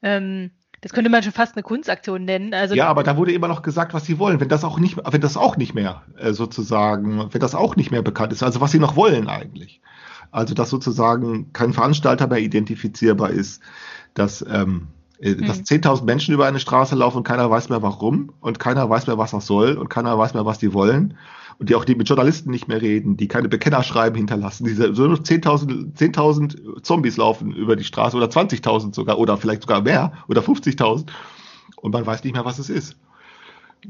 ähm, 0.03 0.53
das 0.81 0.93
könnte 0.93 1.11
man 1.11 1.23
schon 1.23 1.33
fast 1.33 1.57
eine 1.57 1.63
Kunstaktion 1.63 2.25
nennen. 2.25 2.55
Also 2.55 2.75
ja, 2.75 2.87
aber 2.87 3.03
da 3.03 3.17
wurde 3.17 3.33
immer 3.33 3.49
noch 3.49 3.63
gesagt, 3.63 3.95
was 3.95 4.05
sie 4.05 4.19
wollen. 4.19 4.41
Wenn 4.41 4.49
das 4.49 4.63
auch 4.63 4.79
nicht, 4.79 4.97
wenn 4.97 5.21
das 5.21 5.37
auch 5.37 5.57
nicht 5.57 5.75
mehr 5.75 6.03
äh, 6.17 6.33
sozusagen, 6.33 7.33
wenn 7.33 7.41
das 7.41 7.55
auch 7.55 7.77
nicht 7.77 7.91
mehr 7.91 8.03
bekannt 8.03 8.33
ist, 8.33 8.43
also 8.43 8.61
was 8.61 8.71
sie 8.71 8.79
noch 8.79 8.95
wollen 8.95 9.29
eigentlich. 9.29 9.81
Also 10.31 10.55
dass 10.55 10.71
sozusagen 10.71 11.53
kein 11.53 11.73
Veranstalter 11.73 12.27
mehr 12.27 12.39
identifizierbar 12.39 13.31
ist, 13.31 13.63
dass 14.15 14.45
ähm, 14.49 14.89
äh, 14.89 14.96
dass 15.21 15.63
10.000 15.63 16.01
hm. 16.01 16.05
Menschen 16.07 16.35
über 16.35 16.47
eine 16.47 16.61
Straße 16.61 16.95
laufen 16.95 17.19
und 17.19 17.25
keiner 17.25 17.51
weiß 17.51 17.69
mehr 17.69 17.83
warum 17.83 18.33
und 18.41 18.59
keiner 18.59 18.89
weiß 18.89 19.07
mehr, 19.07 19.19
was 19.19 19.31
das 19.31 19.47
soll 19.47 19.75
und 19.75 19.89
keiner 19.89 20.17
weiß 20.19 20.35
mehr, 20.35 20.45
was 20.45 20.59
die 20.59 20.73
wollen 20.73 21.17
und 21.59 21.71
die 21.71 21.75
auch 21.75 21.85
die 21.85 21.95
mit 21.95 22.09
Journalisten 22.09 22.51
nicht 22.51 22.69
mehr 22.69 22.83
reden, 22.83 23.17
die 23.17 23.29
keine 23.29 23.49
Bekennerschreiben 23.49 24.17
hinterlassen, 24.17 24.67
diese 24.67 24.95
so 24.95 25.07
nur 25.07 25.19
10.000 25.19 25.97
10.000 25.97 26.83
Zombies 26.83 27.17
laufen 27.17 27.53
über 27.53 27.77
die 27.77 27.85
Straße 27.85 28.17
oder 28.17 28.27
20.000 28.27 28.95
sogar 28.95 29.19
oder 29.19 29.37
vielleicht 29.37 29.63
sogar 29.63 29.83
mehr 29.83 30.13
oder 30.29 30.43
50.000 30.43 31.07
und 31.77 31.93
man 31.93 32.07
weiß 32.07 32.25
nicht 32.25 32.35
mehr, 32.35 32.45
was 32.45 32.59
es 32.59 32.69
ist. 32.69 32.97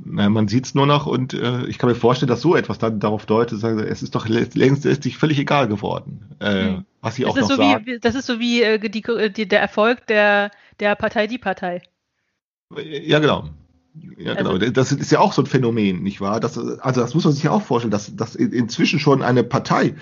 Man 0.04 0.46
sieht 0.48 0.66
es 0.66 0.74
nur 0.74 0.86
noch 0.86 1.06
und 1.06 1.32
äh, 1.32 1.64
ich 1.66 1.78
kann 1.78 1.88
mir 1.88 1.94
vorstellen, 1.94 2.28
dass 2.28 2.42
so 2.42 2.54
etwas 2.54 2.76
dann 2.78 3.00
darauf 3.00 3.24
deutet, 3.24 3.58
sagen, 3.58 3.78
es 3.78 4.02
ist 4.02 4.14
doch 4.14 4.28
längst 4.28 4.84
ist 4.84 5.04
sich 5.04 5.16
völlig 5.16 5.38
egal 5.38 5.68
geworden, 5.68 6.36
äh, 6.38 6.70
mhm. 6.70 6.84
was 7.00 7.14
sie 7.14 7.24
auch 7.24 7.34
noch 7.34 7.48
so 7.48 7.56
sagen. 7.56 7.86
Wie, 7.86 7.98
das 7.98 8.14
ist 8.14 8.26
so 8.26 8.38
wie 8.38 8.62
äh, 8.62 8.78
die, 8.78 9.02
die, 9.30 9.48
der 9.48 9.60
Erfolg 9.60 10.06
der, 10.06 10.50
der 10.80 10.94
Partei 10.94 11.26
die 11.26 11.38
Partei. 11.38 11.82
Ja, 12.76 13.18
genau. 13.18 13.48
Ja, 14.18 14.34
genau. 14.34 14.52
Also, 14.52 14.70
das 14.70 14.92
ist 14.92 15.10
ja 15.10 15.20
auch 15.20 15.32
so 15.32 15.42
ein 15.42 15.46
Phänomen, 15.46 16.02
nicht 16.02 16.20
wahr? 16.20 16.40
Das, 16.40 16.58
also 16.58 17.00
das 17.00 17.14
muss 17.14 17.24
man 17.24 17.32
sich 17.32 17.44
ja 17.44 17.50
auch 17.50 17.62
vorstellen, 17.62 17.90
dass, 17.90 18.14
dass 18.14 18.34
inzwischen 18.34 18.98
schon 18.98 19.22
eine 19.22 19.42
Partei, 19.42 19.94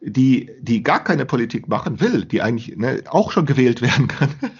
die, 0.00 0.50
die 0.60 0.82
gar 0.82 1.02
keine 1.02 1.26
Politik 1.26 1.68
machen 1.68 2.00
will, 2.00 2.24
die 2.24 2.42
eigentlich 2.42 2.76
ne, 2.76 3.02
auch 3.08 3.32
schon 3.32 3.46
gewählt 3.46 3.82
werden 3.82 4.08
kann. 4.08 4.30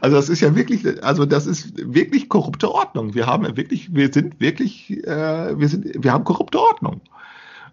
Also 0.00 0.16
das 0.16 0.28
ist 0.28 0.40
ja 0.40 0.54
wirklich, 0.54 1.02
also 1.02 1.26
das 1.26 1.46
ist 1.46 1.72
wirklich 1.76 2.28
korrupte 2.28 2.70
Ordnung. 2.70 3.14
Wir 3.14 3.26
haben 3.26 3.56
wirklich, 3.56 3.94
wir 3.94 4.12
sind 4.12 4.40
wirklich, 4.40 4.90
äh, 5.04 5.58
wir 5.58 5.68
sind, 5.68 6.04
wir 6.04 6.12
haben 6.12 6.24
korrupte 6.24 6.60
Ordnung. 6.60 7.00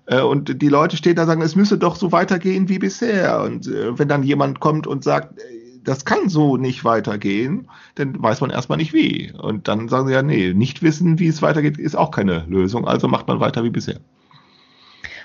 Äh, 0.05 0.21
und 0.21 0.61
die 0.61 0.69
Leute 0.69 0.97
stehen 0.97 1.15
da 1.15 1.23
und 1.23 1.27
sagen, 1.27 1.41
es 1.41 1.55
müsse 1.55 1.77
doch 1.77 1.95
so 1.95 2.11
weitergehen 2.11 2.69
wie 2.69 2.79
bisher. 2.79 3.41
Und 3.41 3.67
äh, 3.67 3.97
wenn 3.97 4.07
dann 4.07 4.23
jemand 4.23 4.59
kommt 4.59 4.87
und 4.87 5.03
sagt, 5.03 5.39
das 5.83 6.03
kann 6.03 6.29
so 6.29 6.57
nicht 6.57 6.83
weitergehen, 6.83 7.69
dann 7.95 8.21
weiß 8.21 8.41
man 8.41 8.49
erstmal 8.49 8.77
nicht 8.77 8.93
wie. 8.93 9.31
Und 9.31 9.67
dann 9.67 9.87
sagen 9.87 10.07
sie 10.07 10.13
ja, 10.13 10.21
nee, 10.21 10.53
nicht 10.53 10.81
wissen, 10.81 11.19
wie 11.19 11.27
es 11.27 11.41
weitergeht, 11.41 11.77
ist 11.77 11.95
auch 11.95 12.11
keine 12.11 12.45
Lösung. 12.47 12.87
Also 12.87 13.07
macht 13.07 13.27
man 13.27 13.39
weiter 13.39 13.63
wie 13.63 13.69
bisher. 13.69 13.99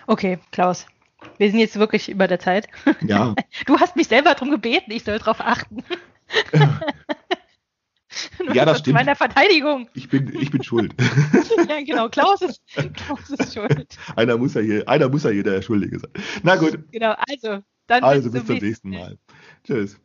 Okay, 0.07 0.39
Klaus. 0.53 0.87
Wir 1.39 1.51
sind 1.51 1.61
jetzt 1.61 1.79
wirklich 1.79 2.09
über 2.09 2.29
der 2.29 2.39
Zeit. 2.39 2.69
Ja. 3.07 3.35
Du 3.67 3.79
hast 3.79 3.97
mich 3.97 4.09
selber 4.09 4.33
darum 4.35 4.51
gebeten, 4.51 4.91
ich 4.91 5.05
soll 5.05 5.19
darauf 5.19 5.41
achten. 5.41 5.83
ja, 8.55 8.65
das 8.65 8.81
stimmt. 8.81 8.95
Meiner 8.95 9.15
Verteidigung. 9.17 9.89
Ich 9.95 10.09
bin, 10.09 10.35
ich 10.41 10.51
bin 10.51 10.63
schuld. 10.63 10.95
ja, 11.69 11.83
genau. 11.83 12.09
Klaus 12.09 12.43
ist, 12.43 12.61
Klaus 12.95 13.31
ist 13.31 13.55
schuld. 13.55 13.97
Einer 14.17 14.37
muss 14.37 14.55
ja 14.55 14.61
hier, 14.61 14.89
einer 14.89 15.09
muss 15.09 15.25
ja 15.25 15.31
hier 15.31 15.45
der 15.45 15.63
Schuldige 15.63 15.99
sein. 15.99 16.11
Na 16.43 16.57
gut. 16.57 16.79
Genau, 16.91 17.15
also. 17.29 17.63
Dann 17.87 18.05
also 18.05 18.31
bis 18.31 18.47
zum 18.47 18.57
nächsten 18.59 18.91
Mal. 18.91 19.19
Tschüss. 19.65 19.99